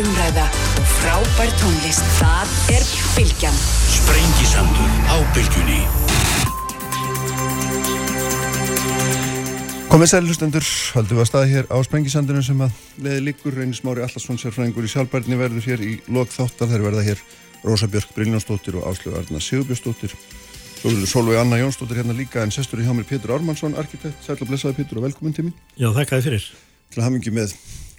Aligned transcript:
umræða 0.00 0.46
og 0.80 0.86
frábær 0.98 1.52
tónlist. 1.60 2.04
Það 2.18 2.54
er 2.74 2.84
Bilkjan. 3.14 3.60
Sprengisandur 3.94 4.90
á 5.12 5.16
bylgjunni. 5.36 5.80
Komið 9.90 10.12
sæli 10.12 10.30
hlustendur, 10.30 10.66
haldum 10.94 11.18
við 11.18 11.24
að 11.24 11.30
staða 11.32 11.50
hér 11.50 11.70
á 11.70 11.76
Sprengisandunum 11.86 12.44
sem 12.46 12.60
að 12.62 12.76
leði 13.02 13.24
líkur 13.26 13.56
Reynis 13.58 13.82
Mári 13.82 14.04
Allarsson 14.04 14.38
sérfræðingur 14.38 14.86
í 14.86 14.92
sjálfbærni 14.92 15.38
verður 15.40 15.66
hér 15.66 15.82
í 15.82 15.96
lok 16.14 16.30
þáttar 16.30 16.70
þeir 16.70 16.86
verða 16.86 17.06
hér 17.08 17.24
Rósa 17.64 17.90
Björk 17.90 18.14
Brynjónsdóttir 18.14 18.78
og 18.78 18.86
Áslögu 18.92 19.18
Arna 19.18 19.42
Sigurbjörnsdóttir 19.42 20.14
Svo 20.80 20.88
vil 20.94 21.04
Solveig 21.04 21.36
Anna 21.36 21.58
Jónsdóttir 21.60 21.98
hérna 22.00 22.14
líka 22.16 22.40
en 22.40 22.52
sestur 22.54 22.80
í 22.80 22.86
hjá 22.86 22.94
mér 22.96 23.04
Pétur 23.04 23.34
Ármannsson, 23.34 23.74
arkitekt, 23.76 24.22
sæl 24.24 24.38
og 24.38 24.48
blessaði 24.48 24.78
Pétur 24.78 25.02
og 25.02 25.04
velkomin 25.10 25.34
til 25.36 25.44
mín. 25.44 25.56
Já, 25.76 25.90
þakkaði 25.92 26.24
fyrir. 26.24 26.46
Til 26.88 27.02
að 27.02 27.04
hafa 27.04 27.14
mikið 27.18 27.34
með, 27.36 27.52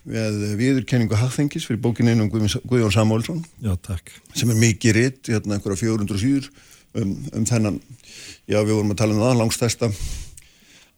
með 0.07 0.41
viðurkenningu 0.59 1.17
Hafþengis 1.19 1.67
fyrir 1.69 1.81
bókinu 1.83 2.13
einum 2.13 2.31
Guðjón 2.31 2.93
Samúlsson. 2.93 3.43
Já. 3.61 3.75
Sem 4.33 4.49
er 4.49 4.59
mikið 4.59 4.97
ritt, 4.97 5.23
hérna 5.29 5.57
einhverja 5.57 5.83
400 5.83 6.21
síður 6.21 6.49
um, 6.97 7.15
um 7.37 7.47
þennan, 7.47 7.79
já 8.49 8.59
við 8.59 8.75
vorum 8.75 8.93
að 8.95 9.01
tala 9.03 9.15
um 9.15 9.23
það, 9.23 9.39
langstæsta 9.43 9.91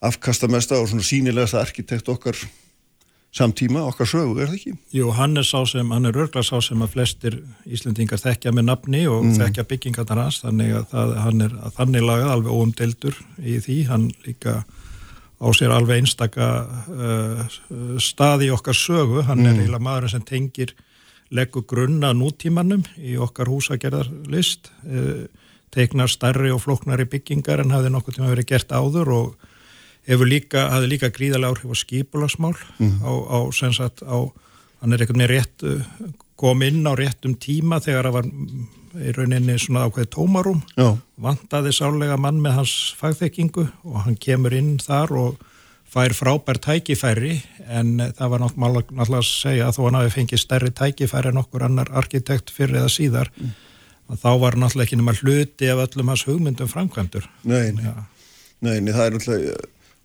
afkastamesta 0.03 0.79
og 0.81 0.89
svona 0.91 1.05
sínilegasta 1.07 1.61
arkitekt 1.63 2.09
okkar 2.11 2.37
samtíma, 3.33 3.81
okkar 3.89 4.07
sögu, 4.09 4.35
er 4.37 4.51
það 4.51 4.57
ekki? 4.59 4.73
Jú, 4.93 5.09
hann 5.17 5.39
er 5.39 5.45
sá 5.47 5.63
sem, 5.69 5.89
hann 5.95 6.05
er 6.05 6.19
örgla 6.25 6.43
sá 6.45 6.59
sem 6.61 6.81
að 6.85 6.93
flestir 6.93 7.39
Íslendingar 7.65 8.21
þekkja 8.21 8.53
með 8.53 8.67
nafni 8.67 9.03
og 9.09 9.23
mm. 9.25 9.37
þekkja 9.39 9.65
byggingarnar 9.71 10.21
hans, 10.25 10.41
þannig 10.43 10.75
að 10.77 10.85
það, 10.91 11.13
hann 11.23 11.45
er 11.47 11.55
að 11.57 11.77
þannig 11.79 12.05
lagað 12.05 12.33
alveg 12.35 12.59
óumdeldur 12.59 13.19
í 13.41 13.57
því, 13.63 13.77
hann 13.89 14.09
líka 14.27 14.59
á 15.43 15.47
sér 15.51 15.73
alveg 15.75 16.01
einstaka 16.01 16.47
uh, 16.87 17.43
stað 17.99 18.47
í 18.47 18.49
okkar 18.55 18.77
sögu, 18.77 19.23
hann 19.27 19.43
mm. 19.43 19.49
er 19.49 19.61
eiginlega 19.61 19.83
maður 19.83 20.13
sem 20.13 20.25
tengir 20.25 20.73
leggur 21.33 21.65
grunna 21.67 22.13
nútímanum 22.15 22.85
í 22.97 23.17
okkar 23.21 23.51
húsagerðarlist, 23.51 24.71
uh, 24.87 25.25
teiknar 25.73 26.11
starri 26.11 26.53
og 26.53 26.61
floknari 26.63 27.07
byggingar 27.09 27.63
en 27.63 27.73
hafði 27.73 27.91
nokkur 27.93 28.15
tíma 28.15 28.31
verið 28.31 28.51
gert 28.53 28.71
áður 28.71 29.13
og 29.17 29.51
hefur 30.07 30.29
líka, 30.29 30.67
hafði 30.71 30.91
líka 30.95 31.11
gríðarlega 31.13 31.55
áhrif 31.55 31.73
á 31.73 31.77
skipulasmál 31.81 32.55
mm. 32.77 32.99
á, 33.03 33.11
á, 33.11 33.37
sagt, 33.51 34.03
á, 34.05 34.17
hann 34.83 34.95
er 34.95 35.03
eitthvað 35.03 35.21
með 35.23 35.33
rétt 35.33 35.67
kom 36.43 36.63
inn 36.65 36.83
á 36.83 36.91
réttum 36.99 37.37
tíma 37.39 37.79
þegar 37.83 38.09
það 38.09 38.17
var 38.17 38.29
í 38.93 39.13
rauninni 39.15 39.55
svona 39.61 39.87
ákveði 39.87 40.11
tómarum 40.13 40.61
Já. 40.75 40.97
vandaði 41.21 41.71
sálega 41.73 42.17
mann 42.19 42.41
með 42.43 42.57
hans 42.59 42.75
fagþekkingu 42.99 43.65
og 43.87 43.99
hann 44.05 44.17
kemur 44.21 44.53
inn 44.57 44.75
þar 44.81 45.15
og 45.21 45.41
fær 45.93 46.15
frábær 46.17 46.59
tækifæri 46.61 47.37
en 47.69 47.95
það 48.17 48.33
var 48.33 48.43
náttúrulega 48.43 49.19
að 49.21 49.29
segja 49.29 49.69
að 49.69 49.77
þó 49.77 49.83
hann 49.85 49.99
hafi 49.99 50.15
fengið 50.17 50.41
stærri 50.41 50.71
tækifæri 50.75 51.31
en 51.31 51.41
okkur 51.43 51.67
annar 51.67 51.91
arkitekt 51.93 52.53
fyrir 52.53 52.81
eða 52.81 52.91
síðar 52.91 53.31
mm. 53.37 53.53
þá 54.17 54.31
var 54.41 54.57
náttúrulega 54.59 54.89
ekki 54.89 54.99
nema 54.99 55.15
hluti 55.21 55.69
af 55.71 55.85
öllum 55.87 56.11
hans 56.13 56.25
hugmyndum 56.27 56.71
framkvæmdur 56.71 57.29
Nei, 57.45 57.71
nei, 57.77 57.93
nei, 58.65 58.77
nei 58.81 58.91
það 58.91 59.05
er 59.05 59.17
náttúrulega 59.17 59.57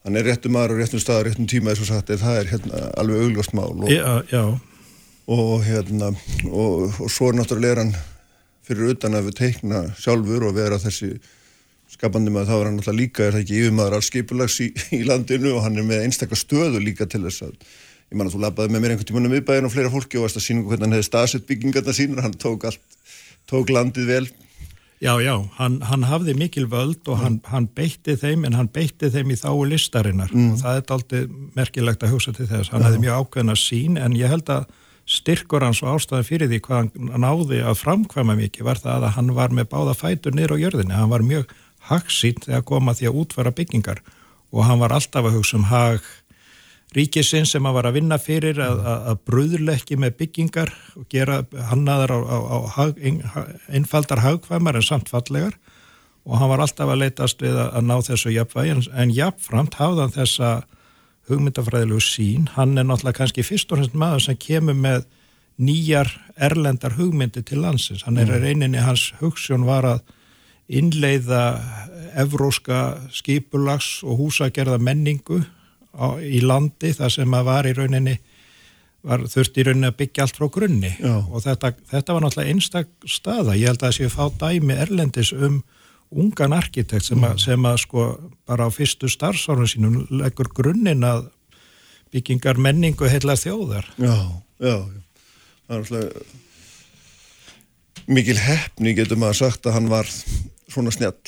hann 0.07 0.17
er 0.17 0.29
réttum 0.31 0.55
maður 0.55 0.77
og 0.77 0.83
réttum 0.83 1.03
stað 1.03 1.23
og 1.23 1.29
réttum 1.29 1.49
tíma 1.51 1.75
og 1.75 1.89
sagt 1.89 2.13
það 2.23 2.43
er 2.43 2.51
hérna, 2.53 2.83
alveg 3.01 3.25
augljóst 3.27 3.57
mál 3.57 3.73
og, 3.75 3.89
já, 3.93 4.23
já. 4.31 4.45
Og 5.29 5.65
hérna 5.67 6.13
og, 6.49 6.95
og 7.01 7.11
svo 7.13 7.33
náttúrulega 7.37 7.77
er 7.77 7.83
hann 7.83 7.93
fyrir 8.69 8.95
utan 8.95 9.17
að 9.17 9.29
við 9.29 9.37
teikna 9.43 9.83
sjálfur 10.01 10.49
og 10.49 10.57
vera 10.57 10.81
þessi 10.81 11.15
skapandi 11.93 12.33
maður 12.33 12.51
þá 12.51 12.57
er 12.57 12.69
hann 12.69 12.79
náttúrulega 12.79 13.01
líka 13.03 13.27
er 13.27 13.37
það 13.37 13.45
ekki 13.45 13.61
yfirmaður 13.61 13.99
alls 13.99 14.11
skipulags 14.13 14.59
í, 14.65 14.71
í 14.99 15.03
landinu 15.09 15.55
og 15.57 15.63
hann 15.67 15.79
er 15.81 15.87
með 15.89 16.07
einstakar 16.07 16.41
stöðu 16.41 16.81
líka 16.83 17.09
til 17.09 17.23
þess 17.27 17.47
að 17.49 17.55
ég 18.09 18.17
man 18.17 18.29
að 18.29 18.37
þú 18.37 18.43
lapaði 18.47 18.73
með 18.73 18.85
mér 18.85 18.95
einhvern 18.95 19.11
tímunum 19.13 19.37
viðbæðin 19.37 19.69
og 19.69 19.75
fleira 19.75 19.93
fólki 19.93 20.21
og 20.21 20.27
varst 20.27 20.41
að 20.41 20.47
sína 20.49 20.65
hvernig 20.65 20.87
hann 20.87 20.97
hefði 20.97 21.09
staðsett 21.11 21.49
byggingarna 21.49 21.97
sínur 21.97 22.25
hann 22.25 22.37
tók 22.41 22.69
allt, 22.69 23.01
tók 23.49 23.73
landið 23.73 24.13
vel 24.13 24.27
Já, 24.99 25.13
já, 25.23 25.37
hann, 25.61 25.77
hann 25.87 26.03
hafði 26.09 26.33
mikil 26.35 26.65
völd 26.67 27.07
og 27.07 27.21
hann, 27.21 27.37
hann 27.47 27.69
beitti 27.71 28.17
þeim 28.19 28.43
en 28.49 28.57
hann 28.59 28.67
beitti 28.75 29.13
þeim 29.15 29.31
í 29.31 29.37
þáu 29.39 29.61
listarinnar 29.71 30.33
mm. 30.35 30.49
og 30.57 30.63
það 30.65 30.79
er 30.81 30.95
aldrei 30.97 31.21
merkilegt 31.55 32.03
að 32.03 32.17
hugsa 32.17 32.35
til 32.35 32.49
þess. 32.51 32.73
Hann 32.73 32.83
já. 32.83 32.89
hafði 32.89 33.03
mjög 33.05 33.21
ákveðna 33.23 33.55
sín 33.63 34.01
en 34.03 34.17
ég 34.19 34.33
held 34.33 34.51
að 34.51 34.67
styrkur 35.09 35.65
hans 35.65 35.81
og 35.85 35.97
ástæðan 35.97 36.27
fyrir 36.29 36.51
því 36.51 36.61
hvað 36.67 36.81
hann 36.83 37.25
náði 37.25 37.63
að 37.65 37.81
framkvæma 37.81 38.37
mikið 38.39 38.69
var 38.69 38.81
það 38.83 39.09
að 39.09 39.17
hann 39.17 39.35
var 39.39 39.55
með 39.57 39.71
báða 39.73 39.97
fætur 39.97 40.37
niður 40.37 40.59
á 40.61 40.63
jörðinni. 40.65 40.97
Hann 40.99 41.13
var 41.13 41.25
mjög 41.25 41.53
hagsýnt 41.89 42.49
þegar 42.49 42.67
koma 42.69 42.95
því 42.97 43.09
að 43.09 43.21
útfæra 43.23 43.55
byggingar 43.57 44.03
og 44.53 44.65
hann 44.69 44.81
var 44.83 44.95
alltaf 44.97 45.29
að 45.29 45.39
hugsa 45.39 45.57
um 45.59 45.69
hag 45.71 46.05
ríkisinn 46.97 47.49
sem 47.49 47.67
að 47.69 47.77
var 47.77 47.89
að 47.89 47.99
vinna 47.99 48.19
fyrir 48.21 48.61
að, 48.65 48.81
að 49.13 49.19
bröðurleikki 49.29 49.99
með 50.01 50.17
byggingar 50.23 50.73
og 50.97 51.09
gera 51.13 51.43
hannaðar 51.71 52.15
á, 52.17 52.19
á, 52.25 52.39
á 52.41 52.59
hag, 52.77 53.01
ein, 53.01 53.21
einfaldar 53.69 54.25
hagkvæmar 54.25 54.79
en 54.79 54.87
samt 54.87 55.13
fallegar 55.13 55.57
og 56.29 56.41
hann 56.41 56.51
var 56.53 56.65
alltaf 56.65 56.89
að 56.89 57.03
leytast 57.05 57.45
við 57.45 57.57
að, 57.57 57.69
að 57.77 57.87
ná 57.89 57.95
þessu 58.09 58.33
jafnvægi 58.33 58.75
en, 58.75 58.83
en 59.05 59.15
jafnframt 59.17 59.79
hafðan 59.81 60.17
þessa 60.17 60.53
hugmyndafræðilegu 61.29 62.03
sín, 62.03 62.49
hann 62.57 62.79
er 62.79 62.87
náttúrulega 62.89 63.23
kannski 63.23 63.45
fyrst 63.47 63.73
og 63.73 63.81
fremst 63.81 63.97
maður 63.99 64.25
sem 64.27 64.39
kemur 64.41 64.77
með 64.79 65.07
nýjar 65.59 66.11
erlendar 66.37 66.95
hugmyndi 66.99 67.43
til 67.43 67.63
landsins, 67.65 68.05
hann 68.07 68.21
er 68.21 68.31
mm. 68.31 68.43
reyninni 68.45 68.83
hans 68.85 69.11
hugssjón 69.21 69.67
var 69.67 69.89
að 69.89 70.01
innleiða 70.69 71.43
evróska 72.21 73.09
skipulags 73.15 74.03
og 74.05 74.21
húsagerða 74.21 74.79
menningu 74.79 75.41
á, 75.97 76.21
í 76.21 76.43
landi 76.45 76.93
þar 76.97 77.15
sem 77.15 77.35
að 77.35 77.49
var 77.49 77.69
í 77.69 77.75
rauninni 77.77 78.19
var 79.09 79.25
þurft 79.31 79.59
í 79.59 79.65
rauninni 79.67 79.89
að 79.89 79.99
byggja 80.03 80.25
allt 80.27 80.39
frá 80.39 80.49
grunni 80.53 80.93
Já. 80.99 81.15
og 81.23 81.43
þetta, 81.45 81.73
þetta 81.91 82.15
var 82.15 82.25
náttúrulega 82.25 82.55
einstak 82.55 82.91
staða, 83.09 83.57
ég 83.57 83.71
held 83.71 83.83
að 83.83 83.87
það 83.89 83.97
séu 83.99 84.13
fá 84.13 84.25
dæmi 84.43 84.79
erlendis 84.79 85.33
um 85.33 85.63
ungan 86.11 86.53
arkitekt 86.57 87.05
sem, 87.09 87.19
mm. 87.21 87.39
sem 87.43 87.69
að 87.69 87.77
sko 87.85 88.07
bara 88.49 88.69
á 88.69 88.71
fyrstu 88.73 89.11
starfsárun 89.13 89.69
sínum 89.69 90.07
leggur 90.11 90.49
grunninn 90.57 91.05
að 91.07 91.29
byggingar 92.15 92.57
menningu 92.61 93.09
heila 93.11 93.37
þjóðar 93.37 93.87
Já, 94.01 94.17
já, 94.63 94.77
já. 94.77 95.01
það 95.69 95.75
er 95.75 95.81
náttúrulega 95.83 96.27
mikil 98.09 98.39
hefni 98.41 98.95
getur 98.97 99.21
maður 99.21 99.43
sagt 99.43 99.67
að 99.69 99.77
hann 99.77 99.91
var 99.93 100.07
svona 100.73 100.95
snjall 100.95 101.21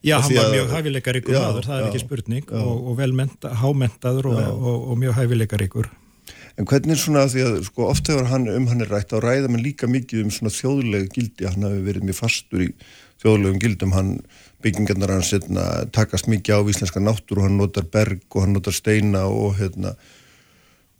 Já, 0.00 0.16
hann 0.24 0.32
var 0.32 0.48
mjög 0.54 0.70
hæfileikaríkur 0.72 1.34
maður, 1.36 1.66
það 1.68 1.76
er 1.76 1.82
já, 1.82 1.88
ekki 1.90 2.00
spurning 2.00 2.52
og, 2.56 2.76
og 2.88 2.94
vel 2.96 3.10
menta, 3.16 3.50
hámentaður 3.60 4.30
og, 4.30 4.38
og, 4.48 4.86
og 4.92 4.96
mjög 4.96 5.18
hæfileikaríkur. 5.18 5.90
En 6.56 6.68
hvernig 6.68 6.94
er 6.94 7.00
svona 7.02 7.26
því 7.28 7.44
að 7.44 7.58
sko, 7.68 7.84
oft 7.92 8.08
hefur 8.08 8.30
hann 8.30 8.48
um 8.48 8.68
hann 8.70 8.80
er 8.80 8.88
rætt 8.88 9.12
á 9.12 9.20
ræða 9.20 9.50
menn 9.52 9.64
líka 9.64 9.88
mikið 9.90 10.24
um 10.24 10.32
svona 10.32 10.52
þjóðlega 10.56 11.12
gildi, 11.12 11.48
hann 11.50 11.68
hafi 11.68 11.84
verið 11.84 12.08
mjög 12.08 12.16
fastur 12.16 12.64
í 12.64 12.70
þjóðlegum 13.20 13.60
gildum, 13.62 13.92
hann 13.96 14.14
byggingarnar 14.64 15.14
hann 15.14 15.26
setna, 15.26 15.66
takast 15.92 16.28
mikið 16.30 16.60
á 16.60 16.70
íslenska 16.72 17.02
náttúr 17.02 17.42
og 17.42 17.48
hann 17.48 17.60
notar 17.60 17.86
berg 17.88 18.24
og 18.34 18.44
hann 18.44 18.56
notar 18.56 18.76
steina 18.76 19.26
og 19.28 19.56
hérna 19.60 19.94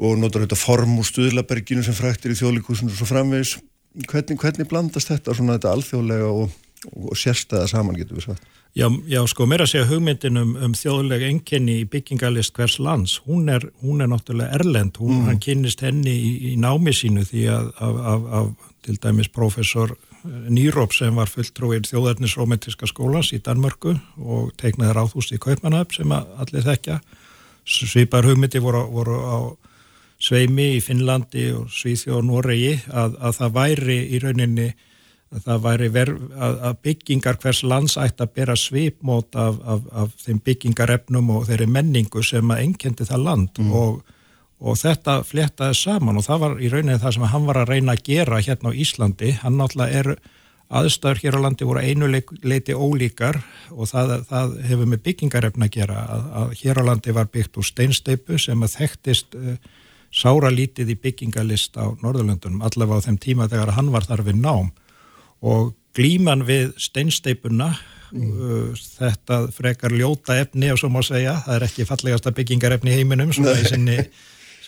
og 0.01 0.17
notar 0.17 0.47
þetta 0.47 0.57
form 0.57 0.97
úr 1.01 1.09
stuðlaberginu 1.09 1.85
sem 1.85 1.97
fræktir 1.97 2.33
í 2.33 2.39
þjóðleikusinu 2.39 2.93
og 2.93 2.97
svo 2.97 3.09
framvegis. 3.09 3.59
Hvernig, 4.09 4.39
hvernig 4.41 4.69
blandast 4.71 5.11
þetta 5.11 5.35
svona 5.37 5.59
þetta 5.59 5.75
alþjóðlega 5.75 6.31
og 6.31 7.19
sérstæða 7.19 7.69
saman 7.69 7.99
getur 7.99 8.17
við 8.17 8.31
sagt? 8.31 8.47
Já, 8.71 8.87
já, 9.11 9.19
sko, 9.27 9.49
mér 9.51 9.65
að 9.65 9.73
segja 9.73 9.89
hugmyndin 9.91 10.39
um, 10.39 10.53
um 10.63 10.75
þjóðlega 10.79 11.27
enginni 11.27 11.81
í 11.81 11.87
byggingalist 11.91 12.55
hvers 12.55 12.77
lands, 12.79 13.17
hún 13.27 13.51
er, 13.51 13.67
hún 13.83 13.99
er 14.01 14.09
náttúrulega 14.13 14.61
erlend, 14.61 15.01
hún, 15.03 15.17
mm. 15.17 15.25
hann 15.27 15.41
kynist 15.43 15.83
henni 15.83 16.13
í, 16.15 16.31
í 16.53 16.55
námi 16.61 16.95
sínu 16.95 17.25
því 17.27 17.43
að 17.51 17.73
af, 17.83 17.99
af, 18.13 18.29
af 18.39 18.71
til 18.87 18.95
dæmis 19.03 19.29
professor 19.35 19.97
Nýróp 20.25 20.93
sem 20.93 21.17
var 21.17 21.31
fulltrúið 21.33 21.89
þjóðarnisromantiska 21.89 22.89
skólans 22.91 23.33
í 23.33 23.41
Danmörku 23.45 23.95
og 24.21 24.51
teiknaði 24.61 24.97
ráðhús 24.97 25.31
í 25.33 25.41
Kaupmannöf 25.41 25.95
sem 25.97 26.13
allir 26.13 26.67
þekkja, 26.67 26.99
svipar 27.65 28.29
hugmyndi 28.29 28.61
voru, 28.61 28.85
voru 28.93 29.17
á 29.25 29.39
Sveimi 30.21 30.75
í 30.77 30.83
Finnlandi 30.85 31.47
og 31.57 31.71
Svíþjóð 31.73 32.19
og 32.19 32.27
Noregi 32.29 32.75
að, 32.93 33.17
að 33.17 33.37
það 33.39 33.55
væri 33.57 33.99
í 34.13 34.21
rauninni 34.21 34.69
að 35.31 35.45
það 35.47 35.61
væri 35.65 35.89
verð 35.95 36.23
að, 36.35 36.57
að 36.69 36.79
byggingar 36.85 37.39
hvers 37.41 37.63
lands 37.65 37.97
ætti 38.03 38.25
að 38.27 38.33
bera 38.37 38.57
svipmót 38.59 39.39
af, 39.39 39.61
af, 39.65 39.87
af 40.03 40.17
þeim 40.21 40.41
byggingarefnum 40.45 41.31
og 41.37 41.47
þeirri 41.49 41.69
menningu 41.71 42.25
sem 42.27 42.53
að 42.53 42.65
enkendi 42.67 43.07
það 43.09 43.25
land 43.29 43.63
mm. 43.63 43.71
og, 43.81 44.03
og 44.61 44.77
þetta 44.77 45.21
fléttaði 45.25 45.79
saman 45.79 46.21
og 46.21 46.27
það 46.27 46.45
var 46.45 46.59
í 46.61 46.69
rauninni 46.73 47.01
það 47.01 47.17
sem 47.17 47.31
hann 47.33 47.49
var 47.49 47.63
að 47.63 47.73
reyna 47.73 47.97
að 47.97 48.05
gera 48.11 48.43
hérna 48.45 48.73
á 48.73 48.79
Íslandi, 48.85 49.33
hann 49.41 49.57
náttúrulega 49.61 50.03
er 50.03 50.13
aðstæður 50.71 51.21
hér 51.25 51.37
á 51.41 51.45
landi 51.45 51.67
voru 51.67 51.83
einu 51.83 52.09
leiti 52.47 52.75
ólíkar 52.77 53.41
og 53.75 53.91
það, 53.91 54.13
það 54.31 54.57
hefur 54.69 54.91
með 54.93 55.03
byggingarefn 55.09 55.67
að 55.67 55.73
gera 55.75 56.03
að, 56.15 56.27
að 56.41 56.53
hér 56.61 56.81
á 56.81 56.83
landi 56.87 57.15
var 57.17 57.31
byggt 57.33 57.59
úr 57.59 57.67
steinsteipu 57.67 58.39
sem 58.39 58.63
að 58.63 58.77
þekktist 58.77 59.39
uh, 59.39 59.57
sára 60.15 60.51
lítið 60.55 60.95
í 60.95 60.99
byggingalist 61.03 61.79
á 61.79 61.91
Norðurlöndunum 62.03 62.63
allavega 62.67 63.03
á 63.03 63.07
þeim 63.09 63.19
tíma 63.23 63.49
þegar 63.51 63.75
hann 63.79 63.91
var 63.95 64.07
þar 64.07 64.25
við 64.27 64.39
nám. 64.43 64.71
Og 65.43 65.73
glíman 65.97 66.45
við 66.47 66.75
steinsteipuna 66.79 67.73
mm. 68.15 68.31
uh, 68.31 68.83
þetta 69.01 69.43
frekar 69.55 69.95
ljóta 69.95 70.39
efni 70.39 70.71
og 70.71 70.79
svo 70.79 70.93
má 70.95 71.01
segja, 71.07 71.35
það 71.47 71.57
er 71.57 71.67
ekki 71.67 71.89
fallegasta 71.89 72.35
byggingarefni 72.37 72.95
í 72.95 73.01
heiminum 73.01 73.35
svona 73.35 73.59
í 73.59 73.67
sinni, 73.67 73.99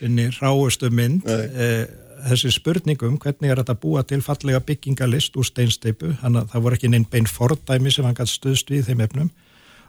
sinni 0.02 0.28
ráustu 0.40 0.90
mynd 0.90 1.28
uh, 1.30 1.84
þessi 2.26 2.52
spurningum 2.54 3.18
hvernig 3.22 3.50
er 3.50 3.62
þetta 3.62 3.78
búa 3.82 4.02
til 4.06 4.22
fallega 4.24 4.62
byggingalist 4.66 5.36
úr 5.38 5.46
steinsteipu, 5.48 6.14
hann 6.22 6.38
að 6.38 6.52
það 6.52 6.66
voru 6.66 6.78
ekki 6.78 6.92
neinn 6.92 7.08
bein 7.10 7.28
fordæmi 7.30 7.92
sem 7.94 8.06
hann 8.06 8.18
gæti 8.18 8.36
stuðst 8.36 8.70
við 8.70 8.88
þeim 8.90 9.02
efnum. 9.06 9.32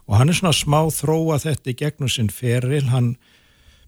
Og 0.09 0.17
hann 0.19 0.31
er 0.31 0.37
svona 0.37 0.55
smá 0.55 0.81
þróa 0.91 1.39
þetta 1.43 1.71
í 1.71 1.77
gegnum 1.79 2.11
sinn 2.11 2.31
feril, 2.33 2.89
hann 2.91 3.13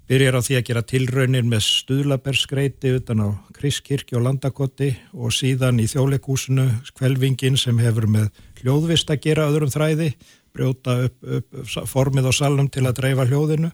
byrjar 0.06 0.38
á 0.38 0.46
því 0.46 0.58
að 0.60 0.68
gera 0.70 0.86
tilraunir 0.86 1.48
með 1.50 1.64
stuðlaberskreiti 1.66 2.94
utan 3.00 3.24
á 3.26 3.30
Kriskirkju 3.58 4.20
og 4.20 4.28
Landakoti 4.28 4.92
og 5.18 5.34
síðan 5.34 5.82
í 5.82 5.88
þjóleikúsinu 5.90 6.68
kvelvingin 6.96 7.58
sem 7.58 7.82
hefur 7.82 8.06
með 8.08 8.30
hljóðvist 8.62 9.10
að 9.10 9.24
gera 9.26 9.48
öðrum 9.50 9.74
þræði, 9.74 10.12
brjóta 10.54 11.00
upp, 11.08 11.18
upp 11.26 11.90
formið 11.90 12.30
á 12.30 12.34
salnum 12.38 12.70
til 12.70 12.86
að 12.86 13.00
dreifa 13.02 13.26
hljóðinu 13.26 13.74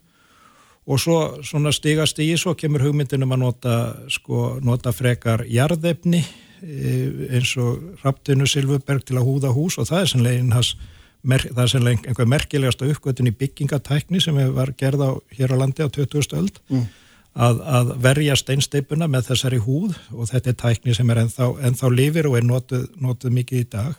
og 0.87 0.99
svo 0.99 1.17
svona 1.45 1.73
stigast 1.75 2.19
í 2.23 2.31
svo 2.39 2.55
kemur 2.57 2.85
hugmyndinum 2.87 3.35
að 3.35 3.43
nota, 3.43 3.75
sko, 4.09 4.57
nota 4.63 4.93
frekar 4.95 5.43
jarðefni 5.49 6.23
e, 6.23 6.95
eins 7.37 7.53
og 7.61 8.01
Raptinu 8.05 8.47
Silvuberg 8.49 9.05
til 9.05 9.19
að 9.19 9.27
húða 9.27 9.53
hús 9.53 9.77
og 9.77 9.89
það 9.91 10.01
er 10.01 10.11
sannlegin 10.13 10.55
er 11.77 11.91
einhver 12.09 12.29
merkilegasta 12.29 12.89
uppgötun 12.89 13.29
í 13.29 13.35
byggingatækni 13.37 14.21
sem 14.23 14.39
var 14.55 14.73
gerð 14.77 15.05
á 15.05 15.11
hér 15.37 15.53
á 15.53 15.61
landi 15.61 15.85
á 15.85 15.89
20. 15.93 16.33
öld 16.39 16.57
mm. 16.71 16.85
að, 17.37 17.61
að 17.61 17.91
verja 18.01 18.37
steinsteipuna 18.39 19.07
með 19.07 19.29
þessari 19.29 19.61
húð 19.61 19.99
og 20.15 20.31
þetta 20.31 20.49
er 20.49 20.61
tækni 20.63 20.97
sem 20.97 21.13
er 21.13 21.21
ennþá, 21.27 21.51
ennþá 21.69 21.91
lifir 21.93 22.31
og 22.31 22.39
er 22.39 22.47
notuð, 22.47 22.89
notuð 22.97 23.37
mikið 23.37 23.61
í 23.61 23.69
dag 23.69 23.93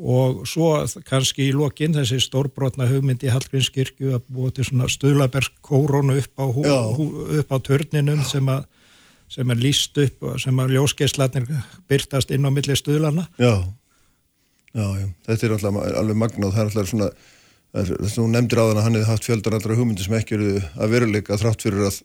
og 0.00 0.44
svo 0.48 0.72
kannski 1.08 1.50
í 1.50 1.54
lokin 1.56 1.94
þessi 1.96 2.20
stórbrotna 2.24 2.88
hugmynd 2.88 3.24
í 3.26 3.32
Hallgrínskirkju 3.32 4.14
að 4.16 4.28
búa 4.32 4.52
til 4.54 4.64
svona 4.64 4.88
stöðlabersk 4.88 5.58
kórónu 5.64 6.16
upp 6.20 6.40
á, 6.40 6.46
á 7.52 7.56
törninum 7.60 8.22
sem 8.24 8.48
að 8.48 8.64
sem 9.30 9.50
er 9.52 9.60
líst 9.62 9.98
upp 10.02 10.24
og 10.26 10.40
sem 10.42 10.56
að 10.58 10.72
ljóskeislatnir 10.74 11.50
byrtast 11.90 12.32
inn 12.34 12.48
á 12.48 12.50
milli 12.50 12.74
stöðlana 12.78 13.28
Já. 13.38 13.62
Já, 14.70 14.86
já, 15.00 15.06
þetta 15.26 15.46
er 15.46 15.52
alltaf 15.56 15.78
alveg 15.98 16.18
magnáð, 16.18 16.52
það 16.54 16.60
er 16.60 16.68
alltaf 16.68 16.90
svona, 16.90 17.08
þú 18.14 18.26
nefndir 18.30 18.60
á 18.62 18.64
þann 18.68 18.78
að 18.78 18.84
hann 18.86 18.98
hefði 18.98 19.08
haft 19.08 19.26
fjöldan 19.26 19.56
allra 19.58 19.78
hugmyndi 19.80 20.06
sem 20.06 20.14
ekki 20.18 20.36
eru 20.36 20.50
að 20.60 20.92
veruleika 20.94 21.38
þrátt 21.40 21.64
fyrir 21.66 21.88
að 21.88 21.98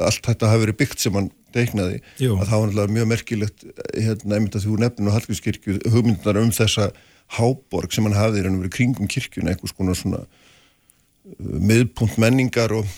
allt 0.00 0.24
þetta 0.24 0.48
hafi 0.48 0.64
verið 0.64 0.78
byggt 0.80 1.04
sem 1.04 1.18
hann 1.18 1.28
deiknaði, 1.52 2.00
Jú. 2.22 2.38
að 2.38 2.48
það 2.48 2.62
var 2.62 2.70
alltaf 2.70 2.94
mjög 2.96 3.08
merkilegt, 3.10 3.66
hérna, 3.92 4.38
einmitt 4.38 4.56
að 4.56 4.66
þú 4.66 4.78
nefnir 4.80 5.12
á 5.12 5.16
Hallgrímskirkju 5.18 5.76
hugmyndunar 5.92 6.40
um 6.40 6.52
þessa 6.56 6.88
háborg 7.36 7.92
sem 7.94 8.06
hann 8.08 8.18
hafði 8.18 8.46
og 8.46 8.58
verið 8.62 8.74
kringum 8.74 9.10
kirkjuna, 9.10 9.54
einhvers 9.54 9.76
konar 9.76 9.98
svona 9.98 10.24
uh, 10.24 11.60
miðpunkt 11.70 12.18
menningar 12.22 12.74
og 12.74 12.88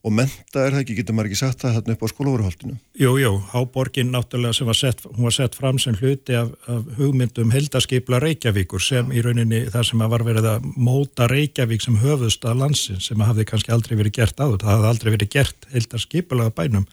og 0.00 0.12
menta 0.16 0.62
er 0.64 0.72
það 0.72 0.80
ekki, 0.80 0.94
getur 0.96 1.16
maður 1.16 1.28
ekki 1.28 1.38
sagt 1.42 1.60
það 1.60 1.74
hérna 1.76 1.94
upp 1.94 2.04
á 2.08 2.08
skólaveruhaldinu? 2.08 2.76
Jú, 2.96 3.10
jú, 3.20 3.32
Háborgin 3.52 4.12
náttúrulega 4.14 4.56
sem 4.56 4.68
var 4.70 4.78
sett, 4.78 5.02
hún 5.04 5.26
var 5.26 5.34
sett 5.36 5.58
fram 5.58 5.80
sem 5.82 5.96
hluti 5.98 6.36
af, 6.38 6.54
af 6.72 6.86
hugmyndum 6.96 7.52
heldaskipla 7.52 8.20
Reykjavíkur 8.24 8.80
sem 8.80 9.12
í 9.12 9.20
rauninni 9.24 9.66
það 9.68 9.84
sem 9.90 10.04
var 10.14 10.24
verið 10.24 10.48
að 10.54 10.70
móta 10.80 11.28
Reykjavík 11.28 11.84
sem 11.84 11.98
höfust 12.00 12.48
að 12.48 12.62
landsin 12.62 13.02
sem 13.04 13.20
hafði 13.20 13.44
kannski 13.50 13.74
aldrei 13.76 13.98
verið 14.00 14.16
gert 14.22 14.40
áður, 14.40 14.62
það 14.62 14.72
hafði 14.72 14.90
aldrei 14.94 15.12
verið 15.18 15.32
gert 15.36 15.68
heldaskipla 15.74 16.48
bænum. 16.56 16.88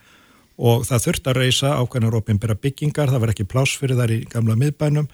Og 0.57 0.83
það 0.89 1.03
þurfti 1.05 1.31
að 1.31 1.39
reysa 1.39 1.73
ákveðnar 1.77 2.17
ofinbæra 2.17 2.57
byggingar, 2.59 3.11
það 3.13 3.23
var 3.23 3.31
ekki 3.31 3.47
pláss 3.47 3.77
fyrir 3.79 3.99
þar 3.99 4.15
í 4.17 4.23
gamla 4.27 4.57
miðbænum 4.59 5.07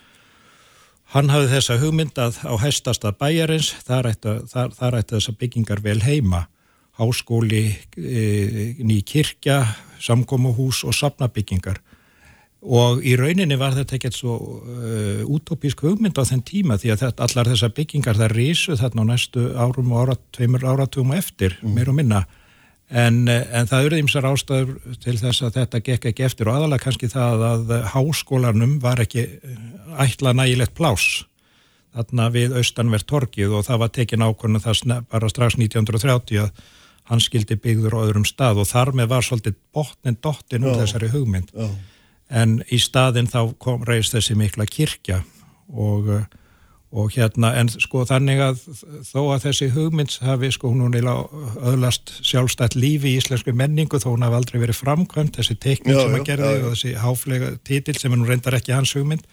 Hann 1.14 1.30
hafði 1.30 1.52
þessa 1.52 1.78
hugmyndað 1.78 2.40
á 2.42 2.54
hestastað 2.64 3.20
bæjarins, 3.22 3.70
þar 3.86 4.10
ætti, 4.10 4.36
þar, 4.50 4.72
þar 4.80 5.00
ætti 5.00 5.18
þessa 5.20 5.34
byggingar 5.38 5.84
vel 5.86 6.00
heima. 6.02 6.48
Háskóli, 6.98 7.64
e, 7.98 8.24
ný 8.82 9.00
kirkja, 9.06 9.64
samkómuhús 10.02 10.84
og 10.86 10.94
sapnabyggingar 10.98 11.80
og 12.64 13.02
í 13.04 13.16
rauninni 13.20 13.58
var 13.60 13.76
þetta 13.76 13.98
ekkert 13.98 14.16
svo 14.16 14.38
uh, 14.40 15.24
útópísk 15.28 15.84
hugmynd 15.84 16.16
á 16.16 16.24
þenn 16.24 16.44
tíma 16.48 16.78
því 16.80 16.94
að 16.94 17.02
þetta, 17.04 17.26
allar 17.28 17.50
þessar 17.52 17.74
byggingar 17.76 18.20
það 18.20 18.36
rísu 18.38 18.78
þarna 18.80 19.04
á 19.04 19.10
næstu 19.12 19.44
árum 19.60 19.92
og 19.92 20.04
ára, 20.04 20.16
tveimur 20.36 20.64
áratugum 20.64 21.12
eftir, 21.18 21.58
mm. 21.60 21.74
meir 21.76 21.92
og 21.92 21.98
minna 22.00 22.24
en, 22.94 23.20
en 23.28 23.70
það 23.70 23.88
eru 23.88 24.00
ímsar 24.04 24.28
ástæður 24.30 24.98
til 25.02 25.18
þess 25.18 25.44
að 25.46 25.60
þetta 25.60 25.84
gekk 25.88 26.10
ekki 26.12 26.26
eftir 26.28 26.50
og 26.50 26.60
aðalega 26.60 26.86
kannski 26.86 27.10
það 27.12 27.46
að 27.50 27.74
háskólanum 27.94 28.78
var 28.84 29.02
ekki 29.04 29.28
ætla 30.04 30.36
nægilegt 30.38 30.76
plás 30.78 31.26
þarna 31.94 32.30
við 32.34 32.56
austanvert 32.58 33.08
torkið 33.10 33.58
og 33.58 33.68
það 33.68 33.82
var 33.84 33.92
tekin 33.98 34.26
ákvörnu 34.26 34.62
það 34.64 35.04
bara 35.12 35.30
strax 35.30 35.58
1930 35.60 36.46
að 36.46 36.64
hann 37.12 37.22
skildi 37.24 37.58
byggður 37.60 37.98
á 38.00 38.04
öðrum 38.06 38.28
stað 38.28 38.62
og 38.64 38.70
þar 38.70 38.94
með 38.98 39.10
var 39.12 39.26
svolítið 39.28 39.58
botnin 39.76 40.20
dottin 40.24 40.66
úr 40.68 40.80
þessari 40.80 41.10
hugmynd 41.12 41.52
já. 41.52 41.68
en 42.30 42.62
í 42.72 42.80
staðin 42.80 43.28
þá 43.30 43.42
kom 43.60 43.84
reist 43.88 44.16
þessi 44.16 44.38
mikla 44.40 44.68
kirkja 44.70 45.20
og, 45.74 46.14
og 46.94 47.14
hérna 47.16 47.50
en 47.58 47.72
sko 47.74 48.04
þannig 48.06 48.42
að 48.46 48.60
þó 49.08 49.20
að 49.34 49.46
þessi 49.48 49.70
hugmynd 49.74 50.14
hafi 50.22 50.52
sko 50.54 50.70
hún 50.74 50.84
öðlast 50.94 52.14
sjálfstætt 52.22 52.78
lífi 52.78 53.16
í 53.16 53.22
íslensku 53.22 53.54
menningu 53.58 53.98
þó 54.02 54.12
hún 54.12 54.26
hafi 54.28 54.38
aldrei 54.38 54.60
verið 54.62 54.82
framkvæmt 54.84 55.40
þessi 55.40 55.58
já, 55.96 56.04
sem 56.04 56.18
að 56.20 56.28
gerði 56.28 56.52
já, 56.52 56.60
og 56.62 56.76
þessi 56.76 56.94
háflega 57.02 57.50
títil 57.66 57.98
sem 57.98 58.14
hún 58.14 58.28
reyndar 58.30 58.60
ekki 58.60 58.76
hans 58.78 58.94
hugmynd. 58.94 59.26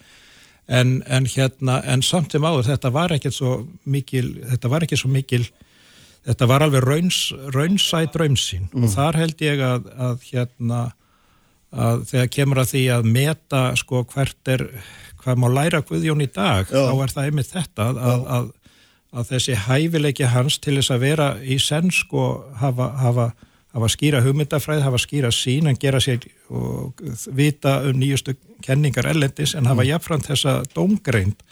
En, 0.71 1.01
en 1.11 1.27
hérna 1.27 1.81
en 1.91 2.05
samt 2.07 2.33
sem 2.33 2.47
áður 2.47 2.69
þetta 2.71 2.93
var 2.95 3.13
ekki 3.17 3.33
svo 3.35 3.57
mikil 3.85 4.39
þetta 4.53 4.71
var 4.71 4.87
ekki 4.87 5.01
svo 5.01 5.11
mikil 5.11 5.43
þetta 6.29 6.49
var 6.49 6.65
alveg 6.65 6.85
rauns, 6.85 7.19
raunsæ 7.53 8.05
draumsín 8.15 8.69
mm. 8.71 8.85
og 8.85 8.95
þar 8.95 9.19
held 9.19 9.45
ég 9.45 9.63
að, 9.67 9.91
að 9.99 10.27
hérna 10.31 10.81
að 11.71 12.05
þegar 12.11 12.31
kemur 12.35 12.61
að 12.63 12.73
því 12.73 12.83
að 12.95 13.09
meta 13.15 13.63
sko 13.79 14.03
hvert 14.11 14.51
er, 14.51 14.65
hvað 15.21 15.43
má 15.43 15.47
læra 15.53 15.83
Guðjón 15.87 16.25
í 16.25 16.31
dag, 16.33 16.71
Já. 16.71 16.89
þá 16.89 17.05
er 17.05 17.15
það 17.15 17.29
einmitt 17.29 17.53
þetta 17.53 17.87
að, 17.91 18.25
að, 18.37 18.49
að 19.13 19.31
þessi 19.35 19.61
hæfileiki 19.67 20.33
hans 20.33 20.59
til 20.63 20.79
þess 20.79 20.95
að 20.95 21.07
vera 21.07 21.31
í 21.43 21.61
senn 21.63 21.93
sko 21.95 22.27
hafa, 22.61 22.91
hafa, 23.01 23.31
hafa 23.77 23.93
skýra 23.93 24.23
hugmyndafræð, 24.25 24.83
hafa 24.87 25.01
skýra 25.03 25.33
sín 25.35 25.71
en 25.71 25.79
gera 25.81 26.01
sér 26.03 26.27
og 26.49 27.01
vita 27.37 27.81
um 27.89 28.01
nýjustu 28.01 28.37
kenningar 28.65 29.09
ellendis 29.11 29.55
en 29.55 29.69
hafa 29.71 29.85
mm. 29.85 29.91
jafnframt 29.93 30.31
þessa 30.31 30.61
dómgreind 30.75 31.45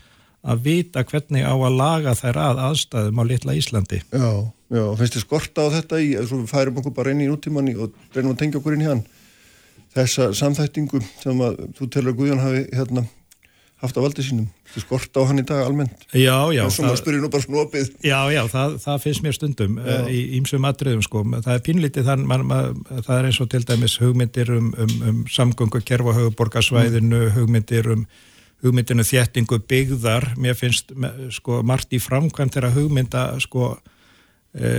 að 0.49 0.65
vita 0.65 1.03
hvernig 1.05 1.45
á 1.45 1.53
að 1.53 1.77
laga 1.77 2.15
þær 2.17 2.39
að 2.41 2.61
aðstæðum 2.69 3.21
á 3.21 3.25
litla 3.27 3.55
Íslandi. 3.59 3.99
Já, 4.15 4.31
já, 4.71 4.85
finnst 5.01 5.17
þið 5.17 5.25
skorta 5.25 5.67
á 5.67 5.75
þetta 5.75 6.01
í, 6.01 6.13
svo 6.23 6.43
við 6.45 6.53
færum 6.53 6.79
okkur 6.81 6.95
bara 6.95 7.13
inn 7.13 7.25
í 7.25 7.31
nútímanni 7.31 7.75
og 7.77 7.97
reynum 8.15 8.37
að 8.37 8.45
tengja 8.45 8.61
okkur 8.63 8.77
inn 8.77 8.85
í 8.87 8.89
hann 8.89 9.03
þessa 9.97 10.31
samþættingu 10.37 11.01
sem 11.23 11.41
að 11.43 11.63
þú 11.77 11.89
telur 11.93 12.15
að 12.15 12.21
Guðjón 12.21 12.43
hafi 12.45 12.65
hérna 12.77 13.05
haft 13.79 13.99
á 13.99 14.01
valdi 14.03 14.25
sínum, 14.27 14.47
þið 14.73 14.85
skorta 14.85 15.23
á 15.23 15.29
hann 15.29 15.39
í 15.39 15.45
dag 15.47 15.61
almennt. 15.63 16.07
Já, 16.11 16.51
já. 16.51 16.65
Það 16.65 16.71
er 16.71 16.75
svona 16.75 16.95
að 16.95 17.01
spyrja 17.03 17.23
nú 17.23 17.31
bara 17.31 17.45
snopið. 17.45 17.91
Já, 18.03 18.19
já, 18.35 18.41
það, 18.51 18.79
það 18.83 19.05
finnst 19.05 19.25
mér 19.27 19.37
stundum 19.37 19.77
uh, 19.83 20.09
í 20.11 20.23
ímsum 20.39 20.67
atriðum 20.67 21.05
sko, 21.07 21.23
það 21.37 21.53
er 21.55 21.63
pínlítið 21.69 22.09
þann, 22.11 22.25
man, 22.31 22.47
man, 22.49 22.81
það 22.97 23.13
er 23.17 23.29
eins 23.29 23.39
og 23.45 23.53
til 23.53 23.63
dæmis 23.69 23.95
hugmyndir 24.03 24.51
um, 24.57 24.73
um, 24.75 24.97
um 25.11 25.21
samgöngu 25.31 25.83
kerfa 25.87 26.17
höfuborgarsvæðinu, 26.17 27.23
mm. 27.29 27.37
hugmyndir 27.39 27.93
um 27.95 28.09
hugmyndinu 28.65 29.05
þéttingu 29.07 29.61
byggðar, 29.71 30.33
mér 30.41 30.57
finnst 30.59 30.91
sko 31.35 31.61
margt 31.67 31.95
í 31.95 32.01
framkvæm 32.03 32.51
þegar 32.51 32.75
hugmynda 32.75 33.25
sko 33.43 33.77
e, 34.51 34.73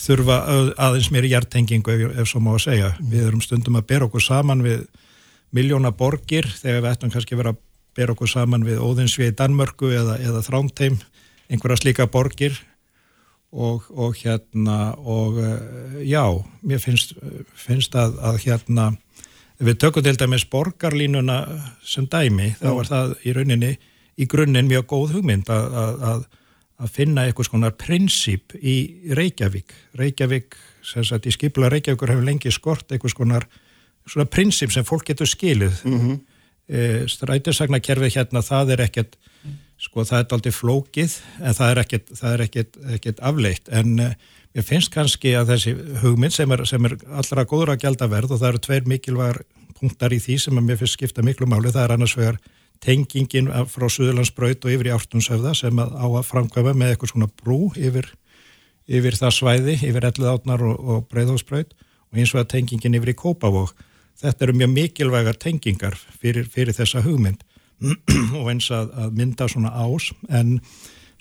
þurfa 0.00 0.38
aðeins 0.80 1.10
mér 1.12 1.28
í 1.28 1.34
hjartengingu 1.34 1.92
ef, 1.92 2.14
ef 2.22 2.30
svo 2.30 2.40
má 2.40 2.54
að 2.54 2.64
segja. 2.70 2.94
Mm. 2.96 3.10
Við 3.12 3.26
erum 3.28 3.44
stundum 3.44 3.76
að 3.80 3.88
bera 3.92 4.08
okkur 4.08 4.24
saman 4.24 4.64
við 4.64 4.86
miljóna 5.52 5.92
borgir 5.92 6.48
þegar 6.48 6.80
við 6.80 6.90
ættum 6.94 7.12
kannski 7.12 7.36
vera 7.36 7.52
að 7.92 8.00
bera 8.00 8.16
okkur 8.16 8.30
saman 8.32 8.64
við 8.64 8.80
Óðinsvið 8.80 9.32
í 9.32 9.36
Danmörku 9.36 9.92
eða, 9.92 10.18
eða 10.18 10.42
Þrámteim, 10.46 10.98
einhverja 11.52 11.82
slíka 11.82 12.08
borgir 12.08 12.56
og, 13.52 13.84
og 13.92 14.16
hérna 14.16 14.94
og 14.96 15.36
e, 15.38 15.52
já, 16.08 16.24
mér 16.64 16.80
finnst, 16.80 17.12
finnst 17.52 17.94
að, 17.94 18.16
að 18.24 18.44
hérna 18.46 18.92
Við 19.62 19.78
tökum 19.78 20.02
til 20.02 20.16
dæmis 20.18 20.42
borgarlínuna 20.50 21.36
sem 21.86 22.08
dæmi, 22.10 22.54
þá 22.58 22.70
var 22.74 22.88
það 22.88 23.12
í 23.22 23.34
rauninni 23.36 23.68
í 24.18 24.26
grunninn 24.26 24.66
mjög 24.66 24.88
góð 24.90 25.12
hugmynd 25.16 25.50
að, 25.52 25.76
að, 26.08 26.24
að 26.82 26.94
finna 26.96 27.26
eitthvað 27.28 27.48
svona 27.48 27.70
prinsip 27.78 28.56
í 28.58 28.76
Reykjavík. 29.14 29.74
Reykjavík, 30.00 30.56
sem 30.86 31.06
sagt 31.06 31.28
í 31.30 31.34
skipla 31.36 31.70
Reykjavíkur 31.70 32.10
hefur 32.10 32.26
lengi 32.26 32.50
skort 32.54 32.90
eitthvað 32.90 33.14
svona 33.14 34.26
prinsip 34.26 34.74
sem 34.74 34.86
fólk 34.88 35.06
getur 35.12 35.30
skilið. 35.30 35.78
Mm 35.86 36.00
-hmm. 36.00 36.18
E, 36.68 37.08
Strætisagnakerfið 37.10 38.16
hérna, 38.18 38.44
það 38.44 38.76
er 38.76 38.84
ekkert, 38.86 39.18
sko 39.82 40.04
það 40.06 40.20
er 40.20 40.36
aldrei 40.36 40.54
flókið 40.54 41.18
en 41.42 41.58
það 41.58 41.72
er 41.72 41.82
ekkert, 41.82 42.14
það 42.20 42.36
er 42.36 42.46
ekkert, 42.46 42.78
ekkert 42.98 43.26
afleitt 43.32 43.72
en 43.72 43.96
Ég 44.52 44.64
finnst 44.68 44.92
kannski 44.92 45.30
að 45.32 45.54
þessi 45.54 45.70
hugmynd 46.02 46.34
sem 46.34 46.50
er, 46.52 46.62
sem 46.68 46.84
er 46.84 46.98
allra 47.16 47.44
góður 47.48 47.72
að 47.72 47.84
gelda 47.86 48.08
verð 48.12 48.34
og 48.34 48.40
það 48.42 48.50
eru 48.50 48.60
tveir 48.66 48.88
mikilvægar 48.90 49.38
punktar 49.78 50.12
í 50.12 50.18
því 50.20 50.34
sem 50.42 50.58
að 50.60 50.66
mér 50.66 50.78
finnst 50.82 50.98
skipta 50.98 51.24
miklu 51.24 51.48
máli. 51.48 51.72
Það 51.72 51.86
er 51.86 51.94
annars 51.94 52.16
vegar 52.18 52.36
tengingin 52.84 53.48
frá 53.72 53.86
Suðurlandsbraut 53.88 54.66
og 54.66 54.74
yfir 54.74 54.90
í 54.90 54.92
Ártunnsöfða 54.92 55.54
sem 55.56 55.80
að 55.80 55.94
á 55.96 56.04
að 56.04 56.28
framkvæma 56.28 56.74
með 56.76 56.92
eitthvað 56.92 57.14
svona 57.14 57.30
brú 57.40 57.58
yfir, 57.80 58.10
yfir 58.92 59.16
það 59.16 59.34
svæði, 59.38 59.78
yfir 59.88 60.08
Elluðátnar 60.10 60.66
og, 60.68 60.84
og 60.84 61.08
Breiðhósbraut 61.08 61.72
og 61.72 62.20
eins 62.20 62.34
og 62.36 62.42
að 62.42 62.50
tengingin 62.52 63.00
yfir 63.00 63.14
í 63.14 63.18
Kópavók. 63.24 63.72
Þetta 64.20 64.46
eru 64.46 64.56
mjög 64.60 64.72
mikilvægar 64.76 65.38
tengingar 65.40 65.96
fyrir, 66.20 66.48
fyrir 66.50 66.76
þessa 66.76 67.02
hugmynd 67.04 67.42
og 68.38 68.50
eins 68.52 68.68
að, 68.74 68.92
að 68.94 69.16
mynda 69.18 69.48
svona 69.50 69.72
ás. 69.74 70.10
En 70.30 70.58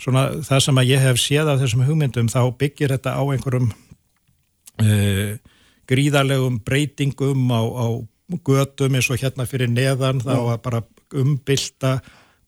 svona 0.02 0.28
það 0.46 0.64
sem 0.68 0.82
að 0.82 0.92
ég 0.92 1.04
hef 1.06 1.22
séð 1.22 1.52
af 1.54 1.62
þessum 1.62 1.86
hugmyndum 1.88 2.30
þá 2.32 2.42
byggir 2.60 2.96
þetta 2.96 3.16
á 3.18 3.24
einhverjum 3.24 3.72
uh, 3.72 5.36
gríðarlegum 5.90 6.62
breytingum 6.66 7.50
á, 7.54 7.62
á 7.62 7.86
götum 8.46 8.98
eins 8.98 9.10
og 9.12 9.22
hérna 9.22 9.48
fyrir 9.50 9.72
neðan. 9.72 10.22
Þá 10.24 10.36
að 10.38 10.58
bara 10.66 10.84
umbylta 11.18 12.00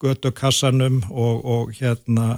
götukassanum 0.03 1.01
og, 1.12 1.43
og 1.43 1.75
hérna 1.77 2.38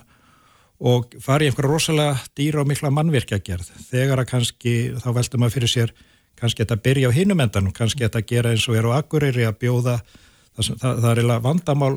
og 0.86 1.14
fari 1.24 1.48
einhverja 1.48 1.72
rosalega 1.72 2.18
dýra 2.36 2.62
og 2.64 2.70
mikla 2.70 2.92
mannvirkja 2.94 3.40
gerð 3.44 3.70
þegar 3.88 4.22
að 4.22 4.30
kannski, 4.34 4.74
þá 5.00 5.08
veldur 5.16 5.42
maður 5.42 5.56
fyrir 5.56 5.72
sér 5.72 5.94
kannski 6.40 6.64
þetta 6.64 6.82
byrja 6.88 7.10
á 7.10 7.16
hinumendanum 7.16 7.74
kannski 7.76 8.06
þetta 8.06 8.24
gera 8.28 8.54
eins 8.54 8.68
og 8.70 8.78
er 8.80 8.90
á 8.90 8.98
Akureyri 9.00 9.48
að 9.48 9.58
bjóða 9.64 9.96
það, 10.02 10.70
það, 10.70 10.92
það 10.92 11.10
er 11.10 11.22
eiginlega 11.22 11.46
vandamál 11.46 11.96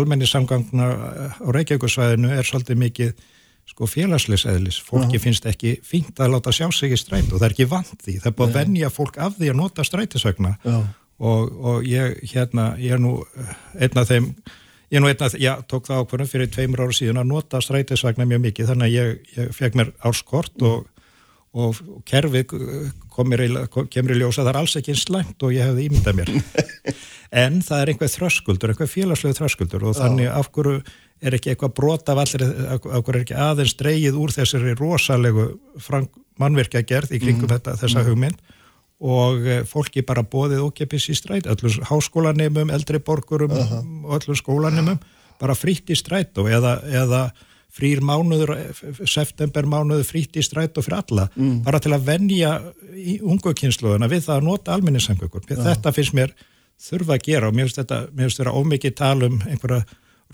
almennissamgangna 0.00 0.92
á 1.40 1.48
Reykjavíkusvæðinu 1.56 2.32
er 2.36 2.48
svolítið 2.48 2.80
mikið 2.84 3.26
sko 3.68 3.88
félagsleisæðlis, 3.88 4.78
fólki 4.80 5.18
Aha. 5.18 5.24
finnst 5.26 5.48
ekki 5.48 5.74
fínt 5.84 6.20
að 6.24 6.32
láta 6.32 6.54
sjá 6.56 6.70
sig 6.72 6.94
í 6.94 7.00
stræt 7.00 7.28
og 7.28 7.36
það 7.36 7.50
er 7.50 7.56
ekki 7.56 7.66
vant 7.68 7.98
því, 8.00 8.14
það 8.22 8.30
er 8.30 8.38
búið 8.38 8.48
að 8.48 8.56
venja 8.62 8.88
fólk 8.92 9.18
af 9.20 9.36
því 9.36 9.50
að 9.52 9.58
nota 9.58 9.84
strætisvagna. 9.84 10.54
Og, 11.18 11.52
og 11.68 11.84
ég 11.84 12.16
hérna, 12.30 12.70
ég 12.80 12.94
er 12.96 13.02
nú 13.02 13.18
einn 13.76 14.00
af 14.00 14.08
þeim 14.08 14.32
Ég 14.88 15.02
nú 15.04 15.08
einnig 15.10 15.20
að, 15.20 15.34
já, 15.42 15.50
tók 15.68 15.84
það 15.84 15.98
ákvörðum 16.00 16.28
fyrir 16.30 16.48
tveimur 16.48 16.80
ára 16.80 16.94
síðan 16.96 17.18
að 17.20 17.26
nota 17.28 17.58
strætisvagnar 17.60 18.28
mjög 18.30 18.38
mikið. 18.46 18.70
Þannig 18.70 18.86
að 18.86 18.94
ég, 18.94 19.10
ég 19.34 19.50
fekk 19.52 19.74
mér 19.76 19.90
árskort 20.08 20.64
og, 20.64 20.86
og, 21.56 21.78
kerfið 22.08 22.52
komir 23.12 23.42
í, 23.46 23.48
kemur 23.90 24.14
í 24.14 24.18
ljósa 24.20 24.44
það 24.44 24.50
er 24.52 24.60
alls 24.60 24.76
ekki 24.80 24.96
slæmt 24.98 25.42
og 25.42 25.54
ég 25.54 25.68
hefði 25.68 25.88
ímyndað 25.88 26.18
mér. 26.18 26.32
en 27.42 27.60
það 27.64 27.82
er 27.82 27.92
einhver 27.92 28.12
þröskuldur, 28.12 28.72
einhver 28.72 28.90
félagslegu 28.90 29.38
þröskuldur 29.38 29.88
og 29.88 29.96
þannig 29.98 30.30
af 30.32 30.50
hverju 30.54 30.82
er 31.18 31.34
ekki 31.34 31.52
eitthvað 31.52 31.74
brota 31.74 32.14
af 32.14 32.22
allir, 32.22 32.44
af 32.76 32.84
hverju 32.84 33.16
er 33.16 33.24
ekki 33.24 33.40
aðeins 33.48 33.74
dreyið 33.80 34.20
úr 34.20 34.34
þessari 34.36 34.76
rosalegu 34.78 35.48
mannverkja 36.38 36.84
gerð 36.86 37.16
í 37.16 37.22
kringum 37.22 37.48
mm. 37.48 37.54
þetta, 37.56 37.76
þessa 37.80 38.02
mm. 38.04 38.08
hugmynd 38.08 38.56
og 38.98 39.44
eh, 39.46 39.60
fólki 39.66 40.02
bara 40.06 40.24
bóðið 40.26 40.64
okkepis 40.66 41.08
í 41.12 41.14
stræt, 41.14 41.46
öllum 41.50 41.84
háskólanemum, 41.86 42.72
eldri 42.74 42.98
borgurum 42.98 43.54
uh 43.54 43.72
-huh. 43.72 43.84
og 44.04 44.18
öllum 44.18 44.38
skólanemum 44.38 44.98
bara 45.38 45.54
fritt 45.54 45.90
í 45.90 45.96
stræt 45.96 46.38
og 46.38 46.50
eða, 46.50 46.80
eða 46.82 47.30
frýr 47.72 48.00
mánuður, 48.04 48.54
september 49.06 49.66
mánuður 49.68 50.06
fritt 50.08 50.38
í 50.40 50.44
stræt 50.44 50.78
og 50.78 50.86
fyrir 50.86 51.02
alla 51.02 51.26
mm. 51.34 51.58
bara 51.66 51.80
til 51.82 51.92
að 51.94 52.06
venja 52.08 52.54
í 52.96 53.18
ungukynsluðuna 53.20 54.08
við 54.10 54.24
það 54.26 54.36
að 54.38 54.46
nota 54.48 54.74
alminninsangökur 54.74 55.44
uh 55.44 55.50
-huh. 55.52 55.64
þetta 55.68 55.92
finnst 55.92 56.16
mér 56.16 56.34
þurfa 56.88 57.18
að 57.18 57.24
gera 57.26 57.48
og 57.48 57.54
mér 57.54 57.68
finnst 57.68 57.82
þetta, 57.82 58.00
mér 58.12 58.28
finnst 58.28 58.40
þetta 58.42 58.56
ómikið 58.56 58.94
talum 58.94 59.40
einhverja 59.46 59.82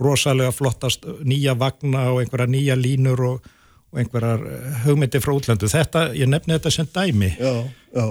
rosalega 0.00 0.52
flottast 0.52 1.06
nýja 1.22 1.54
vagna 1.58 2.10
og 2.12 2.22
einhverja 2.22 2.46
nýja 2.50 2.76
línur 2.76 3.20
og, 3.20 3.50
og 3.92 3.98
einhverjar 3.98 4.40
hugmyndi 4.84 5.20
frá 5.20 5.34
útlandu 5.34 5.70
þetta, 5.70 6.12
ég 6.14 6.28
nefni 6.28 6.54
þetta 6.54 6.70
sem 6.70 6.86
dæmi 6.94 7.34
Já, 7.38 7.54
já 7.94 8.06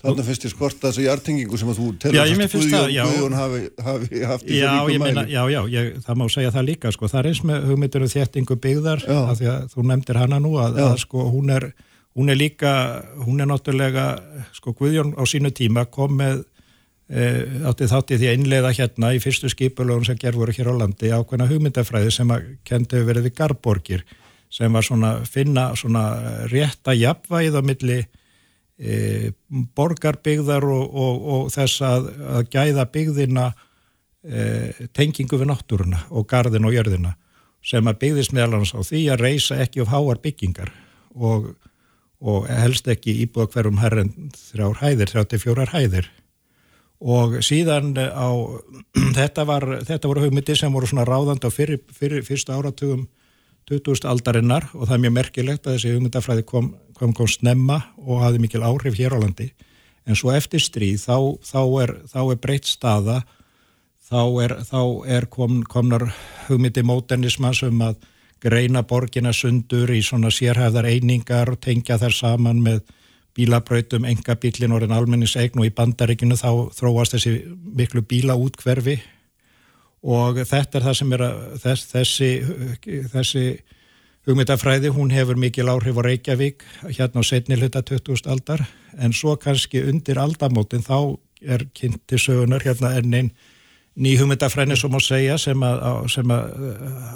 Þannig 0.00 0.26
finnst 0.30 0.44
ég 0.46 0.52
skorta 0.54 0.88
þessu 0.88 1.02
hjartengingu 1.04 1.58
sem 1.60 1.70
að 1.70 1.80
þú 1.80 1.86
telur 2.00 2.22
að 2.24 2.94
Guðjón 2.96 3.34
hafi, 3.36 3.58
hafi 3.84 4.20
haft 4.30 4.46
í 4.48 4.60
já, 4.62 4.70
ríkum 4.88 5.02
mæli. 5.04 5.24
Já, 5.28 5.40
já, 5.52 5.60
ég, 5.74 5.88
það 6.06 6.20
má 6.20 6.24
segja 6.32 6.52
það 6.54 6.68
líka, 6.70 6.92
sko. 6.94 7.08
Það 7.10 7.20
er 7.20 7.28
eins 7.30 7.40
með 7.50 7.66
hugmyndunum 7.68 8.12
þéttingu 8.14 8.56
byggðar, 8.64 9.02
af 9.12 9.34
því 9.36 9.50
að 9.52 9.66
þú 9.74 9.84
nefndir 9.90 10.20
hana 10.22 10.38
nú, 10.40 10.54
að, 10.62 10.78
að 10.86 10.94
sko 11.02 11.24
hún 11.34 11.52
er, 11.52 11.66
hún 12.16 12.32
er 12.32 12.38
líka, 12.40 12.72
hún 13.26 13.44
er 13.44 13.50
náttúrulega, 13.50 14.06
sko 14.56 14.72
Guðjón 14.78 15.12
á 15.20 15.22
sínu 15.28 15.52
tíma 15.58 15.84
kom 15.92 16.16
með 16.22 16.46
e, 17.10 17.26
áttið 17.68 17.92
þáttið 17.92 18.22
því 18.22 18.30
að 18.30 18.38
innleiða 18.38 18.70
hérna 18.78 19.10
í 19.12 19.20
fyrstu 19.20 19.50
skipulögun 19.52 20.08
sem 20.08 20.20
gerð 20.20 20.40
voru 20.40 20.54
hér 20.56 20.70
á 20.72 20.80
landi 20.80 21.12
ákveðna 21.12 21.50
hugmyndafræði 21.50 22.14
sem 22.14 22.32
að 22.32 22.48
kendi 22.64 23.02
verið 23.04 23.28
við 23.28 23.36
Garborgir, 23.42 24.06
sem 24.48 24.72
var 24.72 24.86
svona 24.86 25.12
finna 25.28 25.68
svona 25.78 26.06
rétta 26.48 26.96
jafnvægið 26.96 27.60
á 27.60 27.62
milli 27.68 28.00
e, 28.80 29.32
borgarbyggðar 29.76 30.64
og, 30.64 30.84
og, 30.88 31.24
og 31.34 31.50
þess 31.54 31.82
að, 31.84 32.12
að 32.36 32.46
gæða 32.54 32.86
byggðina 32.94 33.48
e, 34.24 34.44
tengingu 34.96 35.40
við 35.40 35.50
náttúruna 35.52 36.04
og 36.10 36.28
gardin 36.30 36.68
og 36.68 36.76
jörðina 36.76 37.16
sem 37.64 37.88
að 37.88 37.98
byggðist 38.04 38.32
meðalans 38.36 38.72
á 38.72 38.80
því 38.80 39.02
að 39.12 39.26
reysa 39.26 39.58
ekki 39.60 39.82
of 39.84 39.92
háar 39.92 40.20
byggingar 40.24 40.72
og, 41.12 41.52
og 42.20 42.48
helst 42.48 42.88
ekki 42.88 43.18
íbúða 43.26 43.50
hverjum 43.52 43.82
herren 43.82 44.14
þrjár 44.36 44.80
hæðir, 44.80 45.12
34 45.12 45.68
hæðir. 45.74 46.10
Og 47.00 47.38
síðan 47.44 47.94
á 47.96 48.28
þetta, 49.18 49.44
var, 49.48 49.66
þetta 49.88 50.08
voru 50.08 50.24
hugmyndi 50.26 50.56
sem 50.56 50.72
voru 50.72 50.88
svona 50.88 51.08
ráðand 51.08 51.44
á 51.44 51.50
fyrir, 51.52 51.82
fyrir 51.96 52.24
fyrsta 52.24 52.56
áratugum 52.56 53.06
2000 53.68 54.08
aldarinnar 54.10 54.68
og 54.74 54.86
það 54.86 54.94
er 54.96 55.02
mjög 55.04 55.16
merkilegt 55.16 55.66
að 55.66 55.76
þessi 55.76 55.92
hugmyndafræði 55.94 56.44
kom, 56.48 56.70
kom, 56.96 57.12
kom 57.16 57.28
snemma 57.30 57.80
og 58.00 58.22
hafði 58.24 58.44
mikil 58.44 58.64
áhrif 58.66 58.96
hér 58.98 59.14
á 59.14 59.22
landi. 59.22 59.50
En 60.08 60.18
svo 60.18 60.32
eftir 60.34 60.62
stríð 60.64 61.04
þá, 61.04 61.16
þá 61.44 61.60
er, 61.84 61.92
er 62.08 62.40
breytt 62.40 62.70
staða. 62.70 63.20
Þá 64.10 64.22
er, 64.42 64.56
þá 64.66 64.80
er 65.06 65.28
kom, 65.30 65.60
komnar 65.62 66.08
hugmyndi 66.48 66.82
móternismas 66.82 67.62
um 67.66 67.84
að 67.86 68.00
greina 68.42 68.82
borgina 68.82 69.34
sundur 69.36 69.92
í 69.92 70.00
svona 70.02 70.32
sérhæðar 70.34 70.88
einingar 70.88 71.52
og 71.52 71.60
tengja 71.62 72.00
þær 72.00 72.16
saman 72.16 72.62
með 72.64 72.80
bílabrautum, 73.36 74.08
enga 74.08 74.34
bílin 74.40 74.74
orðin 74.74 74.96
almenningsegn 74.96 75.60
og 75.60 75.68
í 75.68 75.74
bandaríkinu 75.76 76.38
þá 76.40 76.72
þróast 76.74 77.14
þessi 77.14 77.34
miklu 77.78 78.02
bílaútkverfi 78.02 78.98
og 80.00 80.40
þetta 80.48 80.78
er 80.78 80.86
það 80.86 80.96
sem 80.96 81.12
er 81.12 81.24
að 81.26 81.38
þess, 81.64 81.86
þessi, 81.90 82.30
þessi 83.12 83.44
hugmyndafræði, 84.28 84.92
hún 84.94 85.12
hefur 85.12 85.38
mikil 85.40 85.68
áhrif 85.72 86.00
á 86.00 86.02
Reykjavík 86.06 86.64
hérna 86.88 87.24
á 87.24 87.24
setni 87.24 87.58
hluta 87.60 87.82
20. 87.82 88.28
aldar 88.30 88.64
en 88.98 89.14
svo 89.16 89.36
kannski 89.40 89.82
undir 89.88 90.20
aldamótin 90.20 90.84
þá 90.84 91.16
er 91.40 91.66
kynnti 91.76 92.20
sögunar 92.20 92.64
hérna 92.64 92.94
ennin 93.00 93.30
ný 93.96 94.16
hugmyndafræni 94.20 94.76
sem 94.76 94.92
á 94.96 95.00
segja 95.00 95.38
sem 95.40 95.64
að, 95.64 95.80
sem 96.12 96.32
að 96.32 96.44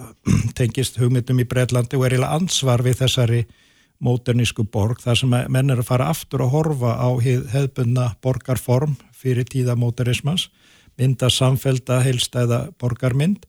tengist 0.59 0.99
hugmyndum 1.01 1.41
í 1.41 1.49
Breitlandi 1.49 2.01
og 2.01 2.09
er 2.09 2.19
íla 2.19 2.33
ansvar 2.37 2.85
við 2.85 3.01
þessari 3.05 3.45
móternísku 4.05 4.67
borg 4.69 5.01
þar 5.01 5.21
sem 5.21 5.33
menn 5.33 5.73
er 5.73 5.81
að 5.81 5.89
fara 5.89 6.11
aftur 6.13 6.45
að 6.45 6.53
horfa 6.57 6.97
á 6.99 7.09
hefðbunna 7.21 8.11
borgarform 8.25 8.97
fyrir 9.15 9.47
tíða 9.49 9.77
móterismans 9.79 10.51
mynda 11.01 11.31
samfelda 11.33 12.01
heilstæða 12.05 12.61
borgarmynd 12.81 13.47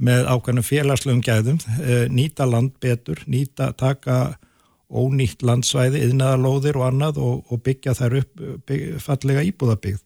með 0.00 0.28
ákveðnum 0.32 0.64
félagslegum 0.64 1.24
gæðum, 1.24 1.58
eh, 1.80 2.06
nýta 2.08 2.46
land 2.48 2.72
betur, 2.80 3.20
nýta, 3.26 3.72
taka 3.76 4.38
ónýtt 4.90 5.44
landsvæði, 5.46 6.00
yðnaðalóðir 6.08 6.78
og 6.80 6.86
annað 6.88 7.20
og, 7.22 7.42
og 7.52 7.60
byggja 7.62 7.94
þær 7.94 8.16
upp 8.22 8.40
byggja, 8.66 9.02
fallega 9.04 9.44
íbúðabyggð 9.46 10.00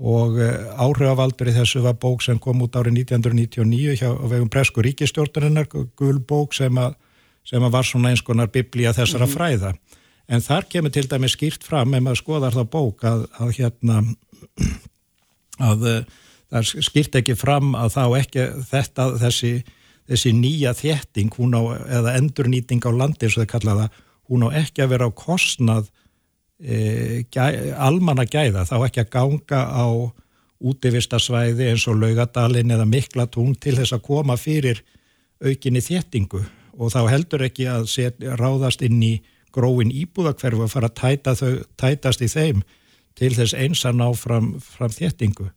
og 0.00 0.40
eh, 0.40 0.66
áhrifavaldur 0.80 1.50
í 1.50 1.54
þessu 1.56 1.84
var 1.84 1.96
bók 2.00 2.24
sem 2.24 2.40
kom 2.40 2.62
út 2.64 2.76
árið 2.76 3.02
1999 3.04 3.96
hjá 4.00 4.10
vegum 4.32 4.50
Bresku 4.52 4.84
ríkistjórnarinnar, 4.84 5.68
gul 5.70 6.18
bók 6.20 6.56
sem 6.56 6.76
að, 6.80 6.96
sem 7.46 7.64
var 7.64 7.86
svona 7.86 8.12
eins 8.12 8.24
konar 8.24 8.50
biblía 8.52 8.94
þessara 8.96 9.26
mm 9.26 9.30
-hmm. 9.30 9.36
fræða. 9.36 9.74
En 10.28 10.40
þar 10.40 10.68
kemur 10.68 10.90
til 10.90 11.08
dæmi 11.08 11.28
skýrt 11.28 11.64
fram 11.64 11.94
ef 11.94 12.02
maður 12.02 12.22
skoðar 12.22 12.54
það 12.54 12.70
bók 12.70 13.04
að, 13.04 13.26
að 13.38 13.50
hérna 13.58 14.04
að 15.60 15.86
eh, 15.90 16.18
það 16.50 16.72
skilt 16.86 17.18
ekki 17.20 17.36
fram 17.38 17.74
að 17.78 17.94
þá 17.94 18.04
ekki 18.18 18.46
þetta, 18.70 19.06
þessi, 19.22 19.52
þessi 20.10 20.32
nýja 20.36 20.74
þétting 20.78 21.34
á, 21.54 21.62
eða 22.00 22.16
endurnýting 22.18 22.82
á 22.82 22.90
landi 22.90 23.28
og 23.28 23.38
það 23.38 23.50
kallaða, 23.54 23.88
hún 24.30 24.46
á 24.46 24.48
ekki 24.62 24.84
að 24.84 24.92
vera 24.94 25.10
á 25.10 25.12
kostnað 25.14 25.90
e, 26.58 27.24
gæ, 27.30 27.74
almanna 27.78 28.26
gæða, 28.26 28.66
þá 28.66 28.76
ekki 28.86 29.04
að 29.04 29.12
ganga 29.14 29.62
á 29.70 29.86
útivistasvæði 30.60 31.70
eins 31.70 31.86
og 31.88 32.00
laugadalinn 32.02 32.74
eða 32.74 32.88
miklatún 32.88 33.54
til 33.56 33.78
þess 33.78 33.94
að 33.96 34.04
koma 34.10 34.36
fyrir 34.36 34.82
aukinni 35.40 35.80
þéttingu. 35.80 36.42
Og 36.80 36.92
þá 36.92 37.00
heldur 37.12 37.46
ekki 37.46 37.66
að 37.70 37.86
set, 37.92 38.20
ráðast 38.20 38.82
inn 38.84 39.00
í 39.02 39.14
gróin 39.54 39.90
íbúðakverfu 39.94 40.66
að 40.66 40.74
fara 40.74 40.90
að 40.90 40.98
tæta 41.00 41.34
þau, 41.38 41.54
tætast 41.80 42.22
í 42.22 42.28
þeim 42.30 42.60
til 43.20 43.32
þess 43.36 43.56
eins 43.56 43.82
að 43.86 43.98
ná 44.00 44.06
fram, 44.16 44.52
fram 44.64 44.92
þéttingu. 44.94 45.50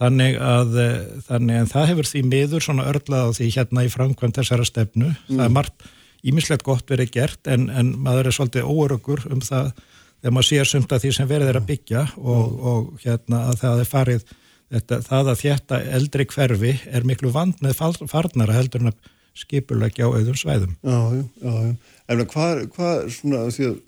Þannig 0.00 0.36
að, 0.40 0.76
eh, 0.80 0.98
þannig 1.28 1.62
að 1.62 1.72
það 1.74 1.88
hefur 1.90 2.08
því 2.08 2.20
miður 2.28 2.64
svona 2.64 2.88
örlað 2.88 3.26
á 3.28 3.36
því 3.36 3.48
hérna 3.56 3.84
í 3.84 3.92
framkvæmt 3.92 4.38
þessara 4.40 4.64
stefnu. 4.68 5.10
Mm. 5.12 5.34
Það 5.36 5.44
er 5.44 5.56
margt 5.56 5.88
ímislegt 6.24 6.64
gott 6.64 6.88
verið 6.88 7.12
gert 7.16 7.48
en, 7.48 7.68
en 7.72 7.94
maður 8.00 8.30
er 8.30 8.36
svolítið 8.36 8.68
óörökur 8.68 9.24
um 9.32 9.40
það 9.44 9.72
þegar 10.20 10.34
maður 10.36 10.48
sér 10.50 10.68
sumt 10.68 10.92
að 10.92 11.04
því 11.04 11.12
sem 11.16 11.28
verið 11.28 11.52
er 11.52 11.58
að 11.60 11.68
byggja 11.70 12.02
og, 12.16 12.42
mm. 12.44 12.64
og 12.72 13.04
hérna 13.04 13.44
að 13.50 13.60
það 13.62 13.82
er 13.84 13.90
farið, 13.90 14.26
þetta, 14.74 15.00
það 15.06 15.32
að 15.32 15.44
þetta 15.44 15.80
eldri 16.00 16.26
hverfi 16.34 16.74
er 16.90 17.08
miklu 17.08 17.32
vand 17.36 17.62
með 17.64 17.80
farnara 18.08 18.56
heldur 18.56 18.84
en 18.84 18.92
að 18.92 19.14
skipulegja 19.40 20.08
á 20.08 20.12
auðum 20.12 20.36
svæðum. 20.36 20.74
Já, 20.84 21.00
já, 21.16 21.54
já. 21.68 21.76
En 22.10 22.24
hvað, 22.32 22.64
hvað 22.74 23.04
svona 23.14 23.44
því 23.54 23.68
að 23.68 23.78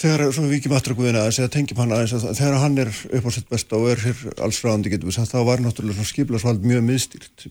þegar, 0.00 0.26
svo 0.32 0.44
við 0.46 0.54
vikjum 0.56 0.74
aftur 0.76 0.94
að 0.94 1.00
guðina 1.00 1.24
aðeins, 1.24 1.40
eða 1.42 1.52
tengjum 1.54 1.80
hann 1.82 1.94
aðeins, 1.96 2.14
að 2.16 2.38
þegar 2.38 2.60
hann 2.62 2.78
er 2.82 2.92
upp 3.18 3.26
á 3.26 3.30
sitt 3.36 3.50
besta 3.50 3.78
og 3.78 3.88
er 3.92 4.04
hér 4.04 4.22
alls 4.46 4.60
ráðandi, 4.64 4.92
getur 4.94 5.10
við 5.10 5.18
sagt, 5.18 5.34
þá 5.34 5.48
var 5.48 5.64
náttúrulega 5.64 6.06
skiplasvald 6.08 6.64
mjög 6.66 6.86
miðstýrt. 6.86 7.46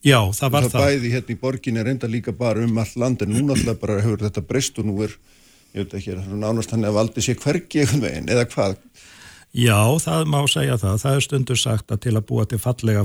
Já, 0.00 0.18
það 0.36 0.54
var 0.54 0.66
það. 0.66 0.74
Það 0.74 0.86
bæði 0.86 1.12
hérna 1.14 1.34
í 1.34 1.38
borginni 1.44 1.84
reynda 1.86 2.10
líka 2.10 2.34
bara 2.36 2.64
um 2.64 2.80
all 2.80 2.96
land, 3.02 3.22
en 3.24 3.34
núna 3.36 3.56
alltaf 3.56 3.80
bara 3.82 4.00
hefur 4.00 4.24
þetta 4.24 4.46
breyst 4.48 4.80
og 4.80 4.88
nú 4.88 4.96
er, 5.06 5.14
ég 5.76 5.84
veit 5.84 5.96
ekki, 6.00 6.18
nánast 6.32 6.74
hann 6.74 6.88
að 6.88 6.98
valdi 6.98 7.24
sér 7.24 7.38
hvergi 7.42 7.84
einhvern 7.84 8.06
veginn, 8.08 8.30
eða 8.32 8.48
hvað? 8.50 8.78
Já, 9.50 9.98
það 9.98 10.28
má 10.30 10.38
segja 10.46 10.76
það. 10.78 10.98
Það 11.02 11.16
er 11.16 11.24
stundur 11.26 11.58
sagt 11.58 11.90
að 11.90 12.02
til 12.04 12.12
að 12.14 12.26
búa 12.28 12.44
til 12.46 12.60
fallega, 12.62 13.02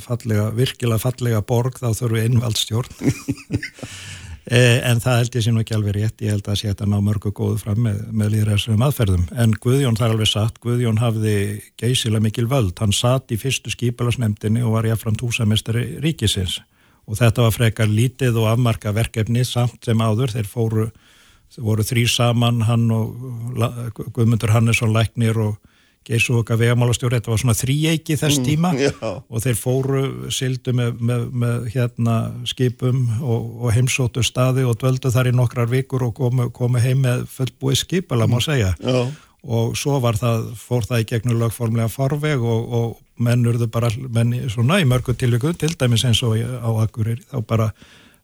fallega 0.00 0.46
virkilega 0.56 1.02
fallega 1.02 1.42
borg 1.44 1.76
þá 1.76 1.90
þurfum 1.90 2.16
við 2.16 2.28
innvaldstjórn. 2.30 2.94
Eh, 4.44 4.82
en 4.84 4.98
það 5.00 5.22
held 5.22 5.36
ég 5.38 5.44
sem 5.46 5.58
ekki 5.62 5.74
alveg 5.78 5.94
rétt, 5.96 6.20
ég 6.20 6.34
held 6.34 6.48
að 6.52 6.58
sé 6.60 6.68
þetta 6.68 6.88
ná 6.90 6.98
mörgu 7.00 7.30
góðu 7.32 7.62
fram 7.62 7.78
með, 7.86 8.02
með 8.12 8.34
líðræðsum 8.34 8.82
aðferðum. 8.84 9.22
En 9.40 9.54
Guðjón, 9.56 9.96
það 9.96 10.06
er 10.06 10.14
alveg 10.16 10.28
satt, 10.28 10.58
Guðjón 10.60 11.00
hafði 11.00 11.36
geysilega 11.80 12.26
mikil 12.26 12.44
völd. 12.50 12.74
Hann 12.82 12.92
satt 12.92 13.32
í 13.32 13.38
fyrstu 13.40 13.72
skipilarsnemdini 13.72 14.60
og 14.60 14.76
var 14.76 14.90
jáfnframt 14.90 15.24
húsamestari 15.24 15.86
ríkisins 16.04 16.58
og 17.04 17.18
þetta 17.20 17.46
var 17.46 17.56
frekar 17.56 17.88
lítið 17.88 18.36
og 18.40 18.50
afmarka 18.52 18.92
verkefni 18.96 19.44
samt 19.48 19.88
sem 19.88 20.00
áður. 20.00 20.32
Þeir 20.36 20.48
fóru, 20.48 20.86
voru 21.56 21.84
þrý 21.84 22.04
saman, 22.08 22.62
hann 22.68 22.84
og 22.92 23.16
Guðmundur 24.12 24.52
Hannesson 24.52 24.92
Læknir 24.92 25.40
og 25.40 25.56
Geisu 26.04 26.36
okkar 26.36 26.58
vegamálastjóri, 26.60 27.16
þetta 27.16 27.32
var 27.32 27.40
svona 27.40 27.56
þrýeiki 27.56 28.16
þess 28.20 28.40
mm, 28.40 28.44
tíma. 28.44 28.72
mm, 28.76 29.22
og 29.24 29.44
þeir 29.44 29.56
fóru 29.56 30.02
sildu 30.34 30.74
með, 30.76 30.98
með, 31.00 31.22
með 31.44 31.68
hérna 31.72 32.16
skipum 32.48 33.06
og, 33.22 33.46
og 33.64 33.72
heimsótu 33.72 34.24
staði 34.26 34.66
og 34.68 34.76
dvöldu 34.82 35.12
þar 35.14 35.30
í 35.30 35.36
nokkrar 35.36 35.70
vikur 35.72 36.04
og 36.10 36.12
komu, 36.18 36.50
komu 36.52 36.82
heim 36.84 37.06
með 37.06 37.24
fullbúið 37.32 37.80
skipala 37.86 38.28
má 38.28 38.36
mm, 38.36 38.44
segja. 38.44 38.74
já. 38.76 39.00
og 39.44 39.74
svo 39.80 39.96
var 40.04 40.20
það, 40.20 40.52
fór 40.60 40.84
það 40.90 41.02
í 41.06 41.08
gegnum 41.14 41.40
lögformlega 41.40 41.88
farveg 41.92 42.44
og, 42.44 42.68
og 42.76 43.24
menn 43.24 43.48
urðu 43.48 43.70
bara, 43.72 43.88
menn 43.96 44.36
svona 44.52 44.82
í 44.82 44.88
mörgu 44.88 45.16
tilvíku, 45.16 45.54
til 45.56 45.72
dæmis 45.78 46.04
eins 46.04 46.20
og 46.26 46.36
á 46.36 46.70
Akureyri, 46.84 47.24
þá 47.32 47.40
bara 47.48 47.72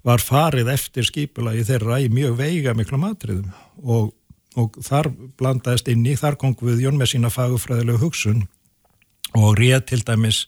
var 0.07 0.21
farið 0.21 0.71
eftir 0.73 1.05
skipula 1.09 1.53
í 1.57 1.65
þeirra 1.67 2.01
í 2.01 2.09
mjög 2.13 2.37
veiga 2.39 2.75
miklu 2.77 3.01
matriðum 3.01 3.53
og 3.85 4.13
og 4.59 4.79
þar 4.83 5.11
blandaðist 5.39 5.91
inn 5.93 6.07
í, 6.07 6.17
þar 6.19 6.39
kom 6.41 6.55
Guðjón 6.59 6.99
með 6.99 7.15
sína 7.15 7.31
fagufræðilegu 7.31 8.03
hugsun 8.03 8.47
og 9.39 9.59
rétt 9.61 9.91
til 9.91 10.01
dæmis 10.03 10.47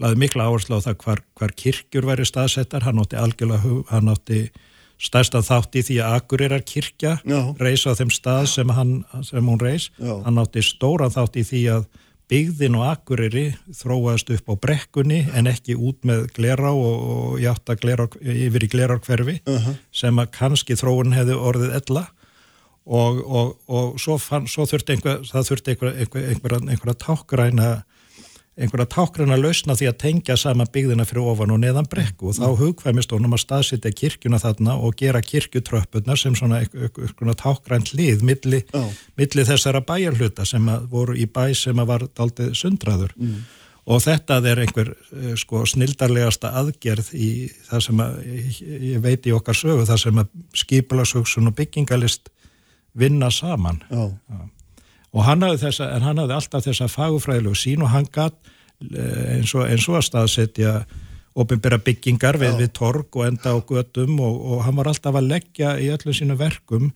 laði 0.00 0.18
mikla 0.24 0.48
áherslu 0.48 0.78
á 0.80 0.84
það 0.86 0.96
hvar, 1.04 1.20
hvar 1.38 1.52
kirkjur 1.54 2.06
væri 2.08 2.24
staðsettar, 2.26 2.86
hann 2.86 3.02
átti 3.02 3.18
algjörlega 3.20 3.82
hann 3.92 4.08
átti 4.10 4.46
stærsta 5.04 5.42
þátt 5.44 5.76
í 5.78 5.82
því 5.84 5.98
að 6.02 6.16
Akureyrar 6.18 6.64
kirkja 6.66 7.18
reys 7.60 7.84
á 7.86 7.92
þeim 7.98 8.12
stað 8.14 8.48
sem, 8.52 8.72
hann, 8.72 8.96
sem 9.26 9.44
hún 9.44 9.60
reys 9.60 9.90
Já. 9.98 10.16
hann 10.24 10.40
átti 10.40 10.64
stóra 10.64 11.10
þátt 11.12 11.38
í 11.42 11.44
því 11.44 11.62
að 11.74 11.86
byggðin 12.32 12.78
og 12.78 12.86
Akureyri 12.88 13.44
þróaðist 13.76 14.32
upp 14.32 14.48
á 14.48 14.54
brekkunni 14.64 15.20
en 15.36 15.50
ekki 15.50 15.76
út 15.76 16.00
með 16.08 16.28
glera 16.38 16.72
og, 16.72 16.94
og 17.14 17.34
játta 17.42 17.76
glera, 17.76 18.06
yfir 18.22 18.64
í 18.64 18.70
glerarkverfi 18.72 19.36
uh 19.44 19.66
-huh. 19.66 19.76
sem 19.92 20.18
að 20.18 20.30
kannski 20.38 20.78
þróun 20.80 21.12
hefði 21.12 21.36
orðið 21.36 21.76
ella 21.82 22.06
og, 22.84 23.20
og, 23.24 23.56
og 23.68 23.98
svo, 24.00 24.18
fann, 24.20 24.48
svo 24.50 24.66
þurfti 24.68 24.96
einhver, 24.96 25.24
það 25.28 25.50
þurfti 25.50 25.74
einhver, 25.74 25.98
einhver, 26.04 26.30
einhver, 26.30 26.56
einhverja 26.62 26.98
tákgræna 27.06 27.70
einhverja 28.54 28.86
tákgræna 28.86 29.36
lausna 29.38 29.74
því 29.74 29.88
að 29.90 29.96
tengja 29.98 30.36
sama 30.38 30.66
byggðina 30.70 31.06
fyrir 31.08 31.26
ofan 31.32 31.50
og 31.50 31.58
neðan 31.62 31.88
brekku 31.90 32.30
og 32.30 32.36
þá 32.38 32.44
mm. 32.46 32.58
hugkvæmist 32.60 33.14
honum 33.14 33.34
að 33.34 33.42
staðsitja 33.42 33.90
kirkjuna 33.98 34.38
þarna 34.42 34.76
og 34.78 34.94
gera 35.00 35.22
kirkjutröppurnar 35.24 36.20
sem 36.20 36.36
svona 36.38 36.60
einhverja 36.62 37.36
tákgrænt 37.40 37.90
lið 37.98 38.22
milli, 38.26 38.62
milli 39.18 39.46
þessara 39.48 39.82
bæjarhluta 39.86 40.46
sem 40.46 40.70
voru 40.90 41.18
í 41.18 41.26
bæ 41.26 41.48
sem 41.58 41.82
var 41.82 42.06
aldrei 42.14 42.52
sundraður 42.54 43.16
mm. 43.18 43.42
og 43.90 44.04
þetta 44.06 44.38
er 44.52 44.62
einhver 44.62 44.92
eh, 44.94 45.34
sko 45.40 45.64
snildarlegasta 45.74 46.54
aðgerð 46.62 47.10
í 47.18 47.32
það 47.66 47.86
sem 47.88 48.06
að, 48.06 48.22
ég 48.94 49.02
veit 49.02 49.26
í 49.26 49.34
okkar 49.34 49.58
sögu, 49.58 49.88
það 49.90 50.02
sem 50.06 50.22
að 50.22 50.30
skipulagsugsun 50.62 51.50
og 51.50 51.58
byggingalist 51.58 52.30
vinna 52.94 53.30
saman 53.34 53.80
Já. 53.90 54.04
og 55.12 55.24
hann 55.26 55.42
hafði, 55.46 55.62
þessa, 55.66 55.90
hann 56.02 56.20
hafði 56.22 56.36
alltaf 56.38 56.66
þessa 56.68 56.90
fagufræðilegu 56.92 57.58
sín 57.58 57.82
og 57.84 57.92
hann 57.94 58.06
gatt 58.12 58.36
eh, 58.90 59.38
eins 59.38 59.54
og, 59.54 59.66
eins 59.68 59.88
og 59.90 59.98
að 60.00 60.08
staðsetja 60.10 60.74
ofinbæra 61.34 61.80
byggingar 61.82 62.38
við, 62.38 62.60
við 62.62 62.74
torg 62.78 63.16
og 63.18 63.26
enda 63.26 63.54
á 63.54 63.58
gödum 63.58 64.20
og, 64.22 64.36
og 64.38 64.66
hann 64.66 64.78
var 64.78 64.92
alltaf 64.92 65.18
að 65.18 65.32
leggja 65.32 65.74
í 65.82 65.90
öllum 65.94 66.14
sínu 66.14 66.38
verkum 66.38 66.92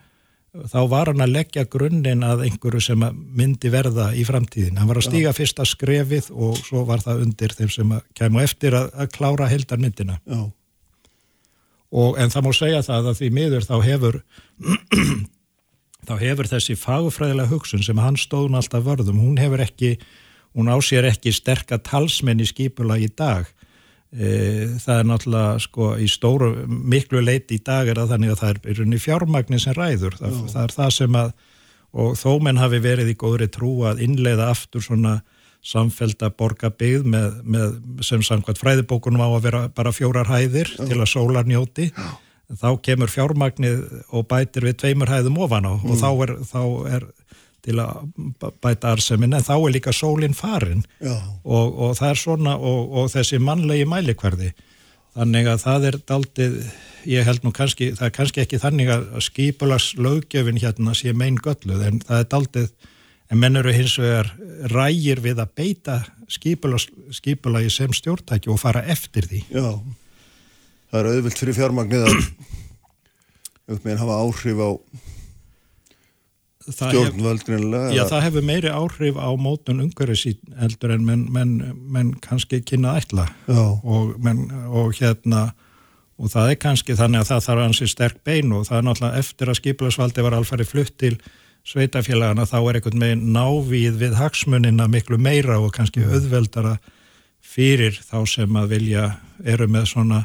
þá 0.67 0.79
var 0.91 1.11
hann 1.11 1.23
að 1.23 1.35
leggja 1.37 1.65
grunninn 1.71 2.25
að 2.27 2.45
einhverju 2.49 2.81
sem 2.83 3.03
myndi 3.37 3.71
verða 3.73 4.11
í 4.17 4.25
framtíðin. 4.27 4.79
Hann 4.81 4.89
var 4.91 5.01
að 5.01 5.09
stíga 5.11 5.35
fyrsta 5.37 5.67
skrefið 5.69 6.31
og 6.33 6.57
svo 6.61 6.85
var 6.89 7.03
það 7.05 7.25
undir 7.27 7.55
þeim 7.57 7.73
sem 7.73 7.93
kemur 8.17 8.47
eftir 8.47 8.77
að, 8.79 8.89
að 8.97 9.11
klára 9.15 9.51
heldar 9.51 9.83
myndina. 9.83 10.19
Og, 11.89 12.17
en 12.21 12.33
það 12.33 12.45
má 12.45 12.51
segja 12.57 12.85
það 12.85 13.11
að 13.13 13.21
því 13.21 13.31
miður 13.37 13.69
þá 13.69 13.77
hefur 13.85 14.21
þá 16.09 16.17
hefur 16.23 16.49
þessi 16.49 16.77
fagfræðilega 16.79 17.53
hugsun 17.53 17.85
sem 17.85 18.01
hann 18.01 18.17
stóðun 18.21 18.59
alltaf 18.59 18.87
vörðum, 18.87 19.21
hún 19.21 19.39
hefur 19.41 19.63
ekki, 19.65 19.95
hún 20.57 20.71
ásér 20.73 21.11
ekki 21.11 21.35
sterka 21.37 21.81
talsmenn 21.85 22.43
í 22.43 22.49
skipula 22.49 22.99
í 23.01 23.11
dag. 23.13 23.49
E, 24.09 24.29
það 24.81 24.95
er 24.95 25.09
náttúrulega 25.11 25.63
sko 25.63 25.91
í 26.01 26.09
stóru, 26.09 26.53
miklu 26.67 27.21
leiti 27.21 27.59
í 27.59 27.65
dag 27.65 27.91
er 27.93 28.01
að 28.01 28.15
þannig 28.15 28.35
að 28.35 28.43
það 28.43 28.71
er 28.73 28.95
í 28.97 29.03
fjármagnin 29.05 29.63
sem 29.63 29.77
ræður. 29.77 30.17
Það, 30.21 30.39
það 30.55 30.63
er 30.63 30.77
það 30.79 30.95
sem 30.97 31.19
að, 31.23 31.35
og 31.99 32.15
þó 32.21 32.31
menn 32.45 32.63
hafi 32.63 32.81
verið 32.85 33.13
í 33.13 33.19
góðri 33.21 33.51
trú 33.53 33.75
að 33.89 34.01
innleiða 34.07 34.49
aftur 34.55 34.85
svona 34.85 35.19
samfélta 35.69 36.31
borgabygð 36.39 37.05
með, 37.11 37.43
með 37.45 37.77
sem 38.07 38.23
samkvæmt 38.25 38.61
fræðibókunum 38.63 39.21
á 39.21 39.29
að 39.29 39.45
vera 39.45 39.63
bara 39.75 39.93
fjórar 39.93 40.31
hæðir 40.31 40.71
Já. 40.71 40.87
til 40.87 41.01
að 41.03 41.13
sólar 41.13 41.51
njóti. 41.51 41.91
Já 41.93 42.17
þá 42.57 42.69
kemur 42.85 43.13
fjármagnið 43.13 43.83
og 44.09 44.29
bætir 44.31 44.65
við 44.69 44.79
tveimur 44.81 45.11
hæðum 45.13 45.41
ofan 45.45 45.69
á 45.69 45.73
mm. 45.77 45.91
og 45.91 46.01
þá 46.01 46.09
er, 46.25 46.35
þá 46.49 46.63
er 46.95 47.07
til 47.69 47.77
að 47.83 48.53
bæta 48.63 48.95
arsemin 48.95 49.37
en 49.37 49.45
þá 49.45 49.55
er 49.59 49.75
líka 49.75 49.93
sólinn 49.93 50.37
farin. 50.37 50.85
Og, 51.03 51.75
og 51.75 51.97
það 51.99 52.13
er 52.13 52.21
svona 52.23 52.57
og, 52.57 52.93
og 52.97 53.11
þessi 53.13 53.41
mannlegi 53.43 53.89
mælikverði 53.89 54.53
þannig 55.19 55.51
að 55.51 55.65
það 55.65 55.89
er 55.91 55.99
daldið 56.09 56.59
ég 57.09 57.27
held 57.27 57.45
nú 57.45 57.53
kannski, 57.57 57.91
það 57.99 58.07
er 58.07 58.15
kannski 58.15 58.45
ekki 58.45 58.61
þannig 58.63 58.93
að 58.95 59.09
skipulags 59.27 59.91
löggefin 59.99 60.61
hérna 60.63 60.95
sé 60.97 61.13
megin 61.17 61.41
gölluð 61.43 61.85
en 61.89 62.01
það 62.07 62.23
er 62.23 62.29
daldið 62.35 62.69
en 63.29 63.41
menn 63.43 63.61
eru 63.61 63.75
hins 63.75 63.99
vegar 64.01 64.31
rægir 64.73 65.21
við 65.25 65.43
að 65.43 65.55
beita 65.59 65.99
skipulagi 66.33 67.73
sem 67.73 67.93
stjórntæki 67.97 68.53
og 68.53 68.61
fara 68.63 68.85
eftir 68.89 69.29
því. 69.29 69.43
Já 69.53 69.69
það 70.89 71.01
er 71.01 71.11
auðvilt 71.13 71.43
fyrir 71.43 71.59
fjármagnið 71.59 72.09
að 72.09 72.19
auðvitað 73.69 74.03
hafa 74.03 74.19
áhrif 74.25 74.65
á 74.65 74.71
stjórnvöldrinlega 76.69 77.95
Já, 77.97 78.03
það 78.09 78.25
hefur 78.27 78.45
meiri 78.45 78.73
áhrif 78.73 79.17
á 79.21 79.29
mótun 79.41 79.83
umhverfis 79.85 80.39
heldur 80.61 80.93
en 80.97 81.07
menn, 81.07 81.25
menn, 81.33 81.55
menn 81.79 82.13
kannski 82.25 82.61
kynna 82.67 82.99
ætla. 83.01 83.25
Og, 83.49 84.15
menn, 84.21 84.47
og 84.69 84.93
hérna 84.99 85.49
og 86.19 86.33
það 86.33 86.53
er 86.53 86.61
kannski 86.61 86.97
þannig 86.99 87.23
að 87.23 87.31
það 87.31 87.45
þarf 87.47 87.65
ansið 87.65 87.93
sterk 87.93 88.23
bein 88.27 88.55
og 88.57 88.67
það 88.69 88.81
er 88.81 88.87
náttúrulega 88.89 89.23
eftir 89.23 89.51
að 89.51 89.61
skipilagsvaldi 89.61 90.25
var 90.27 90.37
alfari 90.39 90.67
flutt 90.67 90.97
til 90.99 91.15
sveitafélagana 91.69 92.47
þá 92.49 92.59
er 92.59 92.79
einhvern 92.79 93.05
veginn 93.05 93.29
návíð 93.35 94.01
við 94.01 94.17
hagsmunina 94.19 94.89
miklu 94.91 95.19
meira 95.21 95.61
og 95.63 95.71
kannski 95.77 96.03
auðveldara 96.07 96.79
fyrir 97.45 97.97
þá 98.03 98.19
sem 98.29 98.59
að 98.59 98.75
vilja 98.75 99.05
eru 99.47 99.69
með 99.71 99.93
svona 99.93 100.25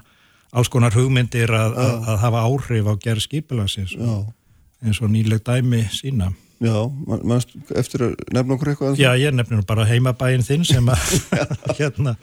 alls 0.54 0.72
konar 0.72 0.96
hugmyndir 0.96 1.52
að, 1.52 1.76
að, 1.82 1.94
að 2.14 2.24
hafa 2.24 2.46
áhrif 2.48 2.90
á 2.90 2.94
gerð 3.02 3.28
skipilagsins 3.28 3.98
eins 4.84 5.02
og 5.02 5.12
nýleg 5.12 5.44
dæmi 5.46 5.86
sína 5.92 6.32
Já, 6.64 6.76
mannst 7.28 7.52
eftir 7.76 8.06
að 8.06 8.14
nefna 8.32 8.56
okkur 8.56 8.70
eitthvað? 8.72 9.00
Já, 9.02 9.10
ég 9.20 9.34
nefnir 9.36 9.64
bara 9.68 9.84
heimabæin 9.88 10.46
þinn 10.46 10.64
sem 10.68 10.86
að 10.92 11.02
hérna, 11.80 12.14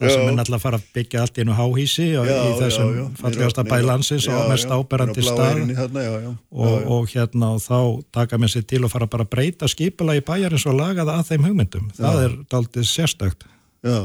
það 0.00 0.10
sem 0.10 0.24
er 0.24 0.34
náttúrulega 0.34 0.58
að 0.58 0.64
fara 0.64 0.80
að 0.80 0.88
byggja 0.96 1.22
allt 1.22 1.38
í 1.38 1.44
einu 1.44 1.58
háhísi 1.58 2.08
og 2.18 2.26
já, 2.26 2.34
í 2.34 2.56
þessum 2.58 2.90
já, 2.90 2.98
já. 2.98 3.04
fallegasta 3.20 3.66
bælansins 3.68 4.28
og 4.32 4.50
mest 4.50 4.74
áberandi 4.74 5.26
stað 5.26 5.62
og, 5.70 6.76
og 6.96 7.08
hérna 7.12 7.52
og 7.54 7.62
þá 7.62 7.78
taka 8.18 8.40
mér 8.42 8.54
sér 8.56 8.66
til 8.72 8.82
að 8.82 8.94
fara 8.96 9.10
bara 9.14 9.28
að 9.28 9.34
breyta 9.36 9.70
skipila 9.70 10.16
í 10.18 10.24
bæjarins 10.26 10.66
og 10.70 10.78
laga 10.80 11.04
það 11.04 11.20
að 11.20 11.30
þeim 11.30 11.50
hugmyndum. 11.50 11.90
Það 12.00 12.22
er 12.24 12.38
daldið 12.50 12.88
sérstökt. 12.90 13.46
Já, 13.84 14.00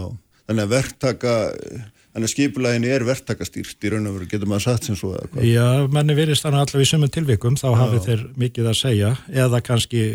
þannig 0.46 0.68
að 0.68 0.76
verktaka 0.76 1.40
Þannig 2.10 2.26
að 2.26 2.34
skipulæginni 2.34 2.90
er 2.90 3.06
verktakastýrt 3.06 3.86
í 3.86 3.90
raun 3.94 4.10
og 4.10 4.16
veru, 4.18 4.28
getur 4.32 4.50
maður 4.50 4.66
satt 4.66 4.88
sem 4.88 4.98
svo 4.98 5.12
eða 5.14 5.28
hvað? 5.30 5.44
Já, 5.46 5.66
menni 5.94 6.16
virðist 6.18 6.46
þannig 6.46 6.64
allavega 6.64 6.88
í 6.88 6.90
sömum 6.90 7.12
tilvikum, 7.14 7.58
þá 7.60 7.68
hafið 7.78 8.08
þeir 8.08 8.24
mikið 8.44 8.70
að 8.72 8.78
segja, 8.80 9.12
eða 9.46 9.60
kannski, 9.68 10.06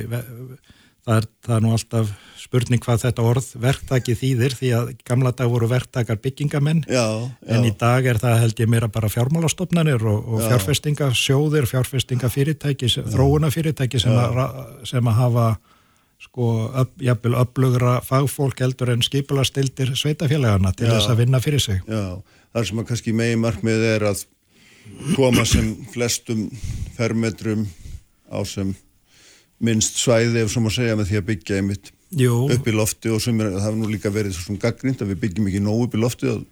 það 1.06 1.20
er, 1.20 1.28
það 1.46 1.54
er 1.56 1.62
nú 1.62 1.74
alltaf 1.76 2.10
spurning 2.44 2.82
hvað 2.82 3.04
þetta 3.06 3.24
orð 3.24 3.50
verktaki 3.62 4.16
þýðir 4.18 4.56
því 4.58 4.72
að 4.76 4.90
gamla 5.06 5.32
dag 5.38 5.52
voru 5.52 5.68
verktakar 5.70 6.18
byggingamenn 6.22 6.82
já, 6.86 7.04
já. 7.04 7.52
en 7.54 7.68
í 7.68 7.72
dag 7.80 8.08
er 8.10 8.20
það 8.20 8.40
held 8.42 8.64
ég 8.64 8.72
meira 8.74 8.90
bara 8.92 9.10
fjármálastofnanir 9.12 10.02
og, 10.10 10.26
og 10.34 10.44
fjárfestingasjóðir, 10.48 11.68
fjárfestingafyrirtæki, 11.70 12.90
þróunafyrirtæki 13.14 14.02
sem, 14.02 14.18
sem 14.90 15.12
að 15.12 15.18
hafa 15.22 15.46
sko 16.24 16.50
jafnvel 17.02 17.36
upplugra 17.38 17.98
fagfólk 18.04 18.62
heldur 18.64 18.94
en 18.94 19.04
skipulastildir 19.04 19.92
sveitafélagana 19.98 20.72
til 20.76 20.88
já, 20.88 20.96
þess 20.96 21.12
að 21.12 21.20
vinna 21.22 21.40
fyrir 21.44 21.62
sig. 21.62 21.82
Já, 21.88 22.22
það 22.54 22.68
sem 22.70 22.80
að 22.82 22.88
kannski 22.90 23.14
megi 23.16 23.40
markmið 23.42 23.86
er 23.90 24.06
að 24.10 24.24
koma 25.14 25.44
sem 25.48 25.70
flestum 25.92 26.46
fermetrum 26.96 27.66
á 28.28 28.40
sem 28.48 28.74
minnst 29.64 30.00
svæði 30.00 30.42
ef 30.42 30.52
svo 30.52 30.64
má 30.64 30.70
segja 30.74 30.96
með 30.98 31.12
því 31.12 31.20
að 31.20 31.28
byggja 31.30 31.60
einmitt 31.60 31.92
Jú. 32.14 32.34
upp 32.52 32.68
í 32.68 32.74
lofti 32.74 33.10
og 33.10 33.22
sumir, 33.22 33.52
það 33.54 33.64
hefur 33.66 33.80
nú 33.80 33.90
líka 33.90 34.12
verið 34.12 34.36
svona 34.36 34.62
gaggrind 34.62 35.02
að 35.02 35.14
við 35.14 35.22
byggjum 35.24 35.48
ekki 35.50 35.62
nóg 35.64 35.86
upp 35.86 35.96
í 35.96 36.02
lofti 36.02 36.30
og 36.30 36.44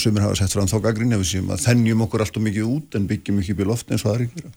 sumir 0.00 0.24
hafa 0.24 0.38
sett 0.40 0.54
fram 0.54 0.68
þá 0.70 0.78
gaggrind 0.88 1.16
að 1.16 1.64
þennjum 1.64 2.04
okkur 2.06 2.24
alltaf 2.24 2.44
mikið 2.44 2.70
út 2.70 2.96
en 2.98 3.08
byggjum 3.10 3.40
ekki 3.42 3.56
upp 3.56 3.64
í 3.64 3.68
lofti 3.70 3.94
eins 3.94 4.04
og 4.04 4.12
það 4.12 4.18
er 4.18 4.26
ekki 4.26 4.54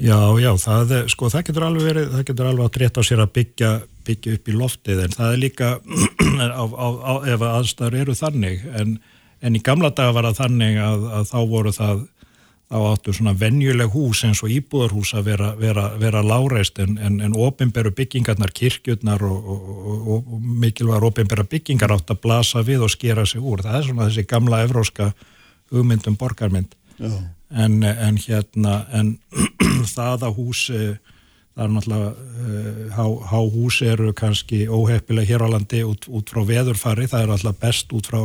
Já, 0.00 0.16
já, 0.40 0.50
það, 0.56 0.92
sko, 1.12 1.28
það 1.28 1.42
getur 1.48 1.64
alveg 1.66 1.88
verið, 1.90 2.06
það 2.14 2.28
getur 2.30 2.46
alveg 2.48 2.68
að 2.68 2.76
treyta 2.78 3.02
á 3.04 3.08
sér 3.08 3.20
að 3.20 3.34
byggja, 3.36 3.72
byggja 4.06 4.36
upp 4.38 4.48
í 4.48 4.54
loftið 4.56 5.02
en 5.04 5.16
það 5.18 5.34
er 5.34 5.42
líka 5.42 5.68
á, 6.62 6.64
á, 6.64 6.86
á, 6.96 7.14
ef 7.28 7.44
aðstæður 7.48 7.98
eru 8.00 8.16
þannig 8.16 8.64
en, 8.72 8.96
en 9.44 9.58
í 9.58 9.60
gamla 9.60 9.92
daga 9.92 10.16
var 10.16 10.30
það 10.30 10.40
þannig 10.40 10.80
að, 10.80 11.04
að 11.18 11.28
þá 11.28 11.38
voru 11.52 11.74
það 11.76 12.06
þá 12.72 12.78
áttu 12.88 13.12
svona 13.12 13.34
venjuleg 13.36 13.92
hús 13.92 14.22
eins 14.24 14.40
og 14.40 14.52
íbúðarhús 14.54 15.12
að 15.18 15.26
vera, 15.28 15.50
vera, 15.60 15.84
vera 16.00 16.22
láreist 16.24 16.80
en, 16.80 16.96
en, 16.96 17.18
en 17.20 17.36
ofinberu 17.36 17.92
byggingarnar, 17.98 18.54
kirkjurnar 18.56 19.24
og, 19.28 19.50
og, 19.52 19.66
og, 19.76 20.30
og 20.38 20.46
mikilvægur 20.62 21.10
ofinbera 21.10 21.44
byggingar 21.44 21.92
átt 21.92 22.14
að 22.14 22.22
blasa 22.24 22.64
við 22.64 22.86
og 22.86 22.94
skera 22.94 23.26
sig 23.28 23.44
úr. 23.44 23.60
Það 23.66 23.76
er 23.76 23.86
svona 23.90 24.08
þessi 24.08 24.24
gamla 24.30 24.62
evróska 24.64 25.10
hugmyndum 25.72 26.16
borgarmynd. 26.20 26.72
En, 27.52 27.82
en 27.82 28.16
hérna, 28.16 28.86
en 28.96 29.16
það 29.96 30.28
að 30.28 30.38
hús, 30.38 30.62
það 31.52 31.64
er 31.66 31.74
náttúrulega, 31.74 32.12
uh, 32.12 32.86
há, 32.96 33.04
há 33.32 33.40
hús 33.56 33.82
eru 33.84 34.14
kannski 34.16 34.64
óheppilega 34.68 35.28
hér 35.28 35.44
á 35.44 35.48
landi 35.52 35.82
út, 35.84 36.08
út 36.08 36.32
frá 36.32 36.40
veðurfari, 36.48 37.10
það 37.10 37.26
er 37.26 37.34
alltaf 37.36 37.60
best 37.60 37.92
út 37.92 38.08
frá 38.08 38.22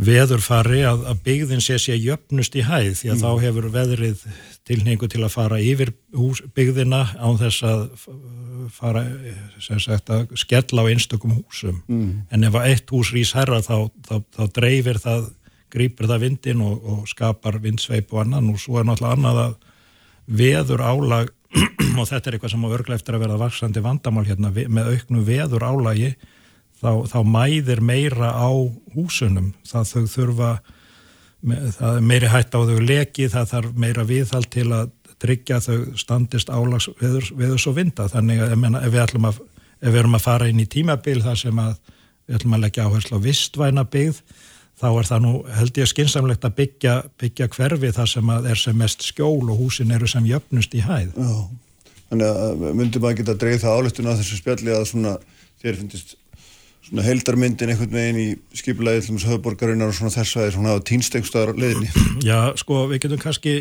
veðurfari 0.00 0.84
að, 0.86 1.02
að 1.10 1.22
byggðin 1.26 1.62
sé 1.64 1.76
sé 1.82 1.96
jöfnust 1.98 2.54
í 2.56 2.62
hæð 2.64 2.92
því 3.00 3.10
að 3.10 3.16
mm. 3.16 3.22
þá 3.24 3.44
hefur 3.44 3.66
veðrið 3.74 4.22
tilningu 4.68 5.08
til 5.10 5.22
að 5.24 5.34
fara 5.34 5.58
yfir 5.60 5.92
hús, 6.14 6.42
byggðina 6.54 7.02
á 7.18 7.28
þess 7.40 7.64
að 7.66 7.82
fara 8.76 9.02
sagt, 9.58 10.12
að 10.14 10.36
skella 10.38 10.86
á 10.86 10.90
einstökum 10.92 11.34
húsum 11.40 11.80
mm. 11.90 12.12
en 12.30 12.46
ef 12.46 12.58
eitt 12.62 12.94
hús 12.94 13.10
rýs 13.16 13.34
herra 13.36 13.60
þá, 13.66 13.90
þá, 14.06 14.14
þá 14.36 14.42
dreifir 14.60 15.02
það 15.02 15.28
grýpur 15.72 16.08
það 16.10 16.24
vindin 16.26 16.64
og, 16.64 16.80
og 16.84 17.04
skapar 17.10 17.60
vindsveip 17.62 18.12
og 18.14 18.24
annan 18.24 18.50
og 18.52 18.60
svo 18.62 18.80
er 18.80 18.88
náttúrulega 18.88 19.18
annað 19.18 19.42
að 19.44 19.54
veður 20.40 20.84
álag 20.84 21.30
og 21.98 22.06
þetta 22.06 22.30
er 22.30 22.36
eitthvað 22.36 22.52
sem 22.54 22.66
á 22.66 22.74
örglega 22.74 23.00
eftir 23.00 23.16
að 23.16 23.24
verða 23.24 23.40
vaksandi 23.40 23.82
vandamál 23.84 24.26
hérna 24.28 24.52
með 24.54 24.92
auknu 24.94 25.24
veður 25.26 25.66
álagi 25.66 26.12
þá, 26.80 26.92
þá 27.10 27.18
mæðir 27.26 27.82
meira 27.84 28.32
á 28.34 28.50
húsunum. 28.94 29.52
Það 29.68 29.90
þau 29.92 30.04
þurfa 30.14 30.52
það 31.40 31.96
er 31.96 32.04
meiri 32.04 32.30
hætt 32.30 32.56
á 32.56 32.60
þau 32.68 32.80
leki 32.84 33.28
það 33.32 33.52
þarf 33.54 33.78
meira 33.80 34.04
viðhald 34.08 34.50
til 34.52 34.66
að 34.76 34.90
tryggja 35.20 35.60
þau 35.64 35.78
standist 36.00 36.52
álags 36.52 36.88
veður, 37.00 37.26
veður 37.36 37.60
svo 37.60 37.74
vinda. 37.76 38.08
Þannig 38.08 38.44
að 38.44 38.54
menna, 38.60 38.84
ef, 38.84 38.92
við 38.94 39.02
að, 39.04 39.40
ef 39.80 39.90
við 39.90 40.00
erum 40.02 40.16
að 40.16 40.26
fara 40.26 40.48
inn 40.48 40.62
í 40.62 40.68
tímabil 40.70 41.18
þar 41.24 41.40
sem 41.40 41.60
að 41.60 41.74
við 42.30 42.38
ætlum 42.38 42.56
að 42.56 42.64
leggja 42.64 42.86
áherslu 42.86 43.20
á 43.20 43.26
vistvæna 43.26 43.84
byggð 43.90 44.22
þá 44.80 44.86
er 44.90 45.08
það 45.10 45.24
nú 45.26 45.32
held 45.56 45.80
ég 45.80 45.90
skinsamlegt 45.90 46.46
að 46.46 46.56
byggja, 46.60 46.94
byggja 47.20 47.50
hverfi 47.56 47.92
þar 47.96 48.12
sem 48.14 48.32
að 48.36 48.48
er 48.52 48.62
sem 48.62 48.80
mest 48.80 49.04
skjól 49.04 49.50
og 49.52 49.60
húsin 49.60 49.92
eru 49.96 50.08
sem 50.10 50.28
jöfnust 50.28 50.76
í 50.76 50.84
hæð 50.86 51.12
Já, 51.16 51.34
þannig 52.08 52.40
að 52.46 52.64
myndum 52.80 53.10
að 53.10 53.20
geta 53.20 53.36
dreið 53.42 53.60
það 53.66 53.78
álutun 53.78 54.10
á 54.10 54.18
þessu 54.20 54.40
spjalli 54.40 54.74
að 54.74 54.88
svona 54.92 55.14
þér 55.60 55.80
finnst 55.82 56.16
svona 56.90 57.04
heildarmyndin 57.06 57.70
einhvern 57.70 57.92
veginn 57.94 58.18
í 58.18 58.28
skipulegið 58.58 59.06
til 59.06 59.28
höfuborgarinnar 59.28 59.92
og 59.92 59.96
svona 59.96 60.14
þess 60.14 60.34
að 60.34 60.40
það 60.40 60.48
er 60.48 60.54
svona 60.56 60.76
týnstengstöðar 60.88 61.52
leðinni. 61.60 61.90
Já, 62.26 62.38
sko, 62.58 62.86
við 62.90 63.04
getum 63.04 63.20
kannski 63.22 63.54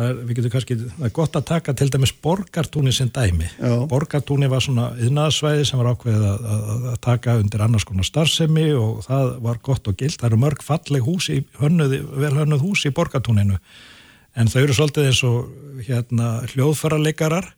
er, 0.00 0.18
við 0.22 0.38
getum 0.38 0.52
kannski, 0.54 0.76
það 0.80 1.06
er 1.08 1.14
gott 1.18 1.38
að 1.38 1.46
taka 1.50 1.74
til 1.76 1.88
dæmis 1.92 2.14
borgartúni 2.24 2.92
sem 2.96 3.10
dæmi. 3.12 3.48
Já. 3.58 3.74
Borgartúni 3.90 4.48
var 4.50 4.64
svona 4.64 4.90
yðnaðsvæði 4.96 5.68
sem 5.68 5.82
var 5.82 5.92
ákveðið 5.92 6.26
að, 6.30 6.50
að, 6.56 6.84
að 6.92 7.00
taka 7.08 7.38
undir 7.42 7.64
annars 7.66 7.88
konar 7.88 8.08
starfsemi 8.08 8.68
og 8.78 9.02
það 9.06 9.32
var 9.46 9.62
gott 9.70 9.88
og 9.92 9.98
gilt. 10.00 10.20
Það 10.20 10.30
eru 10.30 10.42
mörg 10.44 10.66
falleg 10.66 11.08
hús 11.08 11.28
í 11.32 11.42
hönnuð, 11.60 11.98
vel 12.24 12.36
hönnuð 12.40 12.64
hús 12.66 12.86
í 12.88 12.94
borgartúninu 12.96 13.60
en 14.38 14.48
þau 14.48 14.62
eru 14.62 14.76
svolítið 14.76 15.08
eins 15.10 15.22
og 15.28 15.82
hérna 15.86 16.28
hljóðfærarleikarar 16.52 17.50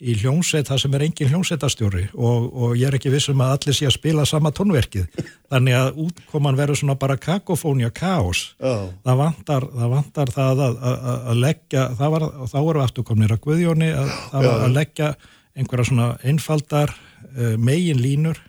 í 0.00 0.14
hljómsveit 0.16 0.68
það 0.68 0.80
sem 0.82 0.94
er 0.96 1.02
engin 1.04 1.28
hljómsveitastjóri 1.28 2.02
og, 2.14 2.46
og 2.48 2.76
ég 2.78 2.88
er 2.88 2.96
ekki 2.96 3.12
vissum 3.12 3.40
að 3.44 3.52
allir 3.56 3.76
sé 3.76 3.88
að 3.88 3.96
spila 3.98 4.24
sama 4.28 4.52
tónverkið 4.56 5.08
þannig 5.52 5.76
að 5.76 6.00
útkoman 6.06 6.56
verður 6.58 6.80
svona 6.80 6.96
bara 7.00 7.18
kakofónia 7.20 7.90
kaos 7.92 8.54
oh. 8.58 8.88
það, 9.04 9.20
vantar, 9.20 9.66
það 9.74 9.92
vantar 9.94 10.32
það 10.36 10.64
að, 10.66 10.80
að, 10.92 11.10
að 11.32 11.42
leggja 11.44 11.84
var, 12.00 12.26
þá 12.48 12.56
erum 12.62 12.70
við 12.80 12.86
afturkomnir 12.86 13.36
að 13.36 13.42
Guðjóni 13.44 13.90
að, 13.92 14.14
að 14.48 14.66
leggja 14.78 15.12
einhverja 15.58 15.90
svona 15.90 16.08
einfaldar 16.24 16.94
uh, 16.96 17.54
megin 17.60 18.00
línur 18.00 18.40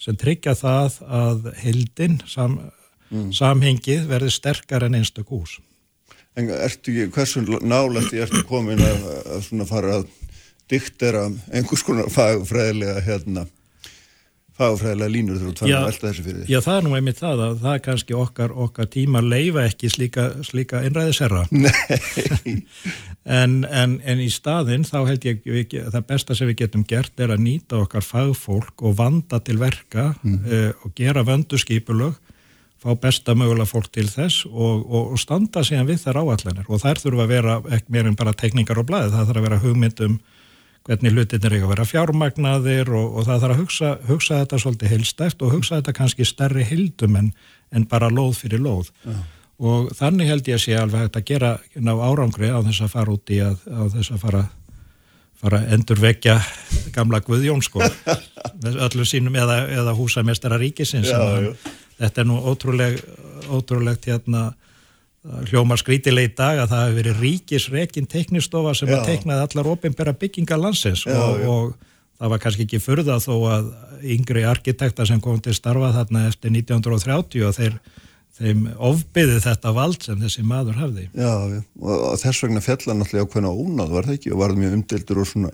sem 0.00 0.16
tryggja 0.16 0.56
það 0.56 1.00
að 1.04 1.46
heldin 1.60 2.20
sam, 2.28 2.58
mm. 3.10 3.30
samhengið 3.36 4.08
verður 4.08 4.32
sterkar 4.32 4.88
en 4.88 5.00
einstak 5.00 5.28
hús 5.32 5.58
En 6.36 6.50
ertu 6.52 6.92
ekki, 6.92 7.06
hversu 7.14 7.40
nálægt 7.64 8.12
ertu 8.12 8.42
komin 8.44 8.82
að 8.84 9.06
svona 9.46 9.64
fara 9.64 9.94
að 10.02 10.08
diktera 10.70 11.28
einhvers 11.52 11.84
konar 11.86 12.10
fagfræðilega 12.12 13.04
hérna 13.06 13.46
fagfræðilega 14.56 15.12
línur 15.12 15.40
þurfa 15.40 15.52
að 15.52 15.58
tala 15.60 15.78
um 15.78 15.86
velta 15.90 16.06
þessu 16.08 16.22
fyrir 16.24 16.38
því. 16.38 16.46
Já, 16.48 16.58
það 16.64 16.76
er 16.78 16.84
nú 16.86 16.92
einmitt 16.96 17.18
það 17.20 17.42
að 17.44 17.56
það 17.60 17.74
er 17.74 17.82
kannski 17.84 18.14
okkar, 18.16 18.54
okkar 18.64 18.86
tíma 18.94 19.20
leifa 19.24 19.64
ekki 19.68 19.90
slíka, 19.92 20.26
slíka 20.46 20.80
einræðisherra. 20.86 21.42
Nei. 21.64 22.54
en, 23.40 23.58
en, 23.68 23.98
en 24.00 24.22
í 24.24 24.30
staðinn 24.32 24.86
þá 24.88 24.96
held 25.10 25.26
ég 25.28 25.42
við, 25.44 25.76
það 25.92 26.06
besta 26.08 26.36
sem 26.38 26.48
við 26.48 26.62
getum 26.62 26.86
gert 26.88 27.20
er 27.20 27.34
að 27.34 27.44
nýta 27.44 27.82
okkar 27.82 28.06
fagfólk 28.06 28.86
og 28.86 28.96
vanda 29.00 29.42
til 29.44 29.58
verka 29.60 30.14
mm. 30.22 30.38
uh, 30.46 30.86
og 30.86 30.96
gera 30.96 31.26
vönduskipulög 31.26 32.16
fá 32.80 32.92
besta 33.00 33.34
mögulega 33.36 33.68
fólk 33.68 33.88
til 33.92 34.06
þess 34.08 34.46
og, 34.46 34.84
og, 34.84 35.12
og 35.16 35.20
standa 35.20 35.64
síðan 35.64 35.88
við 35.88 36.02
þær 36.04 36.20
áallanir 36.22 36.68
og 36.68 36.80
þær 36.82 37.00
þurfa 37.02 37.24
að 37.24 37.32
vera 37.32 37.60
ekki 37.76 37.92
meira 37.92 38.12
en 38.12 38.18
bara 38.18 38.36
tekníkar 38.36 38.80
og 38.80 38.88
blæði, 38.88 39.12
það 39.14 39.30
þarf 39.30 39.40
að 39.40 39.46
vera 39.48 39.60
hugmyndum 39.64 40.18
hvernig 40.86 41.14
hlutin 41.14 41.46
er 41.46 41.56
ekki 41.56 41.66
að 41.66 41.72
vera 41.74 41.86
fjármagnaðir 41.90 42.90
og, 42.94 43.16
og 43.18 43.26
það 43.26 43.40
þarf 43.44 43.54
að 43.54 43.62
hugsa, 43.62 43.94
hugsa 44.08 44.42
þetta 44.42 44.60
svolítið 44.62 44.92
heilstæft 44.94 45.42
og 45.42 45.56
hugsa 45.56 45.80
þetta 45.80 45.96
kannski 45.96 46.26
stærri 46.28 46.66
heildum 46.66 47.18
en, 47.18 47.32
en 47.74 47.88
bara 47.90 48.12
lóð 48.12 48.38
fyrir 48.44 48.62
lóð. 48.62 48.92
Ja. 49.06 49.16
og 49.56 49.90
þannig 49.96 50.30
held 50.30 50.48
ég 50.50 50.58
að 50.58 50.62
sé 50.66 50.76
alveg 50.76 51.06
hægt 51.06 51.18
að 51.18 51.26
gera 51.32 51.56
ná 51.74 51.92
árangri 51.96 52.52
á 52.52 52.60
þess 52.60 52.84
að 52.86 52.94
fara 52.94 53.16
út 53.16 53.32
í 53.32 53.40
að, 53.42 53.58
á 53.66 53.82
þess 53.96 54.14
að 54.14 54.22
fara 54.26 54.44
fara 55.36 55.62
endur 55.74 56.00
vekja 56.00 56.38
gamla 56.96 57.20
Guðjón 57.24 57.62
sko. 57.64 57.82
Öllu 58.64 59.04
sínum 59.08 59.36
eða, 59.36 59.66
eða 59.68 59.94
húsamestara 59.96 60.58
ríkisins. 60.60 61.10
Já, 61.10 61.52
þetta 62.00 62.22
er 62.22 62.28
nú 62.30 62.38
ótrúleg 62.40 63.00
ótrúlegt 63.52 64.08
hérna 64.08 64.50
hljómar 65.50 65.80
skrítileg 65.80 66.30
í 66.30 66.34
dag 66.38 66.62
að 66.62 66.72
það 66.72 66.84
hefur 66.84 66.96
verið 67.00 67.20
ríkisrekin 67.24 68.08
teknistofa 68.10 68.74
sem 68.78 68.90
já. 68.90 68.98
að 68.98 69.10
teknaði 69.10 69.46
allar 69.46 69.70
ofinbæra 69.74 70.14
bygginga 70.20 70.58
landsins 70.60 71.04
já, 71.06 71.16
og, 71.18 71.40
já. 71.40 71.50
og 71.50 72.20
það 72.20 72.32
var 72.32 72.42
kannski 72.44 72.66
ekki 72.66 72.82
furða 72.82 73.18
þó 73.22 73.34
að 73.50 73.70
yngri 74.16 74.44
arkitekta 74.48 75.06
sem 75.08 75.22
kom 75.22 75.40
til 75.42 75.56
starfa 75.56 75.92
þarna 75.96 76.26
eftir 76.30 76.54
1930 76.54 77.46
og 77.48 77.56
þeir 77.56 77.80
þeim 78.36 78.64
ofbyði 78.84 79.40
þetta 79.46 79.72
vald 79.76 80.02
sem 80.04 80.20
þessi 80.20 80.42
maður 80.44 80.80
hafði. 80.82 81.06
Já, 81.16 81.32
og 81.80 82.16
þess 82.20 82.44
vegna 82.44 82.62
fjallan 82.64 83.00
náttúrulega 83.00 83.28
ákveðna 83.30 83.52
ónáð 83.52 83.94
var 83.96 84.08
það 84.08 84.18
ekki 84.18 84.32
og 84.34 84.42
varð 84.42 84.60
mjög 84.60 84.74
umdeldur 84.76 85.20
og 85.22 85.28
svona 85.30 85.52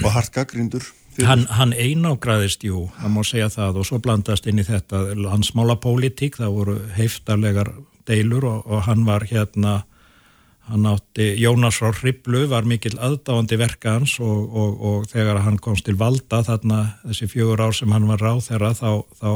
og 0.00 0.12
hart 0.14 0.32
gaggrindur. 0.32 0.86
Hann, 1.22 1.44
hann 1.52 1.74
einágraðist, 1.76 2.64
jú, 2.66 2.88
það 2.96 3.12
má 3.14 3.20
segja 3.28 3.50
það 3.52 3.82
og 3.82 3.86
svo 3.86 4.00
blandast 4.02 4.48
inn 4.50 4.58
í 4.58 4.64
þetta 4.66 5.02
landsmála 5.14 5.76
pólitík, 5.84 6.40
það 6.40 6.56
voru 6.56 6.78
heiftarlegar 6.96 7.70
deilur 8.08 8.46
og, 8.48 8.62
og 8.66 8.86
hann 8.88 9.04
var 9.08 9.26
hérna 9.30 9.82
hann 10.70 10.86
átti, 10.88 11.34
Jónas 11.36 11.80
Rár 11.82 11.98
Hriblu 12.00 12.46
var 12.48 12.64
mikill 12.64 12.96
aðdáandi 12.96 13.58
verka 13.60 13.98
hans 13.98 14.16
og, 14.20 14.46
og, 14.48 14.78
og 14.80 15.08
þegar 15.10 15.42
hann 15.44 15.58
komst 15.60 15.84
til 15.84 15.98
valda 16.00 16.40
þarna 16.46 16.78
þessi 17.02 17.28
fjögur 17.28 17.60
ár 17.66 17.76
sem 17.76 17.92
hann 17.92 18.08
var 18.08 18.22
ráð 18.24 18.46
þeirra 18.48 18.72
þá, 18.78 18.90
þá, 19.20 19.30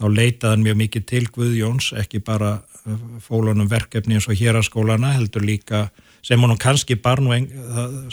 þá 0.00 0.06
leitaði 0.08 0.54
hann 0.54 0.64
mjög 0.64 0.78
mikið 0.84 1.06
til 1.12 1.26
Guðjóns, 1.34 1.90
ekki 2.00 2.22
bara 2.24 2.54
uh, 2.60 3.02
fólunum 3.24 3.68
verkefni 3.68 4.16
eins 4.16 4.30
og 4.32 4.40
héraskólana 4.40 5.12
heldur 5.18 5.44
líka, 5.44 5.90
sem 6.24 6.40
hann 6.40 6.56
kannski 6.60 6.96
barnu, 6.96 7.36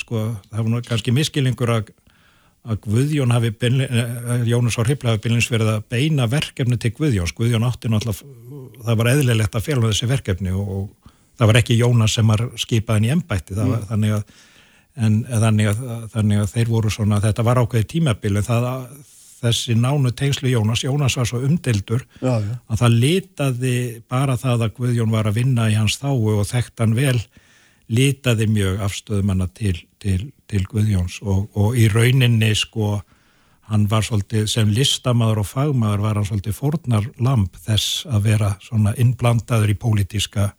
sko, 0.04 0.28
það 0.52 0.68
var 0.68 0.86
kannski 0.92 1.16
miskilingur 1.16 1.78
að 1.80 1.96
að 2.68 2.80
Guðjón 2.84 3.34
hafi, 3.36 3.54
eh, 3.64 4.44
Jónas 4.50 4.78
á 4.80 4.84
Hrifla 4.84 5.14
hafi 5.14 5.24
beinleins 5.24 5.50
verið 5.52 5.74
að 5.74 5.86
beina 5.90 6.28
verkefni 6.28 6.78
til 6.80 6.92
Guðjóns. 6.98 7.34
Guðjón 7.38 7.66
átti 7.68 7.92
náttúrulega, 7.92 8.28
það 8.84 9.00
var 9.02 9.12
eðlilegt 9.14 9.56
að 9.56 9.66
fjalla 9.66 9.92
þessi 9.92 10.10
verkefni 10.12 10.52
og, 10.52 10.70
og 10.78 11.14
það 11.38 11.52
var 11.52 11.60
ekki 11.62 11.80
Jónas 11.80 12.18
sem 12.18 12.28
var 12.28 12.46
skipaðin 12.60 13.08
í 13.08 13.14
embætti, 13.16 13.58
það 13.58 13.74
var 13.74 13.86
þannig 13.92 14.16
að, 14.18 14.40
en 14.98 15.20
þannig 15.30 15.72
að, 15.72 15.84
þannig 16.16 16.42
að 16.42 16.56
þeir 16.56 16.74
voru 16.74 16.94
svona, 16.94 17.22
þetta 17.24 17.46
var 17.48 17.62
ákveðið 17.62 17.90
tímabil 17.94 18.34
en 18.36 18.48
það, 18.48 18.70
þessi 19.38 19.76
nánu 19.78 20.12
tengslu 20.18 20.52
Jónas, 20.52 20.84
Jónas 20.86 21.18
var 21.20 21.30
svo 21.30 21.42
umdeldur 21.46 22.06
Já, 22.20 22.40
já. 22.42 22.54
að 22.68 22.82
það 22.82 23.02
litaði 23.04 23.76
bara 24.10 24.38
það 24.42 24.66
að 24.68 24.78
Guðjón 24.80 25.14
var 25.14 25.30
að 25.30 25.38
vinna 25.44 25.70
í 25.70 25.78
hans 25.78 26.00
þáu 26.02 26.40
og 26.40 26.48
þekkt 26.50 26.82
hann 26.84 26.98
vel 26.98 27.20
litaði 27.94 28.48
mjög 28.52 28.82
afstöðumanna 28.88 29.48
til, 29.56 29.78
til, 30.04 30.32
til 30.48 30.64
Guðjóns 30.68 31.22
og, 31.24 31.48
og 31.56 31.78
í 31.80 31.88
rauninni 31.92 32.52
sko 32.56 32.98
hann 33.68 33.88
var 33.92 34.06
svolítið 34.08 34.48
sem 34.52 34.70
listamaður 34.72 35.44
og 35.44 35.50
fagmaður 35.50 36.04
var 36.06 36.20
hann 36.20 36.28
svolítið 36.28 36.56
fórnar 36.56 37.08
lamp 37.20 37.56
þess 37.66 38.06
að 38.08 38.30
vera 38.30 38.54
svona 38.64 38.96
innblandaður 39.00 39.74
í 39.74 39.80
pólitíska 39.80 40.52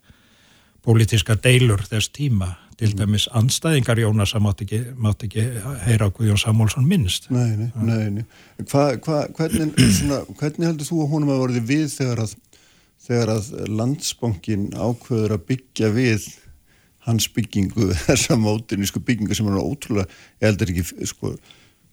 pólitíska 0.85 1.35
deilur 1.43 1.83
þess 1.85 2.11
tíma. 2.15 2.55
Til 2.79 2.93
dæmis 2.95 3.25
anstæðingar 3.35 3.99
Jónas 3.99 4.31
að 4.37 4.43
mátt 4.45 4.61
ekki, 4.63 4.77
mátt 4.95 5.25
ekki 5.25 5.43
heyra 5.83 6.07
á 6.07 6.15
Guðjón 6.15 6.39
Samúlsson 6.39 6.85
minnst 6.87 7.25
Nei, 7.27 7.57
nei, 7.59 7.67
nei, 7.75 8.05
nei. 8.15 8.23
Hva, 8.63 8.93
hva, 9.03 9.25
hvernig, 9.35 9.73
svona, 9.97 10.21
hvernig 10.39 10.69
heldur 10.69 10.87
þú 10.87 11.01
að 11.03 11.09
honum 11.11 11.33
að 11.33 11.41
verði 11.43 11.63
við 11.73 11.89
þegar 11.97 12.21
að, 12.23 12.37
þegar 13.03 13.33
að 13.33 13.49
landsbankin 13.81 14.69
ákveður 14.79 15.35
að 15.35 15.43
byggja 15.51 15.91
við 15.97 16.29
hans 17.07 17.29
byggingu, 17.35 17.91
þessa 18.07 18.37
mótinísku 18.39 19.01
byggingu 19.05 19.37
sem 19.37 19.47
er 19.49 19.61
ótrúlega, 19.61 20.09
ég 20.41 20.51
heldur 20.51 20.73
ekki, 20.73 21.07
sko, 21.09 21.33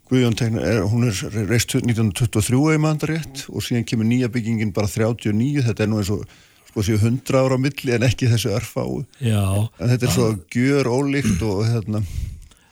Guðjón 0.06 0.36
tegnar, 0.38 0.62
er, 0.70 0.84
hún 0.86 1.08
er 1.08 1.46
reist 1.48 1.72
1923 1.74 2.76
í 2.76 2.78
mandarétt 2.78 3.40
og 3.50 3.64
síðan 3.66 3.86
kemur 3.90 4.06
nýja 4.06 4.28
byggingin 4.30 4.70
bara 4.74 4.86
39, 4.86 5.64
þetta 5.66 5.82
er 5.82 5.90
nú 5.90 5.98
eins 5.98 6.12
og 6.14 6.22
sko 6.68 6.84
séu 6.86 7.00
100 7.00 7.34
ára 7.34 7.58
á 7.58 7.64
milli 7.64 7.94
en 7.96 8.06
ekki 8.06 8.28
þessu 8.30 8.52
örfáu. 8.54 9.02
Já, 9.18 9.66
En 9.82 9.90
þetta 9.90 10.06
er 10.06 10.14
svo 10.14 10.28
gjör 10.54 10.86
ólíkt 10.94 11.42
og 11.42 11.64
hérna, 11.66 12.04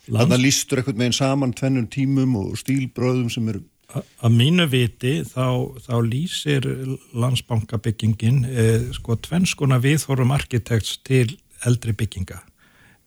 þarna 0.07 0.39
lístur 0.39 0.79
eitthvað 0.79 1.01
meginn 1.03 1.19
saman 1.19 1.57
tvennum 1.59 1.91
tímum 1.91 2.37
og 2.39 2.55
stílbröðum 2.61 3.33
sem 3.35 3.51
eru 3.51 3.65
Að 3.95 4.33
mínu 4.35 4.65
viti 4.67 5.21
þá, 5.23 5.71
þá 5.85 5.95
lýsir 6.03 6.65
landsbankabyggingin 7.15 8.41
eh, 8.49 8.87
sko 8.97 9.15
tvennskona 9.23 9.79
viðhorum 9.83 10.33
arkitekts 10.35 10.97
til 11.07 11.37
eldri 11.69 11.95
bygginga. 11.97 12.41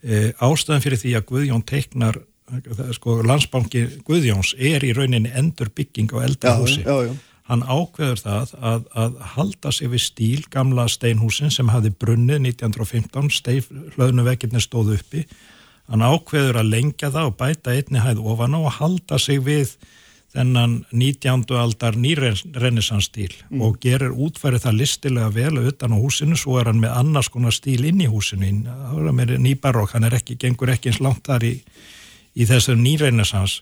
Eh, 0.03 0.31
ástæðan 0.43 0.83
fyrir 0.83 1.01
því 1.01 1.13
að 1.17 1.25
Guðjón 1.31 1.63
teiknar, 1.67 2.19
er 2.53 2.93
sko 2.95 3.17
landsbanki 3.27 3.81
Guðjóns 4.07 4.53
er 4.55 4.85
í 4.87 4.93
rauninni 4.95 5.33
endur 5.35 5.67
bygging 5.75 6.13
á 6.15 6.17
eldri 6.23 6.47
Já, 6.47 6.55
húsi. 6.61 6.83
já, 6.85 6.95
já. 7.09 7.15
Hann 7.47 7.63
ákveður 7.63 8.19
það 8.19 8.53
að, 8.59 8.87
að 8.91 9.19
halda 9.33 9.71
sig 9.71 9.91
við 9.91 10.01
stíl 10.03 10.41
gamla 10.51 10.87
steinhúsin 10.91 11.51
sem 11.51 11.69
hafði 11.71 11.93
brunnið 11.95 12.41
1915, 12.51 13.29
steif 13.31 13.69
hlöðnuvekirni 13.95 14.59
stóð 14.63 14.97
uppi. 14.97 15.23
Hann 15.87 16.03
ákveður 16.03 16.59
að 16.59 16.71
lengja 16.73 17.11
það 17.13 17.29
og 17.29 17.37
bæta 17.39 17.71
einni 17.71 18.03
hæð 18.03 18.19
ofan 18.19 18.57
á 18.57 18.59
og 18.59 18.73
halda 18.81 19.19
sig 19.23 19.39
við 19.45 19.77
þennan 20.38 20.73
19. 20.93 21.58
aldar 21.58 21.97
nýrennisanstíl 21.97 23.34
Mm. 23.50 23.62
og 23.62 23.80
gerir 23.82 24.13
útfærið 24.13 24.65
það 24.67 24.78
listilega 24.82 25.30
vel 25.34 25.58
utan 25.67 25.95
á 25.95 25.97
húsinu, 25.97 26.38
svo 26.38 26.60
er 26.60 26.69
hann 26.69 26.82
með 26.82 26.93
annars 26.97 27.30
konar 27.34 27.52
stíl 27.56 27.86
inn 27.86 28.02
í 28.02 28.08
húsinu, 28.12 28.52
það 28.67 29.00
er 29.00 29.08
hann 29.10 29.17
með 29.17 29.38
nýbarokk, 29.41 29.93
hann 29.93 30.04
er 30.08 30.17
ekki, 30.19 30.38
gengur 30.38 30.69
ekki 30.69 30.91
eins 30.91 31.02
langt 31.02 31.26
þar 31.26 31.43
í, 31.43 31.56
í 32.38 32.45
þessum 32.45 32.84
nýrennisans. 32.84 33.62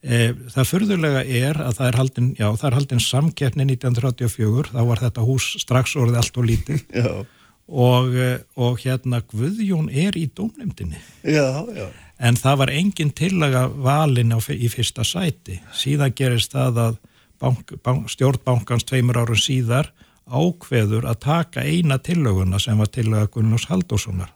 E, 0.00 0.32
það 0.48 0.68
fyrðulega 0.70 1.24
er 1.28 1.58
að 1.60 1.74
það 1.76 1.88
er 1.90 1.96
haldin, 2.00 2.28
já, 2.38 2.46
það 2.56 2.68
er 2.70 2.76
haldin 2.78 3.02
samkeppni 3.04 3.66
1934, 3.76 4.70
þá 4.72 4.80
var 4.88 5.02
þetta 5.04 5.26
hús 5.26 5.50
strax 5.60 5.96
orðið 6.00 6.16
allt 6.22 6.38
og 6.40 6.48
lítið 6.48 6.80
og, 7.70 8.14
eh, 8.14 8.38
og 8.56 8.80
hérna 8.82 9.22
Guðjón 9.22 9.90
er 9.94 10.18
í 10.18 10.26
dómnefndinni. 10.34 10.98
Já, 11.22 11.66
já. 11.74 11.88
en 12.18 12.36
það 12.36 12.58
var 12.58 12.70
engin 12.70 13.10
tillaga 13.10 13.68
valin 13.68 14.34
á, 14.34 14.38
í 14.50 14.68
fyrsta 14.68 15.04
sæti. 15.04 15.60
Síðan 15.72 16.14
gerist 16.14 16.52
það 16.52 16.82
að 16.86 16.98
bank, 17.40 17.72
bank, 17.82 18.10
stjórnbankans 18.10 18.84
tveimur 18.84 19.22
árum 19.22 19.38
síðar 19.38 19.92
ákveður 20.30 21.08
að 21.10 21.22
taka 21.24 21.64
eina 21.64 21.98
tillöguna 21.98 22.60
sem 22.60 22.78
var 22.78 22.90
tillaga 22.92 23.30
Gunnlaugs 23.32 23.66
Halldórssonar. 23.70 24.34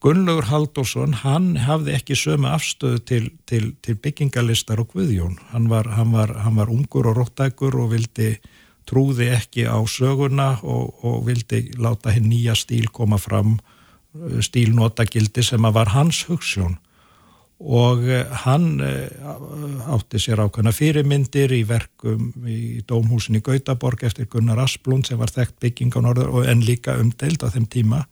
Gunnlaugur 0.00 0.46
Halldórsson 0.46 1.14
hann 1.24 1.56
hafði 1.58 1.96
ekki 1.98 2.16
sömu 2.18 2.48
afstöðu 2.52 3.02
til, 3.02 3.24
til, 3.50 3.72
til 3.82 3.96
byggingalistar 3.98 4.78
og 4.78 4.94
Guðjón. 4.94 5.38
Hann 5.50 5.66
var, 5.70 5.90
hann, 5.98 6.12
var, 6.14 6.36
hann 6.44 6.58
var 6.58 6.70
ungur 6.70 7.10
og 7.10 7.18
róttækur 7.18 7.74
og 7.82 7.92
vildi 7.96 8.36
trúði 8.88 9.30
ekki 9.36 9.68
á 9.68 9.78
söguna 9.88 10.56
og, 10.62 11.04
og 11.04 11.24
vildi 11.28 11.66
láta 11.76 12.14
hinn 12.14 12.30
nýja 12.32 12.56
stíl 12.58 12.88
koma 12.92 13.20
fram 13.20 13.58
stílnotagildi 14.42 15.44
sem 15.44 15.64
að 15.68 15.76
var 15.76 15.92
hans 15.94 16.24
hugssjón 16.28 16.78
og 17.58 18.04
eh, 18.06 18.26
hann 18.44 18.78
eh, 18.86 19.10
átti 19.90 20.20
sér 20.22 20.44
ákveðna 20.44 20.72
fyrirmyndir 20.74 21.52
í 21.56 21.64
verkum 21.66 22.30
í 22.46 22.84
Dómhúsin 22.86 23.40
í 23.40 23.42
Gautaborg 23.42 24.04
eftir 24.06 24.28
Gunnar 24.30 24.62
Asplund 24.62 25.08
sem 25.08 25.18
var 25.18 25.32
þekkt 25.34 25.58
bygging 25.64 25.98
á 25.98 26.00
norður 26.06 26.30
og 26.38 26.46
en 26.46 26.62
líka 26.62 26.94
umdeild 27.00 27.42
á 27.42 27.50
þeim 27.50 27.66
tíma. 27.66 28.04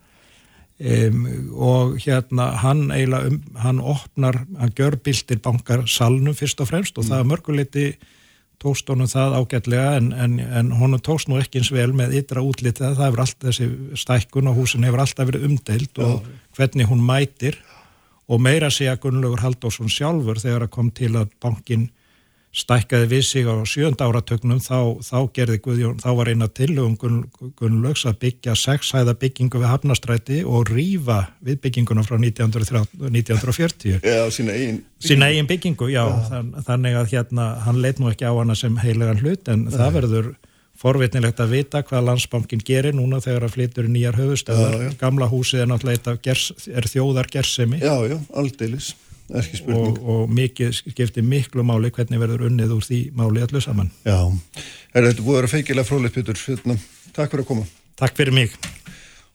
Um, 0.77 1.23
og 1.57 1.95
hérna 2.05 2.51
hann 2.61 2.91
eiginlega 2.93 3.31
um, 3.31 3.39
hann 3.63 3.79
opnar, 3.81 4.43
hann 4.59 4.75
gjör 4.77 4.99
bildir 5.01 5.39
bankar 5.41 5.87
salnum 5.89 6.37
fyrst 6.37 6.61
og 6.61 6.69
fremst 6.69 6.99
og 7.01 7.07
það 7.07 7.23
er 7.23 7.31
mörguleiti 7.31 7.85
tókst 8.63 8.89
honum 8.93 9.09
það 9.11 9.37
ágætlega 9.41 9.97
en, 9.99 10.13
en, 10.13 10.37
en 10.41 10.71
honum 10.81 11.03
tókst 11.03 11.29
nú 11.31 11.39
ekki 11.41 11.61
eins 11.61 11.73
vel 11.75 11.91
með 11.97 12.17
ytra 12.23 12.45
útlitið, 12.45 12.97
það 12.97 13.07
hefur 13.07 13.25
alltaf 13.25 13.49
þessi 13.51 13.99
stækkun 14.03 14.51
og 14.51 14.61
húsin 14.61 14.87
hefur 14.87 15.03
alltaf 15.05 15.29
verið 15.31 15.49
umdeild 15.51 16.01
og 16.07 16.31
hvernig 16.57 16.91
hún 16.91 17.05
mætir. 17.05 17.61
Og 18.27 18.41
meira 18.43 18.73
segja 18.75 18.97
Gunnlaugur 18.99 19.45
Halldórsson 19.45 19.91
sjálfur 19.93 20.41
þegar 20.43 20.67
að 20.67 20.73
kom 20.75 20.89
til 20.91 21.13
að 21.15 21.29
bankin 21.43 21.85
stækkaði 22.57 23.09
við 23.11 23.25
sig 23.29 23.45
á 23.45 23.53
sjönda 23.69 24.07
áratögnum 24.09 24.61
þá, 24.65 24.97
þá 25.05 25.19
gerði 25.37 25.59
Guðjón, 25.67 25.99
þá 26.01 26.09
var 26.17 26.31
eina 26.33 26.49
tillögum 26.49 26.95
Gunn, 27.01 27.19
Gunnlaugs 27.59 28.07
að 28.09 28.17
byggja 28.25 28.55
sexhæða 28.57 29.13
byggingu 29.21 29.61
við 29.61 29.69
Hafnastræti 29.75 30.41
og 30.49 30.71
rýfa 30.73 31.19
við 31.45 31.61
bygginguna 31.67 32.05
frá 32.07 32.17
1930, 32.17 32.89
1940 33.13 34.01
Já, 34.01 34.25
sína 34.33 34.57
eigin. 34.57 34.81
sína 35.05 35.29
eigin 35.29 35.51
byggingu, 35.51 35.91
já, 35.93 36.05
þann, 36.31 36.51
þannig 36.65 36.99
að 37.03 37.13
hérna, 37.13 37.49
hann 37.67 37.83
leit 37.85 38.01
nú 38.01 38.09
ekki 38.13 38.25
á 38.25 38.33
hana 38.33 38.57
sem 38.57 38.81
heilegan 38.81 39.21
hlut 39.21 39.53
en 39.53 39.69
það 39.73 39.97
verður 40.01 40.35
forvitnilegt 40.77 41.41
að 41.41 41.53
vita 41.57 41.81
hvað 41.85 42.05
landsbankin 42.11 42.61
gerir 42.65 42.97
núna 42.97 43.21
þegar 43.25 43.47
að 43.49 43.55
flytur 43.57 43.89
í 43.89 43.93
nýjar 43.95 44.19
höfustöðar 44.21 44.77
Já, 44.77 44.83
já. 44.89 44.95
gamla 45.01 45.29
húsið 45.33 45.63
er 45.65 45.71
náttúrulega 45.71 46.37
er 46.77 46.89
þjóðar 46.93 47.31
gersemi 47.33 47.81
Já, 47.81 47.95
já, 48.11 48.17
aldeilis. 48.37 48.95
Ekki 49.35 49.61
spurning. 49.61 49.99
og, 49.99 50.27
og 50.27 50.33
mikið 50.35 50.75
skiptir 50.79 51.25
miklu 51.27 51.65
máli 51.67 51.91
hvernig 51.95 52.21
verður 52.23 52.47
unnið 52.49 52.75
úr 52.77 52.87
því 52.87 53.01
máli 53.17 53.43
allu 53.43 53.63
saman. 53.63 53.91
Já. 54.07 54.19
Er 54.95 55.09
þetta 55.09 55.25
búið 55.25 55.35
að 55.35 55.41
vera 55.41 55.53
feikilega 55.53 55.89
fróðleitt, 55.89 56.15
Pétur? 56.15 56.41
Hérna, 56.47 56.77
takk 57.17 57.33
fyrir 57.33 57.45
að 57.45 57.49
koma. 57.51 57.67
Takk 57.99 58.19
fyrir 58.19 58.37
mig. 58.37 58.55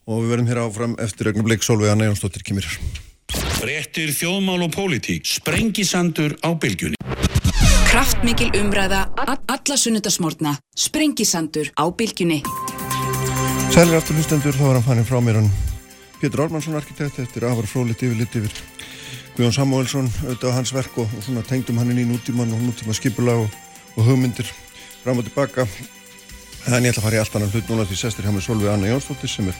Og 0.07 0.23
við 0.23 0.33
verðum 0.33 0.51
hér 0.51 0.61
áfram 0.63 0.95
eftir 1.03 1.31
ögnum 1.31 1.47
bleik 1.47 1.65
Solveig 1.65 1.91
Anna 1.91 2.07
Jónsdóttir 2.07 2.45
kemur. 2.47 2.67
Fréttir 3.61 4.13
þjóðmál 4.15 4.63
og 4.65 4.71
pólitík. 4.73 5.27
Sprengisandur 5.27 6.37
á 6.41 6.49
bylgjunni. 6.55 6.97
Kraftmikil 7.91 8.49
umræða, 8.57 9.03
alla 9.19 9.77
sunnudasmórna, 9.77 10.55
sprengisandur 10.79 11.73
á 11.75 11.85
bylgjunni. 11.91 12.39
Sælir 13.71 13.99
aftur 13.99 14.17
hlustendur, 14.17 14.55
þá 14.55 14.63
var 14.65 14.79
hann 14.79 14.87
fannin 14.87 15.07
frá 15.07 15.19
mér 15.23 15.37
hann 15.39 15.51
Pétur 16.21 16.43
Ormansson 16.43 16.75
arkitekt 16.77 17.17
eftir 17.23 17.47
afar 17.49 17.65
fróðleitt 17.65 18.03
yfir 18.05 18.17
lit 18.19 18.35
yfir 18.37 18.57
Guðjón 19.31 19.53
Samuelsson, 19.55 20.07
auðvitað 20.25 20.51
á 20.51 20.57
hans 20.57 20.71
verk 20.75 20.97
og, 20.99 21.11
og 21.15 21.23
svona 21.23 21.41
tengdum 21.47 21.77
hann 21.79 21.93
inn 21.93 22.01
í 22.03 22.07
nútíman 22.09 22.51
og 22.51 22.63
nútíma 22.65 22.95
skipula 22.97 23.37
og, 23.39 23.53
og 23.95 24.07
hugmyndir 24.09 24.49
fram 25.01 25.21
og 25.21 25.27
tilbaka. 25.27 25.63
En 26.67 26.83
ég 26.83 26.91
ætla 26.91 26.99
að 26.99 27.05
fara 27.07 27.17
í 27.17 27.21
allt 27.21 27.37
annan 27.39 27.53
hlut 27.53 27.71
núna 27.71 27.87
því 27.87 27.99
sestir 28.01 28.27
hjá 28.27 28.33
mig 28.35 28.43
Solveig 28.45 28.73
Anna 28.73 28.91
Jónsdóttir 28.91 29.31
sem 29.31 29.47
er 29.49 29.57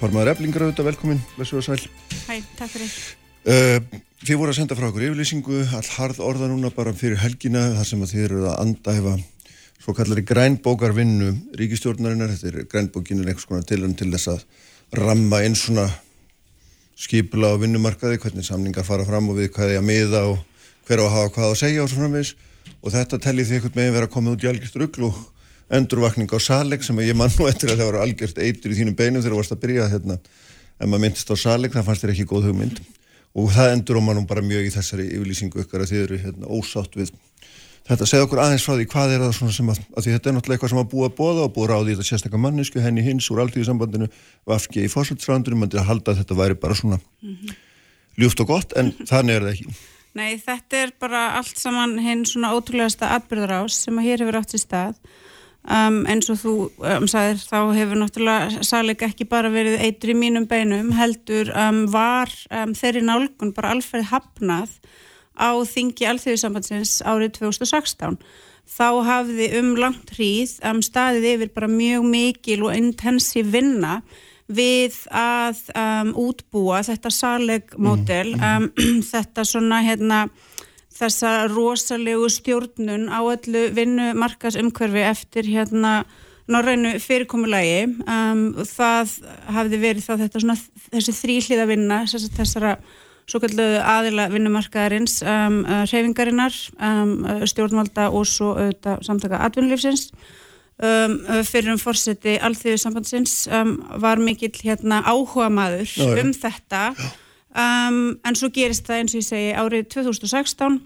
formaður 0.00 0.32
eflingar 0.34 0.66
auðvitað, 0.66 0.88
velkomin, 0.90 1.22
blessu 1.36 1.60
og 1.60 1.66
sæl. 1.68 1.78
Hæ, 2.26 2.42
takk 2.58 2.74
fyrir. 2.74 2.98
Uh, 3.46 4.02
þið 4.26 4.42
voru 4.42 4.52
að 4.52 4.58
senda 4.58 4.78
frá 4.78 4.90
okkur 4.90 5.06
yfirlýsingu, 5.06 5.62
all 5.78 5.88
harð 5.96 6.22
orða 6.26 6.50
núna 6.50 6.74
bara 6.74 6.92
fyrir 6.94 7.22
helgina, 7.22 7.68
þar 7.78 7.88
sem 7.88 8.02
að 8.02 8.16
þið 8.16 8.26
eru 8.26 8.44
að 8.50 8.60
andæfa 8.66 9.16
svo 9.82 9.94
kallari 9.98 10.22
grænbókarvinnu 10.26 11.32
ríkistjórnarinnar, 11.58 12.34
þetta 12.34 12.50
er 12.52 12.70
grænbókin 12.70 13.22
er 13.22 13.32
einhvers 13.32 13.48
konar 13.48 13.66
tilhörn 13.66 13.96
til 13.98 14.12
þess 14.12 14.34
að 14.34 14.44
ramma 14.98 15.40
inn 15.46 15.56
svona 15.58 15.88
skipula 16.98 17.52
á 17.52 17.60
vinnumarkaði, 17.60 18.20
hvernig 18.22 18.46
samningar 18.46 18.86
fara 18.86 19.06
fram 19.06 19.30
og 19.32 19.38
við 19.40 19.52
hvað 19.54 19.74
er 19.74 19.82
að 19.82 19.88
miða 19.88 20.22
og 20.30 20.40
hver 20.86 21.02
á 21.02 21.04
að 21.06 21.14
hafa 21.16 21.32
hvað 21.36 21.50
að 21.50 21.60
segja 21.62 21.84
og 21.84 21.90
svo 21.90 22.00
framvegis. 22.02 22.32
Og 22.82 22.94
þetta 22.94 23.20
telli 23.22 23.46
því 23.46 23.58
einhvern 23.58 23.78
meginn 23.78 23.96
vera 23.96 24.08
að 24.08 24.14
koma 24.14 24.34
út 24.34 24.44
í 24.44 24.50
algjört 24.50 24.78
rugl 24.82 25.08
og 25.08 25.20
endurvakning 25.72 26.30
á 26.30 26.38
saleg 26.42 26.84
sem 26.84 26.98
ég 27.02 27.16
mann 27.16 27.32
nú 27.32 27.46
eftir 27.48 27.72
að 27.72 27.82
það 27.82 27.90
var 27.92 28.00
algjört 28.04 28.40
eitur 28.42 28.74
í 28.74 28.78
þínum 28.78 28.96
beinum 28.98 29.22
þegar 29.22 29.34
þú 29.34 29.40
varst 29.40 29.54
að 29.54 29.62
byrja 29.62 29.88
hérna, 29.92 30.18
ef 30.78 30.88
maður 30.88 31.04
myndist 31.06 31.32
á 31.32 31.36
saleg 31.38 31.72
það 31.72 31.86
fannst 31.88 32.04
þér 32.04 32.14
ekki 32.14 32.28
góð 32.28 32.48
hugmynd. 32.50 32.82
Og 33.32 33.52
það 33.54 33.74
endur 33.78 33.98
á 33.98 34.02
mannum 34.04 34.28
bara 34.28 34.44
mjög 34.44 34.68
í 34.68 34.72
þessari 34.74 35.06
yfirlýsingu 35.16 35.62
ykkar 35.62 35.86
að 35.86 35.94
þið 35.94 36.02
eru 36.04 36.18
hérna, 36.26 36.50
ósátt 36.52 36.98
við 36.98 37.14
þetta. 37.88 38.08
Segð 38.08 38.26
okkur 38.26 38.42
aðeins 38.42 38.66
frá 38.66 38.74
því 38.74 38.88
hvað 38.92 39.14
er 39.14 39.24
það 39.24 39.32
svona 39.38 39.56
sem 39.56 39.72
að, 39.72 39.80
að 39.96 40.06
því 40.06 40.14
þetta 40.16 40.30
er 40.30 40.36
náttúrulega 40.36 40.58
eitthvað 40.58 40.72
sem 40.74 40.82
að 40.82 40.90
búa 40.92 41.10
bóða 41.20 41.46
og 41.46 41.54
búa 41.56 41.70
ráði 41.70 41.92
í 41.92 41.96
þetta 41.96 42.08
sérstaklega 42.08 42.42
mannesku, 42.44 42.82
henni 42.84 43.06
hins 43.06 43.30
úr 43.32 43.42
alltíðisambandinu, 43.44 44.10
vafki 44.48 44.84
í 44.84 44.92
fórsöldsrandunum, 44.92 45.66
til 45.70 45.82
að 45.82 45.88
halda 45.90 46.14
að 46.14 46.22
þetta 46.22 46.38
væri 46.42 46.60
bara 46.62 46.78
svona 46.78 47.00
mm 47.00 47.34
-hmm. 47.34 47.56
ljúft 48.22 48.44
og 48.44 48.52
gott, 48.52 48.76
en 48.76 48.92
þannig 49.10 49.34
er 49.34 49.42
það 49.42 49.52
ekki. 49.56 49.74
Nei, 50.12 50.36
þetta 50.36 50.76
er 50.76 50.90
bara 51.00 51.26
allt 51.38 51.58
saman 51.58 51.98
hinn 51.98 52.26
svona 52.28 52.52
ótrúlegasta 52.52 53.14
atbyrðarás 53.16 53.84
sem 53.84 53.98
að 53.98 54.08
hér 54.08 54.24
hefur 54.24 54.40
átt 54.42 54.54
í 54.54 54.60
stað 54.60 54.96
Um, 55.62 56.00
eins 56.10 56.26
og 56.26 56.40
þú 56.40 56.52
um, 56.82 57.04
sagðir 57.06 57.38
þá 57.38 57.58
hefur 57.76 57.98
náttúrulega 58.00 58.64
særleika 58.66 59.06
ekki 59.06 59.28
bara 59.30 59.46
verið 59.46 59.76
eitur 59.78 60.10
í 60.10 60.16
mínum 60.18 60.48
beinum 60.50 60.88
heldur 60.98 61.52
um, 61.54 61.84
var 61.86 62.32
þeirri 62.50 63.04
nálgun 63.06 63.52
bara 63.54 63.70
alferð 63.70 64.08
hafnað 64.10 64.72
á 65.36 65.50
þingi 65.66 66.08
alþjóðisambandsins 66.12 67.00
árið 67.06 67.36
2016 67.40 68.18
þá 68.72 68.88
hafði 69.06 69.48
um 69.58 69.72
langt 69.80 70.12
hríð 70.16 70.58
staðið 70.84 71.28
yfir 71.34 71.54
bara 71.54 71.70
mjög 71.70 72.06
mikil 72.08 72.60
og 72.68 72.76
intensív 72.76 73.50
vinna 73.52 74.00
við 74.52 74.96
að 75.14 75.60
útbúa 76.18 76.82
þetta 76.86 77.12
særleikmódel 77.14 78.34
mm. 78.36 78.72
þetta 79.12 79.44
svona 79.48 79.82
hérna 79.84 80.24
þessa 80.92 81.46
rosalegu 81.50 82.28
stjórnun 82.30 83.08
á 83.08 83.20
öllu 83.24 83.68
vinnumarkasumkörfi 83.76 85.06
eftir 85.08 85.48
hérna 85.48 86.02
norrænu 86.50 86.96
fyrirkomulagi 87.00 87.86
um, 88.02 88.42
það 88.66 89.16
hafði 89.56 89.80
verið 89.82 90.06
þá 90.06 90.12
þetta 90.24 90.42
svona 90.42 90.58
þessi 90.90 91.14
þrýhliða 91.16 91.66
vinna 91.70 92.02
þessara 92.10 92.76
svo 93.30 93.40
kallu 93.42 93.66
aðila 93.78 94.28
vinnumarkaðarins 94.32 95.20
um, 95.22 95.62
uh, 95.64 95.82
reyfingarinnar 95.88 96.54
um, 96.76 97.12
uh, 97.24 97.42
stjórnvalda 97.48 98.08
og 98.10 98.26
svo 98.28 98.52
auðvitað 98.56 99.04
samtaka 99.06 99.42
atvinnulífsins. 99.46 100.08
Um, 100.82 101.18
uh, 101.28 101.42
fyrir 101.46 101.70
um 101.74 101.78
fórseti 101.78 102.38
alþjóðu 102.42 102.80
sambandsins 102.80 103.34
um, 103.52 103.76
var 104.02 104.18
mikill 104.18 104.54
hérna 104.64 105.02
áhuga 105.06 105.50
maður 105.52 105.92
um 106.18 106.32
þetta. 106.34 106.88
Um, 107.52 108.16
en 108.24 108.38
svo 108.38 108.48
gerist 108.50 108.88
það 108.88 109.02
eins 109.02 109.14
og 109.14 109.20
ég 109.20 109.28
segi 109.28 109.50
árið 109.52 109.90
2016 109.92 110.80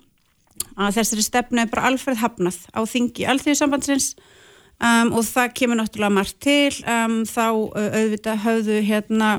að 0.76 0.96
þessari 0.98 1.24
stefnu 1.24 1.62
er 1.62 1.70
bara 1.70 1.86
alferð 1.88 2.20
hafnað 2.24 2.58
á 2.74 2.80
þingi 2.88 3.28
alþjóðsambandsins 3.30 4.10
um, 4.82 5.14
og 5.16 5.22
það 5.28 5.54
kemur 5.60 5.80
náttúrulega 5.80 6.16
margt 6.18 6.40
til. 6.44 6.74
Um, 6.84 7.22
þá 7.28 7.46
auðvitað 7.46 8.42
höfðu 8.44 8.82
hérna 8.84 9.30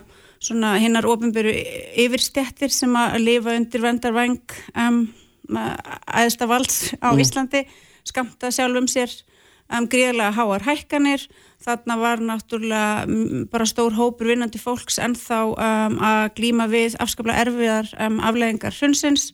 svona 0.43 0.75
hinnar 0.81 1.07
ofinböru 1.09 1.53
yfirstjættir 2.03 2.73
sem 2.73 2.93
að 2.97 3.19
lifa 3.23 3.55
undir 3.57 3.83
vendarvæng 3.83 4.57
um, 4.77 5.01
aðesta 5.49 6.47
valds 6.49 6.93
á 6.99 7.11
mm. 7.11 7.21
Íslandi 7.23 7.63
skamta 8.07 8.51
sjálf 8.53 8.79
um 8.79 8.87
sér 8.91 9.11
um, 9.71 9.87
gríðlega 9.89 10.33
háar 10.37 10.65
hækkanir 10.67 11.27
þarna 11.63 11.97
var 11.99 12.23
náttúrulega 12.23 13.47
bara 13.51 13.67
stór 13.67 13.95
hópur 13.97 14.31
vinnandi 14.31 14.61
fólks 14.61 14.99
en 15.01 15.15
þá 15.17 15.39
um, 15.53 15.99
að 16.03 16.25
glíma 16.39 16.67
við 16.71 16.97
afskaplega 17.01 17.47
erfiðar 17.47 17.93
um, 17.99 18.19
afleggingar 18.23 18.75
hrunsins 18.77 19.31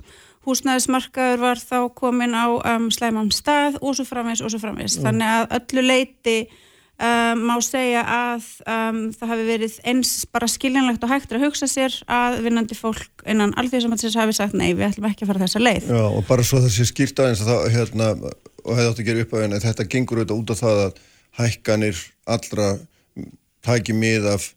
húsnæðismarkaður 0.48 1.40
var 1.40 1.62
þá 1.62 1.78
komin 1.96 2.36
á 2.36 2.48
um, 2.52 2.90
slæmam 2.92 3.32
stað 3.32 3.78
og 3.82 3.96
svo 3.98 4.06
framvegs 4.08 4.44
og 4.44 4.52
svo 4.52 4.60
framvegs. 4.60 4.98
Mm. 5.00 5.06
Þannig 5.08 5.34
að 5.38 5.54
öllu 5.60 5.86
leiti 5.88 6.38
um, 7.02 7.44
má 7.48 7.56
segja 7.64 8.04
að 8.06 8.48
um, 8.70 9.00
það 9.16 9.34
hafi 9.34 9.48
verið 9.48 9.78
eins 9.90 10.14
bara 10.34 10.50
skiljanlegt 10.52 11.04
og 11.06 11.14
hægt 11.14 11.34
að 11.34 11.46
hugsa 11.48 11.70
sér 11.70 11.96
að 12.12 12.42
vinnandi 12.46 12.78
fólk 12.78 13.26
innan 13.30 13.56
alþjóðsamhansins 13.60 14.18
hafi 14.20 14.38
sagt 14.38 14.58
nei, 14.58 14.72
við 14.74 14.90
ætlum 14.92 15.10
ekki 15.10 15.26
að 15.26 15.34
fara 15.34 15.44
þessa 15.46 15.64
leið. 15.64 15.92
Já, 15.92 16.04
og 16.06 16.26
bara 16.30 16.48
svo 16.48 16.62
þessi 16.64 16.90
skýrt 16.90 17.24
aðeins 17.24 17.44
að 17.46 17.52
það, 17.54 17.68
hérna, 17.78 18.10
og 18.64 18.78
hefði 18.78 18.90
átt 18.92 19.04
að 19.04 19.10
gera 19.10 19.26
upp 19.26 19.38
af 19.38 19.46
henni, 19.46 19.64
þetta 19.64 19.90
gengur 19.96 20.22
auðvitað 20.24 20.42
út 20.42 20.54
af 20.54 20.64
það 20.64 20.84
að 20.84 21.00
hækkanir 21.40 22.04
allra 22.36 22.74
tæki 23.64 23.96
mið 23.98 24.30
af 24.36 24.52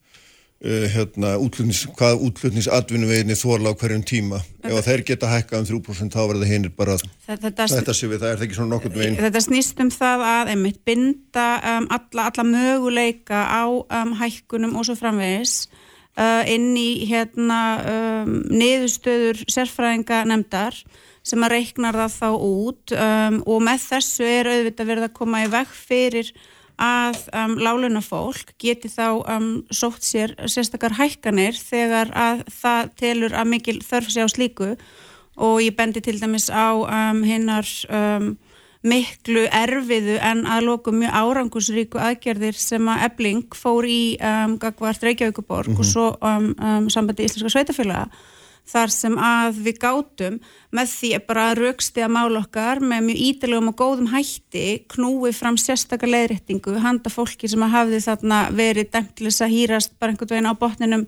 Uh, 0.56 0.86
hérna, 0.88 1.34
útlutnings, 1.36 1.82
hvað 1.98 2.22
útlutningsatvinnuveginni 2.30 3.34
þorla 3.36 3.74
á 3.74 3.78
hverjum 3.78 4.04
tíma. 4.08 4.38
Þetta, 4.64 4.78
ef 4.80 4.86
þeir 4.86 5.02
geta 5.10 5.28
hækkað 5.28 5.60
um 5.60 5.66
3% 5.68 6.16
þá 6.16 6.22
verður 6.22 6.40
það 6.40 6.52
hinnir 6.54 6.72
bara 6.72 6.94
þetta, 7.26 7.66
þetta 7.74 7.94
sé 7.98 8.08
við, 8.08 8.22
það 8.22 8.30
er 8.30 8.44
ekki 8.46 8.56
svona 8.56 8.72
nokkur 8.72 8.94
veginn? 8.94 9.18
Þetta 9.20 9.42
snýst 9.44 9.82
um 9.84 9.90
það 9.92 10.24
að 10.30 10.52
einmitt 10.54 10.80
binda 10.88 11.44
um, 11.60 11.90
alla, 11.98 12.30
alla 12.30 12.46
möguleika 12.48 13.42
á 13.52 13.68
um, 13.68 14.16
hækkunum 14.16 14.80
og 14.80 14.88
svo 14.88 14.96
framvegis 14.96 15.58
uh, 16.16 16.42
inn 16.48 16.72
í 16.80 17.04
hérna 17.12 17.60
um, 17.92 18.34
niðurstöður 18.48 19.44
sérfræðinga 19.52 20.24
nefndar 20.32 20.80
sem 21.26 21.44
að 21.44 21.56
reiknar 21.58 22.00
það 22.00 22.16
þá 22.16 22.28
út 22.32 22.96
um, 22.96 23.40
og 23.44 23.64
með 23.68 23.88
þessu 23.90 24.24
er 24.24 24.54
auðvitað 24.54 24.92
verið 24.94 25.10
að 25.10 25.16
koma 25.20 25.44
í 25.44 25.52
veg 25.52 25.80
fyrir 25.84 26.32
að 26.76 27.22
um, 27.32 27.56
láluna 27.56 28.02
fólk 28.04 28.52
geti 28.60 28.90
þá 28.92 29.24
um, 29.24 29.50
sótt 29.72 30.04
sér 30.04 30.34
sérstakar 30.44 30.96
hækkanir 30.98 31.56
þegar 31.56 32.12
að 32.12 32.42
það 32.52 32.90
telur 33.00 33.36
að 33.36 33.52
mikil 33.54 33.78
þörf 33.84 34.10
sé 34.12 34.24
á 34.24 34.28
slíku 34.28 34.74
og 35.36 35.60
ég 35.64 35.76
bendi 35.76 36.02
til 36.04 36.18
dæmis 36.20 36.50
á 36.52 36.76
um, 36.76 37.22
hinnar 37.24 37.68
um, 37.88 38.34
miklu 38.86 39.46
erfiðu 39.48 40.18
en 40.20 40.44
að 40.46 40.68
loku 40.68 40.92
mjög 40.94 41.16
árangusríku 41.16 42.00
aðgerðir 42.00 42.58
sem 42.60 42.88
að 42.92 43.08
ebling 43.08 43.56
fór 43.56 43.88
í 43.88 44.16
um, 44.20 44.58
Gagvart 44.60 45.02
Reykjavíkuborg 45.02 45.72
mm 45.72 45.74
-hmm. 45.74 45.80
og 45.80 45.84
mhm. 45.84 45.92
svo 45.92 46.06
um, 46.20 46.90
sambandi 46.90 47.24
Íslenska 47.24 47.50
Sveitafélaga 47.56 48.08
þar 48.66 48.92
sem 48.92 49.14
að 49.22 49.60
við 49.66 49.78
gátum 49.84 50.38
með 50.74 50.90
því 50.92 51.12
bara 51.28 51.46
rauksti 51.58 52.02
að 52.04 52.14
mála 52.16 52.42
okkar 52.42 52.82
með 52.82 53.06
mjög 53.10 53.22
ídalegum 53.28 53.70
og 53.70 53.78
góðum 53.78 54.10
hætti 54.12 54.66
knúi 54.92 55.32
fram 55.36 55.58
sérstakar 55.60 56.10
leiðrættingu 56.10 56.76
handa 56.82 57.12
fólki 57.12 57.50
sem 57.50 57.62
að 57.62 57.74
hafði 57.76 58.02
þarna 58.08 58.42
verið 58.56 58.92
dæmtilis 58.94 59.40
að 59.44 59.54
hýrast 59.54 59.96
bara 60.00 60.14
einhvern 60.14 60.34
veginn 60.34 60.50
á 60.50 60.54
botninum 60.58 61.06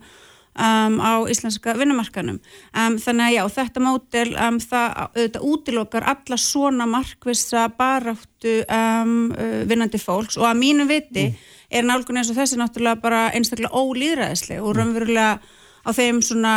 um, 0.58 0.98
á 1.02 1.12
íslenska 1.30 1.74
vinnumarkanum. 1.78 2.40
Um, 2.72 2.98
þannig 3.02 3.26
að 3.26 3.34
já, 3.36 3.42
þetta 3.58 3.84
mótel 3.84 4.26
um, 4.34 4.58
það 4.62 4.98
auðvitað 5.04 5.46
útilokkar 5.52 6.08
alla 6.14 6.40
svona 6.40 6.88
markvisa 6.90 7.68
baráttu 7.78 8.58
um, 8.64 9.14
uh, 9.34 9.62
vinnandi 9.68 10.00
fólks 10.02 10.38
og 10.38 10.48
að 10.50 10.60
mínu 10.62 10.88
viti 10.90 11.28
mm. 11.28 11.46
er 11.70 11.88
nálgun 11.88 12.20
eins 12.20 12.32
og 12.32 12.38
þessi 12.38 12.58
náttúrulega 12.60 13.02
bara 13.02 13.28
einstaklega 13.34 13.74
ólýðræðisleg 13.74 14.62
og 14.62 14.76
raunverulega 14.78 15.38
á 15.86 15.90
þeim 15.94 16.22
svona 16.24 16.54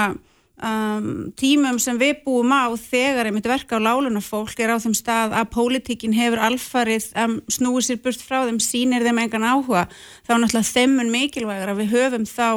Um, 0.62 1.32
tímum 1.34 1.80
sem 1.82 1.98
við 1.98 2.20
búum 2.22 2.52
á 2.54 2.70
þegar 2.78 3.26
einmitt 3.26 3.48
verka 3.50 3.80
á 3.80 3.82
láluna 3.82 4.22
fólk 4.22 4.60
er 4.62 4.70
á 4.70 4.78
þeim 4.78 4.94
stað 4.94 5.34
að 5.40 5.48
pólitíkin 5.56 6.14
hefur 6.14 6.38
alfarið 6.46 7.08
um, 7.18 7.40
snúið 7.50 7.88
sér 7.88 8.02
burt 8.04 8.22
frá 8.22 8.44
þeim 8.46 8.60
sínir 8.62 9.02
þeim 9.02 9.24
engan 9.24 9.48
áhuga. 9.48 9.88
Þá 10.22 10.34
náttúrulega 10.36 10.70
þeimun 10.70 11.10
mikilvægur 11.16 11.74
að 11.74 11.82
við 11.82 11.96
höfum 11.96 12.28
þá 12.30 12.48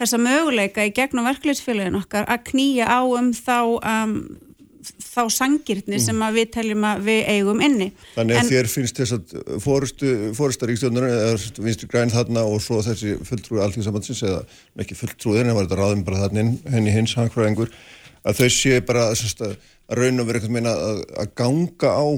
þessa 0.00 0.22
möguleika 0.24 0.86
í 0.88 0.94
gegnum 0.96 1.28
verkefliðsfélagin 1.28 2.00
okkar 2.00 2.24
að 2.32 2.46
knýja 2.48 2.88
á 2.88 3.00
um 3.04 3.28
þá 3.36 3.58
um, 3.76 4.16
þá 4.80 5.22
sangirtni 5.34 5.96
mm. 5.98 6.02
sem 6.04 6.24
við 6.34 6.50
teljum 6.54 6.86
að 6.88 7.02
við 7.08 7.20
eigum 7.34 7.62
inni. 7.64 7.88
Þannig 8.14 8.36
að 8.36 8.42
en, 8.42 8.50
þér 8.50 8.70
finnst 8.74 9.00
þess 9.00 9.16
að 9.16 9.34
fórustaríkstjónur 10.38 11.08
eða 11.08 11.64
vinstu 11.64 11.88
græn 11.90 12.12
þarna 12.12 12.44
og 12.48 12.62
svo 12.64 12.80
þessi 12.86 13.16
fulltrúi 13.28 13.62
allþjóðsambandsins 13.64 14.22
eða 14.28 14.44
ekki 14.84 14.98
fulltrúið 14.98 15.42
en 15.42 15.52
það 15.52 15.58
var 15.58 15.68
þetta 15.68 15.80
ráðum 15.82 16.06
bara 16.06 16.22
þarna 16.24 16.46
henni 16.76 16.94
hins 16.94 17.16
hangfræðingur 17.18 17.74
að 18.24 18.40
þau 18.42 18.48
sé 18.54 18.80
bara 18.84 19.08
að, 19.10 19.26
að 19.46 19.58
raun 20.00 20.22
og 20.22 20.28
vera 20.28 20.40
eitthvað 20.40 20.56
meina 20.56 20.76
að, 20.76 21.02
að 21.22 21.34
ganga 21.40 21.92
á 21.96 22.08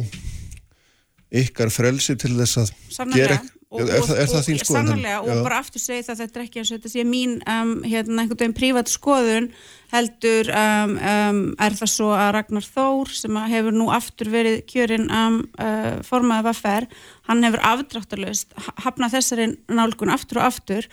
ykkar 1.43 1.73
frelsi 1.73 2.17
til 2.21 2.35
þess 2.37 2.61
að 2.61 2.73
Sannlega. 2.93 3.19
gera 3.23 3.41
Og, 3.73 3.89
er, 3.89 4.03
er 4.05 4.29
það 4.29 4.43
þín 4.45 4.59
skoðun? 4.61 4.89
Sannlega 4.91 5.21
og 5.25 5.39
bara 5.47 5.61
aftur 5.63 5.81
segið 5.81 6.09
það 6.11 6.19
þetta 6.21 6.39
er 6.39 6.43
ekki 6.45 6.61
eins 6.61 6.71
og 6.71 6.77
þetta 6.77 6.91
sé 6.93 7.05
mín 7.09 7.31
um, 7.49 7.71
hérna 7.87 8.25
einhvern 8.25 8.41
veginn 8.43 8.57
prívat 8.59 8.93
skoðun 8.93 9.47
heldur 9.93 10.51
um, 10.53 10.93
um, 10.99 11.41
er 11.57 11.79
það 11.79 11.93
svo 11.95 12.11
að 12.13 12.29
Ragnar 12.37 12.69
Þór 12.69 13.15
sem 13.17 13.41
hefur 13.55 13.77
nú 13.77 13.89
aftur 13.95 14.33
verið 14.33 14.61
kjörinn 14.69 15.09
um, 15.09 15.41
uh, 15.57 15.95
formaðið 16.05 16.51
vaffer, 16.51 16.89
hann 17.31 17.49
hefur 17.49 17.65
afdráttalust 17.73 18.53
hafnað 18.85 19.17
þessari 19.17 19.49
nálgun 19.73 20.13
aftur 20.13 20.43
og 20.43 20.51
aftur 20.51 20.91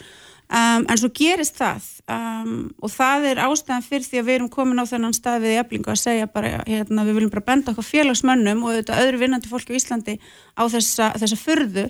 Um, 0.50 0.82
en 0.90 0.98
svo 0.98 1.12
gerist 1.14 1.60
það 1.60 1.84
um, 2.10 2.54
og 2.82 2.90
það 2.90 3.26
er 3.30 3.40
ástæðan 3.44 3.84
fyrir 3.86 4.06
því 4.08 4.17
að 4.17 4.26
við 4.26 4.36
erum 4.40 4.48
komin 4.50 4.82
á 4.82 4.90
þennan 4.90 5.13
stað 5.13 5.44
við 5.44 5.52
í 5.54 5.58
eflingu 5.62 5.92
að 5.94 6.00
segja 6.02 6.30
bara, 6.34 6.63
hérna, 6.65 7.04
við 7.06 7.19
viljum 7.19 7.32
bara 7.36 7.44
benda 7.52 7.69
okkur 7.69 7.86
félagsmönnum 7.86 8.63
og 8.63 8.71
auðvitað 8.71 9.02
öðru 9.04 9.19
vinnandi 9.21 9.52
fólki 9.52 9.76
í 9.76 9.78
Íslandi 9.78 10.15
á 10.58 10.63
þessa, 10.73 11.12
þessa 11.21 11.38
fyrðu 11.38 11.84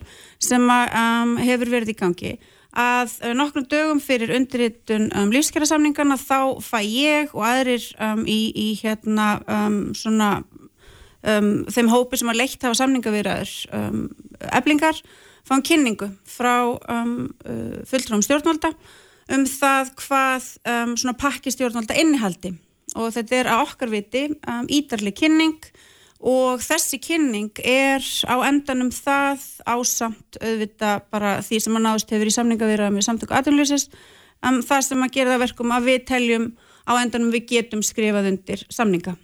sem 0.43 0.65
að, 0.75 0.91
um, 0.99 1.31
hefur 1.39 1.71
verið 1.71 1.93
í 1.93 1.95
gangi. 2.01 2.33
Að 2.83 3.15
uh, 3.29 3.31
nokkrum 3.39 3.69
dögum 3.71 4.03
fyrir 4.03 4.35
undirritun 4.35 5.07
um, 5.07 5.31
lífskjærasamningarna 5.37 6.19
þá 6.19 6.59
fæ 6.59 6.77
ég 6.83 7.31
og 7.31 7.47
aðrir 7.47 7.87
um, 7.95 8.27
í, 8.27 8.41
í 8.51 8.67
hérna 8.81 9.37
um, 9.47 9.79
svona 9.95 10.41
þeim 11.19 11.89
hópi 11.91 12.15
sem 12.15 12.29
að 12.31 12.37
leitt 12.39 12.61
hafa 12.63 12.77
samningavirðar 12.79 13.49
eflingar 14.55 15.01
fáum 15.49 15.65
kynningu 15.65 16.09
frá 16.29 16.55
um, 16.69 17.29
fulltrúum 17.89 18.23
stjórnvalda 18.25 18.73
um 19.33 19.45
það 19.49 19.93
hvað 19.99 20.49
um, 20.63 20.95
svona 20.97 21.17
pakki 21.19 21.53
stjórnvalda 21.53 21.97
innihaldi 21.99 22.55
og 22.97 23.13
þetta 23.13 23.37
er 23.37 23.51
að 23.53 23.63
okkar 23.67 23.93
viti 23.93 24.25
um, 24.33 24.65
ídarli 24.69 25.13
kynning 25.15 25.59
og 26.19 26.59
þessi 26.63 26.99
kynning 26.99 27.61
er 27.63 28.03
á 28.27 28.35
endanum 28.49 28.89
það 28.91 29.45
ásamt 29.63 30.39
auðvitað 30.41 31.05
bara 31.13 31.37
því 31.45 31.61
sem 31.63 31.77
að 31.79 31.85
náðust 31.85 32.11
hefur 32.15 32.31
í 32.31 32.35
samningavirða 32.35 32.89
með 32.91 33.07
samtöku 33.07 33.37
aðunlýsins 33.37 33.87
um, 34.43 34.59
það 34.65 34.85
sem 34.89 35.05
að 35.05 35.15
gera 35.15 35.35
það 35.35 35.45
verkum 35.45 35.73
að 35.75 35.89
við 35.91 36.03
teljum 36.09 36.51
á 36.89 36.91
endanum 36.99 37.31
við 37.33 37.47
getum 37.53 37.83
skrifað 37.85 38.31
undir 38.33 38.65
samninga. 38.73 39.15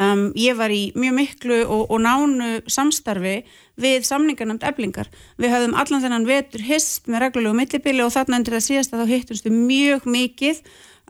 Um, 0.00 0.30
ég 0.38 0.56
var 0.56 0.72
í 0.72 0.86
mjög 0.96 1.16
miklu 1.18 1.58
og, 1.66 1.90
og 1.92 2.00
nánu 2.00 2.62
samstarfi 2.70 3.42
við 3.80 4.06
samningarnamt 4.08 4.64
eblingar. 4.64 5.10
Við 5.40 5.52
höfðum 5.52 5.76
allan 5.76 6.04
þennan 6.04 6.28
vetur 6.28 6.64
hist 6.64 7.10
með 7.10 7.26
reglulegu 7.26 7.58
millibili 7.58 8.04
og 8.04 8.14
þarna 8.14 8.40
undir 8.40 8.56
það 8.56 8.66
síðast 8.68 8.96
að 8.96 9.04
þá 9.04 9.12
hittumstu 9.12 9.52
mjög 9.52 10.08
mikið 10.08 10.62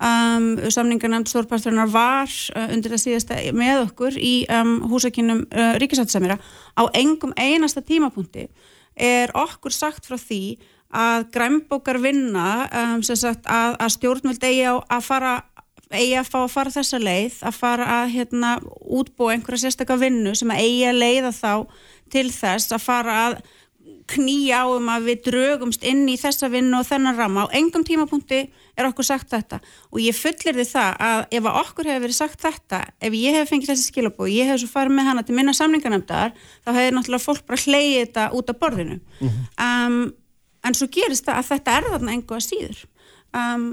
um, 0.02 0.50
samningarnamt 0.66 1.30
stórparturnar 1.30 1.90
var 1.92 2.30
uh, 2.56 2.68
undir 2.74 2.94
það 2.96 3.04
síðasta 3.06 3.40
með 3.56 3.86
okkur 3.86 4.18
í 4.18 4.34
um, 4.50 4.76
húsakinnum 4.90 5.46
uh, 5.46 5.74
ríkisáttisamira. 5.82 6.38
Á 6.74 6.82
engum 6.98 7.34
einasta 7.38 7.84
tímapunkti 7.86 8.48
er 8.98 9.32
okkur 9.38 9.74
sagt 9.74 10.08
frá 10.08 10.18
því 10.20 10.58
að 10.92 11.30
græmbókar 11.32 11.96
vinna 12.02 12.66
um, 12.68 13.00
að, 13.00 13.46
að 13.46 13.92
stjórnvöld 13.94 14.42
eigi 14.44 14.66
á 14.68 14.76
að 14.76 15.06
fara 15.06 15.36
eigi 16.00 16.18
að 16.20 16.30
fá 16.32 16.38
að 16.42 16.52
fara 16.52 16.74
þessa 16.74 17.00
leið 17.02 17.40
að 17.48 17.58
fara 17.58 17.88
að 18.00 18.12
hérna, 18.16 18.52
útbúa 19.00 19.34
einhverja 19.34 19.66
sérstakka 19.66 19.98
vinnu 20.00 20.34
sem 20.38 20.52
að 20.52 20.62
eigi 20.64 20.84
að 20.88 21.00
leiða 21.02 21.32
þá 21.36 21.52
til 22.12 22.28
þess 22.30 22.72
að 22.72 22.86
fara 22.86 23.18
að 23.26 23.42
knýja 24.12 24.62
á 24.62 24.66
um 24.70 24.88
að 24.92 25.06
við 25.08 25.20
drögumst 25.28 25.84
inn 25.86 26.02
í 26.10 26.16
þessa 26.20 26.48
vinnu 26.52 26.80
og 26.80 26.86
þennan 26.88 27.16
rama 27.18 27.46
á 27.46 27.54
engum 27.56 27.84
tímapunkti 27.86 28.40
er 28.76 28.88
okkur 28.88 29.06
sagt 29.06 29.30
þetta. 29.32 29.60
Og 29.92 30.00
ég 30.02 30.16
fullir 30.16 30.56
því 30.56 30.66
það 30.68 30.96
að 31.06 31.22
ef 31.38 31.46
að 31.48 31.58
okkur 31.62 31.90
hefur 31.90 32.04
verið 32.06 32.18
sagt 32.18 32.42
þetta, 32.42 32.80
ef 33.00 33.16
ég 33.16 33.38
hef 33.38 33.52
fengið 33.52 33.72
þessi 33.72 33.88
skilabó 33.90 34.28
ég 34.30 34.50
hef 34.50 34.62
svo 34.62 34.70
farið 34.72 34.96
með 34.98 35.08
hana 35.10 35.24
til 35.26 35.36
minna 35.36 35.54
samlingarnefndar 35.56 36.34
þá 36.64 36.72
hefur 36.72 36.98
náttúrulega 36.98 37.26
fólk 37.26 37.46
bara 37.48 37.62
hleyið 37.64 38.00
þetta 38.00 38.26
út 38.38 38.52
af 38.52 38.60
borðinu. 38.62 38.98
Mm 39.20 39.28
-hmm. 39.28 39.46
um, 39.68 40.12
en 40.62 40.78
svo 40.78 40.90
gerist 40.90 41.26
það 41.26 41.38
að 41.38 41.50
þetta 41.52 41.76
er 41.76 41.90
þarna 41.94 42.12
engu 42.16 42.38
að 42.38 42.46
síður. 42.48 42.84
Um, 43.32 43.66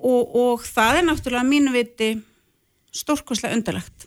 og, 0.00 0.36
og 0.36 0.64
það 0.66 1.00
er 1.00 1.08
náttúrulega 1.08 1.48
mínu 1.48 1.74
viti 1.74 2.10
stórkoslega 2.94 3.56
undarlegt. 3.56 4.06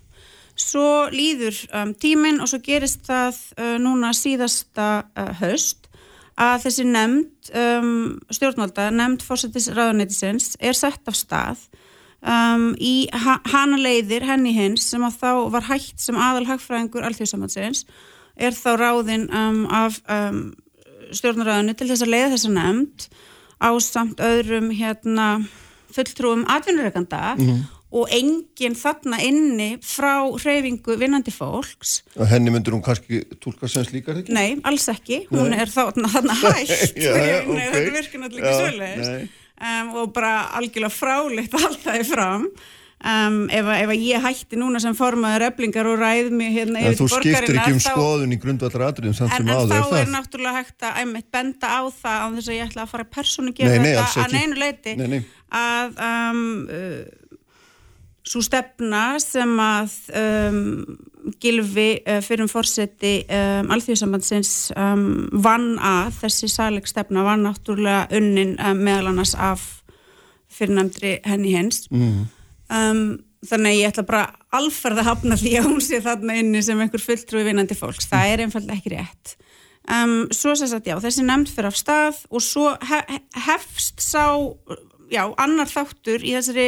Svo 0.60 1.08
líður 1.14 1.56
um, 1.74 1.94
tíminn 1.98 2.42
og 2.44 2.50
svo 2.52 2.60
gerist 2.62 3.08
það 3.08 3.40
uh, 3.58 3.76
núna 3.82 4.12
síðasta 4.14 4.90
uh, 5.18 5.32
haust 5.40 5.90
að 6.38 6.68
þessi 6.68 6.86
nefnd 6.90 7.54
um, 7.58 7.96
stjórnvalda, 8.34 8.90
nefnd 8.94 9.26
fórsetis 9.26 9.70
ráðanætisins 9.74 10.54
er 10.62 10.78
sett 10.78 11.10
af 11.10 11.18
stað 11.18 11.62
um, 12.22 12.72
í 12.78 13.08
ha 13.26 13.38
hana 13.50 13.78
leiðir 13.82 14.26
henni 14.28 14.54
hins 14.56 14.88
sem 14.90 15.04
að 15.06 15.20
þá 15.22 15.32
var 15.54 15.68
hægt 15.70 16.02
sem 16.02 16.18
aðal 16.18 16.48
hagfræðingur 16.50 17.06
alþjóðsamansins 17.10 17.86
er 18.34 18.58
þá 18.58 18.72
ráðinn 18.82 19.28
um, 19.30 19.66
af 19.70 20.00
um, 20.10 20.48
stjórnaráðinu 21.14 21.78
til 21.78 21.90
þess 21.92 22.06
að 22.06 22.14
leiða 22.16 22.32
þessa 22.34 22.54
nefnd 22.56 23.08
á 23.62 23.70
samt 23.84 24.24
öðrum 24.24 24.72
hérna 24.74 25.28
fulltrúum 25.96 26.46
atvinnureikanda 26.50 27.36
mm 27.38 27.48
-hmm. 27.48 27.64
og 27.92 28.14
enginn 28.20 28.76
þarna 28.76 29.20
inni 29.22 29.70
frá 29.82 30.16
hreyfingu 30.44 30.98
vinnandi 31.00 31.32
fólks 31.32 32.02
og 32.16 32.28
henni 32.28 32.52
myndur 32.52 32.74
hún 32.78 32.86
kannski 32.86 33.24
tólka 33.40 33.68
sem 33.68 33.86
slíkar 33.86 34.22
ekki? 34.22 34.34
Nei, 34.34 34.60
alls 34.64 34.88
ekki, 34.90 35.26
hún 35.32 35.50
Nei. 35.50 35.60
er 35.62 35.70
þarna, 35.70 36.08
þarna 36.16 36.36
hægt 36.44 36.98
ja, 37.06 37.14
okay. 37.46 37.70
þetta 37.72 37.98
virkar 37.98 38.22
náttúrulega 38.22 38.50
ekki 38.50 38.60
svolítið 38.62 39.28
um, 39.64 39.96
og 39.96 40.14
bara 40.14 40.34
algjörlega 40.60 40.90
fráleitt 40.94 41.54
alltaf 41.54 42.00
í 42.00 42.08
fram 42.08 42.48
Um, 43.04 43.50
ef, 43.52 43.68
ef 43.68 43.90
ég 44.00 44.22
hætti 44.24 44.56
núna 44.56 44.80
sem 44.80 44.94
formaður 44.96 45.44
öflingar 45.50 45.88
og 45.92 45.98
ræð 46.00 46.30
mig 46.32 46.54
hérna 46.56 46.80
yfir 46.86 46.94
til 46.96 47.10
borgarina 47.12 47.34
þú 47.36 47.40
skiptir 47.44 47.58
ekki 47.60 47.74
um 47.74 47.80
skoðun 47.84 48.32
í 48.32 48.38
grundvallar 48.40 48.84
atriðum 48.86 49.18
en, 49.26 49.32
en 49.42 49.50
áður, 49.52 49.72
þá 49.74 49.80
er, 49.82 49.96
er 50.00 50.12
náttúrulega 50.14 50.62
hægt 50.62 50.86
að 50.88 51.00
einmitt, 51.02 51.26
benda 51.36 51.68
á 51.68 51.82
það 51.92 52.22
á 52.24 52.28
þess 52.38 52.48
að 52.48 52.56
ég 52.56 52.70
ætla 52.70 52.86
að 52.86 52.94
fara 52.94 53.06
persónu 53.18 53.52
að 53.52 53.58
gera 53.58 53.82
þetta 53.84 54.24
að 54.24 54.36
neinu 54.38 54.60
leiti 54.62 54.94
nei, 55.02 55.04
nei. 55.12 55.18
að 55.60 56.00
um, 56.08 56.40
uh, 56.64 57.42
svo 58.32 58.44
stefna 58.48 59.02
sem 59.20 59.52
að 59.60 59.96
um, 60.22 60.62
Gilvi 61.44 61.88
uh, 62.06 62.22
fyrir 62.24 62.48
fórseti 62.52 63.12
um, 63.26 63.74
alþjóðsambandsins 63.76 64.54
um, 64.80 65.10
vann 65.44 65.74
að 65.76 66.22
þessi 66.22 66.48
sæleg 66.54 66.88
stefna 66.88 67.26
var 67.28 67.44
náttúrulega 67.44 68.08
unnin 68.16 68.56
um, 68.64 68.80
meðal 68.80 69.12
annars 69.12 69.36
af 69.36 69.68
fyrirnæmdri 70.54 71.18
henni 71.28 71.52
hens. 71.58 71.84
Mm 71.92 72.24
um, 72.74 73.04
þannig 73.48 73.74
að 73.74 73.80
ég 73.80 73.92
ætla 73.92 74.06
bara 74.08 74.26
alferð 74.56 75.04
að 75.04 75.10
hafna 75.12 75.38
því 75.40 75.54
að 75.60 75.70
hún 75.70 75.84
sé 75.84 76.00
þarna 76.04 76.38
inni 76.40 76.64
sem 76.66 76.80
einhver 76.80 77.04
fulltrúi 77.04 77.46
vinnandi 77.48 77.78
fólks, 77.78 78.08
það 78.12 78.34
er 78.34 78.46
einfallega 78.46 78.80
ekki 78.80 78.96
rétt. 78.96 79.36
Um, 79.84 80.30
svo 80.32 80.54
sem 80.56 80.70
sagt 80.72 80.88
já, 80.88 80.96
þessi 81.04 81.26
nefnd 81.28 81.52
fyrir 81.52 81.68
af 81.68 81.76
stað 81.76 82.22
og 82.32 82.44
svo 82.44 82.70
hef, 82.88 83.10
hefst 83.50 84.00
sá 84.00 84.32
já, 85.12 85.26
annar 85.42 85.68
þáttur 85.68 86.24
í 86.24 86.32
þessari 86.38 86.68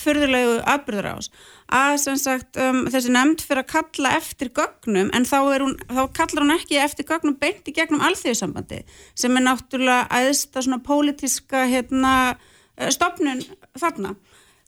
förðulegu 0.00 0.56
afbyrður 0.72 1.10
ás 1.12 1.28
að 1.74 1.98
sem 2.02 2.16
sagt 2.18 2.58
um, 2.60 2.82
þessi 2.90 3.12
nefnd 3.14 3.44
fyrir 3.44 3.62
að 3.62 3.70
kalla 3.74 4.14
eftir 4.18 4.50
gögnum 4.56 5.12
en 5.14 5.26
þá, 5.28 5.36
hún, 5.62 5.76
þá 5.86 6.02
kallar 6.16 6.44
hún 6.44 6.54
ekki 6.56 6.80
eftir 6.82 7.06
gögnum 7.08 7.36
beint 7.40 7.68
í 7.68 7.74
gegnum 7.76 8.02
alþjóðsambandi 8.08 8.82
sem 9.12 9.36
er 9.36 9.44
náttúrulega 9.44 10.08
aðeins 10.08 10.46
svona 10.56 10.80
pólitíska 10.84 11.66
hérna, 11.70 12.14
stopnun 12.96 13.44
þarna 13.78 14.16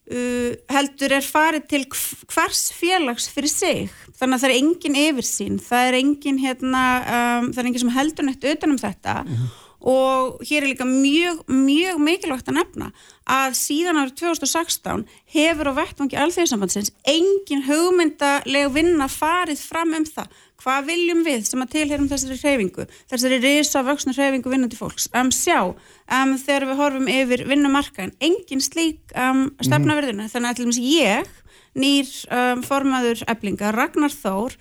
Uh, 0.06 0.54
heldur 0.70 1.16
er 1.16 1.24
farið 1.26 1.64
til 1.66 1.84
hvers 1.90 2.68
félags 2.78 3.24
fyrir 3.34 3.50
sig. 3.50 3.88
Þannig 4.14 4.36
að 4.36 4.42
það 4.44 4.52
er 4.52 4.58
engin 4.60 4.98
yfirsýn 5.00 5.56
það 5.58 5.86
er 5.88 5.96
engin, 5.98 6.38
hérna, 6.38 6.82
um, 7.02 7.48
það 7.50 7.62
er 7.62 7.68
engin 7.72 7.82
sem 7.82 7.94
heldur 7.96 8.28
nætt 8.28 8.46
utanum 8.52 8.78
þetta. 8.78 9.16
Uh 9.26 9.32
-huh. 9.40 9.62
og 9.86 10.40
hér 10.46 10.62
er 10.62 10.68
líka 10.70 10.86
mjög, 10.86 11.42
mjög 11.46 11.98
mikilvægt 11.98 12.48
að 12.48 12.58
nefna 12.58 12.92
að 13.26 13.50
síðan 13.54 13.98
árið 14.00 14.14
2016 14.14 15.04
hefur 15.34 15.70
á 15.70 15.78
vettvangi 15.78 16.16
alþjóðsambandsins 16.16 16.92
engin 17.04 17.66
hugmyndaleg 17.66 18.72
vinna 18.72 19.06
farið 19.06 19.58
fram 19.58 19.94
um 19.94 20.04
það 20.04 20.26
hvað 20.62 20.88
viljum 20.90 21.22
við 21.26 21.46
sem 21.48 21.62
að 21.62 21.72
tilherum 21.74 22.08
þessari 22.10 22.38
hreyfingu, 22.40 22.86
þessari 23.10 23.40
risa 23.42 23.82
vöxnu 23.86 24.14
hreyfingu 24.16 24.52
vinnandi 24.52 24.78
fólks, 24.78 25.08
um, 25.16 25.32
sjá 25.34 25.60
um, 25.62 26.36
þegar 26.40 26.68
við 26.70 26.80
horfum 26.80 27.10
yfir 27.12 27.44
vinnumarkaðin 27.50 28.16
engin 28.20 28.64
slík 28.64 29.14
um, 29.14 29.50
stefnaverðina 29.60 30.26
mm 30.26 30.32
þannig 30.32 30.50
að 30.50 30.56
til 30.56 30.66
og 30.66 30.72
meins 30.72 30.82
ég 30.82 31.36
nýr 31.76 32.10
um, 32.32 32.64
formaður 32.64 33.22
eblinga, 33.28 33.72
Ragnar 33.76 34.14
Þór 34.14 34.56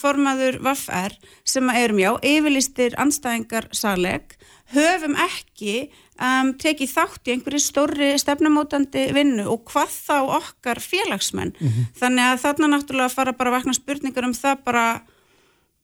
formaður 0.00 0.56
Vaffar 0.64 1.12
sem 1.44 1.68
erum 1.70 2.00
já, 2.00 2.10
yfirlistir 2.24 2.96
anstæðingar 2.98 3.68
saleg, 3.76 4.32
höfum 4.72 5.16
ekki 5.20 5.74
um, 6.16 6.52
tekið 6.60 6.92
þátt 6.94 7.28
í 7.28 7.34
einhverju 7.34 7.62
stórri 7.62 8.12
stefnumótandi 8.20 9.08
vinnu 9.16 9.46
og 9.52 9.66
hvað 9.70 9.92
þá 9.92 10.16
okkar 10.40 10.80
félagsmenn 10.80 11.52
mm 11.58 11.68
-hmm. 11.68 11.90
þannig 12.00 12.30
að 12.30 12.42
þarna 12.44 12.70
náttúrulega 12.72 13.16
fara 13.16 13.32
bara 13.32 13.50
að 13.50 13.56
vakna 13.58 13.74
spurningar 13.76 14.24
um 14.24 14.34
það 14.34 14.64
bara 14.64 14.86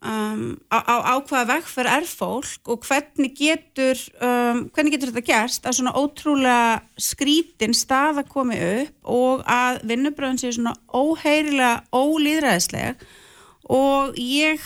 um, 0.00 0.58
á, 0.72 0.78
á, 0.80 0.96
á 1.12 1.14
hvaða 1.20 1.46
vegferð 1.54 1.92
er 1.92 2.06
fólk 2.08 2.68
og 2.72 2.86
hvernig 2.86 3.34
getur 3.36 3.98
um, 4.20 4.68
hvernig 4.72 4.94
getur 4.94 5.12
þetta 5.12 5.26
gerst 5.28 5.66
að 5.66 5.76
svona 5.78 5.96
ótrúlega 5.96 6.80
skrítin 6.96 7.76
stað 7.76 8.22
að 8.24 8.30
komi 8.32 8.60
upp 8.60 8.94
og 9.04 9.44
að 9.44 9.82
vinnubröðin 9.90 10.40
sé 10.40 10.52
svona 10.52 10.76
óheirilega 10.88 11.84
ólýðræðisleg 11.92 13.04
og 13.70 14.16
ég 14.16 14.64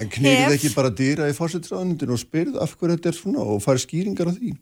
En 0.00 0.08
knýrið 0.08 0.46
hef... 0.46 0.54
ekki 0.56 0.72
bara 0.76 0.92
dýra 0.96 1.28
í 1.28 1.36
fórsettisraðanindinu 1.36 2.14
og 2.16 2.20
spyrð 2.22 2.60
af 2.64 2.76
hverju 2.78 2.96
þetta 2.96 3.10
er 3.10 3.18
svona 3.18 3.44
og 3.44 3.60
farið 3.64 3.84
skýringar 3.84 4.30
á 4.30 4.36
því? 4.36 4.52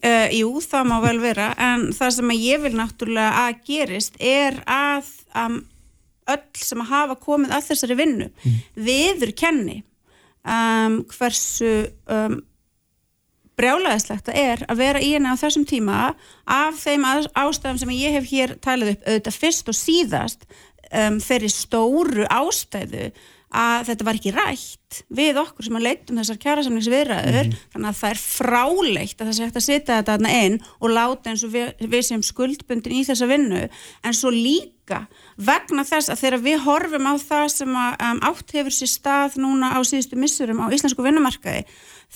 Uh, 0.00 0.28
jú, 0.32 0.52
það 0.64 0.86
má 0.88 0.96
vel 1.04 1.18
vera 1.20 1.50
en 1.60 1.90
það 1.92 2.14
sem 2.16 2.30
ég 2.36 2.62
vil 2.64 2.72
náttúrulega 2.76 3.44
að 3.46 3.58
gerist 3.68 4.14
er 4.16 4.56
að 4.64 5.08
um, 5.36 5.58
öll 6.30 6.60
sem 6.60 6.80
að 6.80 6.92
hafa 6.94 7.16
komið 7.20 7.56
að 7.56 7.66
þessari 7.68 7.96
vinnu 7.98 8.28
mm. 8.30 8.60
viður 8.86 9.34
kenni 9.36 9.82
um, 10.40 11.02
hversu 11.12 11.72
um, 12.08 12.38
brjálæðislegt 13.60 14.30
það 14.30 14.40
er 14.40 14.64
að 14.72 14.80
vera 14.80 15.04
í 15.04 15.10
henni 15.12 15.32
á 15.32 15.40
þessum 15.40 15.66
tíma 15.68 15.98
af 16.48 16.80
þeim 16.80 17.04
ástæðum 17.36 17.80
sem 17.82 17.94
ég 17.96 18.16
hef 18.16 18.30
hér 18.30 18.56
talið 18.64 18.94
upp 18.94 19.06
auðvitað 19.08 19.40
fyrst 19.42 19.68
og 19.72 19.76
síðast 19.76 20.46
um, 20.92 21.20
þeirri 21.22 21.50
stóru 21.52 22.24
ástæðu 22.30 23.10
að 23.50 23.88
þetta 23.88 24.04
var 24.06 24.14
ekki 24.20 24.30
rætt 24.30 24.98
við 25.10 25.38
okkur 25.40 25.66
sem 25.66 25.74
að 25.80 25.82
leitum 25.88 26.18
þessar 26.20 26.36
kjærasamningsviðræður 26.44 27.48
Mhm. 27.48 27.56
þannig 27.72 27.88
að 27.90 27.96
það 27.98 28.10
er 28.14 28.20
fráleitt 28.22 29.16
að 29.18 29.26
það 29.26 29.34
sé 29.38 29.42
hægt 29.48 29.56
að 29.58 29.64
setja 29.66 29.96
þetta 29.96 30.12
þarna 30.14 30.34
inn 30.44 30.58
og 30.78 30.90
láta 30.94 31.30
eins 31.32 31.42
og 31.42 31.50
við, 31.56 31.72
við 31.82 32.02
sem 32.06 32.22
skuldbundin 32.22 32.94
í 32.94 33.02
þessa 33.08 33.26
vinnu 33.26 33.62
en 34.04 34.14
svo 34.14 34.30
líka 34.30 35.00
vegna 35.36 35.82
þess 35.82 36.10
að 36.14 36.20
þegar 36.22 36.44
við 36.46 36.62
horfum 36.62 37.08
á 37.10 37.14
það 37.18 37.46
sem 37.56 37.74
að 37.74 38.06
um, 38.06 38.20
átt 38.30 38.54
hefur 38.54 38.76
sér 38.78 38.92
stað 38.94 39.36
núna 39.42 39.72
á 39.74 39.78
síðustu 39.82 40.14
missurum 40.18 40.62
á 40.62 40.70
íslensku 40.70 41.02
vinnumarkaði 41.02 41.64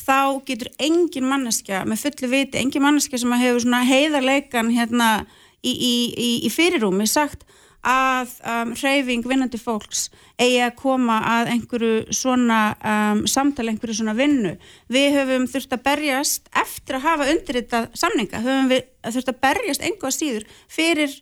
þá 0.06 0.38
getur 0.46 0.70
engin 0.78 1.26
manneskja 1.30 1.82
með 1.86 1.98
fullu 2.06 2.30
viti, 2.30 2.58
engin 2.62 2.82
manneskja 2.86 3.18
sem 3.18 3.34
að 3.34 3.42
hefur 3.42 3.66
svona 3.66 3.82
heiðarleikan 3.86 4.70
hérna 4.70 5.26
í, 5.66 5.70
í, 5.74 5.94
í, 6.14 6.30
í 6.46 6.50
fyrirrúmi 6.50 7.06
sagt 7.10 7.42
að 7.84 8.32
um, 8.48 8.72
hreyfing 8.78 9.26
vinnandi 9.28 9.60
fólks 9.60 10.08
eigi 10.40 10.62
að 10.64 10.74
koma 10.80 11.18
að 11.36 11.52
einhverju 11.54 12.14
svona 12.16 12.60
um, 12.80 13.22
samtali, 13.30 13.74
einhverju 13.74 13.98
svona 14.00 14.16
vinnu. 14.18 14.56
Við 14.92 15.18
höfum 15.18 15.46
þurft 15.50 15.76
að 15.76 15.84
berjast 15.86 16.50
eftir 16.64 16.98
að 16.98 17.06
hafa 17.08 17.28
undirritað 17.34 17.88
samninga, 17.98 18.42
höfum 18.44 18.72
við 18.72 18.84
þurft 19.14 19.32
að 19.34 19.40
berjast 19.46 19.86
einhvað 19.86 20.16
síður 20.16 20.50
fyrir 20.72 21.16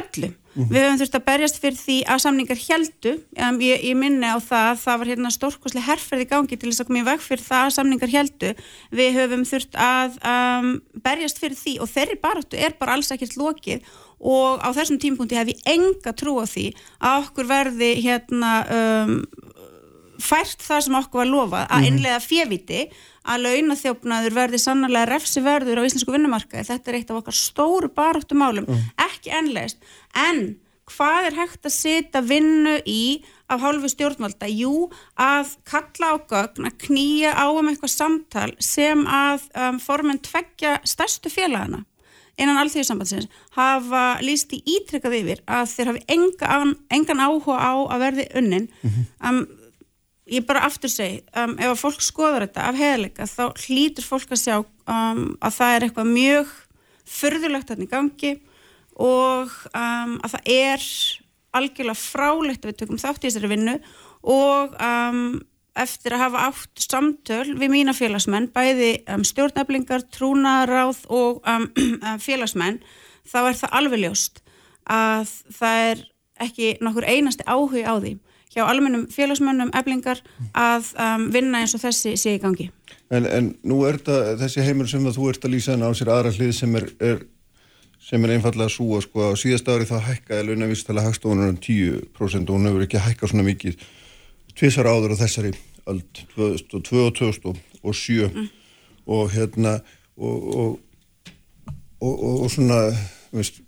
öllum. 0.00 0.34
Við 0.56 0.78
höfum 0.80 0.96
þurft 1.02 1.16
að 1.18 1.24
berjast 1.26 1.58
fyrir 1.60 1.76
því 1.76 1.94
að 2.08 2.20
samningar 2.22 2.60
heldu, 2.62 3.10
um, 3.44 3.58
ég, 3.60 3.82
ég 3.90 3.98
minni 4.00 4.24
á 4.24 4.40
það 4.40 4.68
að 4.70 4.78
það 4.80 5.00
var 5.02 5.10
hérna 5.10 5.32
stórkoslega 5.34 5.84
herferð 5.90 6.24
í 6.24 6.28
gangi 6.30 6.56
til 6.56 6.70
þess 6.70 6.80
að 6.80 6.88
koma 6.88 7.02
í 7.02 7.06
veg 7.10 7.24
fyrir 7.26 7.44
það 7.44 7.64
að 7.66 7.74
samningar 7.76 8.14
heldu. 8.14 8.52
Við 8.96 9.18
höfum 9.20 9.44
þurft 9.50 9.76
að 9.86 10.16
um, 10.32 10.70
berjast 11.04 11.42
fyrir 11.42 11.60
því 11.60 11.74
og 11.84 11.92
þeirri 11.92 12.16
baráttu 12.24 12.56
er 12.56 12.76
bara 12.80 12.96
alls 12.96 13.12
ekkert 13.12 13.36
lokið 13.36 13.90
og 14.16 14.64
á 14.64 14.68
þessum 14.72 15.00
tímpunkti 15.02 15.36
hef 15.36 15.52
ég 15.52 15.66
enga 15.68 16.14
trú 16.16 16.38
á 16.40 16.48
því 16.48 16.70
að 17.04 17.18
okkur 17.26 17.50
verði 17.52 17.90
hérna 18.00 18.54
um, 18.72 19.18
fært 20.22 20.64
það 20.64 20.86
sem 20.86 20.96
okkur 21.02 21.20
var 21.20 21.30
lofað 21.30 21.66
að 21.76 21.90
innlega 21.90 22.22
fjeviti 22.24 22.86
að 23.26 23.46
launaþjófnaður 23.46 24.36
verði 24.36 24.60
sannarlega 24.62 25.10
refsiverður 25.10 25.82
á 25.82 25.86
íslensku 25.86 26.14
vinnumarkaði. 26.14 26.68
Þetta 26.70 26.92
er 26.92 26.98
eitt 27.00 27.10
af 27.10 27.20
okkar 27.22 27.38
stóru 27.38 27.90
baráttu 27.92 28.38
málum 28.38 28.68
ekki 29.02 29.34
ennlegist, 29.34 29.82
en 30.14 30.56
hvað 30.86 31.30
er 31.30 31.38
hægt 31.40 31.66
að 31.66 31.74
setja 31.74 32.22
vinnu 32.22 32.76
í 32.86 33.24
af 33.50 33.62
hálfu 33.62 33.90
stjórnvalda? 33.90 34.48
Jú, 34.50 34.86
að 35.18 35.56
kalla 35.66 36.14
á 36.14 36.16
gögn, 36.30 36.68
að 36.68 36.78
knýja 36.86 37.34
á 37.34 37.46
um 37.50 37.68
eitthvað 37.70 37.94
samtal 37.94 38.48
sem 38.62 39.02
að 39.10 39.48
um, 39.58 39.82
formen 39.82 40.22
tveggja 40.22 40.78
stærstu 40.86 41.32
félagana 41.32 41.82
innan 42.36 42.58
alþjóðsambandsins 42.60 43.30
hafa 43.56 44.18
líst 44.24 44.50
í 44.52 44.60
ítrykkað 44.68 45.14
yfir 45.22 45.38
að 45.48 45.70
þeir 45.72 45.90
hafi 45.90 46.02
engan, 46.12 46.74
engan 46.92 47.22
áhuga 47.24 47.56
á 47.56 47.72
að 47.96 48.02
verði 48.02 48.26
unnin. 48.36 48.66
Um, 49.24 49.46
ég 50.26 50.46
bara 50.46 50.64
aftur 50.66 50.90
segi 50.90 51.20
um, 51.38 51.54
ef 51.58 51.72
að 51.72 51.80
fólk 51.80 52.02
skoðar 52.04 52.46
þetta 52.46 52.68
af 52.70 52.80
heðleika 52.80 53.28
þá 53.30 53.44
hlýtur 53.66 54.06
fólk 54.06 54.32
að 54.34 54.42
sjá 54.42 54.56
um, 54.58 55.22
að 55.38 55.58
það 55.58 55.74
er 55.74 55.86
eitthvað 55.86 56.12
mjög 56.12 56.54
furðulegt 57.06 57.70
þarna 57.70 57.86
í 57.86 57.92
gangi 57.92 58.32
og 58.96 59.52
um, 59.70 60.16
að 60.24 60.32
það 60.34 60.50
er 60.56 60.88
algjörlega 61.56 62.00
frálegt 62.00 62.64
að 62.64 62.72
við 62.72 62.80
tökum 62.82 63.00
þátt 63.00 63.22
í 63.22 63.28
þessari 63.28 63.52
vinnu 63.52 63.76
og 64.26 64.74
um, 64.82 65.22
eftir 65.76 66.16
að 66.16 66.24
hafa 66.24 66.44
átt 66.48 66.82
samtöl 66.82 67.52
við 67.60 67.72
mína 67.72 67.94
félagsmenn, 67.96 68.48
bæði 68.54 68.96
um, 69.12 69.22
stjórnæflingar, 69.26 70.06
trúnaráð 70.14 71.04
og 71.12 71.42
um, 71.52 71.68
félagsmenn, 72.22 72.80
þá 73.28 73.38
er 73.44 73.58
það 73.60 73.78
alveg 73.80 74.04
ljóst 74.06 74.42
að 74.90 75.30
það 75.54 75.82
er 75.90 76.06
ekki 76.46 76.72
nokkur 76.84 77.06
einasti 77.08 77.46
áhug 77.46 77.78
á 77.86 77.94
því 77.94 78.16
hjá 78.56 78.64
almennum 78.64 79.06
félagsmönnum 79.12 79.70
eflingar 79.76 80.22
að 80.56 80.90
um, 80.96 81.28
vinna 81.34 81.60
eins 81.62 81.76
og 81.76 81.84
þessi 81.84 82.16
sé 82.16 82.36
í 82.38 82.42
gangi. 82.42 82.70
En, 83.12 83.28
en 83.28 83.52
nú 83.66 83.82
er 83.86 84.00
þetta, 84.00 84.36
þessi 84.40 84.64
heimur 84.66 84.88
sem 84.90 85.04
að 85.06 85.18
þú 85.20 85.30
ert 85.30 85.44
að 85.46 85.54
lýsa 85.54 85.74
henni 85.74 85.86
á 85.86 85.92
sér 85.94 86.10
aðra 86.14 86.32
hlið 86.34 86.54
sem 86.56 86.78
er, 86.80 86.88
er 87.04 87.20
sem 88.06 88.24
er 88.24 88.36
einfallega 88.36 88.70
að 88.70 89.04
sko 89.04 89.28
á 89.28 89.30
síðast 89.38 89.68
ári 89.68 89.86
þá 89.88 89.96
hækkaði 90.08 90.48
launavistala 90.48 91.04
hagstofunar 91.04 91.52
um 91.52 91.60
10% 91.60 92.50
og 92.50 92.58
hún 92.58 92.68
hefur 92.70 92.86
ekki 92.86 93.02
hækkað 93.02 93.32
svona 93.32 93.46
mikið 93.46 93.80
tvisar 94.56 94.88
áður 94.88 95.16
á 95.18 95.22
þessari 95.24 95.52
öld 95.90 96.22
2002 96.36 97.02
og 97.02 97.14
2007 97.18 98.28
mm. 98.30 98.48
og 99.10 99.30
hérna 99.34 99.76
og, 100.16 100.48
og, 100.56 100.78
og, 102.00 102.14
og 102.46 102.50
svona 102.54 102.80
veist, 103.34 103.60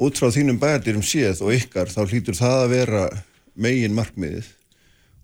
út 0.00 0.16
frá 0.16 0.32
þínum 0.32 0.60
bæjardyrum 0.60 1.04
séð 1.04 1.44
og 1.44 1.54
ykkar 1.56 1.92
þá 1.92 2.00
hlýtur 2.06 2.38
það 2.38 2.64
að 2.64 2.72
vera 2.74 3.04
megin 3.62 3.96
markmiðið 3.96 4.48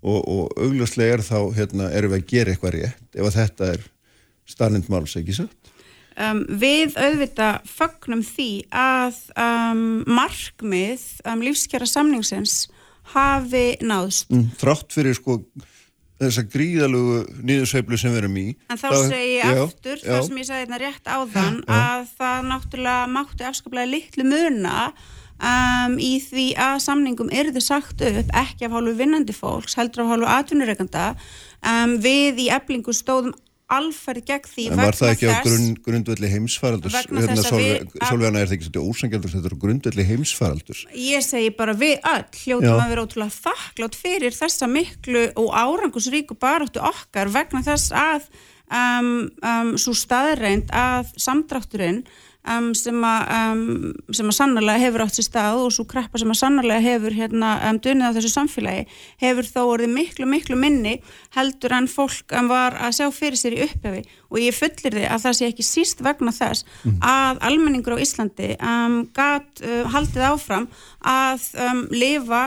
og, 0.07 0.19
og 0.21 0.59
augljóslega 0.61 1.19
er 1.19 1.25
þá 1.27 1.39
hérna, 1.57 1.91
erum 1.91 2.15
við 2.15 2.23
að 2.23 2.33
gera 2.33 2.55
eitthvað 2.55 2.77
rétt 2.77 3.19
ef 3.19 3.29
að 3.29 3.39
þetta 3.41 3.71
er 3.75 3.87
stannend 4.47 4.91
máls 4.93 5.17
ekki 5.19 5.37
satt. 5.41 5.73
Um, 6.17 6.47
við 6.49 6.95
auðvita 6.97 7.49
fagnum 7.69 8.23
því 8.25 8.51
að 8.73 9.19
um, 9.37 9.81
markmið 10.09 11.03
um, 11.29 11.43
lífskjara 11.45 11.89
samningsins 11.91 12.63
hafi 13.13 13.75
náðst. 13.85 14.31
mm, 14.33 14.55
þrátt 14.61 14.97
fyrir 14.97 15.19
sko 15.19 15.43
þessa 16.17 16.47
gríðalugu 16.49 17.19
niðursveiflu 17.45 17.99
sem 18.01 18.15
við 18.15 18.23
erum 18.23 18.39
í 18.41 18.47
En 18.73 18.81
þá 18.81 18.89
segi 19.11 19.35
ég 19.35 19.45
já, 19.45 19.61
aftur, 19.67 20.01
já, 20.01 20.09
það 20.09 20.25
sem 20.31 20.41
ég 20.41 20.49
sagði 20.49 20.63
hérna 20.65 20.81
rétt 20.81 21.11
áðan, 21.13 21.59
að 21.69 22.09
það 22.17 22.49
náttúrulega 22.51 23.13
mátti 23.13 23.49
afskaplega 23.51 23.93
litlu 23.93 24.27
muna 24.31 24.77
um, 25.41 25.97
í 26.03 26.17
því 26.25 26.47
að 26.69 26.77
samningum 26.87 27.33
yrði 27.35 27.63
sagt 27.65 28.05
upp, 28.05 28.31
ekki 28.37 28.69
af 28.69 28.77
hálfu 28.77 28.95
vinnandi 28.99 29.37
fólks, 29.37 29.77
heldur 29.79 30.05
af 30.05 30.15
hálfu 30.15 30.31
atvinnureikanda. 30.37 31.09
Um, 31.67 31.99
við 32.05 32.47
í 32.47 32.49
eblingu 32.55 32.95
stóðum 32.95 33.35
alferði 33.73 34.23
gegn 34.29 34.47
því 34.47 34.65
En 34.71 34.79
var 34.79 34.95
það 34.95 35.13
ekki 35.13 35.31
á 35.31 35.35
grunn, 35.43 35.71
grundvelli 35.83 36.29
heimsfaraldurs? 36.31 36.97
Hérna, 37.09 37.25
Sólveigana 37.43 38.43
er 38.43 38.51
það 38.51 38.57
ekki 38.57 38.69
svolítið 38.69 38.91
ósangjaldur, 38.93 39.33
þetta 39.33 39.51
er 39.51 39.57
á 39.59 39.63
grundvelli 39.65 40.05
heimsfaraldurs. 40.07 40.83
Ég 40.95 41.25
segi 41.27 41.51
bara 41.59 41.75
við 41.79 41.97
öll 42.13 42.27
hljótum 42.45 42.69
Já. 42.69 42.77
að 42.77 42.93
vera 42.93 43.07
ótrúlega 43.07 43.39
þakklátt 43.41 43.99
fyrir 43.99 44.37
þessa 44.37 44.69
miklu 44.71 45.25
og 45.43 45.51
árangusríku 45.51 46.39
baráttu 46.39 46.85
okkar 46.87 47.33
vegna 47.35 47.65
þess 47.67 47.91
að 47.91 48.31
um, 48.71 49.11
um, 49.43 49.75
svo 49.81 49.97
staðreind 49.99 50.71
að 50.71 51.11
samdrátturinn 51.27 52.05
um, 52.53 52.69
sem, 52.77 52.99
að, 53.07 53.33
um, 53.37 53.95
sem 54.15 54.31
að 54.31 54.37
sannarlega 54.39 54.83
hefur 54.85 55.05
átt 55.05 55.19
sér 55.19 55.27
stað 55.29 55.63
og 55.65 55.73
svo 55.75 55.87
kreppa 55.91 56.21
sem 56.21 56.33
að 56.33 56.41
sannarlega 56.41 56.85
hefur 56.85 57.17
hérna, 57.17 57.55
dunnið 57.85 58.13
á 58.13 58.17
þessu 58.17 58.33
samfélagi 58.35 58.85
hefur 59.23 59.51
þó 59.51 59.61
orðið 59.65 59.93
miklu, 59.97 60.29
miklu 60.31 60.59
minni 60.61 60.95
heldur 61.37 61.77
en 61.77 61.91
fólk 61.91 62.37
var 62.51 62.79
að 62.81 62.97
sjá 63.01 63.11
fyrir 63.15 63.41
sér 63.41 63.57
í 63.59 63.65
upphafi. 63.67 64.05
Og 64.31 64.41
ég 64.43 64.57
fullir 64.57 64.99
þið 65.01 65.09
að 65.11 65.27
það 65.27 65.37
sé 65.39 65.51
ekki 65.51 65.67
síst 65.67 66.03
vegna 66.05 66.35
þess 66.35 66.67
að 67.01 67.43
almenningur 67.51 67.99
á 67.99 68.03
Íslandi 68.03 68.55
gat 69.17 69.63
uh, 69.65 69.85
haldið 69.95 70.31
áfram 70.31 70.71
að 71.07 71.51
lifa 71.95 72.47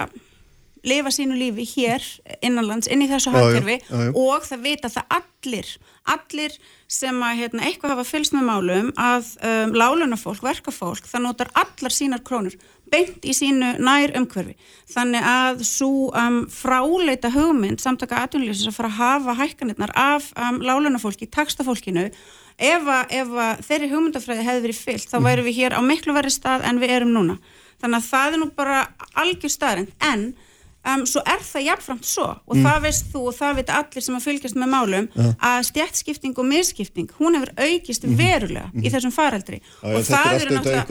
lifa 0.88 1.12
sínu 1.12 1.38
lífi 1.40 1.66
hér 1.76 2.06
innanlands, 2.46 2.88
inn 2.88 3.04
í 3.04 3.10
þessu 3.10 3.34
já. 3.34 4.12
og 4.14 4.46
það 4.48 4.66
vita 4.68 4.92
það 4.94 5.18
allir 5.20 5.72
allir 6.10 6.56
sem 6.90 7.22
að 7.22 7.44
hérna, 7.44 7.66
eitthvað 7.68 7.94
hafa 7.94 8.08
fylgst 8.08 8.34
með 8.34 8.48
málum 8.48 8.90
að 8.98 9.30
um, 9.46 9.76
lálunafólk, 9.78 10.42
verkafólk, 10.46 11.06
það 11.06 11.26
notar 11.26 11.52
allar 11.60 11.94
sínar 11.94 12.24
krónur 12.26 12.56
beint 12.90 13.26
í 13.28 13.36
sínu 13.38 13.76
nær 13.86 14.16
umhverfi. 14.18 14.56
Þannig 14.90 15.26
að 15.30 15.64
svo 15.70 16.10
um, 16.10 16.42
fráleita 16.50 17.30
hugmynd 17.34 17.82
samtaka 17.84 18.24
atvinnulífsins 18.26 18.72
að 18.72 18.80
fara 18.80 18.90
að 18.90 18.98
hafa 18.98 19.38
hækkanirnar 19.44 19.94
af 19.94 20.32
um, 20.34 20.58
lálunafólki, 20.66 21.30
takstafólkinu 21.30 22.08
ef 22.60 22.90
að, 22.92 23.62
þeirri 23.68 23.92
hugmyndafræði 23.94 24.48
hefði 24.48 24.66
verið 24.66 24.84
fyllt, 24.84 25.12
þá 25.12 25.20
væri 25.24 25.46
við 25.46 25.60
hér 25.62 25.78
á 25.78 25.82
miklu 25.86 26.16
verri 26.18 26.34
stað 26.34 26.66
en 26.68 26.82
við 26.82 26.98
erum 26.98 27.14
núna. 27.14 27.38
Þannig 27.80 28.02
að 28.02 28.10
það 28.10 28.34
er 28.34 28.42
nú 28.42 28.50
bara 28.58 28.80
algjör 29.22 29.54
staðrind, 29.54 29.94
en 30.04 30.26
um, 30.86 31.06
svo 31.06 31.22
er 31.26 31.40
það 31.44 31.64
jafnframt 31.66 32.06
svo 32.06 32.28
og 32.48 32.56
Mm. 32.56 32.64
það 32.66 32.82
veist 32.82 33.06
þú 33.14 33.20
og 33.28 33.36
það 33.36 33.56
veit 33.56 33.70
allir 33.70 34.02
sem 34.04 34.16
að 34.16 34.24
fylgjast 34.28 34.56
með 34.56 34.70
málum 34.74 35.08
að 35.40 35.60
stjættskipting 35.70 36.38
og 36.40 36.46
misskipting 36.46 37.10
hún 37.20 37.36
hefur 37.36 37.52
aukist 37.58 38.04
verulega 38.04 38.72
í 38.76 38.90
þessum 38.90 39.12
faraldri 39.12 39.60
Mhm. 39.60 39.66
Já, 39.84 39.90
já, 39.90 39.96
og 39.98 40.04
þetta 40.04 40.20
er 40.20 40.40
það 40.40 40.42
eru 40.42 40.56
náttúrulega 40.56 40.86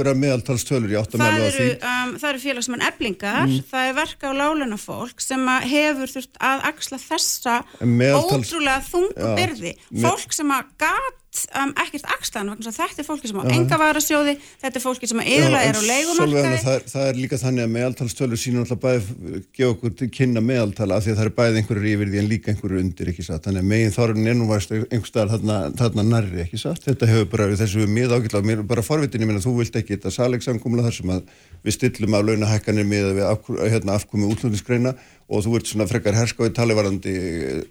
Það 1.18 1.38
eru. 1.58 1.68
Mm. 1.78 2.08
um, 2.08 2.18
eru 2.30 2.38
félagsmenn 2.38 2.82
eblingar, 2.88 3.46
það 3.70 3.88
er 3.88 3.94
verka 3.94 4.24
á 4.28 4.32
lálunafólk 4.40 5.20
sem 5.20 5.46
hefur 5.48 6.06
þurft 6.14 6.34
að 6.40 6.64
axla 6.72 6.98
þessa 6.98 7.64
ótrúlega 7.80 8.82
þungu 8.90 9.14
Já, 9.16 9.34
byrði. 9.36 9.72
með- 9.92 10.02
Fólk 10.08 10.32
sem 10.32 10.48
að 10.50 10.64
gat 10.78 11.27
um, 11.58 11.72
ekkert 11.82 12.06
axlan 12.08 12.50
að 12.54 12.68
þetta 12.72 13.02
er 13.02 13.06
fólki 13.06 13.28
sem 13.28 13.38
á 13.38 13.44
enga 13.52 13.78
varasjóði 13.80 14.34
þetta 14.62 14.78
er 14.78 14.82
fólki 14.82 15.08
sem 15.10 15.20
yðurlega 15.22 15.68
er 15.68 15.78
á 15.78 15.82
leigumarkaði. 15.84 16.60
Það, 16.64 16.86
það 16.92 17.08
er 17.08 17.18
líka 17.20 17.38
þannig 17.42 17.66
að 17.66 17.74
meðaltalstölur 17.74 18.40
sínur 18.40 18.64
alltaf 18.64 18.80
bæði 18.82 19.42
gefa 19.56 19.70
okkur 19.74 19.94
til 19.98 20.08
kynna 20.14 20.42
meðaltal 20.44 20.88
af 20.96 21.04
því 21.04 21.12
að 21.12 21.20
það 21.20 21.28
er 21.28 21.34
bæði 21.40 21.60
einhverjur 21.62 21.90
yfir 21.92 22.12
því 22.12 22.22
en 22.22 22.30
líka 22.32 22.52
einhverjur 22.52 22.82
undir 22.82 23.12
ekki 23.12 23.26
satt? 23.26 23.44
Þannig 23.44 23.64
að 23.64 23.70
megin 23.74 23.94
þorrin 23.98 24.32
er 24.32 24.38
nú 24.38 24.48
varst 24.48 24.74
einhver 24.78 25.10
staðar 25.10 25.34
þarna, 25.36 25.58
þarna 25.82 26.06
nærri 26.08 26.42
ekki 26.46 26.62
satt? 26.64 26.82
Þetta 26.88 27.10
hefur 27.12 27.30
bara 27.34 27.50
þessu 27.60 27.86
mið 27.92 28.16
ágætla 28.16 28.42
bara 28.72 28.86
forvitin, 28.86 29.24
ég 29.24 29.30
meina 29.30 29.44
þú 29.44 29.58
vilt 29.60 29.78
ekki 29.78 29.98
þetta 29.98 30.14
salegsamkumla 30.16 30.86
þar 30.88 30.98
sem 30.98 31.12
að 31.12 31.36
við 31.66 31.76
stillum 31.76 32.16
af 32.16 32.26
launahækkanir 32.28 32.88
með 32.88 33.12
við 33.18 33.28
af, 33.28 33.48
hérna, 33.68 33.98
afkomi 33.98 34.28
útlundiskreina 34.30 34.94
og 35.28 35.44
þú 35.44 35.58
ert 35.58 35.68
svona 35.68 35.86
frekar 35.88 36.16
herskáði 36.16 36.54
talivarandi 36.56 37.14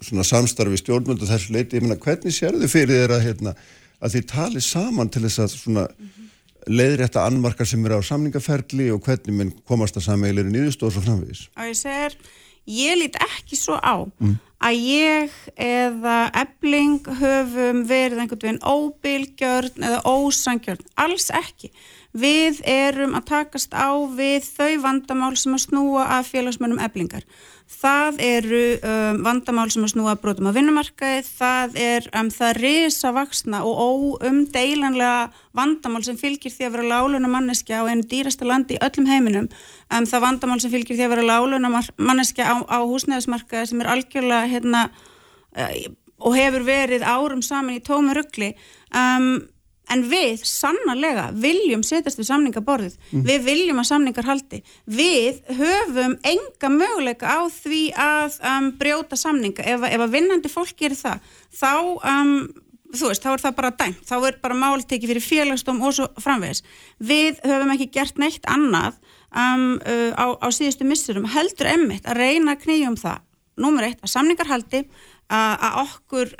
svona 0.06 0.26
samstarfi 0.26 0.78
stjórnmöndu 0.78 1.26
þessu 1.26 1.54
leiti, 1.56 1.78
ég 1.78 1.84
meina 1.84 1.98
hvernig 1.98 2.34
sérðu 2.34 2.70
fyrir 2.70 3.02
þér 3.02 3.16
að, 3.16 3.24
hérna, 3.26 3.54
að 3.98 4.16
þið 4.16 4.26
tali 4.30 4.62
saman 4.62 5.10
til 5.10 5.24
þess 5.26 5.42
að 5.44 5.54
svona 5.56 5.86
leiðrétta 6.68 7.24
annmarkar 7.24 7.66
sem 7.68 7.84
eru 7.86 7.98
á 7.98 8.02
samningaferli 8.04 8.90
og 8.94 9.02
hvernig 9.06 9.34
minn 9.34 9.54
komast 9.68 9.98
að 9.98 10.10
sameilir 10.10 10.46
nýðustóð 10.50 10.90
og 10.90 10.96
svo 10.96 11.06
framvegis. 11.06 11.48
og 11.56 11.70
ég 11.70 11.78
segir, 11.78 12.16
ég 12.68 13.00
lít 13.00 13.18
ekki 13.24 13.58
svo 13.58 13.78
á 13.80 14.06
að 14.58 14.80
ég 14.82 15.34
eða 15.54 16.16
ebling 16.36 17.06
höfum 17.20 17.84
verið 17.88 18.22
einhvern 18.22 18.42
veginn 18.42 18.64
óbylgjörn 18.66 19.86
eða 19.88 20.02
ósangjörn, 20.04 20.84
alls 20.98 21.30
ekki 21.30 21.72
við 22.16 22.62
erum 22.64 23.14
að 23.18 23.28
takast 23.34 23.74
á 23.76 23.92
við 24.16 24.46
þau 24.48 24.80
vandamál 24.86 25.36
sem 25.36 25.54
að 25.54 25.66
snúa 25.66 26.08
af 26.18 26.32
félagsmönnum 26.32 26.80
eblingar 26.82 27.26
það 27.68 28.20
eru 28.24 28.62
um, 28.80 29.18
vandamál 29.24 29.68
sem 29.70 29.84
að 29.84 29.92
snúa 29.92 30.14
að 30.14 30.22
brotum 30.22 30.48
á 30.48 30.56
vinnumarkaði, 30.56 31.24
það 31.26 31.76
er 31.82 32.06
um, 32.16 32.30
það 32.32 32.60
risa 32.62 33.12
vaksna 33.12 33.60
og 33.68 33.82
óumdeilanlega 34.24 35.28
vandamál 35.56 36.02
sem 36.06 36.16
fylgir 36.20 36.54
því 36.54 36.68
að 36.68 36.74
vera 36.76 36.88
láluna 36.94 37.30
manneskja 37.30 37.82
á 37.84 37.88
einu 37.90 38.06
dýrasta 38.08 38.48
landi 38.48 38.78
í 38.78 38.80
öllum 38.84 39.10
heiminum. 39.10 39.50
Um, 39.92 40.08
það 40.08 40.24
vandamál 40.24 40.58
sem 40.64 40.72
fylgir 40.72 40.96
því 40.96 41.06
að 41.06 41.14
vera 41.16 41.28
láluna 41.28 41.72
manneskja 42.00 42.48
á, 42.48 42.56
á 42.64 42.78
húsnæðismarkaði 42.88 43.72
sem 43.72 43.84
er 43.84 43.92
algjörlega 43.92 44.50
hérna, 44.54 44.88
uh, 45.60 45.78
og 46.24 46.40
hefur 46.40 46.64
verið 46.66 47.04
árum 47.04 47.44
saman 47.44 47.76
í 47.76 47.84
tómi 47.84 48.16
ruggli 48.16 48.54
um, 48.96 49.44
En 49.92 50.04
við 50.10 50.42
sannarlega 50.44 51.28
viljum 51.40 51.82
setjast 51.86 52.20
við 52.20 52.28
samningaborðið, 52.28 52.96
mm. 53.10 53.24
við 53.24 53.44
viljum 53.46 53.80
að 53.80 53.88
samningar 53.88 54.28
haldi, 54.28 54.60
við 54.84 55.40
höfum 55.58 56.16
enga 56.28 56.70
möguleika 56.72 57.38
á 57.38 57.40
því 57.52 57.82
að 57.96 58.38
um, 58.52 58.70
brjóta 58.80 59.18
samninga, 59.18 59.64
ef, 59.64 59.86
ef 59.88 60.04
að 60.04 60.16
vinnandi 60.16 60.52
fólk 60.52 60.74
gerir 60.76 60.98
það, 60.98 61.30
þá, 61.56 61.72
um, 62.12 62.34
þú 62.92 63.12
veist, 63.12 63.24
þá 63.24 63.30
er 63.32 63.44
það 63.46 63.58
bara 63.62 63.74
dæmt, 63.82 64.02
þá 64.08 64.16
er 64.18 64.40
bara 64.44 64.60
málteki 64.60 65.10
fyrir 65.10 65.24
félagsdóm 65.24 65.80
og 65.80 65.96
svo 65.96 66.08
framvegis. 66.20 66.64
Við 67.00 67.40
höfum 67.48 67.72
ekki 67.76 67.90
gert 67.96 68.20
neitt 68.20 68.44
annað 68.48 68.98
um, 69.32 69.78
uh, 69.80 70.12
á, 70.12 70.26
á 70.36 70.48
síðustu 70.52 70.88
missurum, 70.88 71.28
heldur 71.32 71.72
emmitt 71.72 72.08
að 72.08 72.20
reyna 72.26 72.58
að 72.58 72.66
knýja 72.66 72.92
um 72.92 73.00
það, 73.00 73.24
númer 73.58 73.88
eitt, 73.88 74.02
að 74.04 74.12
samningar 74.12 74.52
haldi, 74.52 74.84
að 75.28 75.74
okkur 75.82 76.30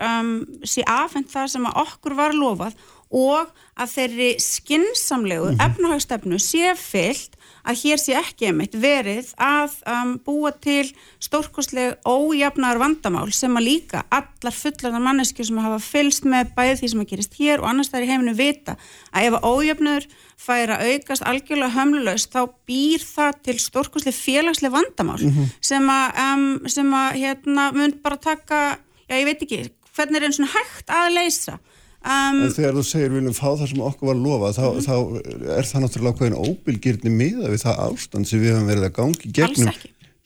sé 0.64 0.84
afhengt 0.88 1.28
það 1.28 1.51
sem 1.53 1.66
að 1.68 1.80
okkur 1.82 2.14
var 2.16 2.32
lofað 2.32 2.78
og 3.14 3.48
að 3.78 3.92
þeirri 3.94 4.30
skinsamlegu 4.42 5.52
mm. 5.54 5.61
efnahagstefnu 5.64 6.38
sé 6.42 6.74
fyllt 6.76 7.36
að 7.68 7.80
hér 7.82 8.00
sé 8.00 8.14
ekki 8.16 8.48
einmitt 8.48 8.74
verið 8.80 9.30
að 9.40 9.74
um, 9.88 10.14
búa 10.24 10.52
til 10.56 10.86
stórkostleg 11.22 11.98
ójafnar 12.09 12.80
vandamál 12.80 13.28
sem 13.34 13.54
að 13.59 13.66
líka 13.66 14.04
allar 14.14 14.56
fullarnar 14.56 15.04
manneski 15.04 15.44
sem 15.44 15.61
hafa 15.61 15.80
fylst 15.82 16.28
með 16.28 16.54
bæði 16.56 16.78
því 16.80 16.90
sem 16.92 17.04
að 17.04 17.11
gerist 17.12 17.38
hér 17.40 17.62
og 17.62 17.70
annars 17.72 17.92
þar 17.92 18.06
í 18.06 18.11
heiminu 18.12 18.36
vita 18.38 18.76
að 19.12 19.28
ef 19.28 19.38
að 19.38 19.48
ójafnur 19.52 20.09
fær 20.38 20.74
að 20.74 20.92
aukast 20.92 21.26
algjörlega 21.28 21.76
hömlulegst 21.76 22.36
þá 22.36 22.42
býr 22.68 23.04
það 23.04 23.40
til 23.48 23.56
stórkostleg 23.62 24.16
félagsleg 24.16 24.72
vandamál 24.72 25.20
mm 25.20 25.32
-hmm. 25.32 25.56
sem 25.61 25.90
að, 25.90 26.06
um, 26.26 26.68
sem 26.68 26.94
að 26.94 27.18
hérna, 27.22 27.72
mun 27.72 27.98
bara 28.02 28.16
taka, 28.16 28.78
já 29.09 29.16
ég 29.16 29.28
veit 29.28 29.42
ekki 29.42 29.64
hvernig 29.98 30.16
er 30.16 30.28
einn 30.28 30.36
svona 30.36 30.54
hægt 30.54 30.90
að 30.94 31.14
leysa 31.16 31.59
Um, 31.99 32.44
en 32.46 32.53
þegar 32.55 32.76
þú 32.76 32.82
segir 32.86 33.11
viljum 33.11 33.34
fá 33.34 33.49
það 33.59 33.70
sem 33.72 33.80
okkur 33.82 34.12
var 34.12 34.18
lofa 34.22 34.51
þá, 34.55 34.64
mm. 34.68 34.84
þá 34.86 35.55
er 35.59 35.66
það 35.66 35.82
náttúrulega 35.84 36.12
okkur 36.14 36.28
en 36.28 36.36
óbylgirni 36.38 37.11
miða 37.11 37.51
við 37.51 37.64
það 37.64 37.80
ástand 37.88 38.28
sem 38.30 38.42
við 38.42 38.53
hefum 38.55 38.68
verið 38.70 38.86
að 38.86 38.92
gangi 39.01 39.32
gegnum 39.34 39.72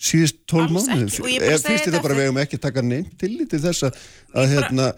síðust 0.03 0.41
tól 0.51 0.65
mánu 0.73 1.07
fyrst 1.07 1.69
í 1.71 1.93
það 1.93 1.99
bara 2.03 2.17
við 2.19 2.27
hefum 2.27 2.41
ekki 2.43 2.59
taka 2.61 2.83
nefnt 2.85 3.15
til 3.21 3.31
í 3.37 3.47
þess 3.51 3.85
að, 3.87 4.01
hérna, 4.51 4.89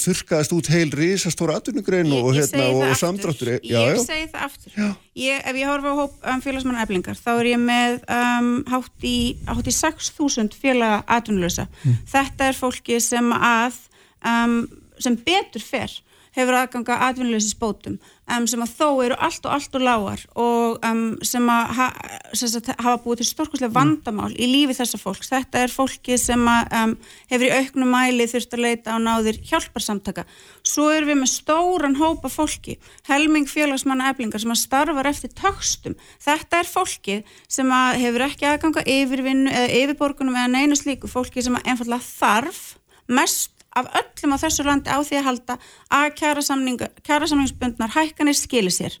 þurkaðast 0.00 0.54
út 0.56 0.70
heil 0.72 0.88
risastóra 0.96 1.58
atvinnugrein 1.60 2.08
og, 2.16 2.30
hérna, 2.36 2.70
og, 2.72 2.80
og 2.88 2.96
samdráttur. 2.98 3.52
Ég 3.58 3.68
já, 3.68 3.82
já. 3.92 4.00
segi 4.06 4.30
það 4.32 4.46
aftur. 4.46 4.78
Ég, 5.20 5.44
ef 5.52 5.60
ég 5.60 5.68
horfa 5.68 5.92
á 5.92 5.96
hóp 6.00 6.16
um, 6.32 6.42
félagsmann 6.44 6.80
eflingar 6.80 7.20
þá 7.20 7.30
er 7.34 7.50
ég 7.50 7.62
með 7.62 8.00
um, 8.16 8.50
hátt 8.72 9.06
í, 9.06 9.18
í 9.36 9.76
6.000 9.78 10.56
félaga 10.56 11.02
atvinnulösa 11.18 11.68
mm. 11.68 12.02
þetta 12.14 12.48
er 12.48 12.58
fólki 12.58 13.00
sem 13.04 13.32
að 13.36 13.82
um, 14.24 14.62
sem 15.02 15.18
betur 15.28 15.62
fer 15.62 15.92
hefur 16.38 16.56
aðganga 16.60 17.00
atvinnulegsis 17.08 17.56
bótum 17.58 17.98
um, 18.30 18.46
sem 18.50 18.62
að 18.62 18.74
þó 18.78 18.88
eru 19.04 19.16
allt 19.26 19.46
og 19.46 19.54
allt 19.54 19.76
og 19.78 19.84
lágar 19.84 20.22
og 20.38 20.86
um, 20.86 21.02
sem 21.26 21.48
að 21.52 21.72
ha, 21.78 21.88
sem 22.36 22.50
sagt, 22.52 22.70
hafa 22.76 23.00
búið 23.02 23.22
til 23.22 23.28
stórkoslega 23.30 23.74
vandamál 23.74 24.30
í 24.36 24.48
lífi 24.50 24.76
þessa 24.78 25.00
fólks. 25.00 25.32
Þetta 25.32 25.64
er 25.64 25.72
fólki 25.72 26.18
sem 26.20 26.44
að, 26.50 26.72
um, 26.80 26.94
hefur 27.32 27.48
í 27.48 27.52
auknum 27.58 27.92
mæli 27.94 28.28
þurft 28.30 28.56
að 28.56 28.64
leita 28.66 28.94
á 28.94 28.98
náðir 29.02 29.40
hjálparsamtaka. 29.50 30.26
Svo 30.62 30.88
erum 30.94 31.12
við 31.12 31.20
með 31.22 31.32
stóran 31.34 31.98
hópa 31.98 32.30
fólki, 32.32 32.78
helming 33.08 33.48
félagsmanna 33.50 34.12
eflingar 34.12 34.42
sem 34.42 34.54
að 34.54 34.62
starfar 34.62 35.10
eftir 35.10 35.34
tökstum. 35.38 35.98
Þetta 36.24 36.62
er 36.62 36.72
fólki 36.72 37.20
sem 37.50 37.70
að 37.74 38.02
hefur 38.04 38.26
ekki 38.28 38.48
aðganga 38.48 38.84
yfirvinnu 38.86 39.52
eða 39.52 39.78
yfirborgunum 39.82 40.36
eða 40.36 40.54
neinu 40.56 40.78
slíku 40.78 41.10
fólki 41.10 41.44
sem 41.44 41.56
að 41.58 41.72
einfallega 41.72 42.04
þarf 42.04 42.66
mest 43.08 43.57
af 43.76 43.90
öllum 44.00 44.34
á 44.34 44.42
þessu 44.42 44.64
landi 44.66 44.92
á 44.92 44.98
því 45.04 45.20
að 45.20 45.28
halda 45.28 45.58
að 45.92 46.08
kjærasamningsbundnar 46.20 47.94
hækkanir 47.94 48.38
skilir 48.38 48.74
sér. 48.74 48.96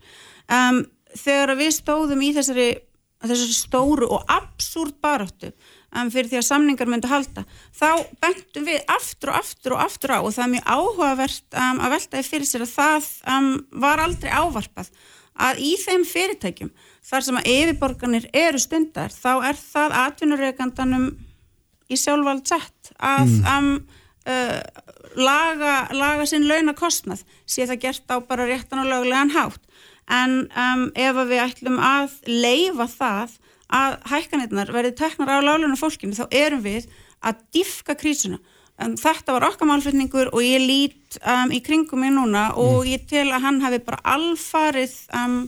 Um, 0.48 0.84
þegar 1.16 1.56
við 1.58 1.72
stóðum 1.78 2.22
í 2.24 2.30
þessari, 2.36 2.68
þessari 3.24 3.56
stóru 3.56 4.08
og 4.12 4.24
absúrt 4.32 4.98
baráttu 5.02 5.50
um, 5.50 6.10
fyrir 6.12 6.30
því 6.30 6.40
að 6.40 6.48
samningar 6.48 6.90
myndi 6.90 7.10
halda, 7.10 7.44
þá 7.74 8.04
bentum 8.22 8.68
við 8.68 8.82
aftur 8.92 9.32
og 9.32 9.40
aftur 9.40 9.76
og 9.76 9.84
aftur 9.86 10.14
á 10.14 10.18
og 10.20 10.32
það 10.36 10.44
er 10.44 10.52
mjög 10.56 10.72
áhugavert 10.74 11.60
um, 11.62 11.80
að 11.84 11.94
veltaði 11.96 12.28
fyrir 12.28 12.50
sér 12.50 12.66
að 12.66 12.74
það 12.74 13.08
var 13.84 14.04
aldrei 14.04 14.30
ávarpað 14.32 14.92
að 15.38 15.62
í 15.62 15.72
þeim 15.78 16.04
fyrirtækjum 16.08 16.70
þar 17.08 17.24
sem 17.24 17.38
að 17.40 17.48
yfirborganir 17.52 18.26
eru 18.36 18.60
stundar 18.60 19.14
þá 19.14 19.30
er 19.50 19.60
það 19.60 19.96
atvinnureikandanum 20.02 21.08
í 21.88 21.96
sjálfvald 21.96 22.44
sett 22.48 22.92
að 22.98 23.30
mm. 23.30 23.46
um, 23.54 23.70
uh, 24.26 24.60
laga, 25.18 25.88
laga 25.94 26.26
sinn 26.28 26.48
launakostnað 26.48 27.24
sé 27.46 27.66
það 27.68 27.82
gert 27.84 28.14
á 28.14 28.16
bara 28.24 28.48
réttan 28.48 28.82
og 28.82 28.90
löglegan 28.90 29.34
hátt 29.36 29.62
en 30.08 30.46
um, 30.56 30.86
ef 30.96 31.18
við 31.28 31.42
ætlum 31.44 31.80
að 31.84 32.14
leifa 32.26 32.88
það 32.90 33.36
að 33.68 33.98
hækkanirnar 34.08 34.72
verði 34.72 34.94
teknar 34.96 35.34
á 35.36 35.44
láluna 35.44 35.76
fólkinu 35.76 36.16
þá 36.16 36.24
erum 36.32 36.64
við 36.64 36.88
að 37.20 37.42
diffka 37.52 37.96
krísuna 37.98 38.38
um, 38.80 38.96
þetta 38.96 39.36
var 39.36 39.48
okkar 39.50 39.68
málflutningur 39.68 40.32
og 40.32 40.40
ég 40.44 40.64
lít 40.64 41.18
um, 41.20 41.52
í 41.52 41.60
kringum 41.64 42.02
mig 42.04 42.14
núna 42.16 42.50
og 42.56 42.84
mm. 42.84 42.90
ég 42.94 43.06
tel 43.10 43.28
að 43.28 43.44
hann 43.44 43.62
hefði 43.64 43.82
bara 43.90 44.04
alfarið 44.16 44.96
um, 45.20 45.40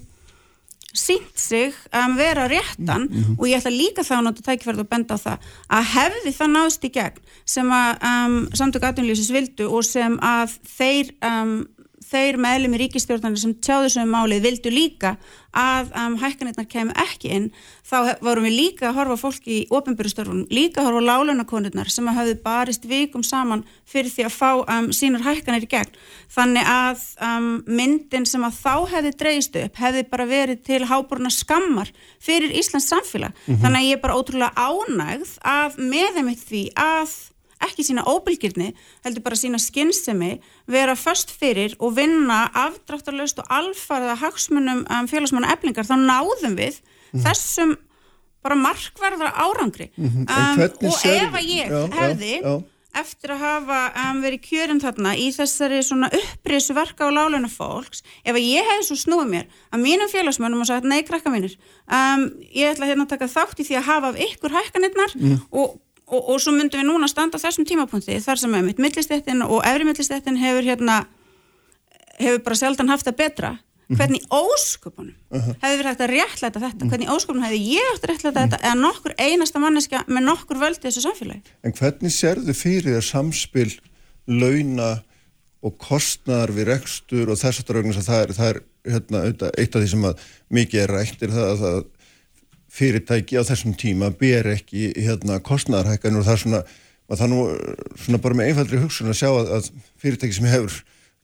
sínt 0.96 1.38
sig 1.38 1.74
að 1.94 2.16
vera 2.18 2.46
réttan 2.50 3.06
mm 3.06 3.08
-hmm. 3.08 3.38
og 3.38 3.46
ég 3.48 3.58
ætla 3.58 3.70
líka 3.70 4.02
þá 4.02 4.16
náttúrulega 4.20 4.48
tækifærið 4.50 4.80
að 4.80 4.92
benda 4.92 5.14
á 5.14 5.18
það 5.26 5.38
að 5.68 5.84
hefði 5.94 6.32
það 6.38 6.50
náðst 6.56 6.84
í 6.84 6.90
gegn 6.90 7.20
sem 7.44 7.68
að 7.70 7.90
um, 8.10 8.48
samtök 8.54 8.82
aðtunlýsis 8.82 9.30
vildu 9.30 9.68
og 9.70 9.84
sem 9.84 10.18
að 10.18 10.58
þeir 10.78 11.06
um, 11.22 11.66
þeir 12.10 12.38
meðlum 12.42 12.74
í 12.74 12.80
ríkistjórnarnir 12.84 13.40
sem 13.42 13.54
tjáðu 13.62 13.92
sem 13.94 14.10
málið 14.10 14.42
vildu 14.46 14.72
líka 14.72 15.14
að 15.56 15.90
um, 15.98 16.16
hækkanirnar 16.20 16.66
kemur 16.70 16.98
ekki 17.02 17.30
inn 17.34 17.46
þá 17.86 18.20
vorum 18.22 18.46
við 18.46 18.54
líka 18.54 18.88
að 18.90 18.98
horfa 19.00 19.16
fólki 19.18 19.56
í 19.56 19.66
ofinbjörnstörfunum, 19.74 20.46
líka 20.50 20.82
að 20.82 20.90
horfa 20.90 21.02
lálunakonurnar 21.08 21.90
sem 21.90 22.06
að 22.10 22.20
hafði 22.20 22.36
barist 22.44 22.86
vikum 22.90 23.24
saman 23.26 23.64
fyrir 23.88 24.12
því 24.14 24.26
að 24.28 24.36
fá 24.36 24.50
um, 24.60 24.90
sínar 24.94 25.24
hækkanir 25.26 25.66
í 25.66 25.70
gegn. 25.70 25.98
Þannig 26.30 26.70
að 26.70 27.02
um, 27.26 27.50
myndin 27.66 28.28
sem 28.30 28.46
að 28.46 28.60
þá 28.60 28.74
hefði 28.94 29.14
dreist 29.24 29.58
upp 29.64 29.82
hefði 29.82 30.06
bara 30.12 30.28
verið 30.30 30.62
til 30.66 30.84
háboruna 30.90 31.34
skammar 31.34 31.90
fyrir 32.22 32.54
Íslands 32.54 32.90
samfélag. 32.90 33.34
Mm 33.34 33.54
-hmm. 33.54 33.60
Þannig 33.64 33.80
að 33.80 33.88
ég 33.90 33.98
er 33.98 34.04
bara 34.06 34.18
ótrúlega 34.18 34.54
ánægð 34.54 35.36
að 35.42 35.82
meðemitt 35.82 36.46
því 36.46 36.64
að 36.78 37.18
ekki 37.80 37.90
sína 37.90 38.06
óbylgirni, 38.08 38.70
heldur 39.04 39.24
bara 39.24 39.40
sína 39.40 39.58
skinnsemi, 39.58 40.36
vera 40.70 40.96
först 40.96 41.32
fyrir 41.32 41.76
og 41.80 41.96
vinna 41.96 42.46
afdráttarlaust 42.68 43.40
og 43.40 43.48
alfarða 43.50 44.18
hagsmunum 44.20 44.84
um, 44.84 45.08
félagsmanna 45.08 45.54
eblingar, 45.56 45.88
þá 45.88 45.96
náðum 45.96 46.58
við 46.60 46.82
mm. 47.12 47.24
þessum 47.24 47.78
bara 48.44 48.56
markverðra 48.56 49.32
árangri 49.36 49.90
mm 49.96 50.08
-hmm. 50.08 50.24
um, 50.28 50.88
og 50.88 51.00
ef 51.04 51.34
að 51.34 51.44
ég 51.44 51.68
já, 51.68 51.80
hefði 51.92 52.34
já, 52.36 52.42
já. 52.42 52.62
eftir 53.00 53.32
að 53.34 53.42
hafa 53.44 53.80
um, 54.04 54.22
verið 54.22 54.40
kjörin 54.48 54.80
þarna 54.80 55.12
í 55.16 55.26
þessari 55.36 55.82
svona 55.84 56.08
upprisu 56.08 56.74
verka 56.74 57.04
á 57.04 57.10
láluna 57.12 57.48
fólks 57.48 58.02
ef 58.24 58.34
að 58.34 58.40
ég 58.40 58.64
hefði 58.64 58.86
svo 58.88 58.96
snúið 58.96 59.28
mér 59.34 59.46
að 59.72 59.84
mínum 59.84 60.08
félagsmönnum 60.08 60.64
og 60.64 60.66
sagt 60.66 60.88
nei 60.88 61.02
krakka 61.02 61.30
mínir 61.30 61.58
um, 61.84 62.30
ég 62.48 62.72
ætla 62.72 62.88
hérna 62.88 63.04
að 63.04 63.12
taka 63.12 63.28
þátt 63.28 63.60
í 63.60 63.68
því 63.68 63.76
að 63.76 63.88
hafa 63.92 64.08
af 64.08 64.20
ykkur 64.28 64.56
hækkanirnar 64.56 65.12
mm. 65.14 65.38
og, 65.50 65.76
og, 66.10 66.28
og 66.34 66.42
svo 66.42 66.52
myndum 66.52 66.82
við 66.82 66.90
núna 66.90 67.08
standa 67.08 67.38
á 67.38 67.42
þessum 67.44 67.66
tímapunkti 67.68 68.18
þar 68.20 68.42
sem 68.42 68.60
mitt 68.66 68.82
millistettin 68.82 69.42
og 69.46 69.64
efri 69.64 69.88
millistettin 69.88 70.38
hefur 70.40 70.66
hérna 70.66 71.04
hefur 72.20 72.42
bara 72.44 72.60
sjaldan 72.60 72.92
haft 72.92 73.06
það 73.06 73.20
betra 73.24 73.58
Mhm. 73.90 73.98
hvernig 73.98 74.22
ósköpunum 74.30 75.14
uh 75.30 75.40
-huh. 75.40 75.54
hefði 75.62 75.76
verið 75.78 75.90
hægt 75.90 76.00
að 76.00 76.12
réttlæta 76.14 76.60
þetta, 76.62 76.88
hvernig 76.90 77.08
ósköpunum 77.10 77.42
hefði 77.42 77.60
ég 77.74 77.86
hægt 77.90 78.04
að 78.04 78.10
réttlæta 78.10 78.40
þetta 78.44 78.58
eða 78.62 78.80
nokkur 78.80 79.14
einasta 79.18 79.58
manneska 79.58 80.04
með 80.06 80.22
nokkur 80.30 80.58
völdi 80.62 80.86
þessu 80.86 81.02
samfélagi. 81.02 81.42
En 81.64 81.72
hvernig 81.72 82.12
sérðu 82.14 82.54
fyrir 82.54 82.94
þér 82.94 83.02
samspil 83.02 83.72
launa 84.28 85.02
og 85.62 85.78
kostnar 85.78 86.48
við 86.54 86.64
rekstur 86.70 87.30
og 87.30 87.38
þess 87.38 87.64
auðvitað 87.66 88.06
það 88.06 88.22
er, 88.22 88.32
það 88.38 88.48
er 88.48 88.60
hérna, 88.92 89.50
eitt 89.58 89.74
af 89.74 89.82
því 89.82 89.88
sem 89.88 90.14
mikið 90.50 90.80
er 90.80 90.90
rættir 90.94 91.30
það 91.30 91.46
að 91.50 91.58
það 91.58 91.84
fyrirtæki 92.70 93.40
á 93.40 93.42
þessum 93.46 93.74
tíma 93.78 94.12
ber 94.14 94.52
ekki 94.54 94.92
hérna, 94.98 95.40
kostnarhækkan 95.42 96.18
og 96.20 96.26
það 96.26 96.36
er 96.36 96.42
svona, 96.44 96.62
það 97.10 97.26
er 97.26 97.32
nú 97.32 97.42
svona 98.04 98.22
bara 98.22 98.38
með 98.38 98.52
einfaldri 98.52 98.82
hugsun 98.84 99.10
að 99.10 99.20
sjá 99.22 99.30
að, 99.30 99.52
að 99.58 99.70
fyrirtæki 100.02 100.38
sem 100.38 100.50
hefur 100.50 100.80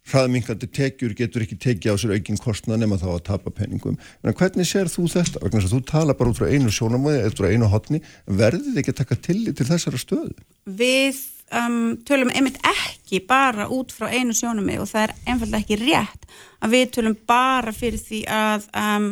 hraðminkandi 0.07 0.69
tekjur 0.71 1.15
getur 1.19 1.43
ekki 1.43 1.59
tekið 1.59 1.95
á 1.95 1.97
sér 1.99 2.15
aukinn 2.15 2.43
kostna 2.43 2.79
nema 2.79 2.99
þá 3.01 3.09
að 3.17 3.23
tapa 3.27 3.53
penningum. 3.55 3.97
En 4.23 4.37
hvernig 4.39 4.69
sér 4.69 4.91
þú 4.91 5.09
þetta? 5.11 5.43
Að 5.43 5.71
þú 5.73 5.81
tala 5.89 6.15
bara 6.19 6.31
út 6.31 6.39
frá 6.39 6.51
einu 6.51 6.71
sjónamöði 6.71 7.23
eða 7.23 7.33
út 7.33 7.41
frá 7.41 7.49
einu 7.51 7.71
hotni, 7.73 8.03
verður 8.27 8.69
þið 8.69 8.83
ekki 8.83 8.95
að 8.95 9.01
taka 9.01 9.19
til 9.27 9.41
til 9.51 9.67
þessara 9.67 10.03
stöðu? 10.03 10.37
Við 10.79 11.23
um, 11.59 11.97
tölum 12.07 12.31
einmitt 12.35 12.61
ekki 12.71 13.23
bara 13.27 13.67
út 13.73 13.95
frá 13.95 14.09
einu 14.13 14.37
sjónamöði 14.37 14.83
og 14.85 14.91
það 14.93 15.09
er 15.09 15.17
einfalda 15.27 15.63
ekki 15.63 15.81
rétt 15.83 16.29
að 16.63 16.77
við 16.77 16.93
tölum 16.97 17.19
bara 17.27 17.75
fyrir 17.75 18.03
því 18.03 18.23
að, 18.31 18.71
um, 18.79 19.11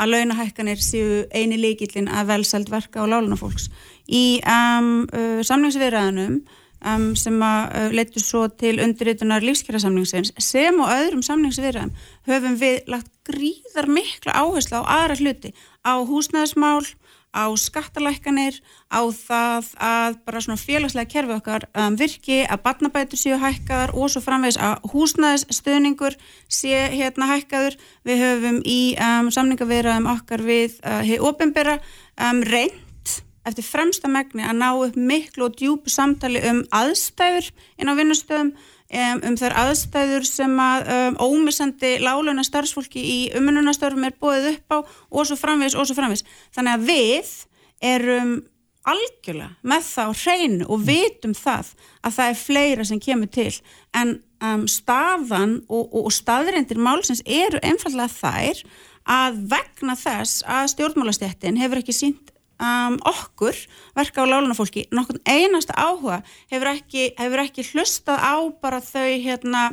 að 0.00 0.14
launahækkanir 0.14 0.82
séu 0.82 1.22
eini 1.34 1.58
líkillin 1.60 2.10
að 2.10 2.32
velsælt 2.32 2.70
verka 2.72 3.04
á 3.04 3.10
lálunafólks. 3.10 3.70
Í 4.10 4.40
um, 4.42 5.06
uh, 5.08 5.40
samlingsviðræðanum 5.46 6.40
um, 6.84 7.06
sem 7.18 7.38
að 7.44 7.60
uh, 7.78 7.88
leittu 7.94 8.22
svo 8.22 8.46
til 8.48 8.76
undirritunar 8.82 9.44
lífskjærasamningsins 9.44 10.34
sem 10.42 10.80
og 10.82 10.92
öðrum 10.92 11.24
samningsviðræðum 11.26 11.94
höfum 12.28 12.58
við 12.60 12.82
lagt 12.90 13.10
gríðar 13.28 13.88
mikla 13.88 14.36
áherslu 14.36 14.82
á 14.82 14.84
aðra 14.98 15.18
hluti 15.20 15.54
á 15.86 15.94
húsnæðismál, 16.04 16.84
á 17.34 17.50
skattalækkanir, 17.58 18.60
á 18.94 19.02
það 19.10 19.72
að 19.82 20.18
bara 20.24 20.42
svona 20.44 20.60
félagslega 20.60 21.10
kerfi 21.10 21.34
okkar 21.34 21.66
um, 21.74 21.98
virki, 21.98 22.44
að 22.46 22.62
barnabætur 22.62 23.20
séu 23.20 23.40
hækkaðar 23.42 23.94
og 23.98 24.12
svo 24.12 24.22
framvegs 24.22 24.60
að 24.62 24.86
húsnæðisstöðningur 24.94 26.16
sé 26.46 26.86
hérna 26.94 27.28
hækkaður. 27.34 27.76
Við 28.06 28.22
höfum 28.22 28.62
í 28.62 28.80
um, 28.94 29.32
samningavirðum 29.34 30.08
okkar 30.14 30.46
við 30.46 30.78
uh, 30.84 31.02
hefur 31.02 31.34
ofinbera 31.34 31.78
um, 32.22 32.44
reynd 32.46 32.80
eftir 33.44 33.66
fremsta 33.66 34.08
megni 34.08 34.44
að 34.44 34.60
ná 34.60 34.68
upp 34.72 34.94
miklu 34.96 35.48
og 35.48 35.58
djúpu 35.58 35.92
samtali 35.92 36.40
um 36.48 36.62
aðstæður 36.72 37.50
inn 37.76 37.92
á 37.92 37.98
vinnustöðum, 37.98 38.54
um, 38.92 39.20
um 39.30 39.36
þær 39.40 39.56
aðstæður 39.64 40.26
sem 40.28 40.56
að 40.60 40.90
um, 40.94 41.20
ómisandi 41.22 41.96
láluna 42.02 42.44
starfsfólki 42.46 43.02
í 43.02 43.18
umununastörfum 43.38 44.08
er 44.08 44.18
bóðið 44.20 44.50
upp 44.54 44.76
á 44.76 44.78
og 44.84 45.28
svo 45.28 45.38
framvis 45.40 45.76
og 45.78 45.88
svo 45.88 45.96
framvis. 45.98 46.24
Þannig 46.56 46.76
að 46.76 46.90
við 46.90 47.32
erum 47.94 48.34
algjörlega 48.84 49.54
með 49.64 49.86
það 49.88 50.10
á 50.12 50.20
hreinu 50.20 50.68
og 50.68 50.84
vitum 50.84 51.34
það 51.36 51.72
að 52.04 52.16
það 52.18 52.30
er 52.30 52.40
fleira 52.40 52.86
sem 52.88 53.00
kemur 53.00 53.30
til 53.32 53.52
en 53.96 54.18
um, 54.44 54.66
staðan 54.68 55.56
og, 55.68 55.86
og, 55.88 56.02
og 56.08 56.12
staðrindir 56.12 56.80
málsins 56.80 57.24
eru 57.24 57.60
einfallega 57.64 58.12
þær 58.12 58.60
að 59.14 59.40
vegna 59.52 59.96
þess 60.00 60.44
að 60.48 60.70
stjórnmálastjættin 60.74 61.60
hefur 61.60 61.80
ekki 61.80 61.96
sínt 61.96 62.33
um, 62.64 62.98
okkur, 63.12 63.56
verka 63.96 64.24
á 64.24 64.30
lálunafólki 64.30 64.88
nokkur 64.94 65.20
einasta 65.28 65.76
áhuga 65.76 66.22
hefur 66.52 66.72
ekki, 66.74 67.10
hefur 67.20 67.44
ekki 67.44 67.66
hlustað 67.72 68.20
á 68.24 68.34
bara 68.62 68.80
þau 68.84 69.08
hérna 69.26 69.64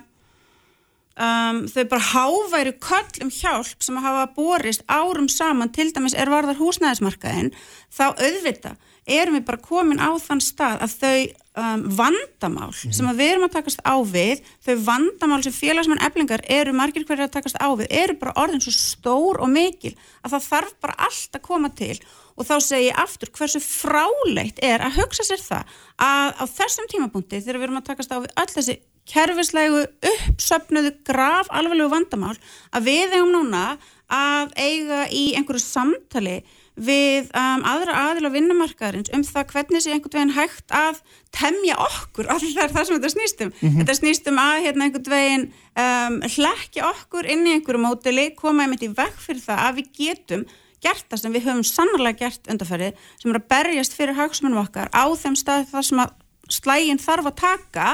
um, 1.16 1.66
þau 1.72 1.84
bara 1.92 2.08
háværi 2.12 2.76
köll 2.82 3.26
um 3.26 3.34
hjálp 3.34 3.84
sem 3.84 4.00
hafa 4.04 4.30
borist 4.36 4.86
árum 4.88 5.30
saman 5.30 5.72
til 5.74 5.92
dæmis 5.94 6.16
er 6.18 6.32
varðar 6.32 6.60
húsnæðismarkaðin 6.62 7.54
þá 7.92 8.06
auðvita 8.12 8.76
erum 9.10 9.40
við 9.40 9.46
bara 9.48 9.62
komin 9.66 10.02
á 10.02 10.14
þann 10.22 10.42
stað 10.44 10.84
að 10.86 10.96
þau 11.02 11.20
um, 11.62 11.86
vandamál 11.98 12.70
mm 12.72 12.96
sem 12.96 13.12
við 13.18 13.32
erum 13.34 13.48
að 13.48 13.56
takast 13.58 13.82
á 13.82 13.96
við 14.06 14.42
þau 14.66 14.76
vandamál 14.86 15.42
sem 15.46 15.56
félagsmenn 15.56 16.04
eblingar 16.06 16.44
eru 16.48 16.74
margir 16.76 17.06
hverju 17.08 17.28
að 17.28 17.36
takast 17.38 17.58
á 17.58 17.68
við 17.80 17.92
eru 18.04 18.18
bara 18.22 18.36
orðin 18.44 18.64
svo 18.64 18.74
stór 18.76 19.42
og 19.42 19.50
mikil 19.52 19.96
að 20.22 20.36
það 20.36 20.48
þarf 20.50 20.76
bara 20.86 21.00
allt 21.08 21.40
að 21.40 21.46
koma 21.48 21.72
til 21.74 21.96
og 22.42 22.48
þá 22.50 22.56
segi 22.66 22.90
ég 22.90 23.02
aftur 23.02 23.32
hversu 23.38 23.62
fráleitt 23.64 24.62
er 24.66 24.84
að 24.84 24.98
hugsa 25.02 25.26
sér 25.28 25.44
það 25.44 25.76
að 26.02 26.32
á 26.42 26.44
þessum 26.58 26.90
tímapunkti 26.92 27.42
þegar 27.42 27.60
við 27.60 27.68
erum 27.68 27.82
að 27.82 27.90
takast 27.92 28.16
á 28.16 28.18
við 28.18 28.34
öll 28.42 28.50
þessi 28.56 28.78
kerfislegu 29.12 29.84
uppsöpnuðu 30.12 30.94
graf 31.08 31.50
alveglegu 31.54 31.92
vandamál 31.92 32.36
að 32.72 32.88
við 32.90 33.18
eigum 33.18 33.36
núna 33.36 33.66
að 34.12 34.52
eiga 34.60 35.06
í 35.14 35.32
einhverju 35.38 35.64
samtali 35.64 36.42
við 36.82 37.28
um, 37.36 37.66
aðra 37.68 37.98
aðila 38.08 38.32
vinnumarkaðarins 38.32 39.12
um 39.16 39.24
það 39.28 39.50
hvernig 39.52 39.84
sé 39.84 39.92
einhvern 39.92 40.16
veginn 40.16 40.36
hægt 40.38 40.74
að 40.74 41.02
temja 41.36 41.76
okkur, 41.84 42.30
allir 42.32 42.56
það 42.56 42.88
sem 42.88 42.98
þetta 42.98 43.14
snýstum 43.16 43.52
mm 43.52 43.60
-hmm. 43.60 43.78
þetta 43.82 43.98
snýstum 44.00 44.42
að 44.42 44.56
hérna, 44.66 44.88
einhvern 44.88 45.14
veginn 45.16 45.46
um, 45.84 46.18
hlekja 46.38 46.90
okkur 46.94 47.28
inn 47.28 47.46
í 47.48 47.56
einhverju 47.58 47.84
mótili, 47.84 48.30
koma 48.36 48.64
einmitt 48.66 48.88
í 48.88 48.94
vekk 48.96 49.20
fyrir 49.20 49.44
það 49.44 49.66
að 49.68 49.82
við 49.82 49.92
getum 50.00 50.46
gert 50.82 51.06
það 51.10 51.22
sem 51.22 51.36
við 51.36 51.48
höfum 51.48 51.68
sannlega 51.68 52.26
gert 52.26 52.50
undarferðið 52.52 53.06
sem 53.22 53.32
er 53.32 53.40
að 53.40 53.48
berjast 53.54 53.96
fyrir 53.98 54.18
hagsmunum 54.18 54.62
okkar 54.64 54.92
á 54.94 55.06
þeim 55.18 55.38
stað 55.40 55.70
þar 55.72 55.88
sem 55.88 56.04
að 56.04 56.14
slægin 56.52 57.02
þarf 57.02 57.30
að 57.32 57.40
taka 57.42 57.88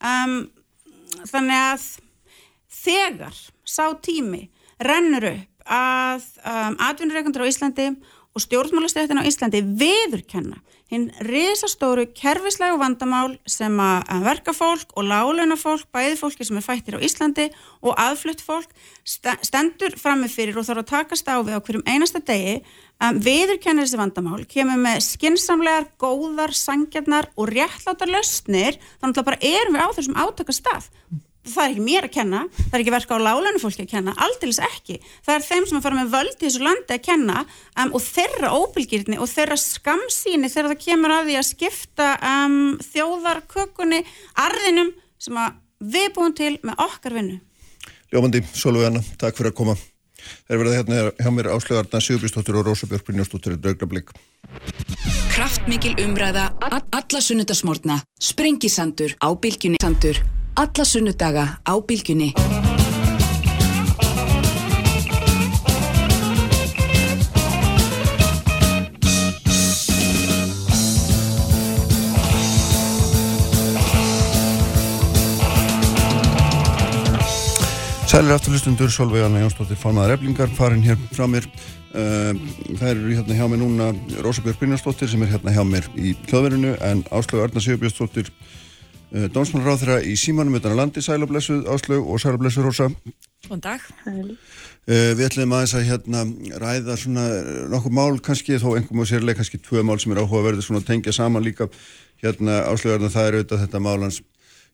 um, 0.00 0.36
þannig 1.28 1.58
að 1.58 1.86
þegar 2.82 3.40
sá 3.68 3.84
tími 4.02 4.46
rennur 4.82 5.28
upp 5.30 5.48
að 5.72 6.24
um, 6.42 6.76
atvinnureikundur 6.88 7.44
á 7.46 7.50
Íslandi 7.50 7.92
og 8.32 8.42
stjórnmálastættin 8.42 9.20
á 9.20 9.28
Íslandi 9.28 9.60
viðurkenna 9.62 10.58
hinn 10.92 11.08
risastóru 11.24 12.04
kerfislega 12.12 12.76
vandamál 12.80 13.38
sem 13.48 13.78
að 13.80 14.26
verka 14.26 14.52
fólk 14.52 14.92
og 14.92 15.08
láleuna 15.08 15.56
fólk, 15.56 15.86
bæði 15.94 16.18
fólki 16.20 16.44
sem 16.44 16.58
er 16.60 16.66
fættir 16.66 16.98
á 17.00 17.04
Íslandi 17.04 17.48
og 17.80 17.96
aðflutt 17.96 18.44
fólk 18.44 18.74
stendur 19.02 19.96
frammefyrir 19.98 20.60
og 20.60 20.68
þarf 20.68 20.84
að 20.84 20.90
takast 20.92 21.32
á 21.32 21.40
við 21.40 21.56
á 21.56 21.64
hverjum 21.64 21.86
einasta 21.88 22.20
degi 22.20 22.58
um, 22.60 23.18
viðurkenna 23.24 23.86
þessi 23.86 24.00
vandamál, 24.02 24.44
kemur 24.44 24.80
með 24.84 25.00
skinsamlegar, 25.08 25.88
góðar, 25.96 26.52
sangjarnar 26.52 27.32
og 27.36 27.48
réttlátar 27.50 28.12
lausnir, 28.12 28.76
þannig 29.00 29.22
að 29.22 29.30
bara 29.30 29.44
erum 29.48 29.78
við 29.78 29.86
á 29.88 29.96
þessum 29.96 30.20
átakastaf 30.20 30.90
það 31.46 31.64
er 31.64 31.70
ekki 31.72 31.84
mér 31.84 32.06
að 32.06 32.14
kenna, 32.14 32.48
það 32.56 32.74
er 32.76 32.80
ekki 32.84 32.94
verka 32.94 33.16
á 33.18 33.24
lálanu 33.24 33.60
fólki 33.62 33.82
að 33.84 33.92
kenna, 33.92 34.14
aldeilis 34.16 34.60
ekki. 34.62 34.98
Það 35.26 35.34
er 35.34 35.46
þeim 35.46 35.66
sem 35.68 35.78
að 35.78 35.86
fara 35.86 35.98
með 35.98 36.12
völd 36.14 36.34
í 36.36 36.44
þessu 36.46 36.62
landi 36.62 36.96
að 36.96 37.04
kenna 37.06 37.44
um, 37.44 37.92
og 37.92 38.02
þeirra 38.02 38.52
óbylgirni 38.56 39.18
og 39.18 39.30
þeirra 39.30 39.56
skamsíni 39.60 40.50
þegar 40.52 40.72
það 40.72 40.82
kemur 40.86 41.10
að 41.16 41.30
því 41.30 41.38
að 41.40 41.48
skipta 41.50 42.08
um, 42.32 42.58
þjóðarkökunni 42.92 44.02
arðinum 44.44 44.92
sem 45.22 45.40
að 45.42 45.58
við 45.82 46.12
búum 46.16 46.34
til 46.36 46.58
með 46.62 46.74
okkar 46.86 47.12
vinnu. 47.18 47.40
Ljómandi, 48.12 48.44
Sólvið 48.52 48.86
Anna, 48.90 49.02
takk 49.18 49.36
fyrir 49.38 49.50
að 49.54 49.58
koma. 49.62 49.78
Þeir 50.46 50.60
verða 50.60 50.76
hérna 50.76 50.94
hjá 51.18 51.30
mér 51.34 51.48
áslögarna 51.50 51.98
Sigurbjörnstóttur 51.98 52.60
og 52.60 52.68
Rósabjörg 52.68 53.04
Brynjóstóttur 53.08 53.56
í 53.56 53.58
Draugnablik. 53.58 54.12
Kraftmikil 55.32 55.96
umræða 56.04 56.52
alla 60.54 60.84
sunnudaga 60.84 61.58
á 61.64 61.72
Bilginni. 61.86 62.34
Sælir 78.12 78.34
afturlustundur, 78.34 78.90
Solveig 78.92 79.24
Anna 79.24 79.40
Jónsdóttir, 79.40 79.78
formadur 79.80 80.12
Eblingar, 80.12 80.50
farin 80.52 80.82
hér 80.84 80.98
frá 81.16 81.24
mér. 81.24 81.46
Uh, 81.92 82.36
það 82.76 82.88
eru 82.90 83.14
hérna 83.16 83.36
hjá 83.38 83.46
mér 83.48 83.60
núna 83.60 83.86
Rósabjörg 84.20 84.60
Brynjarsdóttir 84.60 85.08
sem 85.08 85.22
er 85.24 85.32
hérna 85.32 85.52
hjá 85.52 85.64
mér 85.64 85.88
í 85.96 86.12
hljóðverinu 86.28 86.74
en 86.84 87.02
Áslögu 87.08 87.44
Arna 87.44 87.60
Sigurbjörnsdóttir 87.60 88.28
Eh, 89.12 89.28
Dómsmálaráþra 89.28 89.98
í 90.08 90.14
símanum 90.16 90.56
utan 90.56 90.72
að 90.72 90.78
landi, 90.78 91.02
sælablessuð 91.04 91.66
Áslaug 91.68 92.06
og 92.08 92.20
sælablessuð 92.22 92.64
Rósa. 92.64 92.86
Góðan 93.44 93.60
dag. 93.66 93.82
Uh, 94.82 95.12
við 95.18 95.26
ætlum 95.26 95.52
aðeins 95.52 95.74
að 95.76 95.84
hérna 95.90 96.22
ræða 96.62 96.96
svona 96.98 97.26
nokkuð 97.70 97.94
mál 97.94 98.16
kannski, 98.24 98.56
þó 98.56 98.72
einhverjum 98.72 99.02
og 99.04 99.10
sérlega 99.10 99.38
kannski 99.38 99.60
tvö 99.62 99.84
mál 99.84 100.00
sem 100.00 100.14
er 100.14 100.22
áhugaverði 100.22 100.64
svona 100.64 100.80
að 100.80 100.88
tengja 100.88 101.14
saman 101.14 101.44
líka 101.44 101.68
hérna 102.22 102.62
áslögarna 102.70 103.12
það 103.12 103.28
er 103.28 103.36
auðvitað 103.36 103.62
þetta 103.66 103.82
málans 103.84 104.18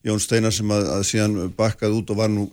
Jón 0.07 0.23
Steinar 0.23 0.55
sem 0.55 0.71
að, 0.71 0.87
að 0.95 1.05
síðan 1.11 1.53
bakkað 1.59 1.99
út 1.99 2.15
og 2.15 2.21
var 2.23 2.31
nú 2.33 2.47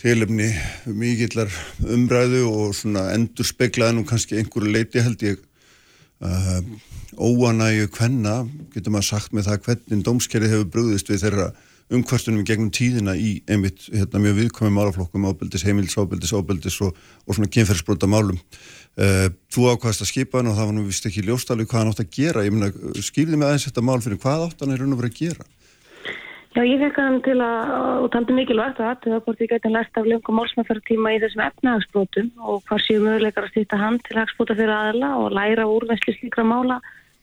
tilumni 0.00 0.48
mikillar 0.88 1.52
umræðu 1.84 2.46
og 2.48 2.74
svona 2.78 3.10
endur 3.12 3.46
speklaði 3.46 3.98
nú 3.98 4.06
kannski 4.08 4.40
einhverju 4.40 4.72
leiti 4.72 5.04
held 5.04 5.26
ég 5.26 5.44
uh, 6.24 6.60
óanægu 7.20 7.88
hvenna, 7.96 8.36
getur 8.74 8.94
maður 8.94 9.10
sagt 9.10 9.34
með 9.36 9.50
það 9.50 9.66
hvernig 9.66 10.06
dómskerið 10.06 10.54
hefur 10.54 10.70
brúðist 10.74 11.10
við 11.10 11.24
þeirra 11.24 11.50
umkvartunum 11.90 12.44
gegnum 12.46 12.70
tíðina 12.70 13.16
í 13.18 13.40
einmitt 13.50 13.88
hérna, 13.90 14.20
mjög 14.22 14.36
viðkomið 14.36 14.74
málaflokkum 14.76 15.24
ábeldis, 15.26 15.64
heimils, 15.66 15.96
ábeldis, 15.98 16.30
ábeldis 16.36 16.76
og, 16.86 16.98
og 17.26 17.34
svona 17.34 17.50
kynferðsbrota 17.50 18.06
málum 18.10 18.38
uh, 18.38 19.26
þú 19.50 19.72
ákvæðast 19.72 20.04
að 20.06 20.12
skipa 20.12 20.38
hann 20.38 20.52
og 20.52 20.58
það 20.58 20.70
var 20.70 20.76
nú 20.76 20.84
vist 20.86 21.08
ekki 21.10 21.24
ljóstalið 21.26 21.70
hvað 21.70 21.82
hann 21.82 21.90
átt 21.90 22.04
að 22.04 22.12
gera. 22.14 22.44
Ég 22.46 22.54
meina, 22.54 22.70
skýrði 23.02 23.40
mig 23.40 23.48
aðeins 23.48 23.66
þetta 23.66 23.86
mál 23.88 23.98
fyrir 24.04 24.22
hvað 24.22 24.46
átt 24.46 24.62
hann 24.62 24.76
er 24.76 24.84
raun 24.84 24.94
og 24.94 25.02
verið 25.02 25.16
að 25.16 25.24
gera 25.24 25.48
Já, 26.50 26.64
ég 26.66 26.80
fekk 26.82 26.96
hann 26.98 27.20
til 27.22 27.36
að, 27.46 27.68
og 28.02 28.08
taldi 28.10 28.34
mikilvægt 28.34 28.80
að 28.82 29.04
það 29.04 29.20
hvort 29.26 29.42
ég 29.44 29.50
gæti 29.52 29.68
að 29.68 29.74
læsta 29.76 30.02
af 30.02 30.08
löngum 30.10 30.34
málsmæðferðartíma 30.40 31.12
í 31.14 31.20
þessum 31.22 31.42
efnahagsbrotum 31.44 32.30
og 32.42 32.64
hvað 32.66 32.82
séu 32.86 33.02
möguleikar 33.04 33.46
að 33.46 33.52
stýta 33.52 33.78
hann 33.78 34.00
til 34.08 34.18
hagsbúta 34.18 34.56
fyrir 34.58 34.74
aðla 34.74 35.12
og 35.20 35.36
læra 35.38 35.68
úrvæsli 35.70 36.16
slíkra 36.16 36.42
mála 36.50 36.80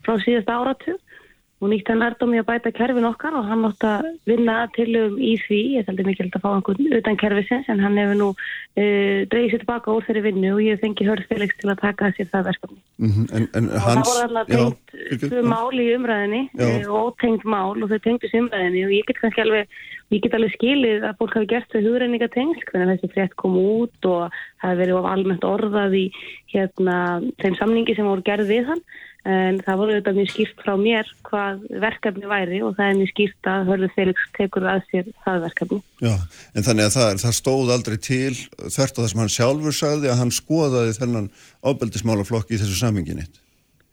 frá 0.07 0.15
síðasta 0.23 0.55
áratug 0.61 1.16
og 1.58 1.72
nýtt 1.72 1.89
hann 1.89 2.01
lært 2.03 2.22
á 2.22 2.26
mig 2.30 2.41
að 2.43 2.49
bæta 2.51 2.72
kerfin 2.76 3.08
okkar 3.10 3.34
og 3.34 3.47
hann 3.49 3.66
átt 3.66 3.86
að 3.89 4.10
vinna 4.30 4.58
til 4.76 4.91
um 4.99 5.16
í 5.18 5.34
því, 5.41 5.62
ég 5.80 5.88
taldi 5.88 6.05
mikilvægt 6.05 6.38
að 6.38 6.43
fá 6.43 6.49
einhvern 6.53 6.97
utan 6.99 7.18
kerfisins 7.18 7.70
en 7.74 7.82
hann 7.82 7.97
hefur 7.97 8.20
nú 8.20 8.28
uh, 8.30 9.26
dreigið 9.32 9.55
sér 9.55 9.64
tilbaka 9.64 9.95
úr 9.95 10.05
þeirri 10.05 10.24
vinnu 10.28 10.51
og 10.53 10.62
ég 10.62 10.82
fengi 10.84 11.08
hörð 11.08 11.26
Felix 11.32 11.58
til 11.58 11.72
að 11.74 11.82
taka 11.82 12.12
sér 12.14 12.30
það 12.30 12.49
verkefni. 12.51 12.80
mm 13.01 13.10
-hmm. 13.10 13.26
en, 13.36 13.47
en 13.58 13.70
Og 13.74 13.82
hans, 13.88 13.97
það 13.97 14.14
voru 14.14 14.24
alltaf 14.28 14.47
tengt 14.53 15.26
tvö 15.26 15.41
mál 15.41 15.74
í 15.74 15.88
umræðinni 15.97 16.43
Já. 16.53 16.68
eh, 16.68 16.86
og 16.91 17.18
ótengt 17.18 17.43
mál 17.43 17.78
og 17.82 17.89
þau 17.89 17.99
tengdus 18.05 18.38
umræðinni 18.38 18.86
og 18.86 18.91
ég 18.93 19.05
get 19.08 19.18
kannski 19.22 19.41
alveg, 19.41 19.66
ég 20.14 20.22
get 20.22 20.34
alveg 20.34 20.53
skilið 20.53 21.01
að 21.10 21.18
fólk 21.18 21.34
hafi 21.34 21.47
gert 21.47 21.74
þau 21.74 21.82
hugreininga 21.82 22.30
tengst 22.38 22.70
hvernig 22.70 23.01
þessi 23.01 23.14
frétt 23.14 23.36
kom 23.36 23.58
út 23.58 23.99
og 24.05 24.30
það 24.62 24.70
hefur 24.70 24.82
verið 24.82 25.10
almennt 25.14 25.43
orðað 25.43 25.91
í 26.03 26.05
hérna, 26.53 27.22
þeim 27.41 27.55
samningi 27.58 27.95
sem 27.95 28.05
voru 28.05 28.22
gerð 28.22 28.45
við 28.45 28.66
hann 28.70 28.82
en 29.28 29.57
það 29.65 29.80
voru 29.82 29.95
auðvitað 29.95 30.19
mjög 30.19 30.30
skýrt 30.34 30.61
frá 30.63 30.73
mér 30.82 31.09
hvað 31.28 31.63
verkefni 31.84 32.30
væri 32.32 32.61
og 32.65 32.75
það 32.78 32.91
er 32.91 32.99
mjög 33.01 33.11
skýrt 33.13 33.49
að 33.53 33.71
Hörður 33.71 33.95
Felix 33.95 34.28
tekur 34.38 34.67
að 34.71 34.84
sér 34.91 35.09
það 35.25 35.41
verkefni. 35.47 35.80
já, 36.05 36.13
en 36.55 36.67
þannig 36.67 36.88
að 36.88 36.95
það, 36.97 37.09
það 37.25 37.36
stóð 37.41 37.73
aldrei 37.75 37.97
til 38.09 38.36
þvert 38.67 38.95
á 38.95 39.01
það 39.01 39.09
sem 39.13 39.23
hann 39.23 39.36
sjálfur 39.38 39.78
sagði 39.82 40.13
að 40.13 40.21
hann 40.21 40.36
skoðaði 40.38 40.95
þennan 41.01 41.32
ábeldismálaflokki 41.67 42.55
í 42.57 42.61
þessu 42.63 42.80
saminginni 42.80 43.28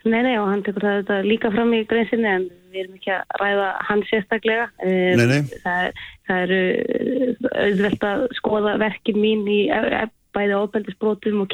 Nei, 0.04 0.20
nei, 0.20 0.34
og 0.36 0.50
hann 0.50 0.60
tekur 0.60 0.84
það 0.84 0.98
auðvitað 0.98 1.26
líka 1.30 1.50
fram 1.54 1.70
í 1.72 1.78
greinsinni 1.88 2.28
en 2.28 2.42
við 2.74 2.82
erum 2.82 2.96
ekki 2.98 3.12
að 3.14 3.38
ræða 3.40 3.68
hann 3.88 4.02
sérstaklega. 4.10 4.66
Eh, 4.84 5.14
Nei, 5.16 5.24
nei. 5.30 5.38
Það, 5.62 6.02
það 6.28 6.42
eru 6.44 6.58
eh, 6.74 7.46
auðvelt 7.62 8.04
að 8.10 8.24
skoða 8.36 8.74
verkin 8.82 9.20
mín 9.22 9.46
í 9.48 9.62
e- 9.72 10.02
e- 10.02 10.10
bæði 10.34 10.58
ábeldisbrotum 10.58 11.40
og 11.44 11.48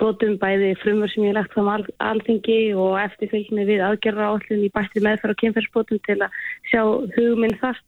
kemferðisbrotum, 0.00 0.38
bæði 0.40 0.74
frumur 0.80 1.10
sem 1.12 1.26
ég 1.28 1.34
lagt 1.36 1.52
fram 1.52 1.68
al, 1.68 1.84
alþingi 2.00 2.74
og 2.74 2.98
eftirfylgni 3.00 3.66
við 3.68 3.82
aðgerra 3.84 4.30
áallin 4.32 4.64
í 4.64 4.70
bætti 4.72 5.02
meðferð 5.04 5.34
og 5.34 5.40
kemferðisbrotum 5.40 6.00
til 6.06 6.18
að 6.24 6.30
sjá 6.70 6.82
hugminn 7.16 7.56
þar. 7.60 7.80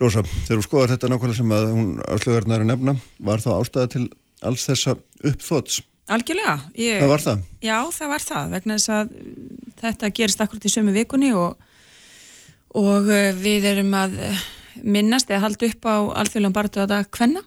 Rósa, 0.00 0.22
þegar 0.22 0.60
þú 0.60 0.66
skoðar 0.66 0.92
þetta 0.94 1.10
nákvæmlega 1.10 1.38
sem 1.38 1.54
að 1.54 1.66
hún 1.70 1.90
áslögarnar 2.08 2.62
er 2.62 2.70
nefna, 2.70 2.96
var 3.18 3.42
þá 3.42 3.50
ástæða 3.60 3.90
til 3.94 4.04
alls 4.42 4.66
þessa 4.66 4.96
uppþóts? 5.22 5.82
Algjörlega. 6.14 6.58
Ég, 6.76 6.98
Það 7.00 7.12
var 7.14 7.24
það? 7.24 7.44
Já, 7.64 7.78
það 7.96 8.10
var 8.12 8.24
það, 8.24 8.50
vegna 8.54 8.76
þess 8.76 8.92
að 8.92 9.14
þetta 9.80 10.12
gerist 10.18 10.42
akkurat 10.44 10.66
í 10.66 10.72
sömu 10.74 10.94
vikunni 10.94 11.32
og, 11.38 11.56
og 12.76 13.08
eh, 13.14 13.30
við 13.38 13.70
erum 13.70 13.94
að 13.96 14.18
eh, 14.26 14.44
minnast 14.84 15.30
eða 15.30 15.46
halda 15.46 15.70
upp 15.70 15.88
á 15.88 15.96
alþjóðlega 16.20 16.58
barðu 16.58 16.84
að 16.84 16.94
það 16.96 17.10
kvenna 17.14 17.44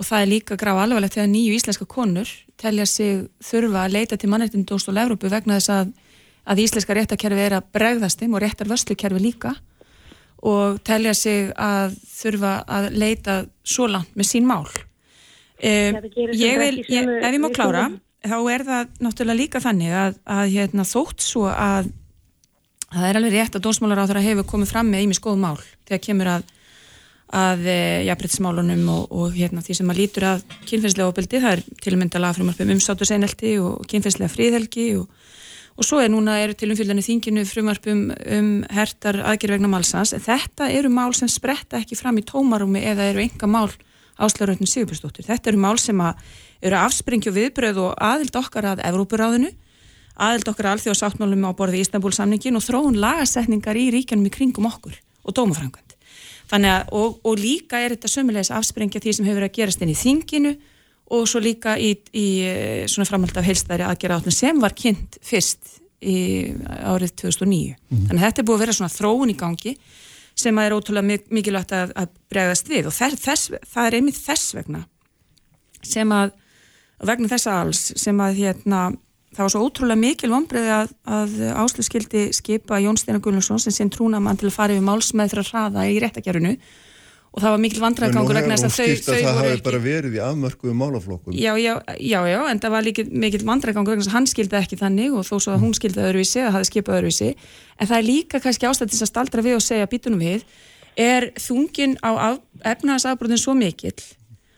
og 0.00 0.06
það 0.08 0.22
er 0.22 0.30
líka 0.30 0.56
gráð 0.60 0.82
alvarlegt 0.86 1.18
þegar 1.18 1.32
nýju 1.34 1.56
íslenska 1.58 1.86
konur 1.88 2.30
telja 2.60 2.86
sig 2.88 3.26
þurfa 3.44 3.84
að 3.84 3.96
leita 3.96 4.16
til 4.16 4.30
mannreitindóstól 4.32 4.96
Evrópu 4.96 5.28
vegna 5.32 5.58
þess 5.58 5.72
að, 5.74 5.90
að 6.48 6.62
íslenska 6.64 6.96
réttakerfi 6.96 7.44
er 7.44 7.58
að 7.58 7.68
bregðast 7.76 8.22
þeim 8.22 8.36
og 8.36 8.44
réttar 8.44 8.70
vörslukerfi 8.70 9.20
líka 9.20 9.54
og 10.40 10.80
telja 10.88 11.12
sig 11.16 11.50
að 11.60 11.98
þurfa 12.08 12.54
að 12.64 12.86
leita 12.96 13.42
svo 13.60 13.90
langt 13.92 14.14
með 14.16 14.30
sín 14.30 14.46
mál. 14.48 14.64
Gerist 15.60 16.40
ég 16.40 16.56
vil, 16.62 16.78
ég, 16.88 17.10
ef 17.20 17.34
ég 17.36 17.42
má 17.42 17.50
klára, 17.52 17.90
þá 18.24 18.38
er 18.54 18.64
það 18.64 18.94
náttúrulega 19.04 19.36
líka 19.36 19.60
þannig 19.60 19.92
að, 19.92 20.16
að 20.24 20.54
hérna, 20.54 20.86
þótt 20.88 21.24
svo 21.24 21.44
að 21.52 21.90
það 22.90 23.10
er 23.10 23.18
alveg 23.20 23.36
rétt 23.36 23.58
að 23.58 23.66
dónsmálar 23.66 24.00
á 24.00 24.08
þeirra 24.08 24.24
hefur 24.24 24.48
komið 24.54 24.72
fram 24.72 24.88
með 24.90 25.04
ímis 25.04 25.20
góð 25.22 25.36
mál 25.44 25.58
þegar 25.60 26.02
kemur 26.06 26.32
að, 26.38 26.48
að 27.30 27.66
e, 27.70 27.80
jafnbryttsmálunum 28.08 28.86
og, 28.90 29.02
og 29.14 29.34
hérna, 29.36 29.62
því 29.62 29.76
sem 29.78 29.92
að 29.92 30.00
lítur 30.02 30.26
að 30.32 30.46
kynferðslega 30.66 31.12
opildi, 31.12 31.42
það 31.42 31.56
er 31.56 31.64
til 31.82 31.92
að 31.92 32.00
mynda 32.00 32.22
lagafrumvarpum 32.24 32.72
umsátu 32.74 33.06
seinelti 33.06 33.52
og 33.62 33.84
kynferðslega 33.90 34.32
fríðhelgi 34.32 34.86
og, 34.98 35.28
og 35.76 35.86
svo 35.86 36.00
er 36.02 36.10
núna 36.10 36.40
eru 36.42 36.56
til 36.58 36.72
umfylgjarni 36.72 37.06
þinginu 37.06 37.46
frumvarpum 37.46 38.02
um 38.10 38.50
hertar 38.74 39.22
aðgerð 39.22 39.58
vegna 39.58 39.70
málsans 39.76 40.16
þetta 40.26 40.72
eru 40.74 40.90
mál 40.90 41.14
sem 41.14 41.30
spretta 41.30 41.78
ekki 41.78 41.98
fram 41.98 42.18
í 42.18 42.26
tómarúmi 42.26 42.82
eða 42.90 43.12
eru 43.12 43.22
enga 43.28 43.50
mál 43.50 43.70
áslöðuröndin 44.20 44.68
Sigurbjörnsdóttir. 44.68 45.26
Þetta 45.26 45.52
eru 45.52 45.60
mál 45.60 45.78
sem 45.80 46.00
að 46.04 46.20
eru 46.60 46.78
afspringju 46.80 47.32
viðbröð 47.34 47.80
og 47.86 47.94
aðild 47.96 48.36
okkar 48.36 48.68
að 48.74 48.82
Evrópuráðinu, 48.90 49.52
aðild 50.20 50.50
okkar 50.52 50.74
alþjóðsáttmálum 50.74 51.46
á 51.48 51.50
borði 51.56 51.80
Ístanbúl 51.84 52.12
samningin 52.16 52.58
og 52.60 52.66
þróun 52.66 53.00
lagasetningar 53.00 53.80
í 53.80 53.88
ríkjanum 53.96 54.28
í 54.28 54.34
kringum 54.34 54.68
okkur 54.68 54.98
og 55.24 55.36
dómafrangand. 55.36 55.89
Að, 56.50 56.88
og, 56.96 57.20
og 57.22 57.38
líka 57.38 57.78
er 57.78 57.94
þetta 57.94 58.10
sömulegis 58.10 58.50
afspringja 58.54 59.02
því 59.02 59.12
sem 59.16 59.28
hefur 59.28 59.46
að 59.46 59.54
gerast 59.54 59.82
inn 59.84 59.92
í 59.92 59.98
þinginu 59.98 60.54
og 61.14 61.26
svo 61.30 61.42
líka 61.42 61.76
í, 61.78 61.92
í 62.14 62.26
eh, 62.46 62.86
svona 62.90 63.06
framhald 63.06 63.38
af 63.38 63.46
heilstæri 63.46 63.86
aðgerra 63.86 64.18
átlun 64.20 64.34
sem 64.34 64.58
var 64.62 64.74
kynnt 64.78 65.18
fyrst 65.26 65.78
í 66.00 66.16
árið 66.86 67.12
2009. 67.22 67.74
Þannig 67.90 68.16
að 68.16 68.24
þetta 68.24 68.42
er 68.42 68.46
búið 68.48 68.56
að 68.56 68.64
vera 68.64 68.76
svona 68.78 68.94
þróun 68.94 69.32
í 69.32 69.36
gangi 69.38 69.74
sem 70.40 70.58
að 70.58 70.68
er 70.68 70.76
ótrúlega 70.78 71.06
mik- 71.10 71.32
mikilvægt 71.34 71.74
að, 71.76 71.92
að 71.98 72.12
bregðast 72.32 72.70
við 72.70 72.88
og 72.88 72.94
þess, 72.96 73.20
þess, 73.20 73.50
það 73.74 73.88
er 73.88 73.96
einmitt 73.98 74.20
þess 74.20 74.54
vegna 74.56 74.84
sem 75.84 76.14
að 76.14 76.32
vegna 77.10 77.30
þessa 77.32 77.56
alls 77.60 77.82
sem 78.00 78.22
að 78.22 78.40
hérna 78.40 78.80
það 79.34 79.44
var 79.44 79.54
svo 79.54 79.64
ótrúlega 79.66 80.00
mikil 80.00 80.30
vonbreiði 80.32 80.74
að, 80.74 80.92
að 81.06 81.34
Áslu 81.62 81.86
skildi 81.86 82.28
skipa 82.36 82.80
Jón 82.82 82.98
Steinar 82.98 83.22
Gullarsson 83.24 83.62
sem 83.62 83.74
sinn 83.74 83.90
trúnamann 83.92 84.38
til 84.40 84.50
að 84.50 84.56
fara 84.56 84.76
yfir 84.76 84.86
málsmeð 84.86 85.36
að 85.38 85.52
hraða 85.52 85.86
í 85.90 85.98
réttakerfinu 86.02 86.56
og 87.30 87.42
það 87.44 87.52
var 87.54 87.60
mikil 87.62 87.82
vandræðgangur 87.84 88.38
vegna 88.40 88.56
þess 88.58 88.66
að 88.66 88.72
skýrt 88.74 89.04
þau, 89.06 89.12
að 89.12 89.20
þau 89.20 89.22
það 89.22 89.36
voru 89.36 89.44
hafi 89.44 89.52
ekki 89.54 89.66
bara 89.68 89.80
verið 89.84 90.14
í 90.16 90.20
afmörkuðu 90.24 90.72
málaflokkum. 90.80 91.34
Já, 91.38 91.52
já, 91.62 91.74
já, 92.02 92.18
já, 92.26 92.38
en 92.50 92.60
það 92.64 92.74
var 92.74 92.86
líka 92.86 93.04
mikill 93.06 93.44
vandræðgangur 93.46 93.94
vegna 93.94 94.02
þess 94.02 94.10
að 94.10 94.16
hann 94.16 94.26
skildi 94.30 94.58
ekki 94.58 94.78
þannig 94.80 95.14
og 95.14 95.28
þó 95.28 95.36
svo 95.36 95.54
að 95.54 95.62
hún 95.62 95.76
skildi 95.78 96.02
öðruvísi, 96.02 96.42
að 96.42 96.56
hafi 96.56 96.68
skipað 96.72 96.98
öðruvísi 96.98 97.28
en 97.30 97.90
það 97.92 97.96
er 98.00 98.08
líka 98.08 98.42
kannski 98.42 98.66
ástættis 98.66 99.04
að 99.06 99.12
staldra 99.12 99.44
við 99.46 99.60
og 99.60 99.62
segja 99.62 99.90
býtunum 99.92 100.24
við, 100.24 100.42
er 100.98 101.28
þungin 101.38 101.94
á 102.02 102.34
efnaðasafbrotin 102.66 103.38
svo 103.38 103.54
mikill 103.54 103.94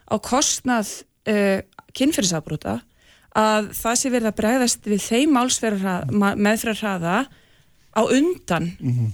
á 0.09 0.17
kostnað 0.17 0.95
uh, 1.29 1.61
kynferðisafbrota 1.93 2.81
að 3.39 3.71
það 3.77 4.01
sé 4.01 4.11
verið 4.13 4.33
að 4.33 4.41
bregðast 4.41 4.91
við 4.91 5.07
þeim 5.07 5.39
meðfrarhraða 6.47 7.17
á 7.93 8.03
undan 8.09 8.71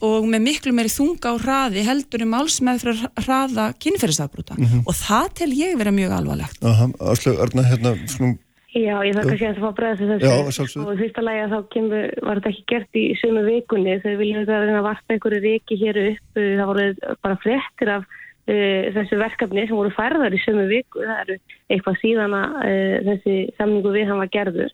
og 0.06 0.26
með 0.30 0.44
miklu 0.44 0.72
meiri 0.74 0.90
þunga 0.92 1.34
á 1.34 1.42
hraði 1.42 1.82
heldur 1.86 2.22
um 2.26 2.34
málsmeðfrarhraða 2.36 3.72
kynferðisafbrota. 3.82 4.58
Og 4.86 4.94
það 4.94 5.32
tel 5.40 5.50
ég 5.58 5.78
vera 5.80 5.94
mjög 5.94 6.14
alvarlegt. 6.18 6.62
Aha, 6.62 6.86
Áslög, 7.10 7.40
Arna, 7.42 7.66
hérna, 7.66 7.96
skulum, 8.06 8.36
Já, 8.76 9.00
ég 9.00 9.16
þakka 9.16 9.36
sér 9.40 9.54
að 9.54 9.62
fá 9.62 9.66
að 9.70 9.76
bregða 9.78 10.06
þessu. 10.20 10.82
Og 10.82 10.90
í 10.92 10.98
fyrsta 11.00 11.22
lagi 11.24 11.40
að 11.40 11.52
þá 11.54 11.60
kemur, 11.72 12.10
var 12.20 12.38
þetta 12.38 12.50
ekki 12.52 12.64
gert 12.68 12.98
í 13.00 13.04
sömu 13.16 13.44
vikunni. 13.46 13.94
Þau 14.02 14.12
viljum 14.20 14.42
þetta 14.42 14.58
reyna 14.60 14.80
að 14.82 14.86
varpa 14.86 15.14
einhverju 15.14 15.40
viki 15.46 15.78
hér 15.80 16.00
upp. 16.02 16.26
Það 16.36 16.68
voru 16.68 16.88
bara 17.24 17.38
fréttir 17.44 17.92
af 17.94 18.18
þessu 18.48 19.18
verkefni 19.20 19.66
sem 19.66 19.76
voru 19.76 19.90
færðar 19.92 20.32
í 20.32 20.40
sömu 20.40 20.68
viku, 20.70 21.02
það 21.04 21.24
eru 21.24 21.38
eitthvað 21.68 21.98
síðan 22.00 22.36
að 22.38 22.54
uh, 22.62 22.94
þessi 23.10 23.36
samningu 23.58 23.92
við 23.96 24.08
hann 24.08 24.22
var 24.22 24.32
gerður 24.32 24.72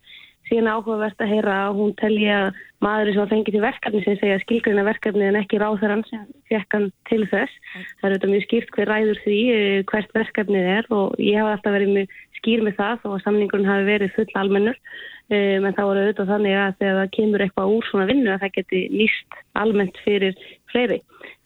síðan 0.48 0.68
er 0.68 0.76
áhugavert 0.76 1.22
að 1.24 1.32
heyra 1.32 1.54
að 1.66 1.78
hún 1.78 1.94
telji 1.98 2.28
að 2.32 2.58
maður 2.84 3.10
sem 3.12 3.22
var 3.22 3.30
fengið 3.30 3.56
til 3.56 3.62
verkefni 3.64 4.02
sem 4.04 4.18
segja 4.20 4.40
skilgreina 4.42 4.84
verkefni 4.86 5.24
en 5.28 5.38
ekki 5.40 5.60
ráþarann 5.60 6.04
sem 6.10 6.26
fekk 6.50 6.76
hann 6.76 6.90
til 7.08 7.22
þess. 7.30 7.54
Það 8.00 8.08
er 8.08 8.14
auðvitað 8.14 8.34
mjög 8.34 8.44
skýrt 8.46 8.74
hver 8.76 8.92
ræður 8.92 9.22
því 9.24 9.38
eh, 9.54 9.80
hvert 9.90 10.14
verkefnið 10.18 10.70
er 10.76 10.90
og 10.98 11.16
ég 11.22 11.40
hafa 11.40 11.56
alltaf 11.56 11.76
verið 11.78 11.94
mjög 11.96 12.18
skýr 12.40 12.64
með 12.66 12.78
það 12.82 13.08
og 13.08 13.24
samningurinn 13.24 13.70
hafi 13.70 13.88
verið 13.88 14.14
full 14.18 14.28
almennur 14.42 14.76
um, 14.76 15.64
en 15.64 15.72
það 15.72 15.88
voru 15.88 16.04
auðvitað 16.04 16.32
þannig 16.34 16.58
að 16.60 16.78
þegar 16.82 17.00
það 17.00 17.14
kemur 17.16 17.46
eitthvað 17.46 17.74
úr 17.78 17.88
svona 17.88 18.08
vinnu 18.10 18.34
að 18.34 18.44
það 18.44 18.56
geti 18.58 18.84
líst 18.92 19.38
almennt 19.64 20.00
fyrir 20.04 20.36
fleiri. 20.72 21.00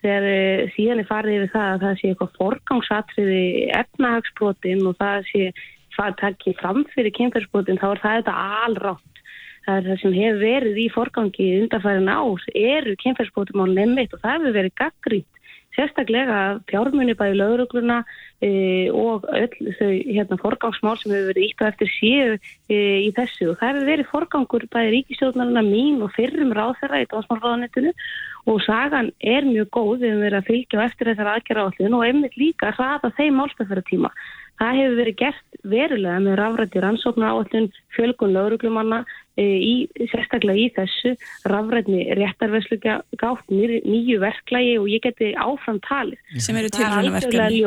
Þegar 0.04 0.28
uh, 0.30 0.70
síðan 0.76 1.02
er 1.02 1.08
farið 1.08 1.36
yfir 1.38 1.52
það 1.54 1.68
að 1.72 1.84
það 1.84 1.98
sé 2.00 2.12
eitthvað 2.12 2.38
forgangsatriði 2.38 3.44
efnahagsbrotin 3.80 4.86
og 4.88 4.98
það 5.02 5.28
sé 5.32 5.50
það 5.98 6.18
takki 6.22 6.54
fram 6.60 6.84
fyrir 6.94 7.14
kynferðsbrotin 7.18 7.80
þá 7.80 7.88
er 7.90 8.02
það 8.04 8.18
þetta 8.20 8.36
alrátt. 8.66 9.22
Það 9.66 9.78
er 9.78 9.88
það 9.88 9.98
sem 10.02 10.14
hefur 10.16 10.38
verið 10.44 10.78
í 10.78 10.86
forgangi 10.94 11.48
undanfærin 11.62 12.12
ár 12.12 12.46
eru 12.54 12.94
kynferðsbrotum 13.02 13.64
á 13.64 13.66
nefnitt 13.72 14.14
og 14.14 14.22
það 14.22 14.38
hefur 14.38 14.56
verið 14.60 14.78
gaggrít 14.80 15.42
sérstaklega 15.76 16.38
fjármunni 16.70 17.14
bæði 17.18 17.38
lögurugluna 17.38 18.02
e, 18.44 18.50
og 18.94 19.26
öll 19.34 19.74
þau 19.78 19.90
hérna, 19.90 20.38
forgangsmál 20.40 20.96
sem 21.00 21.12
hefur 21.14 21.30
verið 21.32 21.46
ítt 21.48 21.62
og 21.62 21.68
eftir 21.72 21.92
séu 21.94 22.32
e, 22.70 22.78
í 23.06 23.10
þessu 23.16 23.52
og 23.52 23.60
það 23.60 23.72
hefur 23.72 23.88
verið 23.92 24.10
forgangur 24.12 24.66
bæði 24.72 24.94
ríkistjóðnarna 24.96 25.64
mín 25.66 26.02
og 26.06 26.14
fyrrum 26.16 26.54
ráðherra 26.56 27.02
í 27.02 27.08
dómsmálráðanettinu 27.10 27.94
og 28.48 28.60
sagan 28.64 29.12
er 29.20 29.46
mjög 29.48 29.70
góð 29.74 29.94
við 30.02 30.10
hefum 30.10 30.26
verið 30.26 30.40
að 30.40 30.50
fylgja 30.50 30.84
eftir 30.86 31.12
þessar 31.12 31.32
aðgerra 31.34 31.68
állin 31.68 31.98
og 31.98 32.04
einmitt 32.06 32.38
líka 32.40 32.70
að 32.70 32.78
hraða 32.78 33.14
þeim 33.18 33.40
málstafæratíma. 33.42 34.12
Það 34.58 34.78
hefur 34.80 34.96
verið 34.98 35.16
gert 35.20 35.58
verulega 35.70 36.18
með 36.22 36.36
rafrætti 36.40 36.80
rannsóknar 36.82 37.36
áallin 37.36 37.68
fjölgun 37.94 38.32
löguruglumanna 38.34 39.04
e, 39.38 39.44
í, 39.44 39.74
sérstaklega 40.10 40.58
í 40.58 40.72
þessu 40.74 41.12
rafrætni 41.46 42.08
réttarverslu 42.18 42.80
gátt 42.82 43.54
nýju 43.54 44.18
verklagi 44.24 44.74
og 44.80 44.90
ég 44.90 45.04
geti 45.06 45.30
áfram 45.38 45.78
talið. 45.86 46.18
Sem 46.42 46.58
eru 46.58 46.74
tilröðunverkefni? 46.74 47.62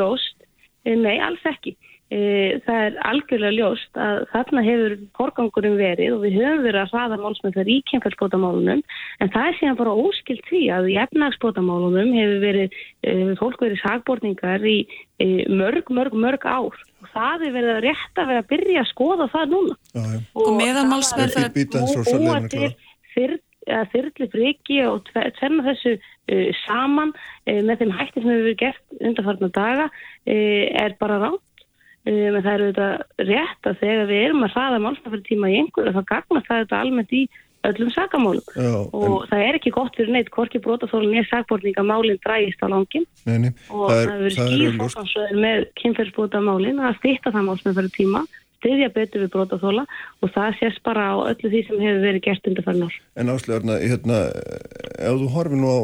E, 0.84 0.94
nei, 0.98 1.18
alls 1.22 1.42
ekki. 1.46 1.76
E, 2.12 2.18
það 2.66 2.78
er 2.84 2.96
algjörlega 3.08 3.54
ljóst 3.56 3.96
að 3.96 4.18
þarna 4.34 4.62
hefur 4.66 4.94
forgangurum 5.16 5.76
verið 5.78 6.10
og 6.16 6.24
við 6.26 6.34
höfum 6.42 6.64
verið 6.66 6.80
að 6.82 6.90
hraða 6.92 7.16
málsmyndar 7.22 7.70
í 7.72 7.76
kemfellsbótamálunum 7.88 8.82
en 9.24 9.30
það 9.32 9.46
er 9.48 9.56
síðan 9.60 9.78
bara 9.78 9.94
óskilt 10.02 10.42
því 10.50 10.60
að 10.76 10.90
í 10.92 10.98
efnagsbótamálunum 11.06 12.10
hefur 12.18 12.42
verið 12.44 12.76
e, 13.00 13.14
fólk 13.40 13.64
verið 13.64 13.80
sagbortningar 13.80 14.66
í 14.68 14.76
mörg, 15.48 15.88
mörg, 15.88 16.12
mörg 16.26 16.44
ár 16.44 16.76
og 16.76 17.08
það 17.14 17.46
er 17.48 17.56
verið 17.56 17.72
að 17.78 17.82
rétt 17.86 18.20
að 18.20 18.28
vera 18.34 18.42
að 18.44 18.50
byrja 18.52 18.82
að 18.84 18.90
skoða 18.92 19.30
það 19.32 19.48
núna 19.54 19.78
Já, 19.80 20.02
já. 20.02 20.20
og, 20.34 20.42
Og 20.42 20.52
meðan 20.60 20.92
málsmeðferð- 20.92 21.56
það 21.56 22.12
er 22.12 22.20
búa 22.26 22.42
til 22.52 22.68
fyrr 23.14 23.38
að 23.70 23.92
þyrli 23.94 24.28
friki 24.32 24.80
og 24.88 25.06
tvenna 25.12 25.66
þessu 25.70 25.94
uh, 25.98 26.50
saman 26.64 27.14
uh, 27.14 27.60
með 27.62 27.84
þeim 27.84 27.94
hætti 28.00 28.20
sem 28.20 28.30
hefur 28.32 28.44
verið 28.48 28.60
gert 28.64 28.98
undarfarnar 29.00 29.54
daga 29.56 29.88
uh, 29.88 30.66
er 30.82 30.98
bara 31.00 31.20
rátt 31.22 31.64
um, 32.08 32.36
en 32.36 32.42
það 32.42 32.52
er 32.52 32.66
auðvitað 32.66 33.30
rétt 33.30 33.70
að 33.70 33.80
þegar 33.84 34.10
við 34.10 34.26
erum 34.26 34.44
að 34.48 34.54
hraða 34.56 34.82
málstafari 34.86 35.24
tíma 35.28 35.52
í 35.52 35.62
einhverju 35.62 35.96
þá 35.96 36.02
gagnast 36.14 36.50
það 36.50 36.62
þetta 36.64 36.82
almennt 36.82 37.16
í 37.16 37.24
öllum 37.62 37.90
sakamálum. 37.94 38.42
Já, 38.58 38.72
og 38.90 39.26
það 39.30 39.44
er 39.46 39.58
ekki 39.58 39.72
gott 39.74 39.94
fyrir 39.94 40.10
neitt 40.16 40.30
hvorki 40.34 40.60
brótaþólun 40.62 41.14
ég 41.14 41.28
sagbortning 41.30 41.78
að 41.78 41.88
málinn 41.92 42.20
drægist 42.24 42.62
á 42.62 42.66
langin 42.66 43.06
Nei, 43.28 43.36
nei, 43.44 43.50
og 43.70 43.86
það 43.86 44.00
er, 44.00 44.10
hefur 44.10 44.16
það 44.16 44.24
er 44.24 44.34
skýr 44.36 44.54
auðljóst. 44.66 44.80
fórgangsröður 44.82 45.42
með 45.46 45.66
kynferðsbúta 45.78 46.42
málinn 46.42 46.82
að 46.82 46.96
stýtta 46.98 47.34
það 47.34 47.46
málsmeðferði 47.50 47.94
tíma 48.62 48.72
styðja 48.72 48.90
betur 48.94 49.24
við 49.24 49.32
brótaþóla 49.32 49.84
og 50.22 50.32
það 50.32 50.56
sést 50.60 50.82
bara 50.84 51.12
á 51.12 51.16
öllu 51.30 51.50
því 51.50 51.62
sem 51.66 51.80
hefur 51.82 52.02
verið 52.06 52.24
gert 52.24 52.46
undir 52.46 52.64
farin 52.64 52.86
ár. 52.86 52.96
En 53.16 53.32
áslega, 53.32 53.78
hérna, 53.82 54.18
ef 54.98 55.20
þú 55.20 55.30
horfir 55.34 55.60
nú 55.60 55.68
á 55.72 55.78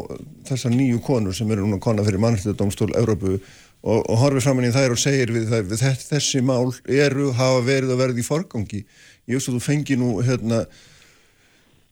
þessar 0.49 0.75
nýju 0.75 1.01
konur 1.05 1.35
sem 1.35 1.51
eru 1.51 1.67
núna 1.67 1.81
kona 1.81 2.05
fyrir 2.07 2.23
mannhildadómstól 2.23 2.95
Európu 2.97 3.37
og, 3.83 4.03
og 4.09 4.17
horfir 4.23 4.45
framann 4.47 4.69
í 4.69 4.75
þær 4.75 4.95
og 4.95 5.03
segir 5.03 5.33
við 5.35 5.53
þær, 5.53 6.03
þessi 6.09 6.43
mál 6.43 6.73
eru, 6.87 7.33
hafa 7.37 7.63
verið 7.67 7.95
og 7.95 8.03
verið 8.03 8.23
í 8.23 8.27
forgangi. 8.27 8.85
Ég 9.29 9.39
veist 9.39 9.51
að 9.51 9.59
þú 9.59 9.65
fengi 9.65 9.99
nú, 10.01 10.19
hérna, 10.25 10.65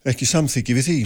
ekki 0.06 0.28
samþyggi 0.28 0.78
við 0.78 0.90
því. 0.90 1.00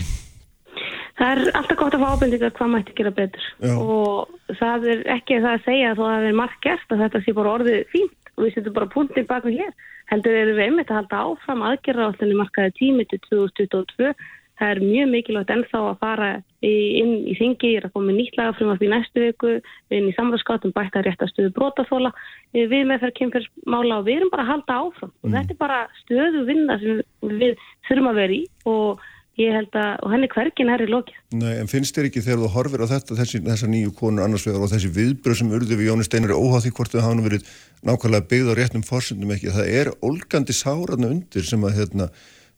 Það 1.20 1.30
er 1.36 1.56
alltaf 1.58 1.76
gott 1.76 1.94
að 1.94 2.00
fá 2.00 2.12
ábyrðingar 2.16 2.52
hvað 2.56 2.70
mætti 2.72 2.94
gera 2.96 3.10
betur 3.12 3.46
Já. 3.60 3.74
og 3.76 4.54
það 4.56 4.86
er 4.88 5.02
ekki 5.18 5.36
það 5.42 5.50
að 5.52 5.66
segja 5.66 5.90
þó 5.98 6.00
að 6.06 6.14
það 6.14 6.28
er 6.30 6.38
margt 6.38 6.62
gert 6.64 6.94
að 6.94 7.02
þetta 7.04 7.20
sé 7.26 7.34
bara 7.36 7.52
orðið 7.58 7.82
fínt 7.92 8.29
og 8.40 8.46
við 8.48 8.56
setjum 8.56 8.76
bara 8.76 8.90
punktinn 8.90 9.28
baka 9.28 9.52
hér. 9.52 9.72
Heldur 10.10 10.36
erum 10.36 10.58
við 10.58 10.66
einmitt 10.66 10.90
að 10.90 11.02
halda 11.02 11.24
áfram 11.28 11.64
aðgerra 11.68 12.08
á 12.08 12.10
allir 12.10 12.38
markaði 12.40 12.76
tími 12.80 13.06
til 13.10 13.20
2022. 13.28 14.14
Það 14.60 14.72
er 14.74 14.80
mjög 14.84 15.06
mikilvægt 15.08 15.52
ennþá 15.54 15.78
að 15.88 16.00
fara 16.02 16.30
inn 16.68 17.12
í 17.24 17.34
þingi, 17.38 17.70
ég 17.70 17.78
er 17.80 17.86
að 17.88 17.94
koma 17.94 18.12
nýtt 18.12 18.34
lagafrumast 18.36 18.82
í 18.84 18.90
næstu 18.92 19.22
viku, 19.24 19.52
inn 19.88 20.08
í 20.10 20.16
samræðskátum 20.18 20.74
bætta 20.76 21.00
réttastuðu 21.06 21.54
brotaþóla, 21.56 22.10
við 22.52 22.82
með 22.90 23.06
þær 23.06 23.14
kynferðsmála 23.20 24.02
og 24.02 24.04
við 24.10 24.18
erum 24.18 24.32
bara 24.34 24.44
að 24.44 24.52
halda 24.52 24.76
áfram. 24.82 25.14
Og 25.24 25.32
þetta 25.32 25.56
er 25.56 25.60
bara 25.62 25.80
stöðu 26.02 26.44
vinna 26.50 26.76
sem 26.82 27.00
við 27.40 27.64
þurfum 27.88 28.12
að 28.12 28.20
vera 28.20 28.36
í 28.36 28.42
og 28.68 29.08
ég 29.40 29.54
held 29.56 29.76
að, 29.78 29.92
og 30.04 30.12
henni 30.14 30.28
hvergin 30.30 30.72
er 30.72 30.84
í 30.84 30.88
lokið. 30.90 31.20
Nei, 31.40 31.52
en 31.60 31.70
finnst 31.70 31.96
þér 31.96 32.08
ekki 32.10 32.22
þegar 32.24 32.42
þú 32.42 32.50
horfir 32.54 32.84
á 32.84 32.92
þetta, 32.92 33.16
þessi, 33.20 33.40
þessar 33.46 33.72
nýju 33.72 33.94
konur 33.98 34.26
annars 34.26 34.44
vegar 34.48 34.66
og 34.66 34.72
þessi 34.72 34.90
viðbröð 34.96 35.40
sem 35.40 35.54
urðu 35.56 35.78
við 35.80 35.88
Jóni 35.90 36.06
Steinar 36.06 36.36
óháð 36.36 36.66
því 36.66 36.74
hvort 36.76 36.94
þau 36.94 37.00
hafa 37.06 37.24
verið 37.26 37.48
nákvæmlega 37.88 38.28
byggð 38.32 38.52
á 38.52 38.54
réttum 38.60 38.84
fórsendum 38.86 39.34
ekki, 39.34 39.54
það 39.56 39.72
er 39.80 39.92
ólgandi 40.04 40.56
sáraðna 40.56 41.12
undir 41.14 41.48
sem 41.48 41.64
að 41.64 41.76
hérna, 41.80 42.10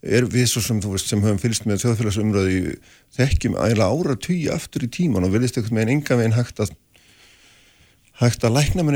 er 0.03 0.27
við 0.27 0.49
svo 0.51 0.65
sem 0.67 0.83
þú 0.83 0.97
veist 0.97 1.11
sem 1.13 1.23
höfum 1.23 1.39
fylgst 1.39 1.67
með 1.69 1.85
þjóðfélagsumröði 1.85 2.77
þekkjum 3.15 3.55
ægilega 3.55 3.91
ára 3.95 4.19
tugi 4.19 4.49
aftur 4.51 4.83
í 4.83 4.91
tíman 4.91 5.29
og 5.29 5.37
viljast 5.37 5.61
eitthvað 5.61 5.77
með 5.79 5.85
einn 5.85 5.95
enga 6.01 6.19
veginn 6.19 6.39
hægt 6.41 6.65
að 6.65 6.75
hægt 8.19 8.45
að 8.45 8.57
lækna. 8.59 8.87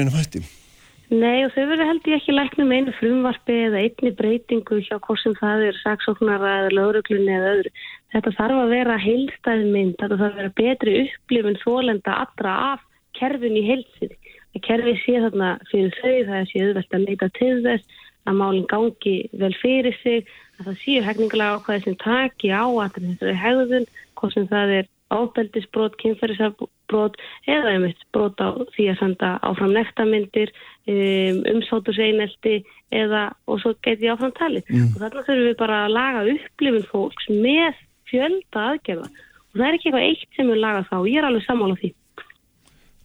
Nei 1.07 1.45
og 1.47 1.53
þau 1.55 1.69
verður 1.71 1.87
held 1.87 2.09
ég 2.11 2.17
ekki 2.19 2.33
læknum 2.35 2.73
einu 2.75 2.93
frumvarpi 2.97 3.55
eða 3.69 3.83
einni 3.85 4.11
breytingu 4.19 4.81
hjá 4.83 4.97
hvort 4.99 5.21
sem 5.23 5.37
það 5.39 5.61
er 5.69 5.77
saksóknara 5.79 6.55
eða 6.65 6.73
lauruglunni 6.75 7.31
eða 7.31 7.53
öðru. 7.53 7.71
Þetta 8.11 8.33
þarf 8.41 8.63
að 8.63 8.73
vera 8.75 8.97
heilstæð 8.99 9.63
mynd, 9.71 9.95
þetta 10.01 10.19
þarf 10.19 10.33
að 10.33 10.41
vera 10.41 10.55
betri 10.59 10.97
upplifun 11.05 11.61
þólenda 11.63 12.17
allra 12.25 12.57
af 12.73 12.83
kerfin 13.15 13.55
í 13.55 13.63
heilsiði. 13.69 14.19
Að 14.57 14.65
kerfi 14.67 14.97
sé 15.05 15.15
þarna 15.23 15.53
fyrir 15.71 15.95
þau, 16.01 16.17
það 16.33 16.51
sé 16.51 16.65
auðvelt 16.67 16.99
að 16.99 17.07
leita 17.07 17.31
til 17.39 17.55
þess, 17.69 18.03
að 18.27 18.39
málinn 18.43 18.69
gangi 18.75 19.17
vel 19.39 19.55
fyrir 19.63 19.95
sig, 20.03 20.27
að 20.59 20.73
það 20.73 20.83
séu 20.83 21.07
hefningulega 21.07 21.61
ákvæði 21.61 21.85
sem 21.87 21.99
taki 22.03 22.51
á 22.51 22.67
að 22.67 22.99
þetta 22.99 23.31
er 23.31 23.43
hegðun, 23.45 23.91
hvort 24.19 24.35
sem 24.35 24.51
það 24.51 24.79
er 24.81 24.95
ábeldisbrot, 25.15 25.95
kynferðisabbrot 26.01 27.19
eða 27.47 27.75
einmitt 27.77 28.01
brot 28.15 28.41
á 28.43 28.59
því 28.75 28.89
að 28.93 29.01
senda 29.01 29.33
áfram 29.47 29.75
nektarmyndir, 29.77 30.53
um, 30.91 31.41
umsáturseinelti 31.55 32.57
eða 32.95 33.29
og 33.47 33.63
svo 33.63 33.75
geti 33.87 34.11
áfram 34.11 34.35
talið. 34.39 34.67
Mm. 34.73 34.91
Og 34.93 35.03
þarna 35.03 35.25
þurfum 35.29 35.49
við 35.49 35.57
bara 35.63 35.81
að 35.85 35.97
laga 35.97 36.27
upplifun 36.35 36.89
fólks 36.91 37.31
með 37.31 37.81
fjölda 38.11 38.69
aðgerða. 38.73 39.09
Og 39.11 39.59
það 39.61 39.67
er 39.69 39.79
ekki 39.79 39.91
eitthvað 39.91 40.09
eitt 40.11 40.39
sem 40.39 40.53
við 40.53 40.63
laga 40.63 40.87
þá. 40.91 40.97
Ég 41.07 41.19
er 41.21 41.29
alveg 41.31 41.47
sammála 41.47 41.81
því. 41.81 41.93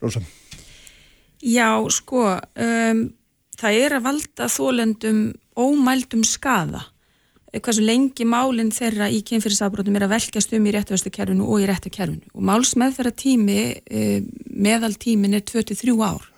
Rósa. 0.01 0.23
Já, 1.41 1.69
sko, 1.89 2.25
um, 2.37 3.05
það 3.57 3.77
er 3.85 3.97
að 3.97 4.05
valda 4.09 4.49
þólendum 4.51 5.21
ómældum 5.57 6.25
skada. 6.27 6.85
Hversu 7.51 7.83
lengi 7.83 8.23
málinn 8.23 8.69
þeirra 8.71 9.09
í 9.11 9.17
kynfyrirsafbrotum 9.27 9.97
er 9.99 10.05
að 10.05 10.13
velkjast 10.13 10.53
um 10.55 10.67
í 10.69 10.71
réttuverstukerfinu 10.71 11.47
og 11.51 11.59
í 11.59 11.65
réttukerfinu. 11.67 12.29
Og 12.31 12.45
málsmeðferða 12.47 13.11
tími, 13.19 13.63
um, 13.91 14.29
meðal 14.55 14.93
tímin 14.95 15.35
er 15.35 15.43
23 15.43 15.97
ár. 15.99 16.29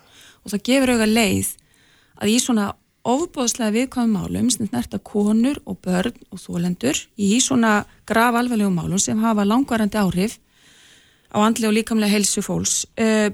Og 0.42 0.50
það 0.50 0.64
gefur 0.66 0.92
auðvitað 0.94 1.14
leið 1.14 1.52
að 2.18 2.32
í 2.32 2.40
svona 2.42 2.72
ofbóðslega 3.04 3.74
viðkvæmum 3.76 4.16
málum 4.18 4.48
sem 4.50 4.66
snerta 4.66 4.98
konur 4.98 5.60
og 5.68 5.78
börn 5.84 6.18
og 6.32 6.40
þólendur 6.40 6.98
í 7.20 7.38
svona 7.44 7.84
graf 8.08 8.34
alveglegum 8.40 8.74
málum 8.74 8.98
sem 8.98 9.20
hafa 9.22 9.44
langvarandi 9.46 10.00
áhrif 10.00 10.40
á 11.30 11.38
andlega 11.44 11.70
og 11.70 11.76
líkamlega 11.78 12.16
helsu 12.16 12.42
fólks. 12.42 12.88
Uh, 12.98 13.30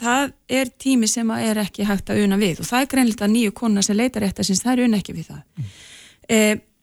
það 0.00 0.32
er 0.48 0.72
tími 0.80 1.10
sem 1.10 1.28
að 1.28 1.50
er 1.50 1.62
ekki 1.66 1.84
hægt 1.84 2.08
að 2.08 2.24
una 2.24 2.40
við 2.40 2.64
og 2.64 2.70
það 2.70 2.86
er 2.86 2.90
greinlega 2.94 3.28
nýju 3.28 3.54
konar 3.60 3.84
sem 3.84 4.00
leitar 4.00 4.24
eftir 4.24 4.48
sinns, 4.48 4.64
það 4.64 4.78
er 4.78 4.84
una 4.88 5.00
ekki 5.02 5.18
við 5.20 5.30
það. 5.34 5.44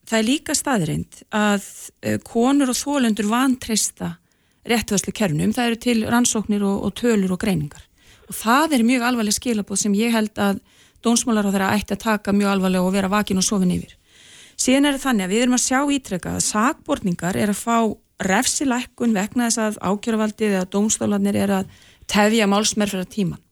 Það 0.07 0.19
er 0.19 0.27
líka 0.27 0.55
staðreind 0.55 1.19
að 1.35 1.67
konur 2.23 2.71
og 2.71 2.79
þólendur 2.79 3.27
vantrista 3.27 4.13
réttuðslu 4.67 5.11
kerfnum, 5.15 5.51
það 5.55 5.69
eru 5.69 5.79
til 5.83 5.99
rannsóknir 6.07 6.63
og, 6.63 6.87
og 6.87 6.95
tölur 6.95 7.35
og 7.35 7.41
greiningar 7.41 7.87
og 8.27 8.35
það 8.35 8.75
er 8.77 8.87
mjög 8.87 9.05
alvarleg 9.07 9.35
skilabóð 9.35 9.83
sem 9.83 9.95
ég 9.95 10.11
held 10.15 10.41
að 10.41 10.59
dónsmálar 11.05 11.47
á 11.47 11.51
þeirra 11.53 11.69
ætti 11.77 11.95
að 11.95 12.03
taka 12.03 12.33
mjög 12.35 12.53
alvarlega 12.55 12.87
og 12.87 12.95
vera 12.95 13.11
vakin 13.11 13.39
og 13.39 13.45
sofin 13.45 13.71
yfir. 13.77 13.93
Síðan 14.57 14.89
er 14.89 14.97
það 14.97 15.05
þannig 15.05 15.25
að 15.25 15.33
við 15.33 15.43
erum 15.43 15.57
að 15.57 15.63
sjá 15.63 15.79
ítrekka 15.95 16.33
að 16.35 16.45
sakbortningar 16.47 17.37
er 17.37 17.53
að 17.53 17.61
fá 17.61 17.77
refsilækkun 18.27 19.13
vegna 19.13 19.47
þess 19.47 19.61
að 19.61 19.77
ákjöruvaldið 19.85 20.55
eða 20.55 20.69
dómstólanir 20.73 21.37
er 21.37 21.53
að 21.59 21.75
tefja 22.09 22.49
málsmerfra 22.49 23.05
tíman. 23.05 23.43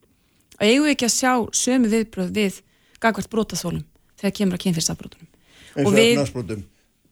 Og 0.58 0.66
eigum 0.66 0.88
við 0.88 0.96
ekki 0.96 1.06
að 1.06 1.14
sjá 1.14 1.32
sömu 1.54 1.92
viðbröð 1.92 2.34
við 2.34 2.60
gagvart 3.00 3.30
brótaþólum 3.30 3.86
þegar 4.18 4.36
kemur 4.40 4.58
að 4.58 4.64
kynfyrstabrótunum. 4.66 5.30
Eins 5.76 5.90
og 5.90 6.00
efnarsbrótum. 6.00 6.64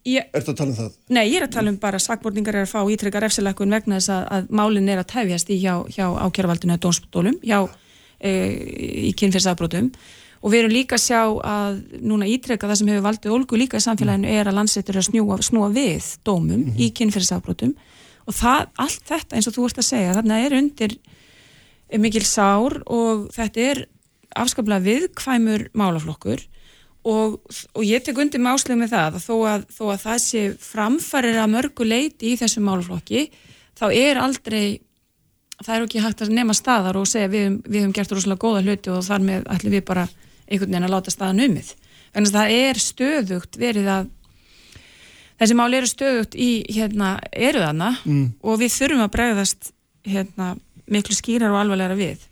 Ég, 0.04 0.26
Ertu 0.36 0.52
að 0.52 0.58
tala 0.58 0.72
um 0.72 0.76
það? 0.76 0.96
Nei, 1.16 1.22
ég 1.30 1.38
er 1.38 1.46
að 1.46 1.54
tala 1.54 1.70
um 1.72 1.78
bara 1.80 1.96
að 1.96 2.04
sakborningar 2.04 2.58
er 2.58 2.66
að 2.66 2.74
fá 2.74 2.80
ítrekka 2.92 3.22
refsilækkun 3.24 3.72
vegna 3.72 4.00
þess 4.00 4.12
að, 4.12 4.26
að 4.36 4.50
málinn 4.60 4.90
er 4.92 5.00
að 5.00 5.08
tefjast 5.14 5.52
í 5.54 5.56
hjá, 5.62 5.78
hjá 5.88 6.04
ákjöruvaldinu 6.26 6.74
eða 6.74 6.82
dómstólum, 6.84 7.38
hjá 7.40 7.58
e, 8.20 8.34
í 9.08 9.14
kynfyrstabrótum 9.16 9.88
og 10.44 10.52
við 10.52 10.60
erum 10.60 10.74
líka 10.74 10.98
að 10.98 11.06
sjá 11.06 11.22
að 11.48 11.80
núna 12.04 12.28
ítrekka 12.28 12.68
það 12.68 12.80
sem 12.82 12.92
hefur 12.92 13.06
valdið 13.06 13.36
olgu 13.38 13.60
líka 13.62 13.80
í 13.80 13.86
samfélaginu 13.86 14.28
er 14.28 14.50
að 14.50 14.58
landsettur 14.58 14.98
er 14.98 15.00
að 15.00 15.08
snúa, 15.08 15.40
snúa 15.40 15.70
við 15.72 16.10
dómum 16.20 16.52
mm 16.52 16.66
-hmm. 16.66 16.84
í 16.84 16.90
kynfyrstabrótum 17.00 17.72
og 18.28 18.36
það, 18.36 18.68
allt 18.76 19.04
þetta 19.08 19.36
eins 19.36 19.48
og 19.48 19.56
þú 19.56 19.68
ert 19.70 19.80
að 19.80 19.88
segja 19.88 20.16
þarna 20.18 20.40
er 20.44 20.56
undir 20.60 20.98
mikil 22.00 22.24
sár 22.28 22.82
og 22.84 23.30
þetta 23.32 23.60
er 23.60 23.86
afskaplega 24.36 24.84
viðkvæmur 24.84 25.70
málaflokkur 25.72 26.44
og, 27.04 27.36
og 27.74 27.84
ég 27.84 28.04
tek 28.04 28.18
undir 28.18 28.40
með 28.40 28.56
áslögu 28.56 28.80
með 28.80 28.94
það 28.94 29.18
að 29.18 29.26
þó 29.26 29.34
að, 29.50 29.66
þó 29.76 29.84
að 29.92 30.02
það 30.06 30.18
sé 30.24 30.42
framfærir 30.64 31.38
að 31.42 31.52
mörgu 31.52 31.86
leiti 31.88 32.32
í 32.32 32.38
þessum 32.40 32.66
málaflokki 32.68 33.26
þá 33.76 33.86
er 33.90 34.20
aldrei 34.22 34.64
það 35.60 35.74
er 35.76 35.86
ekki 35.86 36.04
hægt 36.04 36.24
að 36.24 36.34
nema 36.34 36.56
staðar 36.56 36.98
og 36.98 37.08
segja 37.08 37.30
við, 37.30 37.60
við 37.68 37.84
höfum 37.84 37.94
gert 37.96 38.14
rosalega 38.14 38.42
góða 38.44 38.64
hluti 38.64 38.92
og 38.94 39.04
þar 39.06 39.24
með 39.28 39.48
ætlum 39.54 39.76
við 39.76 39.86
bara 39.90 40.08
einhvern 40.44 40.70
veginn 40.70 40.88
að 40.88 40.94
láta 40.94 41.14
staðan 41.14 41.44
umið 41.44 41.72
en 42.14 42.28
það 42.30 42.56
er 42.56 42.82
stöðugt 42.82 43.58
verið 43.60 43.90
að 43.94 44.10
þessi 45.40 45.56
mál 45.58 45.70
eru 45.74 45.90
stöðugt 45.90 46.36
í 46.38 46.50
hérna 46.72 47.16
eruðana 47.32 47.94
mm. 48.02 48.26
og 48.42 48.60
við 48.62 48.76
þurfum 48.78 49.04
að 49.06 49.14
bregðast 49.16 49.72
hérna 50.08 50.54
miklu 50.90 51.16
skýrar 51.16 51.52
og 51.52 51.62
alvarlegra 51.62 51.98
við 51.98 52.28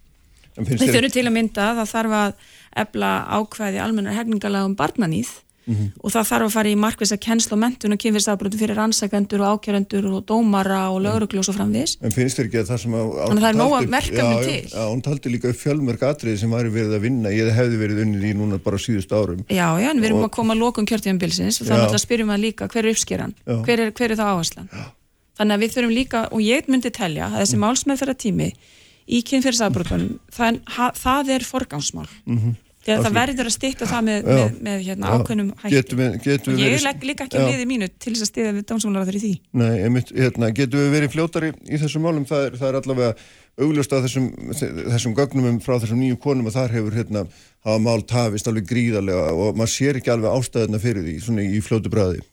við 0.56 0.88
þurfum 0.90 1.14
til 1.14 1.26
að 1.26 1.34
mynda 1.36 1.70
að 1.70 1.80
það 1.80 1.92
þarf 1.94 2.16
að 2.18 2.34
ebla 2.76 3.14
ákvæði 3.38 3.80
almennar 3.82 4.16
hefningalagum 4.16 4.76
barnanýð 4.76 5.32
mm 5.66 5.74
-hmm. 5.74 5.88
og 6.02 6.10
það 6.10 6.28
þarf 6.30 6.46
að 6.46 6.54
fara 6.56 6.68
í 6.68 6.76
markvisa 6.76 7.16
kennsl 7.16 7.52
og 7.54 7.58
mentun 7.58 7.92
og 7.92 7.98
kynfyrsafbrotu 7.98 8.58
fyrir 8.58 8.76
rannsakendur 8.76 9.40
og 9.40 9.48
ákjærendur 9.54 10.04
og 10.12 10.24
dómara 10.26 10.90
og 10.90 11.02
löguruglu 11.02 11.38
og 11.38 11.44
svo 11.44 11.54
framvis 11.54 11.98
En 12.02 12.12
finnst 12.12 12.38
þér 12.38 12.46
ekki 12.46 12.58
að 12.58 12.68
það 12.70 12.78
sem 12.82 12.94
að 12.94 13.06
Þannig 13.28 13.42
að 13.42 13.44
það 13.44 13.52
er 13.52 13.60
nóg 13.62 13.72
að 13.72 13.90
verkefni 13.90 14.36
til. 14.44 14.64
Já, 14.72 14.84
hún 14.92 15.02
taldi 15.02 15.28
líka 15.28 15.48
upp 15.48 15.60
fjölmörg 15.64 16.02
atriði 16.02 16.38
sem 16.38 16.50
væri 16.50 16.68
verið 16.68 16.94
að 16.96 17.00
vinna 17.00 17.28
ég 17.30 17.52
hefði 17.54 17.76
verið 17.76 18.02
unnið 18.04 18.24
í 18.30 18.34
núna 18.34 18.58
bara 18.58 18.76
síðust 18.78 19.12
árum. 19.12 19.44
Já, 19.48 19.68
já, 19.78 19.90
en 19.90 20.00
við 20.00 20.04
erum 20.04 20.18
og... 20.18 20.24
að 20.24 20.36
koma 20.36 20.54
að 20.54 20.58
lokum 20.58 20.86
kjörtíðanbilsins 20.86 21.60
og 21.60 21.66
þannig 21.66 21.94
að 21.94 21.98
spyrjum 21.98 22.30
að 22.30 22.40
líka 22.40 22.68
hver 22.68 22.84
er 22.84 22.90
uppskeran? 22.90 23.34
Hver 23.46 23.80
er, 23.80 23.90
hver 23.92 24.10
er 24.10 24.18
Þannig 25.32 25.54
að 25.54 25.62
við 25.62 25.70
þurfum 25.74 25.94
líka, 25.96 26.20
og 26.28 26.40
ég 26.44 26.68
myndi 26.68 26.90
telja 26.92 27.26
að 27.26 27.38
þessi 27.40 27.56
mm. 27.56 27.62
Í 29.06 29.22
kynfyrirsafbrotunum, 29.28 30.18
það, 30.34 30.60
það 30.98 31.32
er 31.36 31.48
forgámsmál 31.48 32.08
mm 32.08 32.38
-hmm. 32.38 32.60
Þegar 32.82 33.04
það 33.04 33.14
verður 33.14 33.48
að 33.48 33.54
styrta 33.54 33.86
það 33.86 34.06
með, 34.08 34.24
með, 34.26 34.54
með 34.66 34.80
hérna, 34.88 35.10
ákveðnum 35.14 35.50
hætti. 35.60 35.74
Getum 35.76 36.00
við, 36.00 36.16
getum 36.24 36.56
við 36.56 36.64
ég 36.64 36.80
legg 36.82 37.04
líka 37.06 37.26
ekki 37.28 37.42
liðið 37.44 37.68
mínu 37.70 37.88
til 37.94 38.14
þess 38.14 38.24
að 38.24 38.30
stiða 38.32 38.54
við 38.56 38.64
dómsmálaráður 38.72 39.18
í 39.18 39.20
því. 39.22 39.30
Nei, 39.60 39.74
einmitt, 39.84 40.10
hérna, 40.16 40.48
getum 40.56 40.82
við 40.82 40.96
verið 40.96 41.12
fljótari 41.14 41.52
í 41.62 41.78
þessum 41.78 42.02
málum? 42.08 42.26
Það 42.26 42.48
er, 42.48 42.56
það 42.58 42.68
er 42.68 42.78
allavega 42.80 43.12
augljóst 43.62 43.94
að 43.94 44.08
þessum, 44.08 44.28
þessum 44.58 45.14
gögnum 45.20 45.62
frá 45.62 45.76
þessum 45.76 46.02
nýju 46.02 46.18
konum 46.26 46.50
og 46.50 46.56
þar 46.56 46.74
hefur 46.74 46.98
hérna, 46.98 47.24
hafa 47.62 47.84
mál 47.86 48.02
tafist 48.02 48.50
alveg 48.50 48.66
gríðarlega 48.72 49.30
og 49.30 49.54
maður 49.60 49.74
sér 49.76 50.02
ekki 50.02 50.14
alveg 50.16 50.34
ástæðina 50.34 50.82
fyrir 50.82 51.06
því, 51.06 51.16
svona 51.22 51.46
í 51.46 51.62
fljótu 51.62 51.92
bræði. 51.92 52.24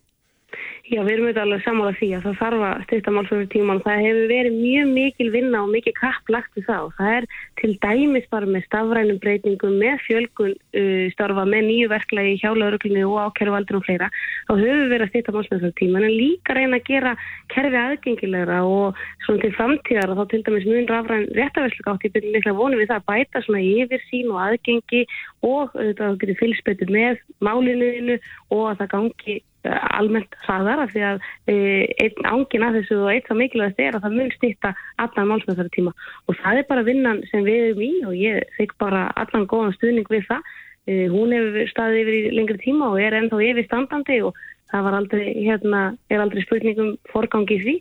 Já, 0.90 1.04
við 1.06 1.12
erum 1.14 1.28
auðvitað 1.28 1.44
alveg 1.44 1.60
samála 1.62 1.90
því 2.00 2.08
að 2.18 2.24
það 2.24 2.38
þarf 2.40 2.62
að 2.66 2.80
styrta 2.88 3.12
málsvöru 3.14 3.48
tíman. 3.54 3.80
Það 3.86 4.00
hefur 4.08 4.32
verið 4.32 4.56
mjög 4.58 4.88
mikil 4.96 5.26
vinna 5.36 5.60
og 5.62 5.68
mikil 5.70 5.92
kapplagt 6.00 6.56
það 6.66 6.86
og 6.88 6.94
það 6.98 7.18
er 7.18 7.26
til 7.60 7.70
dæmis 7.84 8.24
bara 8.32 8.48
með 8.50 8.64
stafrænum 8.66 9.20
breytingum, 9.22 9.76
með 9.78 10.00
fjölgun 10.08 10.56
uh, 10.56 11.04
starfa, 11.14 11.44
með 11.46 11.68
nýju 11.68 11.92
verklagi 11.92 12.32
í 12.34 12.40
hjálauruglunni 12.42 13.04
og 13.06 13.20
ákervaldur 13.28 13.78
og 13.78 13.86
fleira. 13.86 14.08
Þá 14.48 14.54
höfum 14.56 14.82
við 14.82 14.94
verið 14.96 15.06
að 15.06 15.12
styrta 15.12 15.36
málsvöru 15.36 15.70
tíman 15.78 16.08
en 16.08 16.16
líka 16.16 16.56
reyna 16.58 16.80
að 16.80 16.90
gera 16.90 17.14
kerfi 17.54 17.80
aðgengilegra 17.84 18.64
og 18.66 19.04
svona 19.28 19.44
til 19.46 19.54
framtíðar 19.60 20.16
og 20.16 20.24
þá 20.24 20.34
til 20.34 20.42
dæmis 20.48 20.68
mun 20.72 20.90
rafræn 20.90 21.28
réttaverslu 21.38 21.86
gátt 21.86 22.08
í 22.10 22.14
byrju 22.18 22.34
mikla 22.34 22.56
vonu 22.58 22.82
við 22.82 22.90
það 22.90 23.04
að 23.04 23.08
bæta 23.14 23.44
svona 23.46 23.62
yfir 23.62 24.02
sín 24.10 24.34
og 24.34 24.42
aðgengi 24.48 25.06
og 25.46 25.78
auðvitað 25.78 26.36
fylgspötu 26.42 26.90
með 26.90 27.22
málinuðinu 27.46 28.18
og 28.58 28.66
að 28.72 28.82
það 28.82 28.92
gangi 28.96 29.38
almennt 29.68 30.36
hraðar 30.46 30.84
af 30.86 30.94
því 30.94 31.04
að 31.04 31.20
e, 31.52 31.56
einn 32.04 32.28
ángin 32.30 32.66
að 32.66 32.80
þessu 32.80 33.00
og 33.04 33.12
eitt 33.12 33.28
það 33.28 33.42
mikilvægast 33.42 33.82
er 33.84 33.98
að 33.98 34.06
það 34.06 34.16
mun 34.16 34.32
stýtta 34.36 34.74
allan 35.04 35.32
málsmjöðsara 35.32 35.74
tíma 35.76 35.94
og 36.28 36.38
það 36.40 36.62
er 36.62 36.70
bara 36.70 36.86
vinnan 36.88 37.24
sem 37.32 37.44
við 37.48 37.66
erum 37.66 37.84
í 37.84 37.92
og 38.08 38.16
ég 38.16 38.54
fikk 38.56 38.78
bara 38.80 39.08
allan 39.20 39.48
góðan 39.50 39.76
stuðning 39.76 40.08
við 40.12 40.24
það. 40.30 40.54
E, 40.88 40.94
hún 41.12 41.36
hefur 41.36 41.74
staðið 41.74 42.04
yfir 42.04 42.16
í 42.20 42.38
lengri 42.38 42.62
tíma 42.64 42.94
og 42.94 43.02
er 43.04 43.18
ennþá 43.20 43.42
yfir 43.50 43.68
standandi 43.68 44.22
og 44.30 44.40
það 44.70 44.86
var 44.86 44.98
aldrei, 45.00 45.26
hérna, 45.44 45.82
er 46.10 46.24
aldrei 46.24 46.46
spurningum 46.46 46.96
forgangi 47.12 47.60
því. 47.64 47.76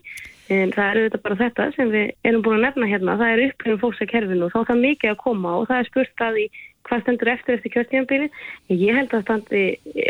En 0.49 0.73
það 0.73 0.87
er 0.87 0.99
auðvitað 0.99 1.25
bara 1.27 1.37
þetta 1.43 1.65
sem 1.77 1.91
við 1.93 2.13
erum 2.25 2.43
búin 2.45 2.57
að 2.57 2.65
nefna 2.65 2.87
hérna, 2.89 3.17
það 3.21 3.33
er 3.35 3.43
upplifin 3.51 3.81
fólks 3.83 4.01
að 4.01 4.11
kerfinu 4.15 4.47
og 4.47 4.55
þá 4.55 4.59
er 4.63 4.69
það 4.71 4.85
mikið 4.87 5.11
að 5.13 5.19
koma 5.21 5.57
og 5.59 5.67
það 5.69 5.83
er 5.83 5.91
spurt 5.91 6.23
að 6.25 6.39
í 6.41 6.47
hvað 6.89 7.03
stendur 7.05 7.31
eftir 7.35 7.57
eftir 7.59 7.75
kjörtímanbili 7.75 8.31
ég 8.73 8.97
held 8.97 9.15
að 9.19 9.25
standi 9.27 9.63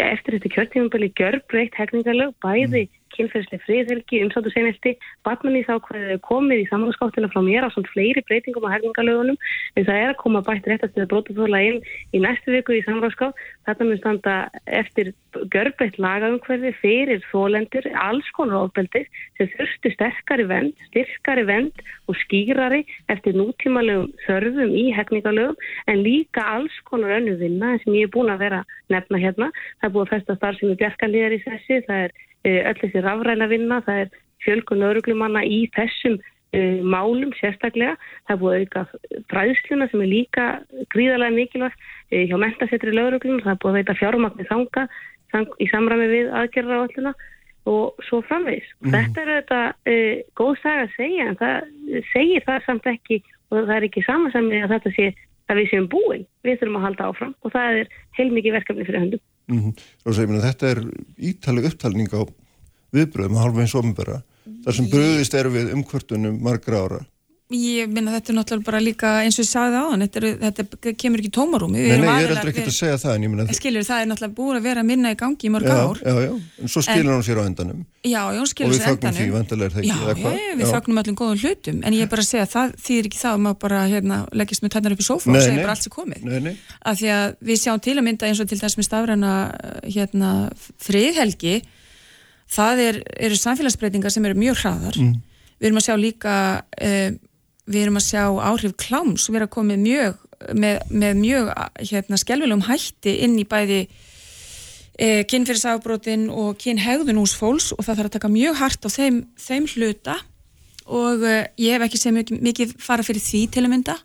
eftir 0.09 0.39
eftir 0.39 0.55
kjörtímanbili 0.57 1.11
gjörbreytt 1.21 1.79
hegningarlög 1.83 2.35
bæði 2.45 2.87
mm 2.87 2.98
kynferðislega 3.19 3.65
friðhelgi, 3.67 4.23
umsáttu 4.25 4.53
senesti 4.55 4.95
batmanni 5.27 5.65
þá 5.67 5.75
komið 6.25 6.63
í 6.63 6.69
samráðskáttina 6.71 7.31
frá 7.33 7.41
mér 7.45 7.67
á 7.67 7.71
svona 7.75 7.91
fleiri 7.93 8.23
breytingum 8.29 8.67
á 8.67 8.75
herningalögunum 8.75 9.39
en 9.77 9.87
það 9.87 10.01
er 10.03 10.13
að 10.13 10.21
koma 10.23 10.45
bætt 10.47 10.69
rétt 10.71 10.85
eftir 10.87 11.05
að 11.05 11.11
brótaþóla 11.13 11.63
inn 11.67 11.81
í 12.15 12.23
næstu 12.23 12.55
viku 12.55 12.79
í 12.79 12.85
samráðskátt 12.87 13.43
þetta 13.69 13.89
mun 13.89 14.01
standa 14.01 14.37
eftir 14.81 15.13
görbreytt 15.53 15.99
lagaumhverfi 16.01 16.73
fyrir 16.81 17.21
þólendur 17.33 17.85
alls 18.01 18.29
konar 18.37 18.69
ofbeldi 18.69 19.05
sem 19.39 19.51
þurftu 19.57 19.93
sterkari 19.95 20.47
vend, 20.49 20.75
styrkari 20.89 21.45
vend 21.49 21.85
og 22.09 22.17
skýrari 22.25 22.85
eftir 23.13 23.37
nútímalegum 23.37 24.09
þörfum 24.27 24.73
í 24.73 24.89
herningalögum 24.97 25.59
en 25.91 26.03
líka 26.07 26.43
alls 26.57 26.75
konar 26.89 27.19
önnu 27.19 27.37
vinna 27.43 27.77
sem 27.85 27.99
ég 27.99 28.09
er 28.09 28.15
búin 28.15 28.33
að 28.33 28.43
vera 28.47 28.61
nefna 28.89 29.21
hérna. 29.21 29.53
Það 29.83 29.87
er 29.89 29.95
búin 32.09 32.28
Eh, 32.47 32.63
öll 32.71 32.79
þessi 32.79 33.03
rafræna 33.03 33.49
vinna, 33.51 33.81
það 33.87 34.03
er 34.05 34.11
fjölgun 34.45 34.85
öruglumanna 34.87 35.43
í 35.43 35.65
þessum 35.75 36.19
uh, 36.19 36.81
málum 36.87 37.33
sérstaklega. 37.41 37.97
Það 38.29 38.35
er 38.35 38.43
búið 38.43 38.61
auka 38.63 38.85
fræðsluna 39.33 39.89
sem 39.91 40.05
er 40.05 40.13
líka 40.13 40.45
gríðarlega 40.95 41.35
mikilvægt 41.35 41.81
uh, 41.81 42.23
hjá 42.31 42.37
mentasettri 42.39 42.95
löguruglum, 42.95 43.43
það 43.45 43.55
er 43.55 43.63
búið 43.65 43.73
að 43.73 43.81
veita 43.81 43.99
fjármagnir 43.99 44.51
þanga 44.53 44.87
þang, 45.35 45.57
í 45.61 45.69
samræmi 45.73 46.11
við 46.13 46.31
aðgerra 46.41 46.79
á 46.79 46.85
alluna 46.87 47.15
og 47.69 48.05
svo 48.07 48.23
framvegis. 48.25 48.69
Mm. 48.81 48.93
Þetta 48.95 49.25
er 49.25 49.33
þetta 49.35 49.63
uh, 49.93 50.21
góð 50.39 50.55
saga 50.63 50.87
að 50.87 50.95
segja 50.97 51.31
en 51.31 51.41
það 51.43 52.05
segir 52.13 52.47
það 52.47 52.69
samt 52.69 52.93
ekki 52.95 53.23
og 53.49 53.59
það 53.59 53.75
er 53.79 53.89
ekki 53.89 54.05
samansamlega 54.07 54.69
að 54.69 54.77
þetta 54.77 54.95
sé 54.95 55.11
að 55.49 55.63
við 55.63 55.71
séum 55.73 55.91
búin, 55.91 56.25
við 56.45 56.61
þurfum 56.61 56.79
að 56.79 56.87
halda 56.87 57.11
áfram 57.11 57.35
og 57.43 57.53
það 57.55 57.83
er 57.83 57.93
heilmikið 58.19 58.57
verkefni 58.59 58.87
fyrir 58.89 59.03
höndum. 59.03 59.23
Mm 59.49 59.59
-hmm. 59.59 59.85
Rósa, 60.05 60.23
ég 60.23 60.29
meina 60.29 60.45
þetta 60.45 60.71
er 60.71 60.83
ítaleg 61.17 61.65
upptalning 61.65 62.11
á 62.13 62.23
viðbröðum 62.93 63.41
halva 63.41 63.61
eins 63.65 63.75
ofnbæra 63.75 64.23
þar 64.65 64.75
sem 64.75 64.89
bröðist 64.91 65.35
er 65.35 65.49
við 65.53 65.73
umkvörtunum 65.73 66.41
margra 66.43 66.85
ára 66.85 67.01
Ég 67.49 67.89
minna 67.89 68.13
þetta 68.13 68.29
er 68.29 68.37
náttúrulega 68.37 68.67
bara 68.67 68.79
líka 68.85 69.11
eins 69.25 69.39
og 69.39 69.47
ég 69.47 69.49
sagði 69.49 69.79
á 69.81 69.85
hann, 69.89 70.03
þetta, 70.05 70.31
þetta 70.43 70.91
kemur 71.01 71.23
ekki 71.23 71.31
tómarúmi. 71.33 71.81
Nei, 71.81 71.97
nei, 72.03 72.09
ég 72.21 72.27
er 72.27 72.33
aldrei 72.35 72.51
ekki 72.53 72.67
að 72.69 72.75
segja 72.77 72.99
það 73.01 73.15
en 73.15 73.23
ég 73.25 73.31
minna 73.33 73.47
það. 73.49 73.57
Skiljur, 73.57 73.87
það 73.89 74.01
er 74.03 74.09
náttúrulega 74.11 74.37
búin 74.37 74.59
að 74.59 74.67
vera 74.69 74.83
minna 74.85 75.13
í 75.15 75.17
gangi 75.17 75.49
í 75.49 75.53
mörg 75.55 75.65
já, 75.65 75.73
ár. 75.81 75.97
Já, 76.05 76.13
já, 76.27 76.33
en 76.37 76.69
svo 76.75 76.83
skilur 76.85 77.09
hann 77.15 77.25
sér 77.25 77.41
á 77.41 77.49
endanum. 77.49 77.79
Já, 78.05 78.21
já, 78.21 78.37
hún 78.37 78.51
skilur 78.53 78.77
sér 78.77 78.85
á 78.85 78.93
endanum. 78.93 79.09
Og 79.09 79.09
við 79.09 79.09
fagnum 79.09 79.17
því, 79.17 79.33
vantilega 79.33 79.65
er 79.65 79.73
það 79.73 79.81
ekki, 79.81 79.97
eða 79.97 80.17
hvað? 80.19 80.37
Já, 80.37 80.53
við 80.61 80.67
fagnum 80.75 81.01
öllum 81.01 81.17
góðum 81.23 81.41
hlutum, 81.41 81.79
en 81.89 81.97
ég 81.97 82.05
er 82.05 82.11
bara 82.13 82.21
að 82.21 82.29
segja 82.29 82.45
að 82.45 82.53
það 82.53 82.77
þýðir 82.85 83.09
ekki 83.09 83.21
það 83.23 83.33
að 83.33 83.41
maður 83.47 83.61
bara 83.65 83.79
hérna, 83.89 84.17
leggist 84.37 84.61
með 84.67 84.75
tænar 84.77 84.93
upp 84.93 85.01
í 85.01 85.09
sófa 85.09 85.33
og 85.33 85.41
segja 85.41 85.63
bara 85.63 85.73
allt 85.73 85.87
sem 85.87 85.95
komið. 85.97 86.21
Nei, 86.29 86.41
nei. 86.45 86.53
Því 86.85 87.09
hérna, 89.97 90.29
er. 94.89 94.97
Mm. 94.97 95.17
Við 95.59 95.69
erum 95.69 95.81
að 95.81 95.87
sjá 95.89 95.97
líka 95.99 96.35
uh, 96.63 97.11
við 97.69 97.85
erum 97.85 98.01
að 98.01 98.07
sjá 98.09 98.25
áhrif 98.25 98.77
kláms 98.81 99.29
við 99.29 99.41
erum 99.41 99.49
að 99.49 99.55
koma 99.55 99.79
mjög, 99.81 100.21
með, 100.57 100.81
með 100.91 101.21
mjög 101.23 101.51
hérna, 101.91 102.21
skjálfilegum 102.21 102.65
hætti 102.69 103.15
inn 103.27 103.37
í 103.41 103.47
bæði 103.49 103.81
e, 104.99 105.09
kynfyrirsafbrotin 105.31 106.29
og 106.33 106.59
kynhegðun 106.63 107.21
hús 107.21 107.37
fólks 107.39 107.71
og 107.77 107.85
það 107.85 108.01
þarf 108.01 108.11
að 108.11 108.17
taka 108.17 108.33
mjög 108.33 108.59
hart 108.63 108.89
á 108.89 108.91
þeim, 108.93 109.23
þeim 109.41 109.69
hluta. 109.75 110.19
Og 110.89 111.25
e, 111.29 111.39
ég 111.61 111.77
hef 111.77 111.87
ekki 111.89 112.01
segð 112.01 112.21
mikið, 112.23 112.43
mikið 112.49 112.77
fara 112.83 113.07
fyrir 113.07 113.25
því 113.25 113.43
til 113.55 113.67
að 113.67 113.73
mynda. 113.75 113.99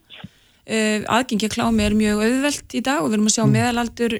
E, 0.64 0.76
aðgengi 1.12 1.48
að 1.48 1.56
klámi 1.58 1.84
er 1.84 1.96
mjög 1.96 2.22
auðvelt 2.24 2.76
í 2.76 2.84
dag 2.84 3.02
og 3.02 3.10
við 3.10 3.18
erum 3.18 3.26
að 3.28 3.34
sjá 3.36 3.44
mm. 3.44 3.56
meðalaldur 3.56 4.14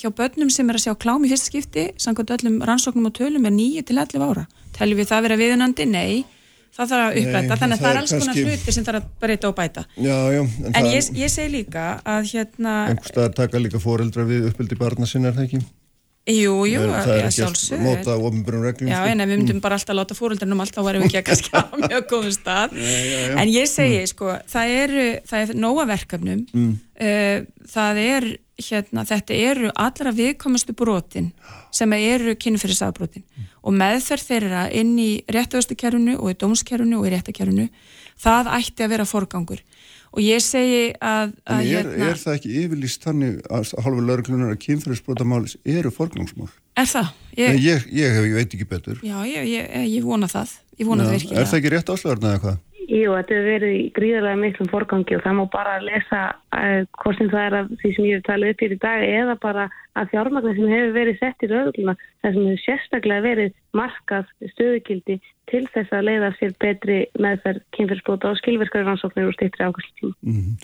hjá 0.00 0.06
börnum 0.16 0.52
sem 0.52 0.70
er 0.70 0.78
að 0.78 0.86
sjá 0.86 0.94
klámi 1.00 1.28
í 1.28 1.32
fyrsta 1.32 1.50
skipti. 1.50 1.88
Samkvæmt 2.00 2.36
öllum 2.38 2.62
rannsóknum 2.64 3.10
og 3.10 3.16
tölum 3.18 3.48
er 3.48 3.56
9 3.56 3.84
til 3.88 4.00
11 4.00 4.24
ára. 4.28 4.46
Teljum 4.76 5.00
við 5.00 5.10
það 5.10 5.28
vera 5.28 5.40
viðunandi? 5.40 5.90
Nei 5.90 6.24
það 6.74 6.90
þarf 6.90 7.04
að 7.04 7.20
uppræta, 7.20 7.58
þannig 7.60 7.76
að 7.76 7.84
það 7.84 7.92
er 7.92 8.00
alls 8.00 8.14
konar 8.14 8.28
kannski... 8.30 8.44
hluti 8.48 8.74
sem 8.76 8.88
þarf 8.88 9.00
að 9.00 9.08
breyta 9.22 9.50
og 9.50 9.56
bæta 9.60 9.86
já, 9.94 10.18
já, 10.34 10.42
en, 10.42 10.74
en 10.74 10.90
ég, 10.90 11.08
ég 11.20 11.32
segi 11.32 11.52
líka 11.52 11.86
að 12.02 12.28
hérna 12.32 12.74
einhverstað 12.90 13.32
taka 13.38 13.62
líka 13.62 13.80
foreldra 13.82 14.26
við 14.28 14.50
uppbyldi 14.50 14.78
barna 14.80 15.08
sinna 15.08 15.30
er 15.30 15.38
það 15.38 15.48
ekki? 15.48 15.64
Jú, 16.24 16.52
jú, 16.64 16.80
það 16.88 17.10
er 17.12 17.26
ekki 17.28 17.42
að 17.44 17.82
móta 17.84 18.14
ofinbjörnum 18.16 18.62
reglum 18.64 18.88
Já, 18.88 18.96
sko. 18.96 19.08
en 19.10 19.20
við 19.20 19.30
myndum 19.34 19.58
mm. 19.58 19.64
bara 19.66 19.76
alltaf 19.76 19.92
að 19.92 19.98
láta 19.98 20.14
fóröldunum 20.16 20.62
allt 20.64 20.72
þá 20.72 20.78
varum 20.86 21.02
við 21.04 21.10
ekki 21.10 21.18
að 21.20 21.26
kannski 21.26 21.50
á 21.60 21.64
mjög 21.82 22.06
góðum 22.08 22.32
stað 22.32 22.78
já, 22.80 22.94
já, 23.10 23.34
en 23.42 23.50
ég 23.52 23.68
segi, 23.68 23.98
mm. 24.00 24.10
sko 24.14 24.30
það 24.54 24.72
er, 24.78 24.94
það 25.28 25.42
er 25.42 25.60
nóga 25.60 25.84
verkefnum 25.90 26.40
mm. 26.48 26.70
uh, 26.96 27.68
það 27.74 28.00
er 28.06 28.28
hérna, 28.70 29.04
þetta 29.10 29.36
eru 29.50 29.74
allra 29.84 30.14
viðkomustu 30.16 30.76
brotin 30.80 31.28
sem 31.74 31.92
eru 31.98 32.38
kynferðisafbrotin 32.40 33.26
og 33.64 33.76
meðferð 33.80 34.26
þeirra 34.30 34.64
inn 34.76 34.94
í 35.00 35.10
réttöðustukerfunu 35.32 36.18
og 36.20 36.32
í 36.34 36.38
dómskerfunu 36.42 36.98
og 37.00 37.08
í 37.08 37.14
réttakerfunu 37.14 37.68
það 38.20 38.50
ætti 38.58 38.84
að 38.84 38.92
vera 38.94 39.06
forgangur 39.08 39.62
og 40.14 40.20
ég 40.22 40.42
segi 40.44 40.82
að, 41.02 41.32
að 41.42 41.60
En 41.60 41.64
er, 41.64 41.88
hérna, 41.88 42.10
er 42.12 42.20
það 42.20 42.36
ekki 42.36 42.52
yfirlýst 42.62 43.06
þannig 43.08 43.40
að 43.50 43.72
hálfu 43.82 44.04
lauruglunar 44.06 44.52
að 44.54 44.60
kynfyrirsbrotamális 44.66 45.56
eru 45.64 45.90
forgangsmál? 45.94 46.50
er 46.78 46.86
það? 46.90 47.08
Ég, 47.38 47.56
Ég, 47.64 47.88
ég, 47.90 48.14
hef, 48.14 48.28
ég 48.28 48.36
veit 48.38 48.54
ekki 48.54 48.68
betur. 48.70 49.00
já, 49.02 49.16
ég, 49.26 49.48
ég, 49.50 49.74
ég 49.96 50.06
vona 50.06 50.28
það 50.30 50.54
ég 50.78 50.86
vona 50.86 51.08
það 51.08 51.34
er 51.34 51.48
það 51.50 51.58
ekki 51.58 51.72
rétt 51.74 51.90
áslöðurna 51.96 52.34
eða 52.36 52.42
hvað? 52.44 52.60
Jú, 52.84 53.14
þetta 53.16 53.36
hefur 53.36 53.46
verið 53.48 53.74
í 53.78 53.84
gríðarlega 53.96 54.40
miklum 54.40 54.68
forgangi 54.72 55.16
og 55.16 55.22
það 55.24 55.36
má 55.38 55.44
bara 55.52 55.78
lesa 55.84 56.22
uh, 56.52 56.82
hvort 57.00 57.20
sem 57.20 57.30
það 57.32 57.46
er 57.46 57.56
af 57.60 57.70
því 57.80 57.92
sem 57.96 58.08
ég 58.08 58.18
hef 58.18 58.26
talið 58.28 58.52
upp 58.52 58.64
hér 58.64 58.74
í 58.74 58.80
dag 58.82 59.04
eða 59.08 59.36
bara 59.40 59.68
að 59.94 60.10
fjármagnar 60.10 60.56
sem 60.56 60.72
hefur 60.72 60.96
verið 60.96 61.20
sett 61.20 61.44
í 61.46 61.50
raugluna 61.52 61.94
þar 61.96 62.34
sem 62.34 62.48
hefur 62.48 62.64
sérstaklega 62.64 63.24
verið 63.24 63.54
markað 63.74 64.28
stöðugildi 64.54 65.16
til 65.50 65.62
þess 65.70 65.92
að 65.92 66.06
leiða 66.08 66.30
sér 66.38 66.52
betri 66.62 66.96
meðferð 67.20 67.62
kynferðsbóta 67.76 68.30
og 68.32 68.38
skilverkari 68.40 68.86
rannsóknir 68.86 69.28
og 69.28 69.36
stýttri 69.36 69.66
ákvæmst 69.66 70.00
tíma. 70.00 70.14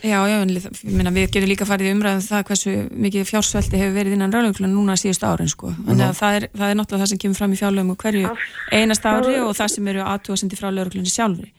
Já, 0.00 0.18
já, 0.30 0.36
en 0.40 0.54
meina, 0.96 1.12
við 1.14 1.28
getum 1.34 1.50
líka 1.50 1.68
farið 1.68 1.90
í 1.90 1.94
umræðum 1.96 2.24
það 2.24 2.44
hversu 2.48 2.74
mikið 3.06 3.28
fjársvelti 3.28 3.80
hefur 3.80 3.96
verið 3.98 4.16
innan 4.16 4.34
ráðlöglunar 4.34 4.72
núna 4.72 4.96
síðust 5.00 5.26
árin 5.28 5.52
sko. 5.52 5.74
Þannig 5.84 6.06
að 6.08 6.18
það 6.20 6.38
er, 6.38 6.48
það 6.56 6.72
er 6.72 6.80
náttúrulega 6.80 7.04
það 7.04 7.12
sem 7.12 7.22
kemur 7.24 7.40
fram 7.40 7.54
í 7.54 7.60
fjárlögum 7.60 7.94
og 7.94 8.04
hverju 8.04 8.34
einast 8.80 9.10
ári 9.10 9.36
og 9.44 9.52
það 9.60 9.74
sem 9.76 9.92
eru 9.92 10.06
aðtúasendi 10.06 10.60
frá 10.60 10.70
löglunar 10.72 11.12
sjálfri. 11.12 11.52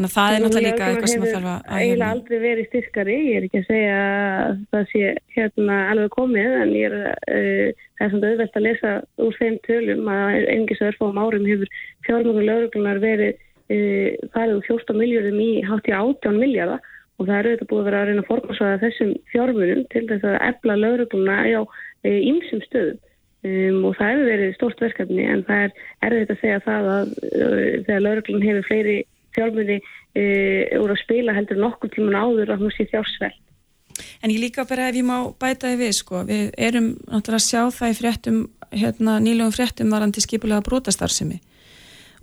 Þannig 0.00 0.14
að 0.14 0.16
það 0.16 0.34
er 0.34 0.42
náttúrulega 0.42 0.70
líka 0.72 0.86
eitthvað 0.88 1.10
sem 1.12 1.24
að 1.24 1.32
þarf 1.34 1.48
að... 1.50 1.56
að 1.60 1.80
eiginlega 1.80 1.90
hérna- 1.90 2.12
aldrei 2.14 2.38
verið 2.40 2.68
styrkari, 2.70 3.16
ég 3.20 3.34
er 3.36 3.46
ekki 3.46 3.58
að 3.60 3.66
segja 3.68 3.96
að 4.04 4.62
það 4.72 4.86
sé 4.92 5.10
hérna 5.34 5.76
alveg 5.90 6.14
komið 6.14 6.54
en 6.60 6.72
ég 6.72 6.86
er, 6.88 6.94
uh, 7.10 7.82
það 7.98 8.06
er 8.06 8.14
svona 8.14 8.30
auðvelt 8.30 8.56
að 8.56 8.64
lesa 8.66 8.92
úr 9.26 9.36
þeim 9.36 9.58
tölum 9.66 10.08
að 10.14 10.38
einhvers 10.54 10.82
örfum 10.88 11.20
árum 11.20 11.50
hefur 11.50 11.74
fjármögnu 12.08 12.46
lauruglunar 12.46 13.02
verið 13.04 13.36
uh, 13.36 14.08
farið 14.38 14.56
úr 14.56 14.66
14 14.70 15.00
miljardum 15.02 15.44
í 15.44 15.50
hátt 15.68 15.92
í 15.92 15.96
18 16.00 16.40
miljarda 16.40 16.80
og 17.20 17.28
það 17.28 17.36
er 17.36 17.50
auðvitað 17.50 17.70
búið 17.74 17.84
að 17.84 17.88
vera 17.90 18.00
að 18.00 18.08
reyna 18.08 18.24
að 18.24 18.32
formarsvaða 18.32 18.82
þessum 18.86 19.14
fjármunum 19.34 19.86
til 19.92 20.06
þess 20.08 20.28
að 20.32 20.40
efla 20.48 20.80
laurugluna 20.80 21.38
á 21.44 21.62
ýmsum 22.08 22.64
stöðum. 22.64 23.00
Um, 23.40 23.84
og 23.88 23.94
það 23.96 24.10
hefur 24.10 24.26
verið 24.28 24.50
stórt 24.56 24.82
verkefni 24.84 25.24
en 25.24 25.42
það 25.48 25.62
er 25.64 25.70
erfitt 26.08 26.32
að 26.34 26.40
segja 26.42 26.58
það 26.64 26.88
að 26.92 27.12
uh, 27.28 27.68
þegar 27.86 28.02
lauruglun 28.04 28.44
hefur 28.44 28.66
fleiri 28.68 28.96
fjármunni 29.36 29.78
uh, 29.80 30.80
úr 30.82 30.94
að 30.94 31.02
spila 31.04 31.36
heldur 31.36 31.60
nokkur 31.60 31.92
tíman 31.94 32.18
áður 32.18 32.54
að 32.54 32.64
hún 32.64 32.74
sé 32.76 32.88
þjársveld. 32.90 33.38
En 34.24 34.32
ég 34.32 34.40
líka 34.40 34.64
bara 34.64 34.88
ef 34.88 34.96
ég 34.96 35.04
má 35.04 35.16
bæta 35.36 35.68
þið 35.68 35.80
við 35.82 35.94
sko, 35.98 36.24
við 36.28 36.50
erum 36.56 36.90
náttúrulega 37.10 37.40
að 37.40 37.46
sjá 37.46 37.62
það 37.76 37.92
í 37.92 37.96
fréttum, 37.98 38.38
hérna 38.72 39.18
nýlegum 39.20 39.52
fréttum 39.52 39.92
varandi 39.92 40.22
skipulega 40.24 40.64
brotastarfsemi 40.64 41.40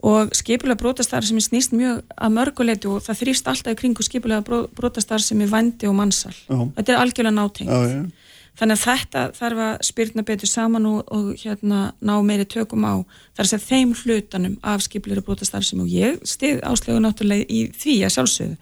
og 0.07 0.29
skipulega 0.37 0.77
brotastarfsemi 0.77 1.41
snýst 1.41 1.73
mjög 1.73 2.03
að 2.13 2.33
mörguleitu 2.35 2.91
og 2.93 3.01
það 3.05 3.19
þrýst 3.21 3.47
alltaf 3.49 3.73
í 3.73 3.79
kringu 3.79 4.05
skipulega 4.05 4.45
bro- 4.45 4.67
brotastarfsemi 4.77 5.47
vandi 5.49 5.89
og 5.89 5.95
mannsal. 5.97 6.33
Þetta 6.47 6.93
er 6.93 6.99
algjörlega 7.01 7.33
nátengt. 7.33 7.71
Já, 7.71 7.79
já. 7.89 8.26
Þannig 8.57 8.73
að 8.79 8.83
þetta 8.83 9.23
þarf 9.37 9.63
að 9.67 9.73
spyrna 9.85 10.23
betur 10.25 10.49
saman 10.49 10.85
og, 10.89 10.99
og 11.13 11.27
hérna 11.37 11.81
ná 12.01 12.13
meiri 12.25 12.47
tökum 12.49 12.87
á 12.89 13.05
þar 13.37 13.43
að 13.45 13.51
segja 13.51 13.65
þeim 13.67 13.91
hlutanum 14.01 14.55
af 14.65 14.85
skipulega 14.85 15.25
brotastarfsemi. 15.27 15.85
Og 15.85 15.93
ég 15.93 16.21
stið 16.25 16.63
áslögu 16.65 17.03
náttúrulega 17.03 17.45
í 17.45 17.67
því 17.77 17.97
að 18.07 18.15
sjálfsögðu. 18.15 18.57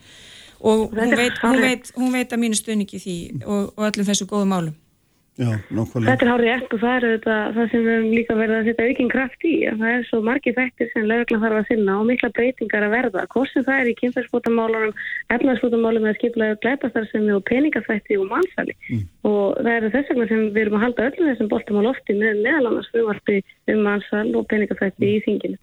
Og 0.65 0.87
hún 0.95 1.15
veit, 1.15 1.39
hún 1.43 1.61
veit, 1.61 1.91
hún 1.95 2.15
veit 2.15 2.33
að 2.33 2.41
mínu 2.41 2.59
stuðningi 2.59 2.99
því 2.99 3.17
og, 3.45 3.71
og 3.75 3.87
öllum 3.87 4.07
þessu 4.09 4.27
góðu 4.27 4.49
málum. 4.51 4.75
Já. 5.35 5.49
Þetta 5.67 6.13
er 6.23 6.29
hárið 6.31 6.49
eftir 6.53 6.77
og 6.77 6.79
það 6.79 6.93
er 6.95 7.05
þetta, 7.05 7.37
það 7.55 7.65
sem 7.71 7.81
við 7.83 7.91
höfum 7.91 8.13
líka 8.15 8.35
verið 8.39 8.55
að 8.55 8.67
setja 8.69 8.85
aukinn 8.87 9.09
kraft 9.11 9.41
í. 9.43 9.53
að 9.67 9.81
Það 9.81 9.95
er 9.95 10.05
svo 10.07 10.19
margir 10.23 10.53
þættir 10.55 10.91
sem 10.93 11.07
lögreglan 11.09 11.41
þarf 11.43 11.57
að 11.59 11.65
sinna 11.71 11.95
og 11.99 12.05
mikla 12.07 12.29
breytingar 12.37 12.85
að 12.85 12.93
verða. 12.95 13.23
Hvort 13.33 13.51
sem 13.51 13.65
það 13.67 13.81
er 13.81 13.89
í 13.91 13.95
kynferðsbótamálunum, 13.99 14.93
efnaðsbótamálum 15.35 16.07
eða 16.07 16.17
skipulega 16.21 16.59
glæpastarfsemi 16.63 17.35
og 17.35 17.43
peningafætti 17.51 18.19
og 18.21 18.29
mannsali. 18.31 18.77
Og 19.27 19.59
það 19.59 19.71
er 19.73 19.89
þess 19.97 20.13
vegna 20.13 20.29
sem 20.31 20.47
við 20.55 20.61
erum 20.63 20.79
að 20.79 20.85
halda 20.85 21.09
öllum 21.09 21.29
þessum 21.33 21.51
boltum 21.51 21.81
á 21.83 21.87
lofti 21.89 22.15
með 22.15 22.41
meðal 22.47 22.71
annars 22.71 22.89
frumarfi 22.95 23.37
um 23.75 23.83
mannsal 23.89 24.25
og 24.39 24.47
peningafætti 24.53 25.11
í 25.17 25.19
þinginu. 25.27 25.59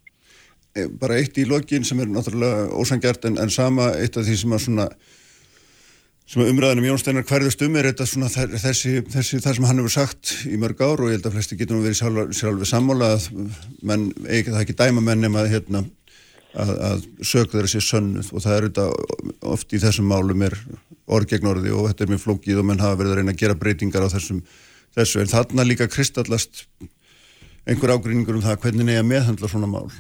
Eh, 0.77 0.89
Bara 1.01 1.17
eitt 1.17 1.41
í 1.41 1.49
lokin 1.49 1.85
sem 1.85 2.01
er 2.01 2.13
náttúrulega 2.13 2.69
ósangjart 2.77 3.25
en, 3.25 3.41
en 3.41 3.49
sama 3.49 3.95
eitt 3.97 4.21
af 4.21 4.29
því 4.29 4.37
sem 4.37 4.53
að 4.53 4.65
svona 4.69 4.89
sem 6.31 6.43
umræðanum 6.47 6.87
Jón 6.87 7.01
Steinar 7.03 7.25
hverðust 7.29 7.63
um 7.67 7.75
er 7.77 7.89
þetta 7.91 8.07
svona 8.09 8.29
þessi, 8.33 8.93
þessi, 9.13 9.41
það 9.43 9.57
sem 9.59 9.67
hann 9.69 9.81
hefur 9.83 9.93
sagt 9.93 10.31
í 10.49 10.57
mörg 10.61 10.81
ár 10.81 11.03
og 11.03 11.11
ég 11.11 11.19
held 11.19 11.27
að 11.29 11.35
flesti 11.37 11.59
getur 11.61 11.77
nú 11.77 11.83
verið 11.85 11.99
sjálf, 11.99 12.31
sjálfur 12.39 12.71
sammála 12.71 13.11
að 13.17 13.27
menn, 13.91 14.07
eigi 14.29 14.53
það 14.55 14.63
ekki 14.63 14.77
dæma 14.79 15.03
menn 15.05 15.21
nema 15.27 15.43
hérna 15.51 15.83
að, 16.55 16.73
að 16.89 17.05
sög 17.27 17.51
þeirra 17.53 17.73
sé 17.73 17.83
sönnuð. 17.85 18.31
Og 18.33 18.45
það 18.45 18.57
er 18.59 18.67
þetta 18.69 18.87
oft 19.57 19.75
í 19.77 19.83
þessum 19.83 20.09
málum 20.13 20.47
er 20.47 20.57
orð 21.13 21.29
gegn 21.35 21.51
orði 21.53 21.75
og 21.75 21.91
þetta 21.91 22.07
er 22.07 22.13
mjög 22.15 22.25
flókið 22.25 22.63
og 22.63 22.69
menn 22.71 22.81
hafa 22.85 23.01
verið 23.03 23.13
að 23.17 23.21
reyna 23.21 23.35
að 23.37 23.43
gera 23.43 23.59
breytingar 23.59 24.07
á 24.09 24.15
þessum 24.15 24.41
þessu. 24.97 25.21
En 25.25 25.33
þarna 25.35 25.67
líka 25.69 25.91
kristallast 25.91 26.65
einhver 27.69 27.93
ágrinningur 27.97 28.39
um 28.39 28.45
það 28.47 28.61
hvernig 28.65 28.89
neyja 28.89 29.05
meðhandla 29.07 29.51
svona 29.53 29.69
mál. 29.71 29.91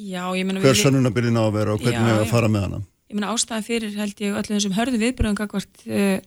Já, 0.00 0.22
ég 0.38 0.46
meina 0.48 0.60
hver 0.62 0.76
við- 0.76 0.84
sönnunabyrðin 0.84 1.40
á 1.40 1.44
að 1.48 1.56
vera 1.58 1.74
og 1.74 1.82
hvernig 1.82 2.06
neyja 2.06 2.22
að 2.24 2.30
fara 2.32 2.48
með 2.52 2.66
hana 2.68 2.82
ég 3.10 3.18
meina 3.18 3.32
ástæðan 3.34 3.66
fyrir 3.66 3.96
held 3.98 4.22
ég 4.22 4.36
öllum 4.38 4.56
þessum 4.56 4.76
hörðu 4.76 5.00
viðbröðum 5.02 5.38
gagvart 5.38 5.82
uh, 5.90 6.20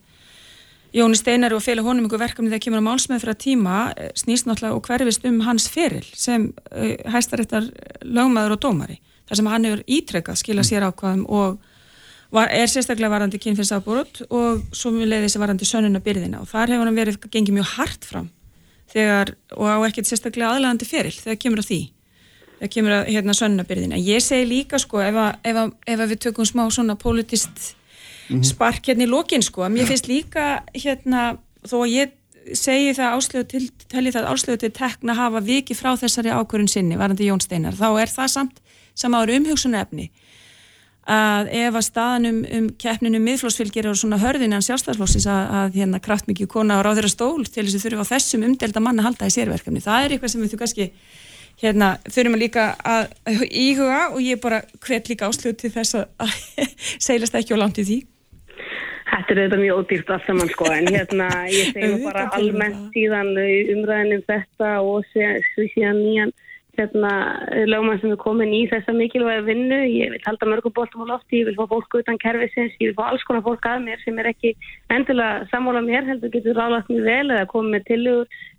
Jóni 0.94 1.18
Steinar 1.18 1.54
og 1.56 1.62
félag 1.64 1.88
honum 1.88 2.06
ykkur 2.06 2.20
verkefni 2.22 2.52
þegar 2.52 2.62
kemur 2.62 2.82
á 2.84 2.86
málsmeð 2.86 3.24
að 3.32 3.38
tíma 3.42 3.78
eh, 3.98 4.12
snýst 4.14 4.46
náttúrulega 4.46 4.76
og 4.76 4.84
hverfist 4.86 5.24
um 5.26 5.40
hans 5.42 5.66
feril 5.66 6.04
sem 6.14 6.52
uh, 6.70 6.92
hæstaréttar 7.10 7.66
lögmaður 8.04 8.58
og 8.58 8.60
dómari 8.62 9.00
þar 9.24 9.40
sem 9.40 9.48
hann 9.50 9.66
hefur 9.66 9.82
ítrekkað 9.96 10.38
skila 10.42 10.66
sér 10.66 10.86
ákvaðum 10.90 11.24
og 11.26 11.56
var, 12.34 12.52
er 12.52 12.70
sérstaklega 12.70 13.10
varandi 13.10 13.40
kynfinnsábúrut 13.42 14.22
og 14.28 14.62
svo 14.76 14.92
mjög 14.94 15.10
leiði 15.10 15.26
þessi 15.26 15.42
varandi 15.42 15.68
sönnunabyrðina 15.72 16.44
og 16.44 16.50
þar 16.52 16.76
hefur 16.76 16.90
hann 16.90 17.00
verið 17.00 17.20
gengið 17.26 17.58
mjög 17.58 17.74
hart 17.78 18.06
fram 18.06 18.30
þegar, 18.92 19.34
og 19.56 19.66
á 19.66 19.76
ekkert 19.88 20.10
sérstaklega 20.10 20.52
aðlæðandi 20.52 20.88
feril 20.88 21.16
þegar 21.16 21.40
kemur 21.42 21.64
að 21.64 21.70
því 21.72 21.80
þegar 22.58 22.72
kemur 22.76 22.96
að 22.98 23.08
hérna 23.12 23.36
sönnunabyrðina 23.38 24.00
ég 24.00 24.24
segi 24.24 24.48
líka 24.48 24.80
sko 24.82 25.02
ef, 25.04 25.16
að, 25.18 25.38
ef, 25.44 25.62
að, 25.62 25.72
ef 25.94 26.04
að 26.04 26.12
við 26.12 26.22
tökum 26.26 26.48
smá 26.48 26.64
svona 26.70 26.98
politist 27.00 27.74
spark 28.46 28.88
hérna 28.88 29.04
í 29.04 29.10
lokin 29.10 29.44
sko 29.44 29.68
mér 29.72 29.88
finnst 29.90 30.08
líka 30.08 30.62
hérna 30.72 31.34
þó 31.66 31.80
að 31.82 31.94
ég 31.94 32.14
segi 32.56 32.92
það 32.96 33.16
áslögu 33.18 33.48
til 33.48 33.62
telli 33.88 34.12
það 34.12 34.28
áslögu 34.32 34.60
til 34.64 34.72
tekna 34.76 35.16
hafa 35.16 35.40
vikið 35.44 35.80
frá 35.80 35.94
þessari 36.00 36.32
ákvörun 36.32 36.68
sinni 36.68 36.98
varandi 37.00 37.28
Jón 37.28 37.40
Steinar 37.40 37.76
þá 37.76 37.88
er 38.02 38.12
það 38.12 38.32
samt 38.34 38.60
sem 38.94 39.16
áður 39.16 39.38
umhugsunarefni 39.38 40.10
að 41.04 41.50
ef 41.52 41.76
að 41.76 41.84
staðan 41.84 42.28
um, 42.28 42.38
um 42.58 42.68
keppninu 42.80 43.20
miðflósfylgir 43.20 43.90
og 43.90 43.98
svona 44.00 44.16
hörðin 44.22 44.56
en 44.56 44.64
sjálfstæðarflósins 44.64 45.26
að, 45.28 45.42
að 45.58 45.76
hérna 45.80 46.00
kraftmikið 46.04 46.48
kona 46.54 46.78
á 46.80 46.84
ráðir 46.84 47.10
að 47.10 47.12
stól 47.12 47.44
til 47.44 47.66
þess 47.66 47.76
að 47.76 47.84
þurfa 47.84 48.06
á 48.08 48.12
þessum 48.14 48.46
umdelda 48.48 48.80
manna 48.80 49.04
halda 49.04 49.28
í 49.28 49.34
sérverkefni. 49.34 49.84
Það 49.84 50.06
er 50.06 50.14
eitthvað 50.14 50.32
sem 50.32 50.44
við 50.44 50.54
þú 50.54 50.60
kannski 50.62 50.86
hérna 51.64 51.94
þurfum 52.06 52.36
að 52.36 52.42
líka 52.44 52.64
að 52.84 53.14
íhuga 53.48 54.00
og 54.12 54.20
ég 54.24 54.40
bara 54.42 54.62
hvet 54.84 55.10
líka 55.10 55.28
áslögu 55.30 55.56
til 55.62 55.72
þess 55.74 56.00
að, 56.00 56.34
seilast 57.06 57.38
ekki 57.38 57.56
á 57.56 57.62
langt 57.62 57.80
í 57.80 57.86
því. 57.88 57.98
Þetta 59.14 59.34
er 59.34 59.40
auðvitað 59.40 59.60
mjög 59.62 59.80
ódýrt 59.80 60.08
allt 60.10 60.24
saman 60.26 60.48
sko 60.50 60.70
en 60.74 60.88
hérna 60.90 61.26
ég 61.46 61.74
segi 61.74 61.90
nú 61.92 62.06
bara 62.06 62.24
almennt 62.34 62.96
síðan 62.96 63.36
umræðin 63.74 64.16
um 64.16 64.24
þetta 64.26 64.70
og 64.82 65.04
síðan 65.12 66.00
nýjan 66.00 66.32
hérna 66.74 67.10
lögmann 67.70 68.00
sem 68.02 68.10
er 68.10 68.18
komin 68.18 68.54
í 68.54 68.64
þessa 68.70 68.94
mikilvæga 68.96 69.44
vinnu. 69.46 69.80
Ég 69.86 70.10
vil 70.14 70.22
halda 70.26 70.48
mörgum 70.50 70.74
boltum 70.74 71.04
á 71.06 71.12
lofti, 71.12 71.42
ég 71.42 71.50
vil 71.50 71.58
fá 71.58 71.68
fólk 71.70 71.98
utan 72.00 72.18
kerfisins, 72.22 72.74
ég 72.80 72.90
vil 72.90 72.96
fá 72.98 73.04
alls 73.10 73.22
konar 73.28 73.44
fólk 73.46 73.68
að 73.70 73.84
mér 73.86 74.02
sem 74.02 74.18
er 74.18 74.30
ekki 74.32 74.54
endilega 74.94 75.46
sammála 75.52 75.84
mér 75.86 76.08
heldur 76.10 76.32
getur 76.34 76.58
ráðlagt 76.58 76.90
mér 76.90 77.06
vel 77.06 77.36
eða 77.36 77.46
komið 77.52 77.76
með 77.76 77.86
tillögur 77.92 78.26
uh, 78.26 78.53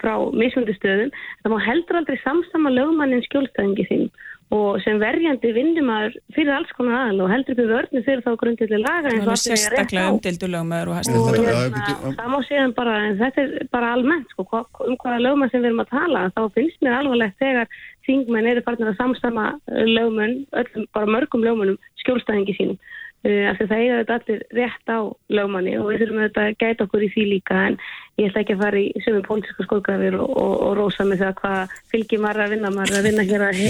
frá 0.00 0.14
mismundi 0.36 0.76
stöðum. 0.76 1.12
Það 1.42 1.52
má 1.52 1.58
heldur 1.64 2.00
aldrei 2.00 2.18
samsama 2.22 2.72
lögmannin 2.74 3.24
skjólstæðingi 3.28 3.86
þinn 3.90 4.08
og 4.54 4.76
sem 4.84 5.00
verjandi 5.02 5.50
vinnumæður 5.56 6.12
fyrir 6.36 6.52
alls 6.54 6.70
konar 6.78 7.08
aðal 7.08 7.24
og 7.24 7.32
heldur 7.32 7.56
upp 7.56 7.62
í 7.64 7.70
vörnu 7.72 8.02
fyrir 8.06 8.20
þá 8.22 8.36
grundilega 8.38 8.78
laga 8.84 9.10
eins 9.10 9.24
og 9.24 9.32
Alveg 9.32 9.40
allir 9.42 9.56
eiga 9.56 9.70
rétt 9.72 9.90
sérstaklega 9.90 10.06
á. 10.06 10.12
umdeldu 10.14 10.50
lögmaður 10.52 10.90
og 10.92 10.98
hérna, 11.00 12.12
það 12.20 12.30
má 12.30 12.38
segja 12.46 12.66
bara, 12.76 12.94
en 13.08 13.18
þetta 13.18 13.42
er 13.42 13.66
bara 13.74 13.90
almennt, 13.96 14.30
sko, 14.30 14.46
um 14.86 14.98
hvaða 15.02 15.24
lögmann 15.24 15.50
sem 15.50 15.64
við 15.64 15.70
erum 15.72 15.82
að 15.82 15.90
tala, 15.96 16.22
þá 16.36 16.42
finnst 16.54 16.86
mér 16.86 16.98
alvarlegt 17.00 17.42
þegar 17.42 17.80
þingmenn 18.06 18.50
eru 18.52 18.62
farin 18.68 18.92
að 18.92 19.00
samstama 19.00 19.48
lögmenn, 19.66 20.38
öllum, 20.62 20.86
bara 20.94 21.12
mörgum 21.16 21.42
lögmennum 21.42 21.80
skjólstæðingi 22.04 22.54
sínum. 22.60 22.78
Uh, 23.26 23.48
af 23.50 23.56
því 23.58 23.64
það 23.66 23.80
eiga 23.80 23.94
þetta 23.98 24.16
allir 24.20 24.42
rétt 24.54 24.90
á 24.92 24.98
lögmanni 25.34 25.72
og 25.80 25.88
við 25.88 26.02
þurfum 26.02 26.18
auðvitað 26.20 26.44
að 26.46 26.58
gæta 26.60 26.84
okkur 26.84 27.02
í 27.02 27.08
því 27.10 27.24
líka 27.26 27.56
en 27.58 27.76
ég 28.20 28.28
ætla 28.28 28.42
ekki 28.44 28.54
að 28.54 28.60
fara 28.60 28.78
í 28.78 29.02
sömum 29.02 29.24
pólitíska 29.26 29.66
skóðgrafir 29.66 30.16
og, 30.20 30.28
og, 30.30 30.52
og 30.66 30.74
rósa 30.78 31.06
með 31.08 31.24
það 31.24 31.32
hvað 31.40 31.74
fylgir 31.90 32.22
maður 32.22 32.44
að 32.44 32.52
vinna 32.54 32.70
maður 32.76 32.98
að 33.00 33.08
vinna 33.08 33.24
hér 33.26 33.44
að, 33.48 33.62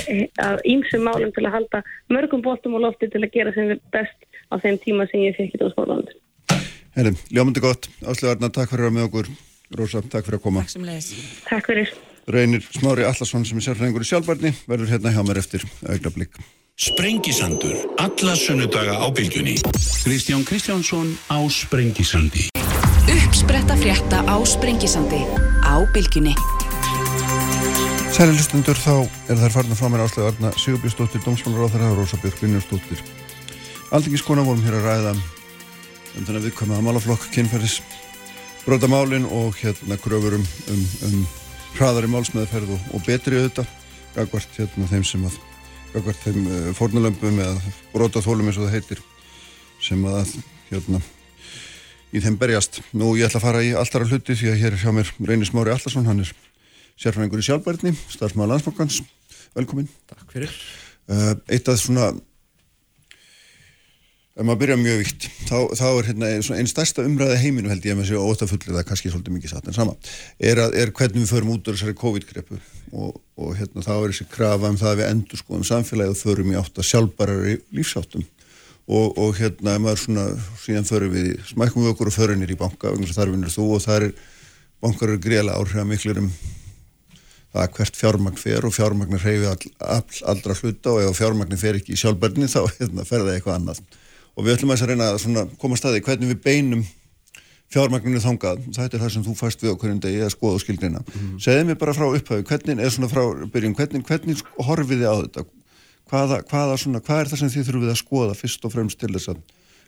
að 0.45 0.61
ímsum 0.75 1.07
málum 1.09 1.33
til 1.33 1.47
að 1.47 1.57
halda 1.57 1.81
mörgum 2.13 2.43
bóttum 2.45 2.77
og 2.77 2.85
lofti 2.85 3.09
til 3.15 3.23
að 3.23 3.33
gera 3.39 3.55
sem 3.57 3.73
best 3.97 4.29
á 4.53 4.55
þeim 4.61 4.77
tíma 4.85 5.09
sem 5.09 5.25
ég 5.25 5.39
fekk 5.39 5.57
í 5.57 5.63
dósmálandur. 5.63 6.21
Herri, 6.99 7.15
ljómandi 7.33 7.65
gott, 7.65 7.89
Áslega 8.05 8.35
Arna, 8.37 8.53
takk 8.53 8.75
fyrir 8.75 8.91
að 8.91 8.91
vera 8.91 8.99
með 8.99 9.09
okkur 9.09 9.33
Rósa, 9.81 10.05
takk 10.05 10.29
fyrir 10.29 10.43
að 10.43 10.45
koma 10.51 10.67
Takk 10.67 10.77
sem 10.77 10.85
leiðis. 10.91 11.09
Takk 11.49 11.73
fyrir. 11.73 11.97
Reynir 12.29 12.69
Smári 12.77 13.09
Allarsson 13.09 13.49
sem 13.49 13.63
er 13.63 13.71
sérfræðingur 13.71 14.05
í 14.05 14.13
sjálfbarni 14.13 14.53
verður 14.69 14.93
hérna 14.93 15.17
hjá 15.17 15.25
mér 15.25 15.41
eftir 15.41 15.65
augnablik 15.87 16.37
Sprengisandur, 16.77 17.73
alla 17.97 18.35
sunnudaga 18.37 19.01
á 19.01 19.09
bylgjunni. 19.09 19.57
Kristján 20.05 20.45
Kristjánsson 20.45 21.17
á 21.33 21.41
Sprengisandi. 21.49 22.53
Uppspretta 23.09 23.77
frétta 23.77 24.21
á 24.29 24.37
Sprengisandi 24.45 25.25
á 25.65 25.81
Bylgjunni. 25.89 26.35
Sæli 28.13 28.37
hlustundur, 28.37 28.77
þá 28.77 29.09
er 29.33 29.41
þær 29.41 29.55
farnar 29.57 29.81
frá 29.81 29.89
mér 29.89 30.05
Áslega 30.05 30.29
Arna 30.29 30.53
Sigurbjörnsdóttir, 30.53 31.25
Dómsmálaráþara 31.25 31.91
og 31.95 31.99
Rósa 32.03 32.21
Björk 32.21 32.45
Linjarsdóttir 32.45 33.01
Aldingiskona 33.97 34.45
vorum 34.45 34.61
hér 34.69 34.77
að 34.77 34.87
ræða 34.91 35.17
um 35.17 36.29
þennan 36.29 36.45
viðkvæma 36.45 36.85
málaflokk, 36.85 37.25
kynferðis 37.33 37.81
brotamálin 38.69 39.25
og 39.25 39.57
hérna 39.65 39.97
kröfur 39.97 40.37
um, 40.37 40.47
um, 40.69 40.87
um 41.09 41.19
hraðari 41.81 42.13
málsmeðferð 42.13 42.77
og, 42.77 42.89
og 42.93 43.09
betri 43.09 43.41
auðvitað 43.41 43.77
gagvart 44.13 44.61
hérna 44.61 44.93
þeim 44.93 45.09
sem 45.09 45.25
að 45.25 45.41
gagvart 45.97 46.25
þeim 46.27 46.47
uh, 46.47 46.71
fórnulömpum 46.77 47.39
eða 47.41 47.75
brotaþólum 47.95 48.51
eins 48.51 48.59
og 48.61 48.67
það 48.67 48.75
heitir 48.77 49.03
sem 49.83 50.03
að 50.09 50.35
hérna 50.71 51.01
í 52.13 52.23
þeim 52.23 52.37
berjast. 52.41 52.83
Nú 52.97 53.15
ég 53.17 53.29
ætla 53.29 53.41
að 53.41 53.47
fara 53.47 53.63
í 53.65 53.73
alltara 53.77 54.09
hluti 54.09 54.37
því 54.37 54.53
að 54.53 54.61
hér 54.63 54.77
er 54.77 54.83
hjá 54.83 54.93
mér 54.95 55.13
Reynir 55.29 55.49
Smári 55.49 55.73
Allarsson, 55.73 56.09
hann 56.09 56.25
er 56.25 56.33
sérfræðingur 57.01 57.43
í 57.43 57.47
sjálfbærni, 57.49 57.95
starfsmaður 58.13 58.55
landsbankans 58.55 59.01
velkomin. 59.57 59.89
Takk 60.11 60.29
fyrir. 60.33 60.53
Uh, 61.07 61.33
eitt 61.53 61.69
af 61.71 61.79
svona 61.81 62.11
ef 64.37 64.45
maður 64.45 64.61
byrja 64.61 64.77
mjög 64.77 64.99
vitt 65.01 65.27
þá, 65.49 65.59
þá 65.79 65.87
er 65.89 66.09
hérna 66.11 66.31
einn 66.37 66.69
stærsta 66.69 67.05
umræði 67.09 67.39
heiminu 67.41 67.71
held 67.73 67.87
ég 67.87 67.95
að 67.95 68.01
maður 68.03 68.11
séu 68.11 68.25
ótafullir 68.29 68.75
það 68.75 68.81
er 68.83 68.89
kannski 68.91 69.13
svolítið 69.13 69.37
mikið 69.37 69.53
satt 69.55 69.71
en 69.71 69.77
sama. 69.77 69.95
Er, 70.37 70.61
að, 70.61 70.77
er 70.77 70.93
hvernig 70.99 71.25
við 71.25 71.33
förum 71.33 71.53
út 71.55 71.71
úr 71.71 71.79
þessari 71.79 71.97
COVID-greppu 72.03 72.59
og, 72.93 73.17
og 73.41 73.55
hérna 73.57 73.85
þá 73.87 73.93
er 73.95 74.13
þessi 74.13 74.29
krafa 74.35 74.73
um 74.73 74.77
það 74.83 74.93
að 74.93 75.01
við 75.01 75.11
endur 75.15 75.41
sko 75.41 75.57
um 75.57 75.65
samfélagið 75.71 76.13
og 76.13 76.21
förum 76.21 76.53
í 76.53 76.59
átt 76.61 76.83
að 76.83 76.89
sjálfbærari 76.91 77.57
lífsáttum 77.79 78.27
og, 78.87 79.17
og 79.17 79.35
hérna 79.41 79.79
maður 79.83 80.05
svona 80.05 80.29
síðan 80.63 80.91
förum 80.93 81.17
við 81.17 81.33
smækum 81.49 81.87
við 81.87 81.95
okkur 81.95 82.13
og 82.13 82.19
förinir 82.21 82.53
í 82.53 82.61
banka 82.61 82.93
þar 82.93 83.33
vinnur 83.33 83.57
þú 83.57 83.71
og 83.79 83.85
þar 83.89 84.11
er 84.11 84.17
bankar 84.85 85.15
eru 85.15 85.23
greiðlega 85.25 85.59
áhrif 85.59 85.89
miklir 85.89 86.21
um 86.21 86.33
það 87.57 87.71
hvert 87.79 87.97
fjármagn 87.97 88.37
fer 88.37 88.67
og 88.69 88.75
fjármagn 88.77 89.17
reyfi 89.17 89.49
all, 89.49 89.71
all, 89.81 90.19
allra 90.29 90.57
hluta 90.61 90.93
og 90.93 91.07
ef 91.07 91.21
fjármagn 91.23 91.61
fer 91.61 91.79
ekki 91.79 91.97
í 91.97 92.01
sjálfbærni 92.01 92.51
þá 92.53 92.67
hérna, 92.77 93.07
fer 93.09 93.25
það 93.25 93.39
eitthvað 93.39 93.57
annað 93.63 93.81
og 94.37 94.45
við 94.45 94.57
ætlum 94.57 94.73
að 94.73 94.79
þess 94.79 94.87
að 94.87 94.93
reyna 94.93 95.43
að 95.43 95.57
koma 95.61 95.79
staði 95.81 96.05
hvernig 96.05 96.33
við 96.35 96.41
beinum 96.45 96.87
fjármagninu 97.73 98.23
þangað, 98.23 98.63
þetta 98.77 98.95
er 98.95 99.03
það 99.03 99.13
sem 99.17 99.25
þú 99.27 99.35
fæst 99.41 99.63
við 99.65 99.73
okkur 99.73 99.91
en 99.91 100.01
degi 100.05 100.23
að 100.23 100.33
skoða 100.37 100.59
og 100.59 100.63
skilgrina 100.63 101.01
mm. 101.03 101.33
segði 101.43 101.65
mér 101.67 101.79
bara 101.81 101.95
frá 101.97 102.07
upphau, 102.07 102.39
hvernig 102.47 102.83
er 102.83 102.93
svona 102.95 103.11
frá 103.11 103.23
byrjun, 103.53 103.75
hvernig, 103.75 104.05
hvernig 104.07 104.43
horfið 104.69 105.03
þið 105.03 105.11
á 105.11 105.15
þetta? 105.25 105.45
Hvaða, 106.07 106.39
hvaða 106.47 106.79
svona, 106.79 107.03
hvað 107.03 107.23
er 107.25 107.31
það 107.33 107.41
sem 107.43 107.53
þið 107.57 107.67
þurfum 107.67 107.83
við 107.83 107.93
að 107.93 108.01
skoða 108.05 108.39
fyrst 108.39 108.69
og 108.69 108.75
fremst 108.77 109.01
til 109.01 109.11
þess 109.17 109.33
að 109.33 109.41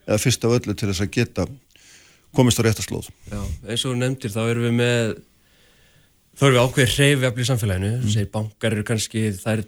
eða 0.09 0.21
fyrst 0.25 0.47
af 0.49 0.55
öllu 0.57 0.75
til 0.75 0.91
þess 0.91 1.05
að 1.05 1.13
geta 1.15 1.47
komist 2.35 2.59
á 2.59 2.67
réttaslóð 2.67 3.11
Já, 3.31 3.41
eins 3.69 3.85
og 3.87 3.99
nefndir 4.01 4.35
þá 4.35 4.41
erum 4.49 4.67
við 4.67 4.75
með 4.81 5.15
þá 6.39 6.45
erum 6.47 6.57
við 6.57 6.65
ákveðið 6.65 6.97
hreyfjafli 6.97 7.45
í 7.45 7.49
samfélaginu. 7.49 7.93
Mm. 7.99 8.11
segir 8.15 8.33
bankar 8.35 8.75
eru 8.77 8.85
kannski 8.87 9.25
þær, 9.35 9.65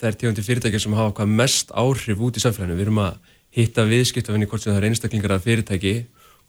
þær 0.00 0.18
tíundi 0.20 0.44
fyrirtækja 0.46 0.82
sem 0.84 0.94
hafa 0.94 1.14
hvað 1.18 1.32
mest 1.42 1.72
áhrif 1.74 2.22
út 2.22 2.38
í 2.38 2.42
samfélaginu, 2.44 2.78
við 2.78 2.86
erum 2.86 3.00
að 3.02 3.32
hitta 3.54 3.86
viðskiptafinni 3.86 4.48
hvort 4.50 4.64
sem 4.64 4.72
það 4.72 4.80
er 4.80 4.88
einstaklingar 4.90 5.36
að 5.36 5.46
fyrirtæki 5.46 5.94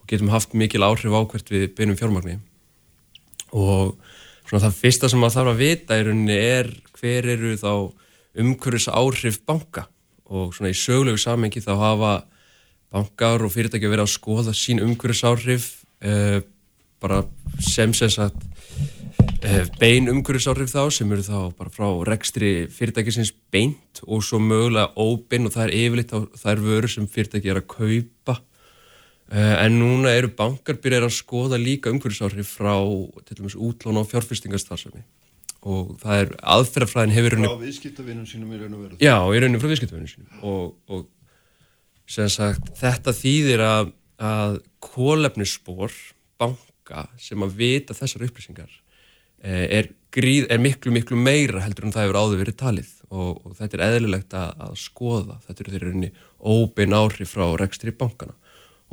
og 0.01 0.07
getum 0.09 0.31
haft 0.33 0.55
mikil 0.57 0.85
áhrif 0.85 1.13
á 1.13 1.21
hvert 1.21 1.51
við 1.53 1.67
beinum 1.77 1.97
fjármagni. 1.99 2.39
Og 3.53 3.95
svona 4.45 4.65
það 4.67 4.79
fyrsta 4.79 5.09
sem 5.09 5.21
maður 5.21 5.37
þarf 5.39 5.53
að 5.53 5.61
vita 5.61 5.99
í 5.99 6.05
rauninni 6.05 6.39
er 6.39 6.71
hver 6.97 7.29
eru 7.35 7.53
þá 7.61 7.71
umhverfis 8.41 8.89
áhrif 8.89 9.39
banka. 9.45 9.85
Og 10.25 10.55
svona 10.55 10.73
í 10.73 10.77
sögulegu 10.77 11.21
samengi 11.21 11.61
þá 11.61 11.73
hafa 11.77 12.13
bankar 12.93 13.45
og 13.45 13.53
fyrirtæki 13.53 13.89
verið 13.91 14.07
að 14.07 14.13
skoða 14.15 14.55
sín 14.57 14.81
umhverfis 14.83 15.25
áhrif 15.27 15.69
eh, 16.01 16.41
bara 17.01 17.23
sem 17.61 17.93
sem 17.93 18.09
sagt 18.09 18.41
bein 19.79 20.09
umhverfisáhrif 20.09 20.71
þá 20.71 20.81
sem 20.93 21.11
eru 21.13 21.23
þá 21.25 21.37
bara 21.57 21.71
frá 21.73 21.87
rekstri 22.07 22.51
fyrirtækisins 22.71 23.31
beint 23.53 24.01
og 24.05 24.23
svo 24.25 24.39
mögulega 24.41 24.93
óbein 24.97 25.47
og 25.47 25.53
það 25.55 25.65
er 25.65 25.73
yfirleitt 25.79 26.13
á 26.15 26.19
þær 26.41 26.61
vöru 26.65 26.91
sem 26.91 27.07
fyrirtæki 27.09 27.51
er 27.51 27.59
að 27.61 27.67
kaupa. 27.71 28.37
Eh, 29.33 29.55
en 29.65 29.79
núna 29.81 30.13
eru 30.13 30.29
bankar 30.37 30.77
byrjar 30.81 31.07
að 31.07 31.15
skoða 31.17 31.59
líka 31.61 31.89
umhverfisáhrif 31.93 32.51
frá 32.59 32.75
til 33.25 33.39
dæmis 33.39 33.57
útlán 33.57 33.97
og 34.01 34.09
fjárfyrstingarstarfsemi 34.11 35.01
og 35.65 35.95
það 35.97 36.19
er 36.21 36.33
aðferðafræðin 36.53 37.15
hefur 37.15 37.37
frá 37.41 37.55
viðskiptavinnum 37.63 38.29
sínum 38.29 38.53
í 38.53 38.59
raun 38.61 38.77
og 38.77 38.83
veru. 38.83 38.99
Já, 39.01 39.17
í 39.17 39.41
rauninu 39.41 39.61
frá 39.63 39.71
viðskiptavinnum 39.71 40.11
sínum. 40.11 40.43
Og, 40.45 40.75
og 40.93 41.07
sem 42.05 42.29
sagt 42.29 42.69
þetta 42.77 43.15
þýðir 43.17 43.65
að, 43.65 43.91
að 44.21 44.59
kólefnisspor 44.85 45.97
banka 46.37 47.07
sem 47.17 47.41
að 47.41 47.57
vita 47.57 47.97
þessar 47.97 48.27
upplýsingar 48.27 48.69
Eh, 48.69 48.84
er, 49.43 49.89
gríð, 50.15 50.47
er 50.49 50.61
miklu 50.61 50.93
miklu 50.95 51.17
meira 51.19 51.63
heldur 51.63 51.87
en 51.87 51.95
það 51.95 52.07
hefur 52.07 52.19
áður 52.21 52.41
verið 52.43 52.57
talið. 52.61 52.91
Og, 53.09 53.45
og 53.45 53.53
þetta 53.59 53.77
er 53.77 53.85
eðlilegt 53.89 54.33
að, 54.37 54.49
að 54.65 54.73
skoða. 54.81 55.37
Þetta 55.45 55.63
eru 55.63 55.75
þeirri 55.75 55.91
rauninni 55.91 56.11
óbein 56.39 56.97
áhrif 56.97 57.35
frá 57.35 57.45
rekstri 57.59 57.93
bankana 57.95 58.35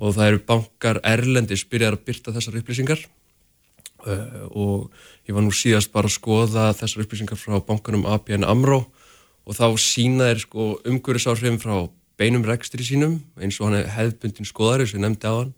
og 0.02 0.14
það 0.16 0.30
eru 0.30 0.40
bankar 0.48 0.98
erlendis 1.06 1.66
byrjar 1.68 1.98
að 1.98 2.06
byrta 2.08 2.32
þessar 2.34 2.56
upplýsingar. 2.62 3.02
Uh, 4.02 4.46
og 4.50 5.28
ég 5.28 5.36
var 5.36 5.44
nú 5.44 5.52
síðast 5.54 5.92
bara 5.94 6.08
að 6.10 6.16
skoða 6.16 6.70
þessar 6.74 7.04
upplýsingar 7.04 7.38
frá 7.38 7.60
bankanum 7.62 8.06
ABN 8.10 8.46
AMRO. 8.48 8.80
Og 9.46 9.58
þá 9.58 9.66
sína 9.78 10.30
þeir 10.30 10.40
sko, 10.42 10.68
umhverjusáhrifin 10.88 11.60
frá 11.62 11.76
beinum 12.18 12.44
rekstri 12.46 12.84
sínum 12.86 13.20
eins 13.40 13.58
og 13.60 13.70
hann 13.70 13.88
hefðbundin 13.90 14.48
skoðari 14.48 14.86
sem 14.88 15.02
nefndi 15.02 15.26
á 15.26 15.34
hann 15.34 15.52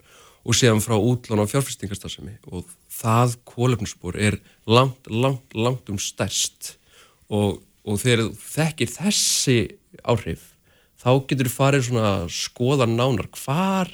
og 0.45 0.57
séðan 0.57 0.83
frá 0.85 0.97
útlán 0.99 1.41
á 1.41 1.49
fjárfestingarstarfsemi 1.49 2.37
og 2.53 2.69
það 2.93 3.37
kólefnusspor 3.49 4.19
er 4.21 4.39
langt, 4.69 5.09
langt, 5.09 5.55
langt 5.57 5.89
um 5.89 6.01
stærst. 6.01 6.77
Og, 7.33 7.63
og 7.85 8.01
þegar 8.03 8.29
þekkir 8.37 8.93
þessi 8.93 9.59
áhrif 10.05 10.51
þá 11.01 11.11
getur 11.29 11.49
þú 11.49 11.55
farið 11.55 11.87
svona 11.89 12.11
að 12.21 12.27
skoða 12.37 12.89
nánar 12.89 13.29
hvar, 13.33 13.91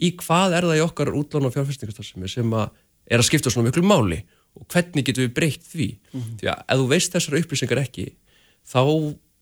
í 0.00 0.12
hvað 0.16 0.56
er 0.56 0.68
það 0.68 0.80
í 0.80 0.84
okkar 0.86 1.12
útlán 1.16 1.48
á 1.48 1.54
fjárfestingarstarfsemi 1.56 2.32
sem 2.32 2.56
að 2.56 2.70
er 3.10 3.20
að 3.20 3.28
skipta 3.28 3.52
svona 3.52 3.68
miklu 3.68 3.84
máli? 3.84 4.22
Og 4.58 4.66
hvernig 4.72 5.06
getur 5.06 5.28
við 5.28 5.34
breytt 5.36 5.66
því? 5.68 5.88
Mm 6.12 6.20
-hmm. 6.20 6.38
því 6.40 6.46
að 6.50 6.62
ef 6.66 6.78
þú 6.80 6.86
veist 6.90 7.12
þessar 7.14 7.38
upplýsingar 7.38 7.82
ekki 7.84 8.06
þá 8.66 8.82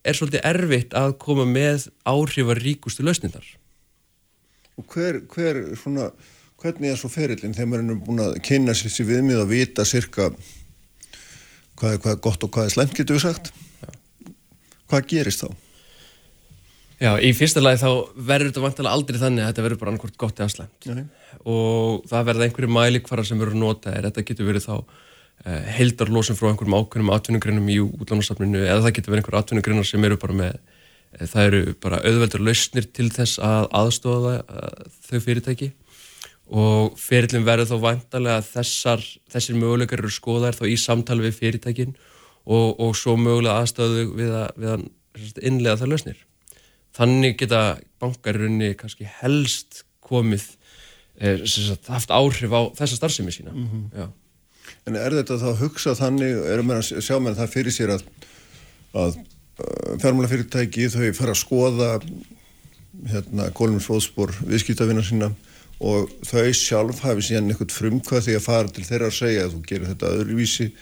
er 0.05 0.14
svolítið 0.16 0.44
erfitt 0.44 0.94
að 0.94 1.16
koma 1.18 1.44
með 1.44 1.89
áhrifar 2.06 2.60
ríkustu 2.62 3.02
lausnindar 3.02 3.47
Og 4.78 4.86
hver, 4.86 5.20
hver 5.26 5.74
svona 5.74 6.12
hvernig 6.59 6.90
er 6.90 6.98
svo 6.98 7.10
ferillin 7.12 7.55
þegar 7.55 7.70
maður 7.70 7.93
er 7.94 8.02
búin 8.09 8.24
að 8.24 8.36
kynna 8.47 8.74
sér 8.74 8.93
sér 8.93 9.09
viðmið 9.12 9.43
og 9.44 9.51
vita 9.52 9.86
cirka 9.86 10.32
hvað 11.78 11.94
er, 11.94 12.02
hvað 12.02 12.12
er 12.12 12.20
gott 12.26 12.44
og 12.44 12.52
hvað 12.55 12.68
er 12.68 12.74
slemt 12.74 12.94
getur 12.98 13.18
við 13.18 13.26
sagt 13.28 13.52
Já. 13.55 13.90
hvað 14.90 15.10
gerist 15.12 15.44
þá? 15.44 15.51
Já, 16.98 17.12
í 17.22 17.30
fyrsta 17.36 17.62
lagi 17.62 17.78
þá 17.78 17.90
verður 18.26 18.48
þetta 18.51 18.62
vantilega 18.64 18.94
aldrei 18.97 19.18
þannig 19.20 19.44
að 19.44 19.52
þetta 19.52 19.64
verður 19.68 19.80
bara 19.82 19.93
annarkort 19.93 20.16
gott 20.18 20.40
eða 20.40 20.55
slemt 20.56 20.89
Nei. 20.90 21.05
og 21.47 22.09
það 22.10 22.30
verður 22.32 22.47
einhverju 22.48 22.72
mælikvara 22.74 23.26
sem 23.28 23.39
verður 23.39 23.60
nota 23.62 23.94
er 23.94 24.09
þetta 24.09 24.24
getur 24.32 24.48
verið 24.51 24.66
þá 24.66 24.74
eh, 24.80 25.68
heldarlósum 25.78 26.39
frá 26.40 26.51
einhverjum 26.51 26.74
ákveðnum 26.74 27.14
atvinnugrinnum 27.14 27.70
í 27.70 27.78
útlánarsafninu 27.86 28.64
eða 28.64 28.82
það 28.89 28.97
getur 28.98 29.14
verið 29.14 29.22
einhverju 29.22 29.44
atvinnugrinnar 29.44 29.90
sem 29.93 30.09
eru 30.10 30.18
bara 30.18 30.39
með 30.43 30.56
eh, 30.59 31.28
það 31.30 31.44
eru 31.44 31.62
bara 31.86 32.02
auðveldur 32.02 32.47
lausnir 32.51 32.90
til 32.98 33.12
þess 33.14 33.39
að 33.47 33.70
aðstofa 33.78 34.40
uh, 34.43 34.89
þau 35.06 35.20
fyrirtæki 35.22 35.70
og 36.49 36.95
ferillin 36.97 37.45
verður 37.45 37.73
þá 37.73 37.81
vantarlega 37.83 38.41
að 38.41 38.47
þessar, 38.55 39.03
þessir 39.29 39.59
möguleikar 39.61 40.01
eru 40.01 40.12
skoðar 40.12 40.57
þá 40.57 40.65
í 40.69 40.77
samtali 40.81 41.27
við 41.27 41.37
fyrirtækin 41.43 41.97
og, 42.49 42.79
og 42.81 42.95
svo 42.97 43.19
mögulega 43.20 43.61
aðstöðu 43.61 44.07
við 44.16 44.33
að, 44.33 44.49
við 44.57 44.73
að 44.73 44.87
innlega 45.45 45.81
það 45.83 45.93
lausnir. 45.93 46.23
Þannig 46.97 47.37
geta 47.43 47.62
bankarunni 48.01 48.73
kannski 48.79 49.09
helst 49.20 49.83
komið 50.09 50.47
eh, 51.20 51.45
sagt, 51.45 51.91
haft 51.93 52.15
áhrif 52.15 52.55
á 52.57 52.61
þessa 52.79 52.97
starfsemi 52.97 53.35
sína. 53.35 53.53
Mm 53.53 53.69
-hmm. 53.69 54.15
En 54.89 54.97
er 54.97 55.12
þetta 55.12 55.37
þá 55.41 55.51
að 55.53 55.61
hugsa 55.62 55.95
þannig, 55.95 56.33
erum 56.49 56.73
við 56.73 56.77
að 56.81 57.05
sjá 57.05 57.19
með 57.20 57.37
það 57.43 57.53
fyrir 57.53 57.73
sér 57.73 57.93
að, 57.93 58.03
að 58.95 59.19
fjármála 60.01 60.29
fyrirtæki 60.29 60.89
þau 60.89 61.12
fara 61.12 61.35
að 61.35 61.43
skoða 61.43 61.91
hérna, 63.09 63.51
kólumsfóðspor 63.53 64.33
viðskiptavina 64.49 65.05
sína 65.05 65.31
og 65.78 66.12
þau 66.26 66.46
sjálf 66.56 67.02
hafi 67.06 67.26
síðan 67.28 67.52
eitthvað 67.52 67.74
frumkvæð 67.76 68.32
að 68.34 68.46
fara 68.46 68.72
til 68.72 68.86
þeirra 68.86 69.10
að 69.12 69.18
segja 69.20 69.44
að 69.46 69.52
þú 69.55 69.60
gerir 69.68 69.92
þetta 69.92 70.14
öðruvísi 70.16 70.72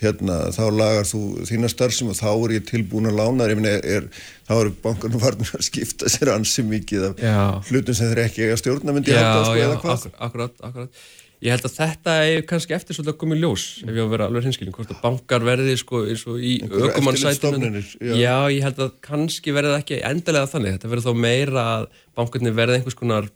hérna, 0.00 0.40
þá 0.54 0.64
lagar 0.72 1.08
þú 1.08 1.22
þína 1.48 1.70
starfsum 1.70 2.10
og 2.12 2.18
þá 2.18 2.28
er 2.32 2.56
ég 2.56 2.66
tilbúin 2.68 3.10
að 3.10 3.18
lána 3.20 3.48
þér, 3.50 3.80
er, 3.84 4.10
þá 4.48 4.52
eru 4.56 4.74
bankarnir 4.84 5.22
varnir 5.22 5.54
að 5.58 5.64
skipta 5.66 6.10
sér 6.10 6.32
ansi 6.34 6.64
mikið 6.66 7.08
af 7.10 7.24
Já. 7.24 7.40
hlutum 7.68 7.96
sem 7.96 8.12
þeir 8.12 8.22
ekki 8.24 8.46
eiga 8.46 8.60
stjórna 8.60 8.94
myndi 8.96 9.12
Já, 9.12 9.20
halda, 9.20 9.42
sko, 9.44 9.56
já, 9.58 9.64
eða 9.66 9.80
hvað? 9.82 9.98
akkur, 9.98 10.14
akkurat, 10.28 10.62
akkurat. 10.70 11.02
Ég 11.40 11.54
held 11.54 11.64
að 11.64 11.76
þetta 11.78 12.14
er 12.28 12.42
kannski 12.48 12.74
eftir 12.76 12.96
svolítið 12.96 13.14
að 13.14 13.20
koma 13.22 13.36
í 13.36 13.40
ljós 13.40 13.66
ef 13.80 13.92
ég 13.94 14.00
á 14.00 14.04
að 14.04 14.10
vera 14.12 14.26
alveg 14.28 14.46
hinskilin, 14.48 14.74
hvort 14.76 14.90
að 14.92 14.98
bankar 15.04 15.44
verði 15.46 15.76
sko 15.80 16.02
eins 16.04 16.24
og 16.28 16.36
í 16.36 16.56
eftirlitsstofnanir, 16.60 17.92
já. 17.96 18.12
já. 18.12 18.34
ég 18.52 18.66
held 18.66 18.82
að 18.84 18.90
kannski 19.06 19.54
verði 19.56 19.72
það 19.72 19.84
ekki 19.84 20.00
endilega 20.10 20.50
þannig, 20.52 20.76
þetta 20.76 20.90
verður 20.92 21.06
þá 21.08 21.22
meira 21.24 21.64
að 21.78 21.86
bankarnir 22.20 22.58
verði 22.58 22.80
einhvers 22.80 22.98
konar 22.98 23.30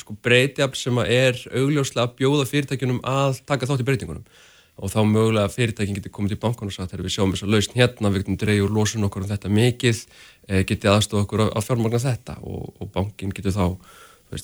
sko 0.00 0.16
breytjafl 0.24 0.78
sem 0.78 0.98
er 1.04 1.36
augljóslega 1.52 2.06
að 2.06 2.16
bjóða 2.20 2.48
fyrirtækjunum 2.48 3.02
að 3.08 3.42
taka 3.48 3.68
þátt 3.68 3.82
í 3.84 3.88
breytingunum. 3.88 4.24
Og 4.82 4.88
þá 4.88 5.02
mögulega 5.04 5.52
fyrirtækin 5.52 5.98
getur 5.98 6.14
komið 6.16 6.32
til 6.32 6.40
bankan 6.46 6.70
og 6.70 6.74
sagt 6.74 6.94
við 6.96 7.12
sjáum 7.12 7.34
þess 7.34 7.44
að 7.44 7.52
lausn 7.52 7.76
hérna, 7.76 8.08
við 8.08 8.22
getum 8.22 8.38
dreigja 8.40 8.64
úr 8.64 8.72
losun 8.72 9.04
okkur 9.04 9.26
um 9.26 9.28
þetta 9.28 9.50
mikið, 9.52 10.00
e, 10.48 10.62
getið 10.70 10.94
aðstofa 10.94 11.26
okkur 11.26 11.44
að 11.44 11.66
fjármagna 11.66 12.00
þetta. 12.00 12.38
Og, 12.40 12.72
og 12.80 12.90
bankin 12.94 13.34
getur 13.36 13.52
þá, 13.52 13.66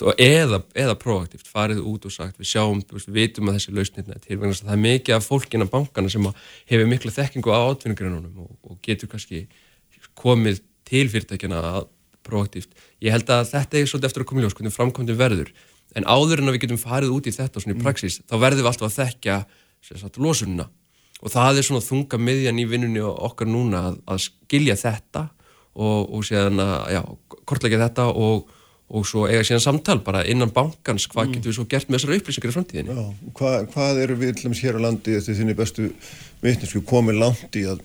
og 0.04 0.20
eða, 0.20 0.60
eða 0.76 0.98
proaktíft 1.00 1.48
farið 1.48 1.80
út 1.88 2.04
og 2.04 2.12
sagt 2.12 2.36
við 2.36 2.52
sjáum, 2.52 2.84
við 2.92 3.08
vitum 3.16 3.48
að 3.48 3.56
þessi 3.56 3.76
lausn 3.78 3.96
til 3.96 4.36
vegna 4.36 4.52
þess 4.52 4.66
að 4.66 4.68
það 4.68 4.76
er 4.76 4.84
mikið 4.84 5.16
af 5.16 5.28
fólkin 5.32 5.64
af 5.64 5.72
bankana 5.72 6.12
sem 6.12 6.28
hefur 6.68 6.90
mikla 6.92 7.14
þekkingu 7.16 7.56
á 7.56 7.58
átvinningrununum 7.72 8.44
og, 8.44 8.50
og 8.68 8.82
getur 8.84 9.08
kannski 9.08 9.46
komið 10.12 10.60
til 10.88 11.08
fyrirtækjana 11.08 11.62
að 11.72 11.88
proaktíft. 12.28 12.70
Ég 13.04 13.14
held 13.14 13.32
að 13.32 13.48
þetta 13.54 13.80
er 13.80 13.90
svolítið 13.90 14.10
eftir 14.10 14.24
að 14.24 14.30
koma 14.30 14.42
í 14.42 14.46
ljós, 14.46 14.56
hvernig 14.58 14.76
framkvæmdin 14.76 15.18
verður. 15.18 15.52
En 15.96 16.04
áður 16.04 16.42
en 16.42 16.50
að 16.50 16.58
við 16.58 16.66
getum 16.66 16.80
farið 16.80 17.14
út 17.16 17.28
í 17.28 17.34
þetta 17.34 17.62
svona 17.64 17.76
í 17.78 17.82
praxís, 17.82 18.20
þá 18.28 18.36
verðum 18.42 18.66
við 18.66 18.70
alltaf 18.72 18.90
að 18.90 18.98
þekkja 18.98 19.38
sagt 19.88 20.20
losununa 20.20 20.68
og 21.18 21.32
það 21.32 21.58
er 21.58 21.66
svona 21.66 21.84
þunga 21.84 22.20
miðjan 22.22 22.60
í 22.62 22.66
vinnunni 22.68 23.02
okkar 23.02 23.50
núna 23.50 23.88
að, 23.90 23.98
að 24.06 24.22
skilja 24.28 24.76
þetta 24.78 25.24
og, 25.78 26.14
og 26.14 26.24
síðan 26.26 26.62
að, 26.62 26.76
já, 26.94 27.00
kortleggja 27.48 27.80
þetta 27.82 28.06
og, 28.12 28.52
og 28.88 29.06
svo 29.08 29.26
eiga 29.28 29.44
síðan 29.46 29.64
samtal 29.64 29.98
bara 30.06 30.24
innan 30.30 30.52
bankans, 30.54 31.08
hvað 31.10 31.34
getum 31.34 31.50
við 31.50 31.58
svo 31.58 31.66
gert 31.70 31.90
með 31.90 32.00
þessari 32.00 32.20
upplýsingar 32.20 32.52
í 32.52 32.56
framtíðinni? 32.56 32.96
Já, 32.96 33.30
hvað, 33.40 33.58
hvað 33.74 34.02
eru 34.04 34.18
við 34.22 34.34
til 34.36 34.48
dæmis 34.48 34.64
hér 34.66 34.78
á 34.78 34.84
landi 34.86 35.18
eftir 35.18 35.38
þinni 35.38 35.58
bestu 35.58 35.90
vitninsku 36.44 36.84
komið 36.86 37.22
langt 37.24 37.58
í 37.58 37.66
að 37.72 37.82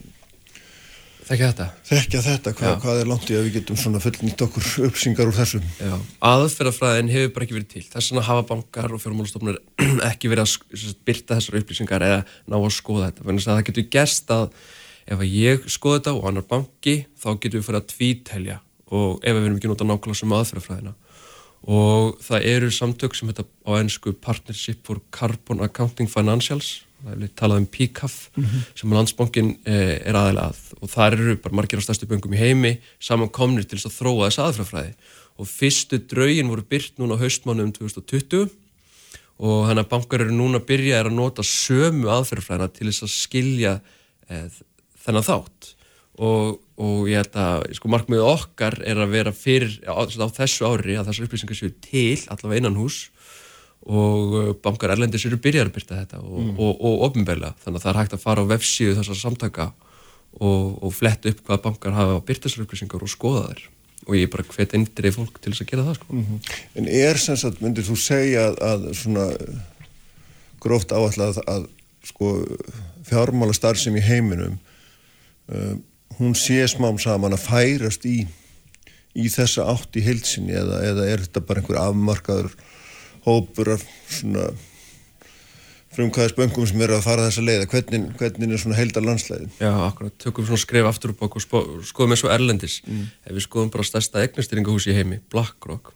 Þekki 1.24 1.48
þetta? 1.48 1.66
þekka 1.88 2.22
þetta, 2.26 2.52
hvað, 2.58 2.74
hvað 2.84 3.00
er 3.00 3.10
langt 3.10 3.30
í 3.32 3.36
að 3.38 3.46
við 3.46 3.58
getum 3.58 3.78
svona 3.80 4.02
fullnýtt 4.04 4.44
okkur 4.44 4.66
upplýsingar 4.90 5.30
úr 5.30 5.38
þessum 5.38 5.68
Já, 5.80 5.94
aðferðafræðin 6.30 7.12
hefur 7.14 7.32
bara 7.36 7.48
ekki 7.48 7.56
verið 7.58 7.70
til. 7.72 7.84
Þess 7.94 8.12
vegna 8.12 8.24
hafa 8.28 8.46
bankar 8.50 8.96
og 8.96 9.02
fjármálastofnir 9.04 9.60
ekki 10.10 10.32
verið 10.34 10.44
að 10.44 10.98
byrta 11.08 11.38
þessar 11.40 11.60
upplýsingar 11.62 12.06
eða 12.10 12.20
ná 12.52 12.58
að 12.60 12.70
skoða 12.76 13.08
þetta. 13.08 13.28
Þannig 13.30 13.48
að 13.48 13.54
það 13.54 13.68
getur 13.70 13.88
gerst 13.96 14.36
að 14.36 14.46
ef 15.14 15.24
ég 15.30 15.68
skoða 15.72 16.02
þetta 16.02 16.16
og 16.18 16.28
annar 16.30 16.48
banki, 16.52 16.98
þá 17.16 17.30
getur 17.38 17.60
við 17.60 17.68
fyrir 17.70 17.80
að 17.80 17.90
tvítelja 17.94 18.60
og 18.94 19.24
ef 19.24 19.38
við 19.38 19.48
erum 19.48 19.58
ekki 19.58 19.72
nota 19.72 19.88
nákvæmlega 19.88 20.20
sem 20.20 20.38
aðferðafræðina. 20.38 20.96
Og 21.64 22.18
það 22.20 22.48
eru 22.52 22.72
samtök 22.76 23.16
sem 23.16 23.30
þetta 23.32 23.46
á 23.64 23.72
ennsku 23.80 24.12
Partnership 24.20 24.84
for 24.84 25.00
Carbon 25.16 25.64
Accounting 25.64 26.12
Financials, 26.12 26.82
það 27.04 27.26
er 27.28 27.34
talað 27.40 27.62
um 27.62 27.68
PCAF, 27.74 28.16
sem 28.80 28.96
landsbankin 28.96 29.52
eh, 29.68 30.00
er 30.08 30.18
aðeins 30.18 30.44
að. 30.44 30.62
Og 30.80 30.92
þar 30.94 31.18
eru 31.18 31.36
bara 31.44 31.60
margir 31.60 31.84
á 31.84 31.86
stærstu 31.86 32.08
böngum 32.10 32.36
í 32.36 32.40
heimi 32.40 32.74
samankomnir 33.04 33.68
til 33.68 33.82
að 33.82 33.98
þróa 33.98 34.30
þess 34.30 34.44
aðfrafræði 34.48 34.96
og 35.42 35.50
fyrstu 35.50 36.00
draugin 36.10 36.52
voru 36.52 36.66
byrt 36.70 37.00
núna 37.02 37.18
á 37.18 37.22
haustmánuðum 37.24 37.74
2020 37.80 38.52
og 39.44 39.64
þannig 39.68 39.84
að 39.84 39.92
bankar 39.92 40.24
eru 40.24 40.36
núna 40.36 40.60
að 40.62 40.68
byrja 40.70 41.00
er 41.00 41.10
að 41.10 41.18
nota 41.18 41.46
sömu 41.48 42.12
aðferðfræðina 42.14 42.70
til 42.72 42.90
þess 42.90 43.08
að 43.08 43.16
skilja 43.16 43.72
eh, 44.30 44.60
þennan 45.04 45.26
þátt. 45.26 45.72
Og, 46.22 46.60
og 46.78 47.08
ég 47.10 47.24
held 47.24 47.38
að 47.42 47.64
sko 47.80 47.90
markmiðið 47.90 48.28
okkar 48.30 48.78
er 48.86 49.02
að 49.02 49.16
vera 49.16 49.34
fyrir 49.34 49.80
á, 49.90 49.98
á 49.98 50.28
þessu 50.38 50.68
ári 50.70 51.00
að 51.00 51.10
þessar 51.10 51.26
upplýsingar 51.26 51.58
séu 51.58 51.74
til 51.82 52.20
allavega 52.30 52.62
innan 52.62 52.78
hús 52.78 53.08
og 53.84 54.36
uh, 54.40 54.50
bankar 54.64 54.94
erlendis 54.96 55.26
eru 55.28 55.40
byrjar 55.44 55.68
að 55.70 55.76
byrta 55.78 56.00
þetta 56.02 56.22
og, 56.24 56.40
Mm. 56.44 56.56
og, 56.60 56.74
og 56.88 57.02
ofnbegla 57.10 57.54
þannig 57.64 57.80
að 57.80 57.84
það 57.84 57.92
er 57.94 58.00
hægt 58.02 58.14
að 58.18 58.24
fara 58.24 58.44
á 58.44 58.52
vefsíðu 58.54 58.96
þessar 59.00 59.20
samtaka 59.20 59.66
og, 60.40 60.84
og 60.84 60.94
fletta 60.96 61.30
upp 61.30 61.44
hvað 61.48 61.64
bankar 61.68 61.98
hafa 61.98 62.18
að 62.18 62.26
byrta 62.30 62.48
þessar 62.50 62.66
upplýsingar 62.66 63.04
og 63.04 63.12
skoða 63.12 63.46
þær 63.52 63.64
og 64.04 64.18
ég 64.18 64.26
er 64.28 64.32
bara 64.34 64.44
hvet 64.44 64.74
í 64.76 65.12
fólk 65.16 65.40
til 65.40 65.54
þess 65.54 65.64
að 65.64 65.70
gera 65.70 65.84
það 65.88 65.96
sko. 65.96 66.18
En 66.76 66.88
er 66.92 67.20
sem 67.24 67.38
sagt, 67.40 67.62
myndir 67.64 67.86
þú 67.88 67.96
segja 67.96 68.50
að, 68.50 68.58
að 68.68 68.88
svona 69.00 69.28
gróft 70.64 70.92
áallega 70.92 71.30
að, 71.32 71.40
að 71.48 71.68
sko 72.08 72.34
fjármála 73.08 73.56
starfsem 73.56 73.96
í 74.00 74.04
heiminum 74.04 74.58
uh, 75.52 75.76
hún 76.20 76.36
sé 76.36 76.62
smám 76.72 77.00
saman 77.02 77.36
að 77.36 77.46
færast 77.48 78.08
í 78.08 78.24
í 79.14 79.30
þessa 79.30 79.68
átt 79.70 79.96
í 80.00 80.04
heilsinni 80.04 80.56
eða, 80.58 80.80
eða 80.90 81.08
er 81.12 81.24
þetta 81.28 81.44
bara 81.46 81.62
einhver 81.62 81.80
afmarkaður 81.84 82.56
hópur 83.26 83.74
af 83.76 83.84
svona 84.12 84.50
frumkvæðisböngum 85.94 86.66
sem 86.70 86.82
eru 86.82 86.96
að 86.98 87.04
fara 87.06 87.28
þessa 87.28 87.44
leiða 87.46 87.68
hvernig, 87.70 88.06
hvernig 88.18 88.54
er 88.56 88.62
svona 88.64 88.78
heildar 88.80 89.06
landsleiðin 89.06 89.52
Já, 89.60 89.70
akkurat, 89.86 90.16
tökum 90.22 90.48
svona 90.48 90.64
skref 90.64 90.88
aftur 90.90 91.14
upp 91.14 91.38
spó- 91.44 91.68
skoðum 91.86 92.16
eins 92.16 92.24
og 92.26 92.34
Erlendis. 92.34 92.80
Ef 93.28 93.36
við 93.36 93.46
skoðum 93.46 93.70
bara 93.76 93.86
stærsta 93.86 94.24
eignastýringahús 94.26 94.88
í 94.90 94.96
heimi 94.98 95.20
BlackRock, 95.30 95.94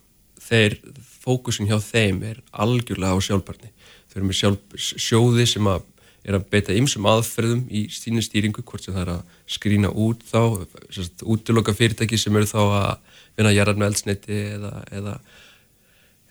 þeir 0.48 0.78
fókusin 1.26 1.68
hjá 1.70 1.80
þeim 1.82 2.22
er 2.30 2.44
algjörlega 2.54 3.18
á 3.18 3.26
sjálfbarni, 3.26 3.72
þau 4.12 4.20
eru 4.20 4.30
með 4.30 4.40
sjálf, 4.44 4.78
sjóði 4.78 5.48
sem 5.50 5.72
að 5.74 5.82
er 6.28 6.36
að 6.36 6.48
beita 6.52 6.76
ymsum 6.76 7.06
aðferðum 7.08 7.66
í 7.72 7.86
sínu 7.94 8.20
stýringu 8.22 8.62
hvort 8.68 8.84
sem 8.84 8.94
það 8.94 9.04
er 9.06 9.12
að 9.14 9.36
skrína 9.48 9.90
út 9.96 10.26
þá 10.28 10.42
útiloka 11.24 11.72
fyrirtæki 11.74 12.20
sem 12.20 12.36
eru 12.36 12.50
þá 12.50 12.58
að 12.60 13.20
vinna 13.38 13.54
jarðar 13.56 13.80
með 13.80 13.94
eldsneiti 13.94 14.40
eða, 14.58 14.72
eða 14.92 15.14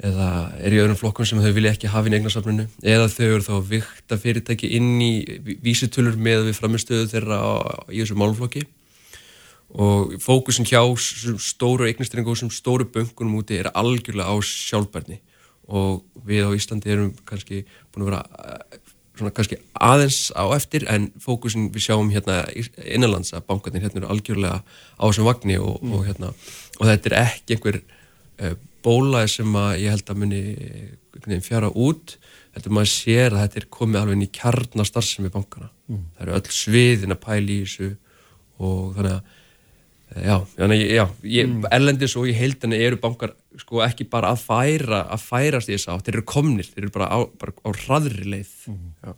eða 0.05 0.28
er 0.60 0.74
í 0.77 0.81
öðrum 0.82 0.98
flokkum 1.01 1.27
sem 1.28 1.40
þau 1.40 1.52
vilja 1.56 1.73
ekki 1.73 1.89
hafa 1.93 2.10
í 2.10 2.16
eignasafninu? 2.18 2.66
Eða 2.85 3.06
þau 3.12 3.27
eru 3.27 3.44
þá 3.47 3.55
vikta 3.70 4.18
fyrirtæki 4.20 4.73
inn 4.77 4.97
í 5.01 5.12
ví- 5.44 5.59
vísitölur 5.64 6.18
með 6.20 6.51
við 6.51 6.59
framistöðu 6.59 7.06
þeirra 7.14 7.39
á, 7.40 7.52
í 7.89 8.02
þessu 8.02 8.18
málflokki 8.20 8.66
og 9.77 10.16
fókusin 10.23 10.68
hjá 10.68 10.81
stóru 11.43 11.89
eignastýringu 11.89 12.31
og 12.31 12.36
þessum 12.36 12.52
stóru 12.55 12.86
böngunum 12.93 13.40
úti 13.40 13.59
er 13.59 13.73
algjörlega 13.74 14.31
á 14.31 14.36
sjálfbærni. 14.40 15.18
Og 15.66 16.05
við 16.28 16.47
á 16.47 16.51
Íslandi 16.55 16.93
erum 16.94 17.14
kannski 17.27 17.64
búin 17.90 18.06
að 18.06 18.10
vera 18.12 18.20
eh, 18.23 18.78
svona 19.18 19.32
kannski 19.35 19.59
aðeins 19.73 20.28
á 20.36 20.44
eftir 20.55 20.86
en 20.93 21.09
fókusin 21.18 21.70
við 21.74 21.89
sjáum 21.89 22.12
hérna 22.12 22.44
innanlands 22.85 23.32
að 23.35 23.48
bankarnir 23.48 23.82
hérna 23.82 24.05
eru 24.05 24.12
algjörlega 24.12 24.60
á 24.62 25.02
þessum 25.09 25.27
vagni 25.27 25.59
og, 25.59 25.81
og 25.82 26.05
hérna 26.06 26.31
og 26.77 26.85
þetta 26.86 27.10
er 27.10 27.18
ekki 27.24 27.56
einhver 27.56 27.81
uh, 27.81 28.55
bólaði 28.86 29.32
sem 29.34 29.58
að 29.58 29.72
ég 29.82 29.96
held 29.96 30.12
að 30.12 30.22
muni 30.22 31.40
fjara 31.44 31.72
út. 31.74 32.16
Heldur 32.56 32.72
maður 32.72 32.92
sér 32.94 33.34
að 33.34 33.42
þetta 33.42 33.60
er 33.60 33.72
komið 33.76 34.00
alveg 34.00 34.16
inn 34.16 34.28
í 34.28 34.34
kjarnastarfsemi 34.38 35.32
bankana 35.34 35.72
það 35.86 36.22
eru 36.24 36.36
öll 36.36 36.54
sviðin 36.54 37.14
að 37.14 37.22
pæla 37.22 37.52
í 37.52 37.58
þessu 37.62 37.90
og 38.66 38.96
þannig 38.96 39.12
að 39.12 39.34
eh, 40.10 40.22
já, 40.26 40.36
þannig 40.56 40.82
að 40.84 40.94
já, 40.94 41.04
ég, 41.34 41.52
erlendis 41.78 42.16
og 42.18 42.30
í 42.30 42.36
heildinni 42.36 42.80
eru 42.82 43.00
bankar 43.02 43.34
sko 43.60 43.82
ekki 43.86 44.08
bara 44.10 44.32
að 44.34 44.46
færa 44.46 45.02
að 45.14 45.26
færast 45.26 45.70
í 45.70 45.76
þess 45.76 45.90
átt, 45.92 46.08
þeir 46.08 46.18
eru 46.18 46.26
komnir 46.32 46.70
þeir 46.70 46.86
eru 46.86 46.94
bara 46.96 47.10
á, 47.12 47.18
bara 47.38 47.54
á 47.62 47.70
hraðri 47.84 48.30
leið. 48.34 48.54
Já. 49.04 49.12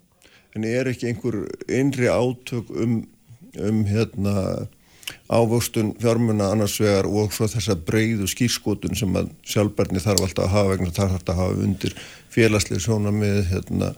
en 0.57 0.66
er 0.69 0.90
ekki 0.90 1.12
einhver 1.12 1.40
innri 1.81 2.11
átök 2.12 2.73
um, 2.74 3.01
um 3.57 3.81
hérna 3.89 4.35
ávöxtun 5.28 5.94
fjármuna 6.01 6.51
annars 6.52 6.78
vegar 6.80 7.09
og 7.09 7.32
svo 7.35 7.48
þessa 7.51 7.76
breyðu 7.89 8.28
skýrskotun 8.30 8.97
sem 8.98 9.16
að 9.18 9.30
sjálfbarni 9.48 10.02
þarf 10.05 10.26
alltaf 10.26 10.47
að 10.47 10.55
hafa 10.55 10.72
vegna 10.74 10.94
þarf 10.97 11.18
alltaf 11.18 11.35
að 11.35 11.43
hafa 11.43 11.66
undir 11.66 11.97
félagslega 12.35 12.85
sjónamið 12.85 13.40
hérna, 13.52 13.93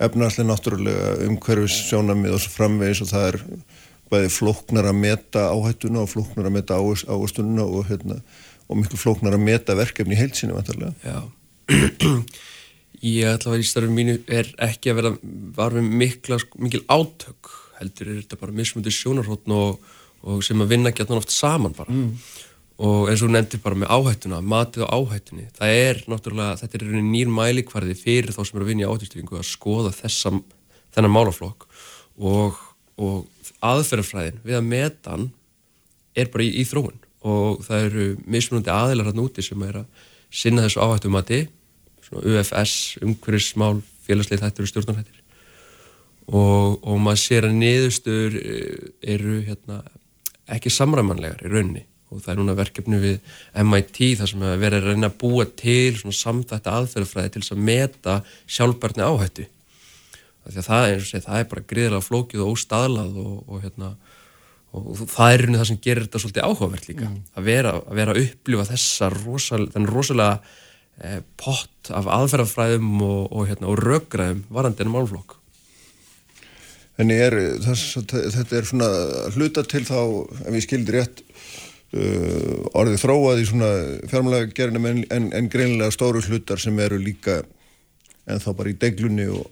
efnarslega 0.00 0.50
náttúrulega 0.50 1.14
umhverfis 1.28 1.78
sjónamið 1.88 2.36
og 2.36 2.44
svo 2.44 2.54
framvegis 2.56 3.02
og 3.04 3.12
það 3.12 3.28
er 3.30 3.40
bæði 4.10 4.30
flóknar 4.34 4.90
að 4.90 5.00
meta 5.04 5.48
áhættuna 5.54 6.04
og 6.04 6.10
flóknar 6.10 6.48
að 6.50 6.56
meta 6.58 6.78
ávöxtununa 6.80 7.66
og, 7.66 7.84
hérna, 7.90 8.18
og 8.66 8.80
miklu 8.80 8.98
flóknar 8.98 9.36
að 9.36 9.44
meta 9.46 9.76
verkefni 9.78 10.16
í 10.16 10.20
heilsinni 10.20 10.56
vantarlega. 10.56 10.94
Já. 11.04 11.20
Ég 13.00 13.30
ætla 13.30 13.54
að 13.54 13.62
í 13.62 13.68
starfum 13.68 13.94
mínu 13.96 14.18
er 14.28 14.50
ekki 14.60 14.90
að 14.92 14.98
vera 14.98 15.12
var 15.56 15.72
við 15.72 15.86
mikla, 16.02 16.36
sko, 16.42 16.58
mikil 16.60 16.82
átök 16.90 17.54
heldur 17.78 18.10
er 18.10 18.20
þetta 18.20 18.38
bara 18.42 18.56
mismundi 18.56 18.92
sjónarhóttn 18.92 19.54
og, 19.56 19.78
og 20.22 20.44
sem 20.44 20.60
að 20.60 20.74
vinna 20.74 20.92
gætna 20.94 21.18
oft 21.20 21.32
saman 21.32 21.74
bara. 21.76 21.96
Og 22.80 23.10
eins 23.12 23.22
og 23.24 23.32
nefndir 23.32 23.60
bara 23.60 23.76
með 23.76 23.92
áhættuna 23.92 24.40
matið 24.40 24.86
á 24.88 24.96
áhættunni, 24.96 25.46
það 25.56 25.74
er 25.82 26.00
náttúrulega 26.08 26.56
þetta 26.62 26.78
er 26.78 26.84
í 26.84 26.88
rauninni 26.88 27.12
nýr 27.18 27.32
mælikvarði 27.36 27.96
fyrir 27.98 28.32
þá 28.32 28.40
sem 28.40 28.56
eru 28.56 28.64
að 28.64 28.72
vinna 28.72 28.86
í 28.86 28.88
áhættustyfingu 28.88 29.36
að 29.36 29.50
skoða 29.50 29.92
þessa, 29.98 30.32
þennan 30.96 31.12
málaflokk 31.12 31.68
og, 32.16 32.56
og 32.96 33.52
aðferðarfræðin 33.60 34.40
við 34.46 34.56
að 34.56 34.68
meta 34.72 35.14
hann 35.14 35.28
er 36.16 36.32
bara 36.32 36.46
í, 36.46 36.54
í 36.62 36.64
þróun. 36.68 36.96
Og 37.20 37.60
það 37.66 37.86
eru 37.90 38.10
mismunandi 38.24 38.72
aðilar 38.72 39.10
hann 39.10 39.24
úti 39.26 39.44
sem 39.44 39.68
er 39.68 39.82
að 39.82 40.06
sinna 40.32 40.64
þessu 40.64 40.80
áhættumati 40.80 41.46
UFS, 42.10 42.98
umhverfismál, 43.04 43.82
félagslið 44.02 44.40
þættur 44.42 44.66
og 44.66 44.70
stjórnarhættir 44.72 45.20
og, 46.30 46.78
og 46.86 47.00
maður 47.02 47.22
sér 47.22 47.46
að 47.48 47.56
niðurstöður 47.58 48.36
eh, 48.40 48.90
eru 49.14 49.40
hérna, 49.46 49.80
ekki 50.56 50.72
samræmanlegar 50.74 51.44
í 51.44 51.52
rauninni. 51.52 51.86
Og 52.10 52.18
það 52.24 52.32
er 52.32 52.38
núna 52.40 52.56
verkefni 52.58 52.98
við 52.98 53.34
MIT 53.62 53.98
þar 54.18 54.30
sem 54.32 54.42
að 54.42 54.62
vera 54.64 54.80
að 54.80 54.88
reyna 54.90 55.10
að 55.10 55.18
búa 55.20 55.46
til 55.46 55.94
svona 55.98 56.18
samþætti 56.18 56.72
aðferðafræði 56.74 57.32
til 57.36 57.42
að 57.44 57.64
meta 57.68 58.16
sjálfbarni 58.50 59.06
áhættu. 59.06 59.46
Því 60.50 60.58
að 60.58 60.66
það 60.66 60.86
er, 60.88 61.04
segi, 61.06 61.24
það 61.26 61.42
er 61.42 61.50
bara 61.52 61.66
gríðilega 61.70 62.02
flókið 62.02 62.42
og 62.42 62.54
óstaðlað 62.56 63.18
og, 63.22 63.34
og, 63.44 63.60
hérna, 63.62 63.90
og 64.74 65.02
það 65.12 65.34
er 65.36 65.44
það 65.52 65.66
sem 65.70 65.80
gerir 65.84 66.06
þetta 66.08 66.22
svolítið 66.24 66.48
áhugavert 66.48 66.88
líka. 66.90 67.10
Mm. 67.10 67.20
að, 67.36 67.46
vera, 67.46 67.74
að 67.78 68.00
vera 68.00 68.16
að 68.16 68.22
upplifa 68.24 68.66
þessa 68.72 69.10
rosal, 69.14 69.62
rosalega 69.86 70.40
eh, 71.04 71.20
pott 71.38 71.92
af 71.94 72.10
aðferðafræðum 72.16 73.04
og, 73.06 73.20
og 73.30 73.52
hérna, 73.52 73.76
röggræðum 73.84 74.42
varandinu 74.50 74.96
málflokk 74.96 75.39
En 77.00 77.12
er, 77.14 77.36
þess, 77.64 78.00
þetta 78.10 78.56
er 78.58 78.66
svona 78.68 78.88
hluta 79.36 79.64
til 79.64 79.84
þá, 79.88 80.00
ef 80.44 80.56
ég 80.58 80.64
skildir 80.66 80.98
rétt 80.98 81.22
uh, 81.94 82.66
orðið 82.76 83.00
þróað 83.04 83.40
í 83.40 83.46
svona 83.48 83.70
fjármælega 84.10 84.52
gerinum 84.56 84.88
en, 84.90 85.02
en, 85.14 85.30
en 85.36 85.48
greinlega 85.52 85.94
stóru 85.94 86.20
hlutar 86.26 86.60
sem 86.60 86.76
eru 86.82 86.98
líka 87.00 87.40
en 88.28 88.42
þá 88.42 88.50
bara 88.58 88.72
í 88.72 88.78
deglunni 88.78 89.26
og 89.32 89.46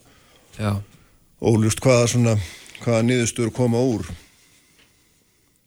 óljúst 1.38 1.80
hvaða 1.82 2.10
svona 2.10 2.34
hvaða 2.82 3.06
niðurstur 3.06 3.50
koma 3.54 3.80
úr. 3.82 4.06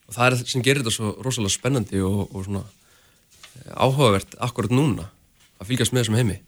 Og 0.07 0.15
það 0.15 0.25
er 0.25 0.37
þetta 0.37 0.53
sem 0.53 0.63
gerir 0.65 0.83
þetta 0.83 0.95
svo 0.95 1.15
rosalega 1.23 1.55
spennandi 1.55 2.03
og, 2.03 2.23
og 2.29 2.45
svona 2.47 2.63
eh, 2.67 3.73
áhugavert 3.75 4.35
akkurat 4.43 4.73
núna 4.75 5.09
að 5.59 5.71
fylgjast 5.71 5.95
með 5.95 6.03
þessum 6.03 6.19
heimi 6.19 6.39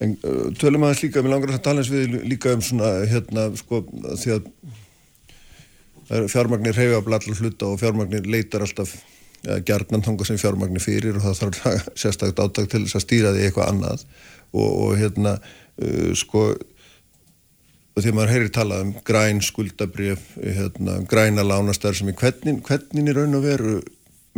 En 0.00 0.16
tölum 0.56 0.86
aðeins 0.86 1.02
líka, 1.04 1.22
mér 1.22 1.34
langar 1.34 1.54
að 1.54 1.64
tala 1.66 1.82
eins 1.82 1.92
við 1.92 2.20
líka 2.24 2.54
um 2.56 2.62
svona 2.64 2.92
hérna 3.10 3.50
sko 3.58 3.82
því 3.90 4.36
að 4.38 6.28
fjármagnir 6.32 6.76
reyfa 6.76 7.02
allar 7.02 7.40
hluta 7.42 7.68
og 7.68 7.80
fjármagnir 7.82 8.24
leitar 8.26 8.64
alltaf 8.64 8.94
ja, 9.44 9.60
gerðnan 9.60 10.04
þanga 10.06 10.26
sem 10.26 10.40
fjármagnir 10.40 10.82
fyrir 10.82 11.18
og 11.18 11.26
það 11.26 11.38
þarf 11.42 11.86
sérstaklega 12.00 12.48
áttak 12.48 12.72
til 12.72 12.82
þess 12.86 12.98
að 12.98 13.06
stýra 13.06 13.34
því 13.36 13.46
eitthvað 13.46 13.72
annað. 13.74 14.04
Og, 14.50 14.70
og 14.70 14.96
hérna 14.98 15.36
uh, 15.38 16.10
sko 16.18 16.48
því 18.00 18.10
að 18.10 18.16
maður 18.16 18.32
heyrir 18.34 18.52
talað 18.54 18.84
um 18.86 18.92
græn 19.04 19.40
skuldabrjöf, 19.44 20.22
hérna, 20.40 21.00
græna 21.10 21.44
lánastar 21.44 21.96
sem 21.96 22.08
er 22.08 22.16
hvernig, 22.16 22.62
hvernig 22.66 23.10
í 23.10 23.16
raun 23.16 23.36
og 23.36 23.44
veru 23.44 23.80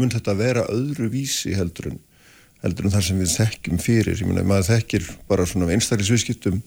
mun 0.01 0.13
þetta 0.13 0.35
vera 0.39 0.65
öðru 0.73 1.11
vísi 1.13 1.55
heldur 1.55 1.93
en, 1.93 2.01
heldur 2.63 2.89
en 2.89 2.95
þar 2.95 3.07
sem 3.09 3.21
við 3.21 3.35
þekkjum 3.35 3.83
fyrir, 3.83 4.17
ég 4.19 4.29
meina 4.29 4.47
maður 4.47 4.71
þekkir 4.77 5.11
bara 5.31 5.47
svona 5.49 5.73
einstaklisvískiptum 5.75 6.63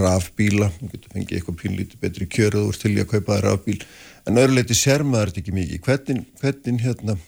rafbíla, 0.00 0.70
maður 0.80 0.96
getur 0.96 1.14
fengið 1.14 1.38
eitthvað 1.38 1.60
pínlítið 1.60 2.00
betri 2.00 2.28
kjöruð 2.32 2.70
úr 2.70 2.80
til 2.80 2.94
að 2.96 3.10
kaupa 3.12 3.38
rafbíl 3.44 3.78
en 4.24 4.40
öðruleiti 4.40 4.76
sér 4.78 5.04
maður 5.04 5.34
þetta 5.34 5.42
ekki 5.44 5.56
mikið 5.58 5.84
hvernig, 5.84 6.26
hvernig 6.40 6.84
hérna 6.86 7.18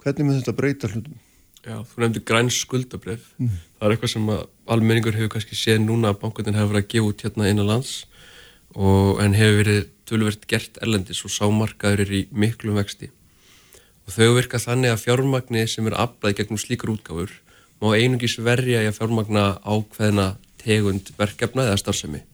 hvernig 0.00 0.26
mun 0.26 0.40
þetta 0.40 0.56
breyta 0.56 0.90
hlutum? 0.90 1.18
Já, 1.60 1.76
þú 1.84 2.00
nefndi 2.00 2.22
græns 2.24 2.56
skuldabref. 2.62 3.24
Mm. 3.36 3.56
Það 3.76 3.86
er 3.86 3.94
eitthvað 3.94 4.12
sem 4.14 4.28
almenningur 4.74 5.16
hefur 5.18 5.32
kannski 5.34 5.58
séð 5.58 5.82
núna 5.84 6.14
að 6.14 6.22
bankutin 6.22 6.56
hefur 6.56 6.72
verið 6.72 6.86
að 6.86 6.92
gefa 6.94 7.10
út 7.10 7.24
hérna 7.26 7.50
innan 7.52 7.68
lands 7.68 7.94
og 8.72 9.20
en 9.20 9.36
hefur 9.36 9.58
verið 9.60 9.80
tölvert 10.08 10.46
gert 10.50 10.80
erlendis 10.80 11.20
og 11.26 11.34
sámarkaður 11.34 12.04
er 12.06 12.14
í 12.16 12.22
miklum 12.32 12.80
vexti. 12.80 13.10
Og 14.10 14.16
þau 14.16 14.34
virka 14.40 14.58
þannig 14.58 14.90
að 14.90 15.04
fjármagni 15.04 15.62
sem 15.70 15.86
er 15.86 15.94
aflæði 16.02 16.40
gegnum 16.40 16.58
slíkur 16.58 16.90
útgáfur 16.96 17.36
má 17.80 17.94
einungis 17.94 18.34
verja 18.42 18.82
í 18.82 18.88
að 18.90 18.98
fjármagna 18.98 19.44
ákveðna 19.62 20.34
tegund 20.60 21.12
verkefna 21.16 21.68
eða 21.68 21.78
starfsemi 21.80 22.24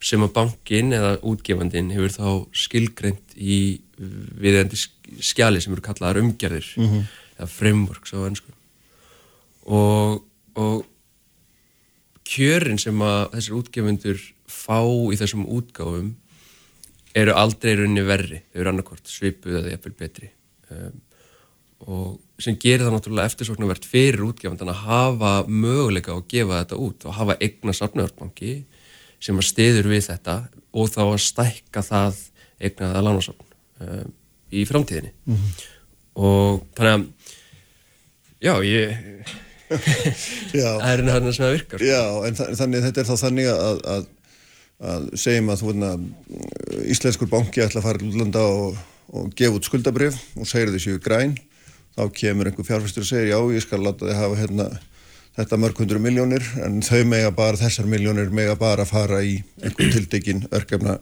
sem 0.00 0.24
að 0.24 0.32
bankin 0.34 0.96
eða 0.96 1.12
útgefandin 1.24 1.92
hefur 1.94 2.16
þá 2.16 2.26
skilgreynd 2.64 3.36
í 3.36 3.60
viðendi 3.96 4.76
skjali 4.76 5.60
sem 5.60 5.72
eru 5.72 5.84
kallaðar 5.84 6.20
umgerðir. 6.24 6.72
Mm 6.80 6.90
-hmm 6.90 7.06
eða 7.36 7.48
frameworks 7.52 8.14
á 8.16 8.18
ennsku 8.26 8.52
og, 9.66 10.22
og 10.56 10.84
kjörin 12.26 12.80
sem 12.80 13.02
að 13.04 13.22
þessar 13.34 13.58
útgefundur 13.60 14.22
fá 14.50 14.80
í 15.12 15.18
þessum 15.18 15.44
útgáfum 15.58 16.14
eru 17.16 17.32
aldrei 17.36 17.76
runni 17.78 18.02
verri, 18.04 18.42
þau 18.52 18.60
eru 18.60 18.72
annarkort 18.72 19.10
svipuð 19.10 19.60
eða 19.60 19.74
jafnvel 19.74 19.96
betri 20.00 20.30
um, 20.74 21.00
og 21.86 22.42
sem 22.42 22.56
gerir 22.60 22.86
það 22.86 22.96
náttúrulega 22.96 23.30
eftirsoknavert 23.30 23.84
fyrir 23.88 24.24
útgefundan 24.26 24.72
að 24.72 24.82
hafa 24.86 25.32
möguleika 25.48 26.14
að 26.14 26.26
gefa 26.32 26.62
þetta 26.62 26.80
út 26.86 27.06
og 27.06 27.18
hafa 27.18 27.38
eigna 27.40 27.74
safnöðarbanki 27.76 28.54
sem 29.20 29.36
að 29.36 29.48
stiður 29.50 29.90
við 29.92 30.06
þetta 30.08 30.36
og 30.76 30.92
þá 30.92 31.02
að 31.06 31.24
stækka 31.26 31.84
það 31.84 32.22
eignaða 32.60 33.04
lánasafn 33.04 33.56
um, 33.84 34.14
í 34.52 34.64
framtíðinni 34.68 35.12
mm 35.12 35.34
-hmm. 35.34 35.66
og 36.14 36.64
þannig 36.76 36.94
að 36.94 37.34
Já, 38.46 38.52
ég... 38.62 38.92
það 40.52 40.90
er 40.92 41.02
hérna 41.08 41.32
sem 41.32 41.42
það 41.46 41.54
virkar. 41.56 41.84
Já, 41.84 42.02
en 42.28 42.36
þannig, 42.38 42.82
þetta 42.84 43.00
er 43.02 43.08
þá 43.08 43.22
þannig 43.22 43.48
að, 43.50 43.78
að, 43.92 44.04
að 44.92 45.06
segjum 45.22 45.48
að 45.52 45.62
þú 45.62 45.70
veitna 45.70 45.92
íslenskur 46.94 47.30
banki 47.32 47.64
ætla 47.64 47.80
að 47.80 47.88
fara 47.88 48.02
til 48.02 48.10
útlanda 48.12 48.44
og, 48.52 48.82
og 49.12 49.30
gefa 49.38 49.58
út 49.58 49.68
skuldabrif 49.68 50.18
og 50.36 50.48
segir 50.48 50.72
þessu 50.74 50.98
græn, 51.02 51.36
þá 51.96 52.04
kemur 52.12 52.50
einhver 52.50 52.66
fjárfæstur 52.66 53.04
og 53.04 53.10
segir 53.10 53.32
já, 53.32 53.38
ég 53.54 53.64
skal 53.64 53.84
láta 53.84 54.08
þið 54.08 54.20
hafa 54.20 54.40
hérna 54.40 54.68
þetta 55.36 55.58
mörg 55.60 55.80
hundru 55.82 56.00
miljónir 56.00 56.44
en 56.64 56.80
þau 56.84 57.04
mega 57.08 57.30
bara, 57.36 57.60
þessar 57.60 57.88
miljónir 57.90 58.32
mega 58.34 58.56
bara 58.58 58.86
fara 58.88 59.20
í 59.24 59.38
einhvern 59.62 59.92
tildekinn 59.92 60.46
örkefna 60.54 60.98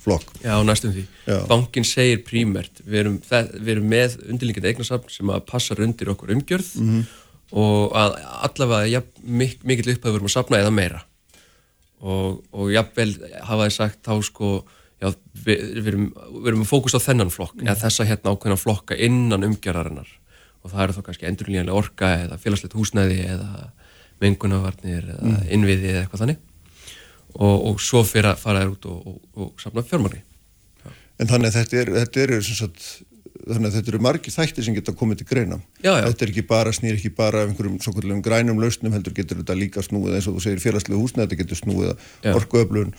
flokk. 0.00 0.30
Já, 0.40 0.54
næstum 0.64 0.94
því. 0.94 1.04
Já. 1.26 1.38
Bankin 1.50 1.84
segir 1.84 2.22
prímert, 2.24 2.80
við 2.86 3.02
erum, 3.02 3.18
við 3.26 3.72
erum 3.74 3.90
með 3.90 4.16
undirlingandi 4.22 4.72
eignasafn 4.72 5.12
sem 5.12 5.32
að 5.34 5.44
passar 5.50 5.82
undir 5.84 6.12
okkur 6.14 6.32
umgjörð 6.36 6.72
mm 6.78 6.90
-hmm. 6.90 7.04
og 7.60 7.96
að 8.00 8.16
allavega 8.48 8.88
ja, 8.88 9.02
mik 9.22 9.64
mikill 9.64 9.92
upphæð 9.92 10.16
verum 10.16 10.30
að 10.30 10.36
safna 10.38 10.62
eða 10.62 10.72
meira 10.72 11.02
og, 12.00 12.40
og 12.52 12.72
jafnvel 12.72 13.12
hafa 13.44 13.66
þið 13.66 13.74
sagt 13.76 13.98
þá 14.06 14.14
sko 14.24 14.50
já, 15.00 15.10
við, 15.46 15.64
við 15.80 15.90
erum, 15.94 16.06
erum 16.46 16.64
fókus 16.68 16.96
á 16.96 17.00
þennan 17.00 17.32
flokk 17.34 17.56
mm 17.58 17.66
eða 17.66 17.80
þessa 17.86 18.06
hérna 18.08 18.34
ákveðna 18.34 18.60
flokka 18.60 18.98
innan 18.98 19.46
umgjörðarinnar 19.48 20.10
og 20.60 20.72
það 20.72 20.82
eru 20.84 20.96
þá 20.96 21.02
kannski 21.06 21.28
endurlíjanlega 21.30 21.80
orka 21.80 22.12
eða 22.26 22.38
félagslegt 22.40 22.76
húsnæði 22.76 23.20
eða 23.34 23.70
mengunavarnir 24.20 25.06
eða 25.14 25.34
mm. 25.34 25.44
innviði 25.56 25.92
eða 25.94 26.04
eitthvað 26.04 26.24
þannig 26.24 26.40
og, 27.34 27.56
og 27.70 27.80
svo 27.82 28.02
fyrir 28.06 28.32
að 28.32 28.42
fara 28.42 28.64
þér 28.64 28.74
út 28.74 28.90
og, 28.90 29.06
og, 29.06 29.20
og 29.44 29.62
safna 29.62 29.84
fjármagni. 29.86 30.22
En 31.20 31.28
þannig 31.28 31.50
að 31.50 31.56
þetta 31.58 31.80
eru, 31.82 31.96
eru 32.24 32.40
sagt, 32.48 32.86
þannig 33.46 33.68
að 33.70 33.76
þetta 33.78 33.92
eru 33.92 34.00
margi 34.04 34.32
þættir 34.34 34.66
sem 34.66 34.76
geta 34.76 34.94
komið 34.96 35.20
til 35.20 35.28
greina. 35.30 35.60
Já, 35.80 35.92
já. 35.96 36.04
Þetta 36.08 36.26
er 36.26 36.32
ekki 36.32 36.44
bara, 36.50 36.74
snýr 36.76 36.98
ekki 36.98 37.12
bara 37.16 37.44
einhverjum 37.46 37.78
svo 37.84 37.94
kvöldum 37.96 38.20
grænum 38.24 38.60
lausnum, 38.62 38.92
heldur 38.96 39.16
getur 39.16 39.40
þetta 39.40 39.56
líka 39.58 39.84
snúið 39.86 40.18
eins 40.18 40.28
og 40.30 40.36
þú 40.36 40.44
segir 40.46 40.62
félagslegu 40.64 41.00
húsnæði, 41.00 41.26
þetta 41.28 41.40
getur 41.44 41.60
snúið 41.62 41.94
orkuöflun, 42.34 42.94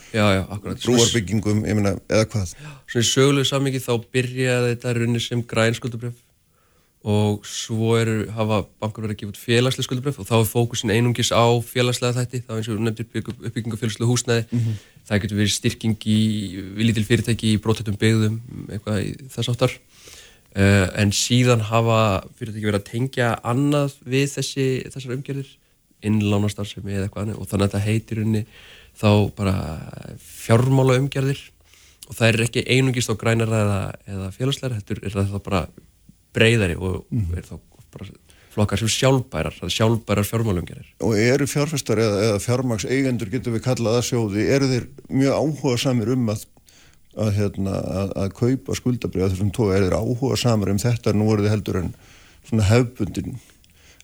brúarbyggingum, 0.85 1.63
ég 1.69 1.79
meina, 1.79 1.95
eða 2.09 2.27
hvað. 2.33 2.57
Svona 2.89 3.05
í 3.05 3.11
sögulegu 3.11 3.51
samvikið 3.51 3.87
þá 3.87 3.93
byrjaði 4.17 4.75
þetta 4.75 4.97
runni 4.97 5.23
sem 5.23 5.45
grænskuldubref 5.53 6.19
og 7.01 7.45
svo 7.49 7.95
eru, 7.97 8.27
hafa 8.29 8.61
bankar 8.81 9.07
verið 9.07 9.15
að 9.15 9.21
gefa 9.21 9.31
út 9.33 9.39
félagslega 9.41 9.87
skuldabref 9.87 10.19
og 10.21 10.27
þá 10.29 10.35
er 10.37 10.49
fókusin 10.51 10.93
einungis 10.93 11.31
á 11.33 11.45
félagslega 11.65 12.13
þætti, 12.19 12.43
þá 12.45 12.51
eins 12.59 12.69
og 12.69 12.83
nefndir 12.85 13.07
uppbyggingu 13.41 13.79
félagslega 13.81 14.09
húsnæði, 14.09 14.43
mm 14.45 14.59
-hmm. 14.59 14.75
það 15.09 15.21
getur 15.23 15.39
verið 15.39 15.55
styrking 15.55 16.05
í 16.05 16.19
viljitil 16.77 17.05
fyrirtæki 17.07 17.55
í 17.55 17.61
brótættum 17.63 17.97
byggðum, 17.97 18.37
eitthvað 18.69 19.01
í 19.01 19.15
þess 19.33 19.49
áttar 19.49 19.73
en 20.51 21.13
síðan 21.15 21.61
hafa 21.69 21.99
fyrirtæki 22.35 22.67
verið 22.67 22.81
að 22.81 22.89
tengja 22.89 23.31
annað 23.47 23.93
við 24.03 24.27
þessi, 24.33 24.67
þessar 24.91 25.15
umgerðir 25.15 25.53
innlánastarfsemi 26.03 26.95
eða 26.95 27.07
eitthvað 27.07 27.27
annað 27.27 27.39
og 27.39 27.49
þannig 27.51 27.67
að 27.69 27.75
það 27.75 27.87
heitir 27.87 28.21
unni 28.25 28.41
þá 28.99 29.11
bara 29.37 29.55
fjármála 30.19 30.97
umgerðir 30.99 31.43
og 32.09 32.17
það 32.17 32.27
er 32.27 32.45
ekki 32.47 32.65
einungist 32.67 33.13
á 33.13 33.15
grænara 33.15 33.61
eða, 33.63 33.79
eða 34.15 34.31
félagslega, 34.35 34.81
þetta 34.81 35.07
er 35.07 35.15
það 35.15 35.39
bara 35.45 35.61
breyðari 36.35 36.75
og 36.79 37.05
mm. 37.07 37.31
er 37.39 37.47
þá 37.47 37.55
bara 37.93 38.09
flokkar 38.51 38.81
sem 38.81 38.91
sjálfbærar, 38.91 39.55
það 39.55 39.69
er 39.69 39.75
sjálfbærar 39.77 40.27
fjármálumgerir. 40.27 40.87
Og 41.07 41.15
eru 41.15 41.47
fjárfestar 41.47 42.01
eða, 42.03 42.17
eða 42.27 42.41
fjármaks 42.43 42.87
eigendur, 42.89 43.31
getur 43.31 43.55
við 43.55 43.63
kallað 43.63 43.99
að 44.01 44.07
sjóði, 44.09 44.47
eru 44.51 44.67
þeir 44.71 44.87
mjög 45.07 45.37
áhuga 45.37 45.77
samir 45.85 46.11
um 46.15 46.33
að, 46.33 46.43
að, 47.17 47.31
hérna, 47.35 47.77
að, 48.01 48.11
að 48.23 48.33
kaupa 48.37 48.75
skuldabrið 48.77 49.33
þessum 49.33 49.53
tói, 49.55 49.71
eru 49.75 49.87
þeir 49.87 49.97
áhuga 49.99 50.37
samir 50.39 50.71
um 50.71 50.81
þetta, 50.81 51.13
nú 51.15 51.29
eru 51.33 51.45
þeir 51.45 51.55
heldur 51.55 51.79
en 51.81 51.89
svona 52.47 52.67
hefbundin, 52.69 53.39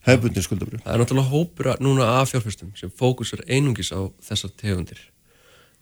hefbundin 0.08 0.46
skuldabrið. 0.46 0.82
Það 0.86 0.96
er 0.96 1.04
náttúrulega 1.04 1.32
hópur 1.34 1.70
núna 1.84 2.10
af 2.18 2.34
fjárfestum 2.34 2.74
sem 2.80 2.92
fókusar 2.92 3.46
einungis 3.48 3.94
á 3.96 4.12
þessar 4.28 4.52
tegundir. 4.60 5.00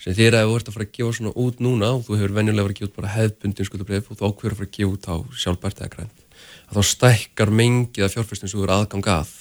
Sem 0.01 0.15
þér 0.17 0.41
að 0.41 0.49
þú 0.49 0.59
ert 0.59 0.69
að 0.69 0.75
fara 0.75 0.85
að 0.85 0.93
gefa 0.97 1.15
svona 1.15 1.33
út 1.39 1.61
núna 1.63 1.89
og 1.95 2.05
þú 2.05 2.19
hefur 2.19 2.35
venjulega 2.35 2.67
verið 2.67 2.75
að 2.75 2.79
gefa 2.81 2.89
út 2.89 2.97
bara 2.99 3.13
hefbundin 3.15 3.69
skuldabrið 3.69 4.09
og 4.11 4.19
þú 4.19 4.29
ákveður 4.29 4.55
að 4.55 4.59
fara 4.59 4.69
að 4.69 4.77
gefa 4.77 4.91
út 4.91 5.07
á 5.07 5.15
sjálfbært 5.43 5.81
eða 5.81 5.93
grænt. 5.95 6.23
Að 6.67 6.77
þá 6.77 6.89
stækkar 6.91 7.53
mengið 7.55 8.05
af 8.05 8.15
fjárfæstum 8.17 8.51
sem 8.51 8.59
þú 8.59 8.65
eru 8.65 8.75
aðgang 8.75 9.09
að. 9.15 9.31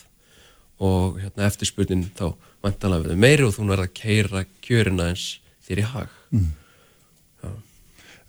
Og 0.84 1.18
hérna, 1.18 1.48
eftirspurnin 1.48 2.06
þá 2.14 2.26
vantanlega 2.62 3.04
verður 3.08 3.22
meiri 3.24 3.46
og 3.46 3.56
þú 3.56 3.66
verður 3.66 3.88
að 3.88 3.96
keira 3.98 4.44
kjörina 4.62 5.08
eins 5.10 5.26
þér 5.66 5.82
í 5.82 5.88
hag 5.90 6.14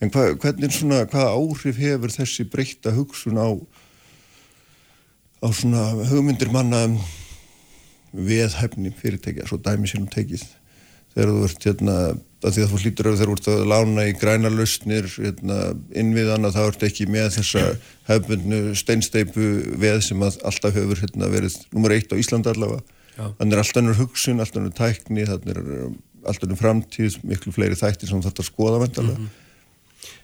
En 0.03 0.11
hva, 0.11 0.27
hvernig 0.41 0.73
svona, 0.75 1.05
hvaða 1.07 1.35
áhrif 1.37 1.79
hefur 1.79 2.11
þessi 2.11 2.45
breytta 2.51 2.91
hugsun 2.95 3.39
á, 3.39 3.47
á 5.39 5.47
svona 5.55 5.85
hugmyndir 6.09 6.51
manna 6.51 6.83
um 6.89 6.97
veðhæfni 8.15 8.91
fyrirtækja, 8.95 9.47
svo 9.47 9.59
dæmi 9.59 9.89
sínum 9.91 10.07
tekið. 10.11 10.43
Þegar 11.15 11.31
þú 11.31 11.43
ert, 11.47 11.67
hérna, 11.67 11.95
að 12.43 12.55
því 12.55 12.63
að 12.63 12.71
þú 12.71 12.79
hlýtur 12.81 13.07
að 13.09 13.15
þegar 13.19 13.29
þú 13.29 13.35
ert 13.37 13.49
að 13.53 13.61
lána 13.71 14.05
í 14.07 14.15
græna 14.19 14.51
lausnir, 14.51 15.07
hérna, 15.15 15.59
innviðan 15.95 16.47
að 16.47 16.57
það 16.57 16.67
ert 16.71 16.83
ekki 16.89 17.07
með 17.11 17.29
þessa 17.37 17.63
hefbundnu 18.09 18.59
steinsteipu 18.75 19.47
veð 19.79 20.01
sem 20.09 20.25
alltaf 20.27 20.75
hefur 20.75 21.01
hérna, 21.05 21.31
verið 21.31 21.55
nummer 21.71 21.95
eitt 21.95 22.11
á 22.11 22.19
Íslanda 22.19 22.51
allavega. 22.51 22.83
Þannig 23.15 23.55
er 23.55 23.63
alltaf 23.63 23.81
önnur 23.81 23.99
hugsun, 24.01 24.43
alltaf 24.43 24.59
önnur 24.59 24.75
tækni, 24.75 25.23
þannig 25.29 25.55
er 25.55 25.61
um, 25.87 25.95
alltaf 26.27 26.49
önnur 26.49 26.59
framtíð, 26.59 27.17
miklu 27.23 27.55
fleiri 27.55 27.79
þættir 27.79 28.11
sem 28.11 28.23
þetta 28.27 28.43
skoða 28.43 28.83
vendalega. 28.83 29.31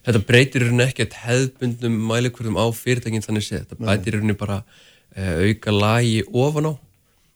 Þetta 0.06 0.24
breytir 0.28 0.66
hérna 0.68 0.88
ekkert 0.90 1.18
hefðbundum 1.24 2.00
mælikvörðum 2.10 2.60
á 2.60 2.66
fyrirtækin 2.76 3.26
þannig 3.26 3.48
séð, 3.48 3.66
þetta 3.66 3.88
bætir 3.88 4.18
hérna 4.20 4.38
bara 4.40 4.62
uh, 4.64 5.36
auka 5.48 5.76
lagi 5.76 6.22
ofan 6.30 6.72
á 6.72 6.74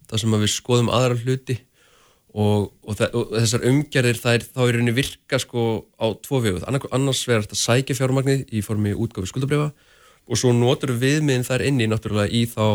það 0.09 0.21
sem 0.21 0.37
við 0.43 0.53
skoðum 0.53 0.91
aðra 0.93 1.17
hluti 1.21 1.57
og, 2.35 2.71
og, 2.83 3.01
og 3.01 3.33
þessar 3.37 3.65
umgerðir 3.69 4.19
það 4.21 4.37
er 4.37 4.45
þá 4.45 4.61
í 4.65 4.71
rauninni 4.75 4.95
virka 4.95 5.39
sko 5.41 5.65
á 5.95 6.05
tvo 6.25 6.41
vegu, 6.43 6.63
annars 6.67 7.23
verður 7.29 7.47
þetta 7.47 7.61
sækja 7.61 7.99
fjármagnið 8.01 8.45
í 8.51 8.63
formi 8.65 8.95
útgáfi 8.95 9.31
skuldabrifa 9.31 9.71
og 10.25 10.39
svo 10.41 10.51
notur 10.57 10.95
viðmiðin 10.97 11.45
þar 11.45 11.63
inni 11.67 11.87
náttúrulega 11.89 12.33
í 12.33 12.43
þá, 12.49 12.65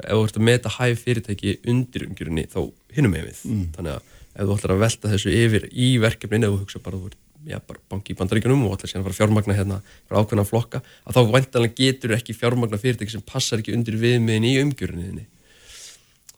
ef 0.00 0.16
þú 0.16 0.22
ert 0.24 0.38
að 0.40 0.46
meta 0.48 0.72
hæf 0.78 1.02
fyrirtæki 1.04 1.58
undir 1.68 2.06
umgjörunni 2.08 2.46
þá 2.52 2.60
hinum 2.96 3.12
með 3.12 3.28
við, 3.28 3.42
þannig 3.76 3.98
að 3.98 4.14
ef 4.36 4.48
þú 4.48 4.56
ætlar 4.56 4.74
að 4.74 4.82
velta 4.84 5.12
þessu 5.12 5.34
yfir 5.36 5.68
í 5.72 5.90
verkefnin 6.02 6.48
ef 6.48 6.54
þú 6.54 6.62
hugsa 6.64 6.82
bara, 6.84 7.00
þú 7.00 7.10
ert 7.12 7.20
já, 7.46 7.60
banki 7.90 8.12
í 8.14 8.18
bandaríkunum 8.18 8.64
og 8.66 8.76
ætlar 8.76 8.90
síðan 8.90 9.04
að 9.04 9.08
fara 9.10 9.18
fjármagna 9.20 9.56
hérna 9.58 9.78
fyrir 9.86 10.20
ákveðna 10.22 10.44
flokka, 10.48 10.80
að 11.06 11.16
þá 11.18 11.32
væntanlega 11.36 11.78
getur 11.78 12.14
ekki 12.16 12.34
fjármagna 12.36 12.80
fyrirtæki 12.82 13.14
sem 13.16 13.24
passar 13.26 13.62
ekki 13.62 13.74
undir 13.76 13.98
viðmiðin 14.02 14.48
í 14.50 14.54
umgjörunni 14.64 15.26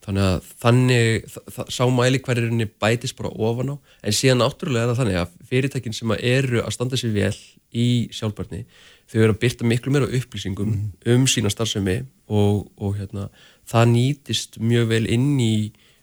þannig 0.09 0.25
að 0.25 0.47
þannig, 0.63 1.27
þa- 1.29 1.43
þa- 1.53 1.67
sá 1.75 1.83
mæli 1.93 2.21
hverjurinni 2.25 2.67
bætist 2.81 3.17
bara 3.19 3.29
ofan 3.35 3.73
á 3.73 3.77
en 4.09 4.15
síðan 4.17 4.41
náttúrulega 4.41 4.87
er 4.87 4.93
það 4.95 5.01
þannig 5.03 5.19
að 5.21 5.35
fyrirtækin 5.51 5.97
sem 5.99 6.15
að 6.15 6.23
eru 6.31 6.63
að 6.63 6.73
standa 6.77 6.97
sér 7.01 7.13
vel 7.13 7.35
í 7.77 7.89
sjálfbarni, 8.17 8.63
þau 9.11 9.19
eru 9.21 9.35
að 9.35 9.41
byrta 9.43 9.67
miklu 9.69 9.93
meira 9.93 10.09
upplýsingum 10.09 10.71
um 11.13 11.27
sína 11.29 11.51
starfsemi 11.53 11.99
og, 12.33 12.71
og 12.81 12.97
hérna, 12.97 13.27
það 13.69 13.91
nýtist 13.93 14.57
mjög 14.65 14.89
vel 14.95 15.05
inn 15.13 15.35
í 15.45 15.53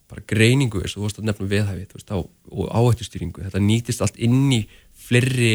bara 0.06 0.22
greiningu 0.30 0.84
eins 0.84 0.94
og 0.94 1.00
þú 1.02 1.06
varst 1.08 1.20
að 1.24 1.26
nefna 1.32 1.48
veðhæfi 1.50 1.88
veist, 1.96 2.12
og 2.14 2.68
áhættustýringu, 2.78 3.42
þetta 3.48 3.62
nýtist 3.66 4.04
allt 4.06 4.20
inn 4.22 4.52
í 4.54 4.60
fleiri 5.06 5.52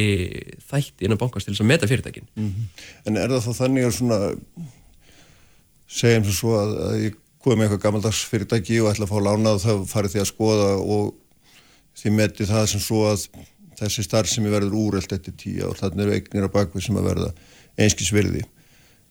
þætti 0.71 1.07
innan 1.07 1.21
bankast 1.21 1.49
til 1.49 1.55
þess 1.55 1.65
að 1.65 1.71
meta 1.73 1.89
fyrirtækin 1.91 2.29
En 3.07 3.19
er 3.19 3.33
það 3.33 3.49
þá 3.49 3.63
þannig 3.65 3.89
að 3.89 3.97
svona 3.97 4.21
segjum 5.91 6.29
sem 6.29 6.37
svo 6.37 6.55
að, 6.59 6.77
að 6.87 6.99
ég 7.05 7.19
komið 7.41 7.67
eitthvað 7.67 7.83
gammaldags 7.87 8.25
fyrirtæki 8.31 8.81
og 8.83 8.91
ætla 8.93 9.09
að 9.09 9.15
fá 9.15 9.21
lánað 9.27 9.63
þá 9.65 9.73
farið 9.91 10.15
því 10.15 10.21
að 10.23 10.31
skoða 10.31 10.71
og 10.79 11.15
því 12.01 12.13
meti 12.17 12.47
það 12.49 12.67
sem 12.75 12.83
svo 12.85 13.07
að 13.09 13.25
þessi 13.81 14.05
starf 14.05 14.29
sem 14.29 14.45
ég 14.45 14.53
verður 14.53 14.77
úrelt 14.77 15.13
eftir 15.15 15.35
tíu 15.41 15.65
ár, 15.65 15.79
þannig 15.79 16.05
eru 16.05 16.17
eignir 16.17 16.49
á 16.49 16.55
bakvið 16.57 16.87
sem 16.87 16.99
að 17.01 17.09
verða 17.09 17.31
einskis 17.81 18.13
virði. 18.13 18.45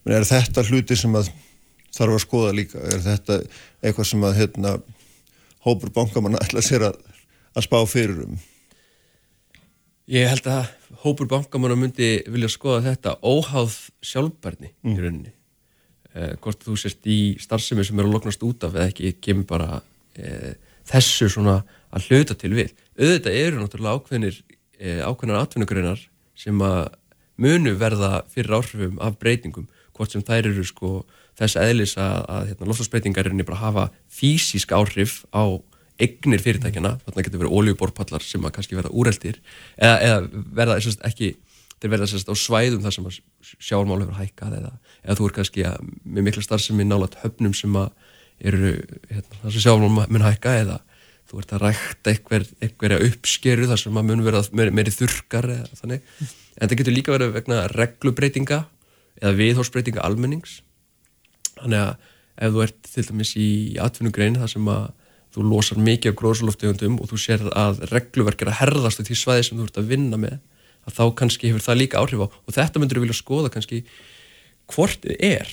Men 0.05 0.19
er 0.19 0.27
þetta 0.29 0.63
hluti 0.67 0.97
sem 0.99 1.15
að 1.17 1.31
þarf 1.95 2.15
að 2.15 2.23
skoða 2.23 2.53
líka? 2.55 2.81
Er 2.85 3.01
þetta 3.03 3.39
eitthvað 3.81 4.09
sem 4.11 4.25
að 4.27 4.37
hérna, 4.43 4.75
hópur 5.65 5.91
bankamanna 5.95 6.41
ætla 6.45 6.63
sér 6.63 6.85
að, 6.91 6.99
að 7.57 7.65
spá 7.65 7.79
fyrir 7.89 8.23
um? 8.27 8.37
Ég 10.09 10.25
held 10.25 10.47
að 10.49 10.69
hópur 11.03 11.27
bankamanna 11.29 11.75
myndi 11.77 12.23
vilja 12.33 12.47
skoða 12.49 12.79
þetta 12.87 13.11
óháð 13.21 13.75
sjálfbærni 14.01 14.71
í 14.73 14.95
rauninni. 14.97 15.35
Eh, 16.17 16.31
hvort 16.41 16.65
þú 16.65 16.77
sérst 16.81 17.05
í 17.05 17.35
starfsemi 17.37 17.85
sem 17.85 17.99
er 18.01 18.07
að 18.07 18.15
loknast 18.15 18.41
út 18.47 18.65
af 18.65 18.73
eða 18.73 18.87
ekki, 18.89 19.11
kemur 19.21 19.45
bara 19.51 19.83
eh, 20.17 20.55
þessu 20.89 21.29
svona 21.29 21.59
að 21.93 22.09
hluta 22.09 22.33
til 22.41 22.55
við. 22.57 22.73
Auðvitað 22.97 23.37
eru 23.43 23.61
náttúrulega 23.61 23.99
ákveðnir, 23.99 24.41
eh, 24.81 25.03
ákveðnar 25.05 25.43
atvinnugreinar 25.43 26.01
sem 26.33 26.65
að 26.65 26.81
munu 27.37 27.75
verða 27.77 28.23
fyrir 28.33 28.57
áhrifum 28.57 28.97
af 29.05 29.21
breytingum, 29.21 29.69
hvort 29.93 30.17
sem 30.17 30.25
þær 30.25 30.49
eru 30.55 30.65
sko 30.65 30.93
þess 31.37 31.61
eðlis 31.61 31.93
að, 32.01 32.17
að 32.25 32.49
hérna, 32.49 32.71
lofslagsbreytingar 32.71 33.29
er 33.29 33.45
bara 33.45 33.61
hafa 33.61 33.89
físísk 34.09 34.73
áhrif 34.73 35.21
á 35.29 35.61
eignir 35.99 36.41
fyrirtækjana, 36.43 36.95
þarna 37.05 37.25
getur 37.25 37.43
verið 37.43 37.55
oljuborpallar 37.59 38.23
sem 38.25 38.45
að 38.47 38.55
kannski 38.57 38.77
verða 38.77 38.91
úreldir 38.95 39.39
eða, 39.75 39.95
eða 39.99 40.43
verða 40.59 40.77
sérst, 40.83 41.01
ekki 41.07 41.33
þeir 41.79 41.93
verða 41.95 42.09
sérst 42.11 42.31
á 42.31 42.35
svæðum 42.39 42.83
þar 42.83 42.95
sem 42.95 43.09
að 43.09 43.19
sjálfmál 43.59 44.01
hefur 44.03 44.19
hækkað 44.19 44.57
eða, 44.59 44.71
eða 45.03 45.17
þú 45.19 45.27
er 45.27 45.35
kannski 45.39 45.65
að, 45.67 45.89
með 46.03 46.27
mikla 46.29 46.45
starfsemi 46.45 46.87
nálat 46.87 47.17
höfnum 47.23 47.55
sem 47.57 47.75
eru 48.39 48.73
hérna, 49.09 49.41
þar 49.43 49.55
sem 49.55 49.65
sjálfmál 49.65 50.07
mun 50.07 50.27
hækka 50.27 50.55
eða 50.63 50.79
þú 51.29 51.41
ert 51.43 51.53
að 51.53 51.63
rækta 51.67 52.13
einhver, 52.13 52.45
einhverja 52.63 53.01
uppskeru 53.05 53.67
þar 53.69 53.81
sem 53.83 53.99
mun 53.99 54.23
verða 54.25 54.43
meiri, 54.55 54.73
meiri 54.73 54.93
þurkar 54.93 55.49
eða 55.59 55.81
þannig, 55.81 56.07
en 56.57 56.71
það 56.71 56.79
getur 56.81 56.95
líka 56.95 57.13
verið 57.13 57.35
vegna 57.35 57.59
reglubreitinga 57.75 58.63
eða 59.19 59.35
viðhórsbreytinga 59.37 60.05
almennings. 60.05 60.61
Þannig 61.59 61.83
að 61.83 62.07
ef 62.39 62.55
þú 62.55 62.63
ert 62.63 62.79
til 62.87 63.05
dæmis 63.09 63.33
í 63.37 63.49
atvinnugrein 63.83 64.39
þar 64.39 64.51
sem 64.55 64.71
að 64.71 64.87
þú 65.35 65.45
losar 65.45 65.81
mikið 65.81 66.13
af 66.13 66.19
gróðsaloftegundum 66.19 66.99
og 67.01 67.11
þú 67.11 67.19
sér 67.21 67.43
að 67.53 67.83
regluverk 67.93 68.41
er 68.43 68.51
að 68.53 68.59
herðast 68.63 69.01
á 69.01 69.05
því 69.05 69.17
svæði 69.19 69.47
sem 69.47 69.59
þú 69.59 69.67
ert 69.67 69.81
að 69.81 69.91
vinna 69.91 70.19
með 70.21 70.37
að 70.87 70.95
þá 70.97 71.03
kannski 71.21 71.51
hefur 71.51 71.65
það 71.65 71.81
líka 71.83 72.01
áhrif 72.01 72.23
á 72.25 72.27
og 72.29 72.55
þetta 72.55 72.81
myndur 72.81 72.99
við 72.99 73.07
vilja 73.07 73.19
skoða 73.19 73.51
kannski 73.53 73.83
hvort 74.69 75.05
þið 75.05 75.25
er 75.29 75.51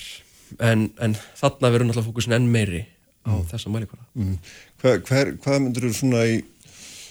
en, 0.62 0.90
en 1.02 1.16
þarna 1.36 1.72
verður 1.74 1.90
náttúrulega 1.90 2.08
fókusin 2.08 2.36
enn 2.38 2.50
meiri 2.52 2.84
á 3.26 3.32
þessa 3.50 3.72
mælikvara 3.72 4.04
Mm. 4.16 4.38
Hver, 4.80 5.02
hver, 5.04 5.32
hvað 5.44 5.58
myndur 5.60 5.88
þú 5.88 5.96
svona 5.98 6.22
í, 6.24 6.38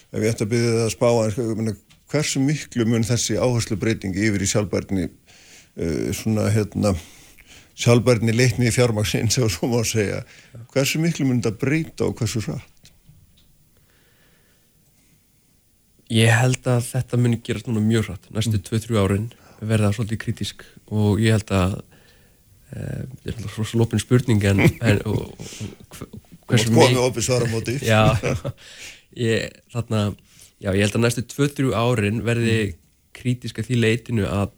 ef 0.10 0.24
ég 0.24 0.32
ætti 0.32 0.46
að 0.46 0.54
byrja 0.54 0.72
það 0.72 0.86
að 0.86 0.94
spá 0.96 1.10
en 1.68 1.76
hversu 2.10 2.42
miklu 2.42 2.86
mun 2.90 3.06
þessi 3.06 3.38
áherslu 3.38 3.78
breytingi 3.78 4.24
yfir 4.30 4.42
í 4.42 4.50
sjálfbærni 4.50 5.06
uh, 5.06 6.10
svona 6.16 6.48
hérna 6.54 6.96
sjálfbærni 7.76 8.36
leitni 8.36 8.70
í 8.70 8.74
fjármaksinn 8.74 9.32
sem 9.34 9.50
svo 9.52 9.68
má 9.72 9.82
segja, 9.88 10.22
hversu 10.74 11.02
miklu 11.04 11.28
mun 11.28 11.42
þetta 11.42 11.60
breyta 11.60 12.08
og 12.08 12.16
hversu 12.20 12.44
rætt? 12.46 12.72
Ég 16.14 16.30
held 16.30 16.68
að 16.70 16.86
þetta 16.92 17.18
muni 17.18 17.42
gerast 17.44 17.68
núna 17.68 17.82
mjög 17.82 18.12
hratt. 18.12 18.30
Næstu 18.34 18.60
2-3 18.62 19.00
árin 19.02 19.28
verða 19.66 19.90
svolítið 19.96 20.22
kritísk 20.22 20.66
og 20.94 21.22
ég 21.24 21.34
held 21.34 21.52
að 21.56 21.80
e, 21.80 22.80
þetta 22.80 23.32
er 23.32 23.40
alltaf 23.40 23.56
svo 23.58 23.80
lópin 23.82 24.04
spurning 24.04 24.46
en, 24.46 24.62
en 24.88 25.02
og, 25.10 25.34
og, 25.34 26.20
og, 26.46 27.22
svara 27.26 27.50
móti. 27.50 27.80
Já, 27.92 28.14
ég, 29.28 29.50
þarna, 29.74 30.12
já, 30.62 30.70
ég 30.76 30.86
held 30.86 31.00
að 31.00 31.08
næstu 31.08 31.26
2-3 31.34 31.74
árin 31.74 32.22
verði 32.28 32.60
kritíska 33.16 33.66
því 33.66 33.82
leitinu 33.82 34.30
að 34.30 34.54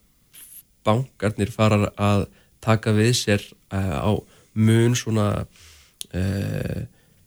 bankarnir 0.88 1.52
fara 1.54 1.88
að 1.96 2.28
taka 2.68 2.94
við 2.98 3.14
sér 3.22 3.48
uh, 3.72 3.98
á 4.04 4.12
mun 4.58 4.96
svona, 4.98 5.30
uh, 6.12 6.84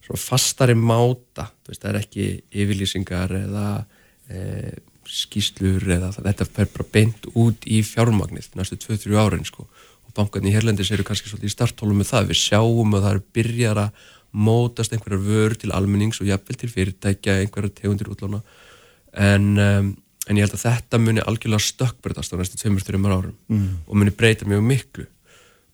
svona 0.07 0.21
fastari 0.21 0.77
máta, 0.77 1.49
veist, 1.69 1.83
það 1.83 1.91
er 1.93 2.01
ekki 2.03 2.29
yfirlýsingar 2.63 3.35
eða 3.45 3.67
uh, 3.81 4.79
skýslur 5.11 5.87
eða 5.91 6.13
þetta 6.15 6.47
fer 6.47 6.69
bara 6.71 6.89
beint 6.95 7.27
út 7.35 7.67
í 7.67 7.81
fjármagnið 7.87 8.53
næstu 8.59 8.79
2-3 8.79 9.17
árin 9.19 9.47
sko. 9.49 9.67
Og 10.07 10.15
bankarnir 10.15 10.53
í 10.53 10.57
Herlendis 10.57 10.91
eru 10.95 11.07
kannski 11.07 11.31
svolítið 11.31 11.51
í 11.51 11.55
starthólum 11.55 11.99
með 12.01 12.13
það, 12.13 12.29
við 12.31 12.41
sjáum 12.45 12.95
að 12.95 13.07
það 13.07 13.17
eru 13.17 13.25
byrjar 13.39 13.81
að 13.87 14.05
mótast 14.31 14.95
einhverjar 14.95 15.25
vörur 15.25 15.57
til 15.59 15.73
almennings 15.75 16.21
og 16.23 16.29
jafnvel 16.31 16.59
til 16.61 16.71
fyrirtækja, 16.71 17.41
einhverjar 17.43 17.75
tegundir 17.75 18.11
útlána. 18.13 18.43
En, 19.11 19.49
um, 19.59 19.89
en 20.29 20.39
ég 20.39 20.47
held 20.47 20.55
að 20.55 20.67
þetta 20.69 21.01
muni 21.03 21.25
algjörlega 21.25 21.67
stökkbreytast 21.67 22.35
á 22.35 22.39
næstu 22.39 22.61
2-3 22.63 23.01
árum 23.11 23.35
Mm. 23.51 23.83
og 23.87 23.97
muni 23.99 24.15
breyta 24.15 24.47
mjög 24.47 24.63
miklu 24.63 25.07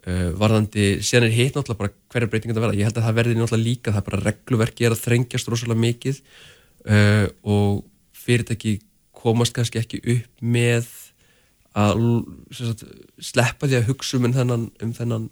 uh, 0.07 0.29
varðandi, 0.41 0.89
síðan 1.05 1.29
er 1.29 1.37
hitt 1.37 1.57
náttúrulega 1.57 1.83
bara 1.83 1.95
hverja 2.15 2.31
breytingar 2.33 2.59
það 2.59 2.67
verða, 2.67 2.79
ég 2.81 2.91
held 2.91 3.01
að 3.01 3.09
það 3.09 3.19
verði 3.21 3.39
náttúrulega 3.39 3.69
líka 3.69 3.95
það 3.95 4.03
er 4.03 4.09
bara 4.11 4.23
regluverki 4.25 4.87
er 4.87 4.97
að 4.97 5.03
þrengjast 5.05 5.51
rosalega 5.53 5.85
mikið 5.87 6.21
uh, 6.23 7.27
og 7.43 7.83
fyrirtæki 8.27 8.77
komast 9.17 9.57
kannski 9.57 9.81
ekki 9.81 10.03
upp 10.17 10.45
með 10.45 10.89
að 11.77 12.07
sagt, 12.57 12.87
sleppa 13.21 13.69
því 13.69 13.81
að 13.81 13.91
hugsa 13.91 14.17
um 14.19 14.31
þennan, 14.33 14.71
um 14.83 14.95
þennan 14.97 15.27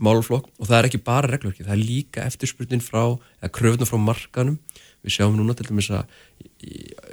málflokk 0.00 0.48
og 0.56 0.68
það 0.68 0.78
er 0.78 0.88
ekki 0.88 1.02
bara 1.04 1.28
reglverki, 1.28 1.66
það 1.66 1.76
er 1.76 1.82
líka 1.82 2.24
eftirspurnin 2.26 2.82
frá, 2.84 3.18
eða 3.40 3.52
kröfnum 3.56 3.88
frá 3.88 3.98
markanum 4.00 4.56
við 5.04 5.16
sjáum 5.16 5.36
núna 5.36 5.56
til 5.56 5.68
dæmis 5.68 5.90
að 5.92 6.08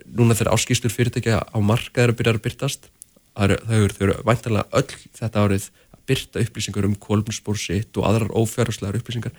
núna 0.08 0.36
þegar 0.36 0.54
áskýstur 0.56 0.94
fyrirtækja 0.94 1.42
á 1.44 1.58
markað 1.64 2.08
er 2.08 2.14
að 2.14 2.20
byrja 2.20 2.36
að 2.36 2.44
byrtast 2.48 2.90
það 3.38 3.46
eru, 3.48 3.60
eru, 3.78 3.98
eru 4.08 4.16
væntanlega 4.28 4.80
öll 4.80 4.98
þetta 5.20 5.44
árið 5.44 5.70
byrta 6.08 6.42
upplýsingar 6.44 6.88
um 6.88 6.96
kolmspór 6.96 7.60
sitt 7.60 7.98
og 8.00 8.08
aðrar 8.10 8.34
ófjárhagslegar 8.40 9.00
upplýsingar. 9.00 9.34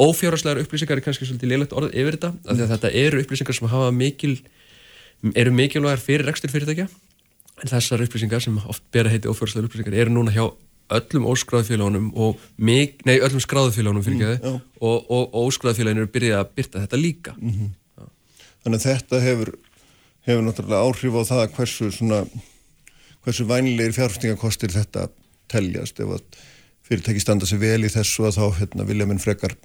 Ófjárhagslegar 0.00 0.62
upplýsingar 0.62 1.00
er 1.00 1.04
kannski 1.04 1.28
svolítið 1.28 1.52
leilegt 1.52 1.76
orðið 1.76 1.96
yfir 2.02 2.18
þetta, 2.18 2.32
af 2.46 2.56
því 2.58 2.66
að 2.66 2.74
þetta 2.74 2.92
eru 3.04 3.22
upplýsingar 3.24 3.58
sem 3.58 3.72
hafa 3.72 3.94
mikil 3.96 4.34
eru 5.38 5.54
mikilvægar 5.54 6.02
fyrir 6.02 6.26
rekstur 6.30 6.50
fyrirtækja. 6.52 6.88
En 7.62 7.70
þessar 7.70 8.02
upplýsingar 8.06 8.42
sem 8.42 8.58
oft 8.66 8.84
bera 8.94 9.12
heiti 9.12 9.30
ófjörðslega 9.30 9.68
upplýsingar 9.68 9.98
eru 10.02 10.14
núna 10.14 10.34
hjá 10.34 10.46
öllum 10.92 11.28
óskráðufélagunum 11.30 12.10
og 12.20 12.40
mig, 12.58 12.98
nei, 13.08 13.16
öllum 13.22 13.40
skráðufélagunum 13.40 14.04
fyrir 14.04 14.18
Mm, 14.18 14.42
já. 14.42 14.60
og, 14.80 15.10
og, 15.10 15.34
og 15.34 15.48
óskráðufélagin 15.48 16.02
eru 16.02 16.10
byrjað 16.12 16.40
að 16.42 16.50
byrta 16.56 16.82
þetta 16.82 16.98
líka. 17.00 17.34
Þannig 18.62 18.78
að 18.78 18.86
þetta 18.86 19.20
hefur, 19.22 19.52
hefur 20.26 20.42
náttúrulega 20.46 20.82
áhrif 20.84 21.16
á 21.16 21.22
það 21.30 21.44
hversu 21.56 21.90
svona, 21.94 22.18
hversu 23.24 23.46
vænlegir 23.48 23.94
fjárfestingakostir 23.96 24.74
þetta 24.74 25.08
teljast. 25.50 26.00
Ef 26.02 26.16
að 26.18 26.40
fyrirtæki 26.86 27.22
standa 27.22 27.48
sig 27.48 27.60
vel 27.62 27.82
í 27.86 27.92
þessu 27.92 28.26
að 28.28 28.40
þá 28.40 28.46
hérna, 28.60 28.88
vilja 28.88 29.08
minn 29.08 29.22
frekar 29.22 29.56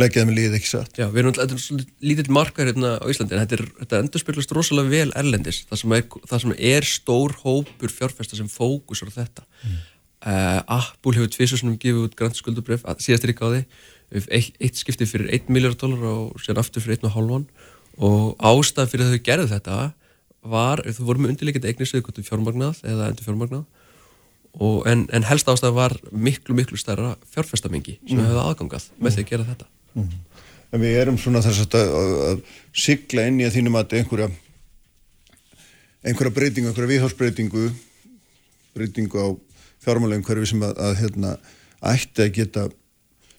leggja 0.00 0.24
þeim 0.24 0.32
í 0.32 0.36
lið 0.38 0.56
ekki 0.58 0.70
satt. 0.70 0.96
Já, 0.98 1.06
við 1.12 1.22
erum 1.22 1.34
alltaf 1.34 1.66
lítill 2.02 2.34
markar 2.34 2.70
hérna 2.70 2.96
á 2.98 3.06
Íslandi 3.10 3.36
en 3.36 3.44
þetta, 3.44 3.58
er, 3.60 3.72
þetta 3.82 4.00
endurspeglast 4.02 4.54
rosalega 4.56 4.90
vel 4.90 5.12
erlendis. 5.20 5.62
Það 5.70 5.80
sem, 5.80 5.94
er, 5.94 6.06
það 6.30 6.44
sem 6.44 6.54
er 6.74 6.88
stór 6.88 7.36
hópur 7.44 7.94
fjárfesta 7.94 8.38
sem 8.38 8.50
fókusur 8.50 9.12
á 9.14 9.18
þetta. 9.22 9.46
Mm. 9.62 9.82
Apple 10.24 11.14
hefur 11.18 11.30
tvisursunum 11.30 11.76
gefið 11.78 12.06
út 12.08 12.16
grænt 12.18 12.38
skuldubref, 12.38 12.86
síðast 13.04 13.26
er 13.26 13.34
ekki 13.34 13.44
á 13.44 13.50
því 13.52 13.62
eitt, 14.14 14.56
eitt 14.60 14.78
skipti 14.78 15.06
fyrir 15.08 15.30
1 15.34 15.50
miljard 15.52 15.78
dólar 15.80 16.04
og 16.10 16.42
síðan 16.42 16.62
aftur 16.62 16.84
fyrir 16.84 17.00
1,5 17.02 17.44
og 18.04 18.34
ástæðan 18.42 18.90
fyrir 18.90 19.06
að 19.06 19.14
þau 19.14 19.26
gerðu 19.28 19.50
þetta 19.52 19.78
var, 20.54 20.82
þau 20.84 21.04
voru 21.08 21.24
með 21.24 21.34
undirleikandi 21.34 21.70
eignir 21.70 21.88
sem 21.88 22.00
þau 22.00 22.08
gotu 22.08 22.24
fjármagnað 22.26 22.80
eða 22.88 23.10
endur 23.10 23.28
fjármagnað 23.28 23.64
og, 24.60 24.84
en, 24.86 25.06
en 25.12 25.26
helst 25.26 25.48
ástæðan 25.50 25.74
var 25.76 25.96
miklu, 26.12 26.54
miklu 26.54 26.78
stærra 26.78 27.14
fjárfestamengi 27.34 27.98
sem 28.06 28.18
Mm. 28.18 28.24
hefði 28.28 28.42
aðgangað 28.44 28.88
með 29.00 29.16
því 29.16 29.24
að 29.24 29.30
gera 29.32 29.46
þetta. 29.50 29.66
En 30.74 30.80
við 30.82 30.96
erum 31.00 31.18
svona 31.18 31.42
þess 31.42 31.64
að, 31.66 31.74
að, 31.80 32.14
að 32.28 32.40
sigla 32.84 33.26
inn 33.30 33.40
í 33.40 33.46
að 33.46 33.56
þínum 33.58 33.76
að 33.78 33.92
einhverja 34.00 34.30
einhverja 36.04 36.34
breytingu, 36.36 36.68
einhverja 36.70 36.90
viðhásbreytingu 36.92 37.66
breytingu 38.74 39.20
á 39.22 39.28
fjármálum 39.84 40.24
hverfi 40.26 40.50
sem 40.50 40.64
að, 40.64 40.78
að 40.82 40.96
hérna, 41.02 41.34
ætti 41.84 42.24
að 42.24 42.32
geta 42.38 42.64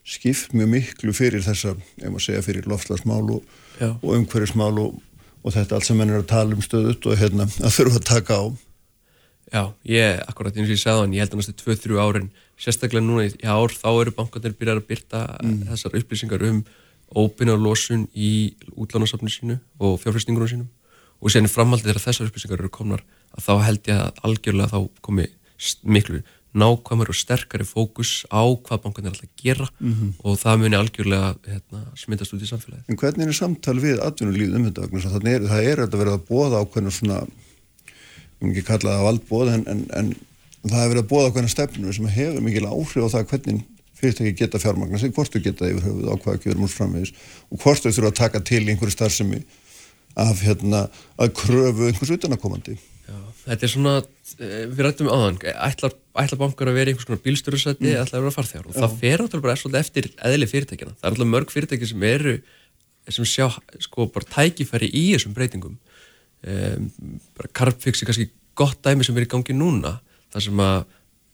skipt 0.06 0.54
mjög 0.54 0.70
miklu 0.70 1.14
fyrir 1.18 1.42
þessa, 1.46 1.74
ef 1.98 2.08
maður 2.12 2.26
segja 2.28 2.44
fyrir 2.46 2.68
loftslagsmál 2.70 3.24
og, 3.40 3.56
og 3.82 4.12
umhverfismál 4.20 4.74
og, 4.84 5.00
og 5.42 5.56
þetta 5.56 5.80
allt 5.80 5.88
sem 5.90 5.98
menn 5.98 6.14
er 6.14 6.22
að 6.22 6.30
tala 6.30 6.56
um 6.58 6.62
stöðut 6.64 7.08
og 7.10 7.18
hérna, 7.20 7.48
að 7.66 7.74
þurfa 7.80 8.02
að 8.02 8.08
taka 8.12 8.38
á 8.38 8.46
Já, 9.54 9.62
ég, 9.86 10.22
akkurat 10.26 10.56
eins 10.56 10.70
og 10.70 10.74
ég 10.74 10.82
sagði 10.82 11.04
hann, 11.04 11.14
ég 11.14 11.22
held 11.22 11.36
að 11.36 11.42
næstu 11.42 11.54
2-3 11.62 12.00
árin, 12.02 12.32
sérstaklega 12.58 13.06
núna 13.06 13.28
í 13.28 13.36
ár, 13.46 13.74
þá 13.74 13.90
eru 14.02 14.14
bankarnir 14.18 14.56
byrjar 14.58 14.82
að 14.82 14.88
byrta 14.90 15.22
þessar 15.70 16.00
upplýsingar 16.00 16.46
um 16.50 16.64
óbyrna 17.16 17.56
losun 17.60 18.08
í 18.18 18.56
útlánasafninu 18.74 19.32
sínu 19.34 19.60
og 19.80 20.00
fjárfæstingunum 20.02 20.50
sínum 20.50 20.72
og 21.22 21.32
sérni 21.32 21.52
framhaldið 21.52 21.92
þegar 21.92 22.06
þessar 22.08 22.32
upplýsingar 22.32 22.64
eru 22.64 22.72
komnar 22.74 23.06
að 23.36 23.46
þá 23.46 23.54
held 23.68 23.92
ég 23.92 24.02
að 24.02 24.24
algjörlega 24.26 24.72
þá 24.74 24.80
komi 25.06 25.28
miklu 25.86 26.24
nákvæmur 26.56 27.12
og 27.12 27.18
sterkari 27.20 27.66
fókus 27.68 28.24
á 28.32 28.44
hvað 28.48 28.82
bankarnir 28.86 29.12
er 29.12 29.16
alltaf 29.16 29.28
að 29.28 29.42
gera 29.44 29.68
og 30.24 30.38
það 30.40 30.62
muni 30.62 30.78
algjörlega 30.80 31.32
hérna, 31.46 31.82
smittast 32.00 32.34
út 32.34 32.44
í 32.44 32.48
samfélagið. 32.48 32.86
En 32.90 33.00
hvernig 33.00 33.28
er 33.28 33.36
samtal 33.36 33.76
við 33.84 34.00
atvinnulífið 34.00 34.56
um 34.56 34.68
þetta? 34.70 34.88
að 34.88 35.16
Þannig 35.18 35.34
er, 35.34 35.48
það 35.52 35.68
er 35.72 35.82
þetta 35.84 36.02
verið 36.02 36.16
að 36.16 36.28
bóða 36.30 36.62
ákveðna 36.64 36.94
svona, 36.96 37.18
ég 37.20 37.28
mun 37.28 37.45
ekki 38.42 38.66
kalla 38.68 38.98
það 38.98 39.08
valdbóð, 39.10 39.54
en, 39.54 39.64
en, 39.72 39.86
en 39.96 40.12
það 40.66 40.82
er 40.82 40.92
verið 40.94 41.04
að 41.04 41.12
bóða 41.12 41.30
ákveðna 41.32 41.54
stefnu 41.54 41.94
sem 41.96 42.12
hefur 42.16 42.46
mikil 42.46 42.68
áhrif 42.70 43.08
á 43.08 43.14
það 43.16 43.28
hvernig 43.32 43.64
fyrirtæki 43.96 44.34
geta 44.40 44.60
fjármagna 44.62 45.00
sig, 45.00 45.14
hvort 45.16 45.32
þau 45.32 45.44
geta 45.46 45.70
yfir 45.70 45.86
höfuð 45.88 46.10
á 46.12 46.16
hvað 46.20 46.38
ekki 46.38 46.52
verið 46.52 46.64
múst 46.64 46.80
framvegis 46.80 47.14
og 47.50 47.62
hvort 47.62 47.86
þau 47.86 47.92
þurfa 47.92 48.12
að 48.12 48.20
taka 48.20 48.42
til 48.50 48.64
einhverju 48.66 48.96
starfsemi 48.96 49.40
af 50.16 50.44
hérna 50.44 50.86
að 51.20 51.34
kröfu 51.40 51.88
einhvers 51.90 52.14
utanakomandi. 52.16 52.76
Já, 53.06 53.18
þetta 53.46 53.66
er 53.68 53.72
svona, 53.72 53.96
eh, 54.40 54.66
við 54.72 54.84
rættum 54.86 55.12
áðan, 55.12 55.40
ætlar, 55.54 55.96
ætlar 56.16 56.42
bankar 56.42 56.72
að 56.72 56.80
vera 56.80 56.92
einhvers 56.92 57.08
konar 57.08 57.24
bílstjórnsæti 57.26 57.92
eða 57.92 58.06
ætlar 58.06 58.20
að 58.20 58.26
vera 58.26 58.36
farþegar 58.38 58.70
og 58.70 58.78
það 58.80 58.96
fer 59.02 59.24
áttúrulega 59.24 59.46
bara 59.48 59.60
svolítið 59.62 59.84
eftir 59.84 60.10
eðli 60.30 60.48
fyrirtækina. 60.52 60.96
Það 60.96 61.06
er 61.06 61.12
alltaf 61.12 61.32
mörg 61.34 61.52
fyrirtæki 61.54 61.90
sem 61.92 62.08
eru, 62.10 62.36
sem 63.10 63.28
sjá 63.30 63.48
sko 63.86 64.08
bara 64.08 64.32
tækifæri 64.32 64.90
í 64.90 65.06
þessum 65.14 65.36
breytingum. 65.36 65.78
Um, 66.46 66.90
Carpfix 67.58 68.04
er 68.04 68.10
kannski 68.10 68.30
gott 68.58 68.80
dæmi 68.86 69.06
sem 69.06 69.18
er 69.18 69.26
í 69.26 69.32
gangi 69.32 69.56
núna, 69.58 69.98
þar 70.34 70.46
sem 70.46 70.62
að 70.62 70.78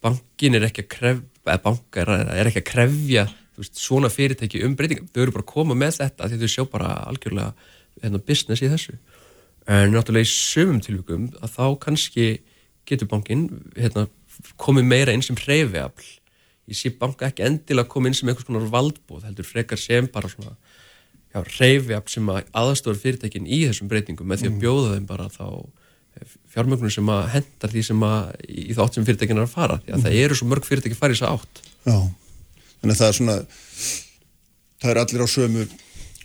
bankin 0.01 0.57
er 0.57 0.65
ekki 0.69 0.85
að 0.85 0.91
kref, 0.95 1.21
eða 1.45 1.61
bankar 1.65 2.13
er, 2.15 2.47
ekki 2.49 2.63
að 2.63 2.69
krefja 2.71 3.25
veist, 3.59 3.77
svona 3.77 4.09
fyrirtæki 4.13 4.63
um 4.65 4.77
breytingum. 4.77 5.09
Þau 5.11 5.21
eru 5.25 5.35
bara 5.35 5.45
að 5.45 5.51
koma 5.51 5.77
með 5.77 5.99
þetta 5.99 6.29
því 6.31 6.39
þau 6.41 6.53
sjá 6.55 6.63
bara 6.71 6.93
algjörlega 7.11 7.51
hérna, 8.01 8.23
business 8.25 8.63
í 8.63 8.71
þessu 8.71 8.97
en 9.69 9.93
náttúrulega 9.93 10.25
í 10.25 10.31
sömum 10.31 10.81
tilvíkum 10.81 11.27
að 11.41 11.53
þá 11.53 11.65
kannski 11.85 12.25
getur 12.89 13.09
bankin 13.11 13.45
hérna, 13.75 14.07
komið 14.61 14.87
meira 14.89 15.13
inn 15.13 15.23
sem 15.25 15.37
hreyfiafl 15.37 16.07
ég 16.71 16.77
sé 16.77 16.91
banka 16.97 17.29
ekki 17.29 17.45
endilega 17.45 17.91
komið 17.91 18.11
inn 18.11 18.19
sem 18.19 18.31
einhvers 18.31 18.47
konar 18.47 18.69
valdbóð 18.73 19.27
heldur 19.27 19.47
frekar 19.47 19.79
sem 19.79 20.07
bara 20.11 20.31
svona 20.31 20.55
já, 21.31 21.39
hreyfiafl 21.57 22.11
sem 22.11 22.31
að 22.31 22.41
aðstofar 22.61 23.01
fyrirtækin 23.01 23.47
í 23.47 23.61
þessum 23.67 23.91
breytingum 23.91 24.31
með 24.31 24.43
því 24.43 24.51
að 24.51 24.57
bjóða 24.63 24.95
þeim 24.95 25.05
bara 25.09 25.27
þá 25.31 25.45
fjármögnum 26.51 26.91
sem 26.91 27.11
að 27.13 27.21
hendar 27.35 27.71
því 27.71 27.83
sem 27.87 28.01
að 28.03 28.33
í 28.51 28.65
þátt 28.77 28.97
sem 28.97 29.05
fyrirtækin 29.07 29.39
er 29.39 29.47
að 29.47 29.53
fara 29.53 29.77
því 29.85 29.95
að 29.95 30.03
það 30.07 30.17
eru 30.25 30.37
svo 30.37 30.49
mörg 30.51 30.67
fyrirtæki 30.67 30.97
farið 30.99 31.21
þess 31.21 31.27
að 31.27 31.37
átt 31.37 31.61
Já, 31.87 31.95
þannig 32.81 32.91
að 32.91 32.99
það 32.99 33.07
er 33.07 33.17
svona, 33.17 33.37
það 34.83 34.91
er 34.91 35.01
allir 35.05 35.23
á 35.23 35.27
sömu 35.31 35.67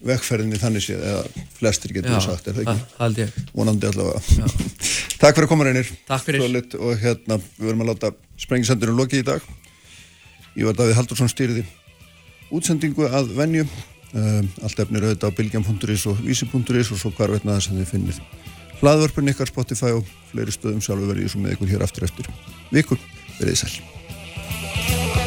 vegferðinni 0.07 0.59
þannig 0.61 0.85
séð, 0.85 1.05
eða 1.09 1.47
flestir 1.57 1.95
getur 1.97 2.13
við 2.13 2.27
sagt, 2.27 2.51
er 2.51 2.59
það 2.59 2.67
ekki? 2.67 2.85
það 2.97 3.07
held 3.07 3.21
ég 3.23 3.39
Vonandi 3.57 3.89
allavega. 3.89 4.51
Takk 5.23 5.39
fyrir 5.39 5.47
að 5.47 5.53
koma 5.55 5.67
reynir. 5.67 5.93
Takk 6.09 6.27
fyrir. 6.27 6.45
Solid, 6.45 6.77
og 6.77 7.01
hérna, 7.01 7.39
við 7.57 7.71
verum 7.71 7.85
að 7.87 7.91
láta 7.95 8.11
sprengisendurinn 8.45 8.99
lokið 9.01 9.23
í 9.23 9.27
dag. 9.31 9.47
Ég 10.57 10.69
var 10.69 10.77
Davíð 10.77 10.99
Haldursson 10.99 11.33
stýriði 11.33 11.65
útsendingu 12.53 13.09
að 13.09 13.33
venju. 13.39 13.65
Um, 14.17 14.47
allt 14.65 14.79
efnir 14.81 15.05
auðvitað 15.05 15.29
á 15.29 15.37
bilgjum.is 15.37 16.07
og 16.09 16.21
vísi.is 16.25 16.93
og 16.95 17.01
svo 17.01 17.11
hvarveitna 17.13 17.59
það 17.59 17.67
sem 17.67 17.81
þið 17.83 17.91
finnir. 17.91 18.23
Hlaðvörpun 18.81 19.33
ykkar 19.33 19.51
Spotify 19.51 19.93
og 19.97 20.09
fleiri 20.31 20.55
stöðum 20.55 20.81
sjálfur 20.85 21.13
verið 21.13 21.29
í 21.29 21.35
svo 21.35 21.43
með 21.43 21.59
ykkur 21.59 21.75
hér 21.75 21.85
aftur 21.85 22.09
eftir 22.09 22.33
vikur. 22.73 23.01
Verðið 23.37 23.63
sæl. 23.67 25.26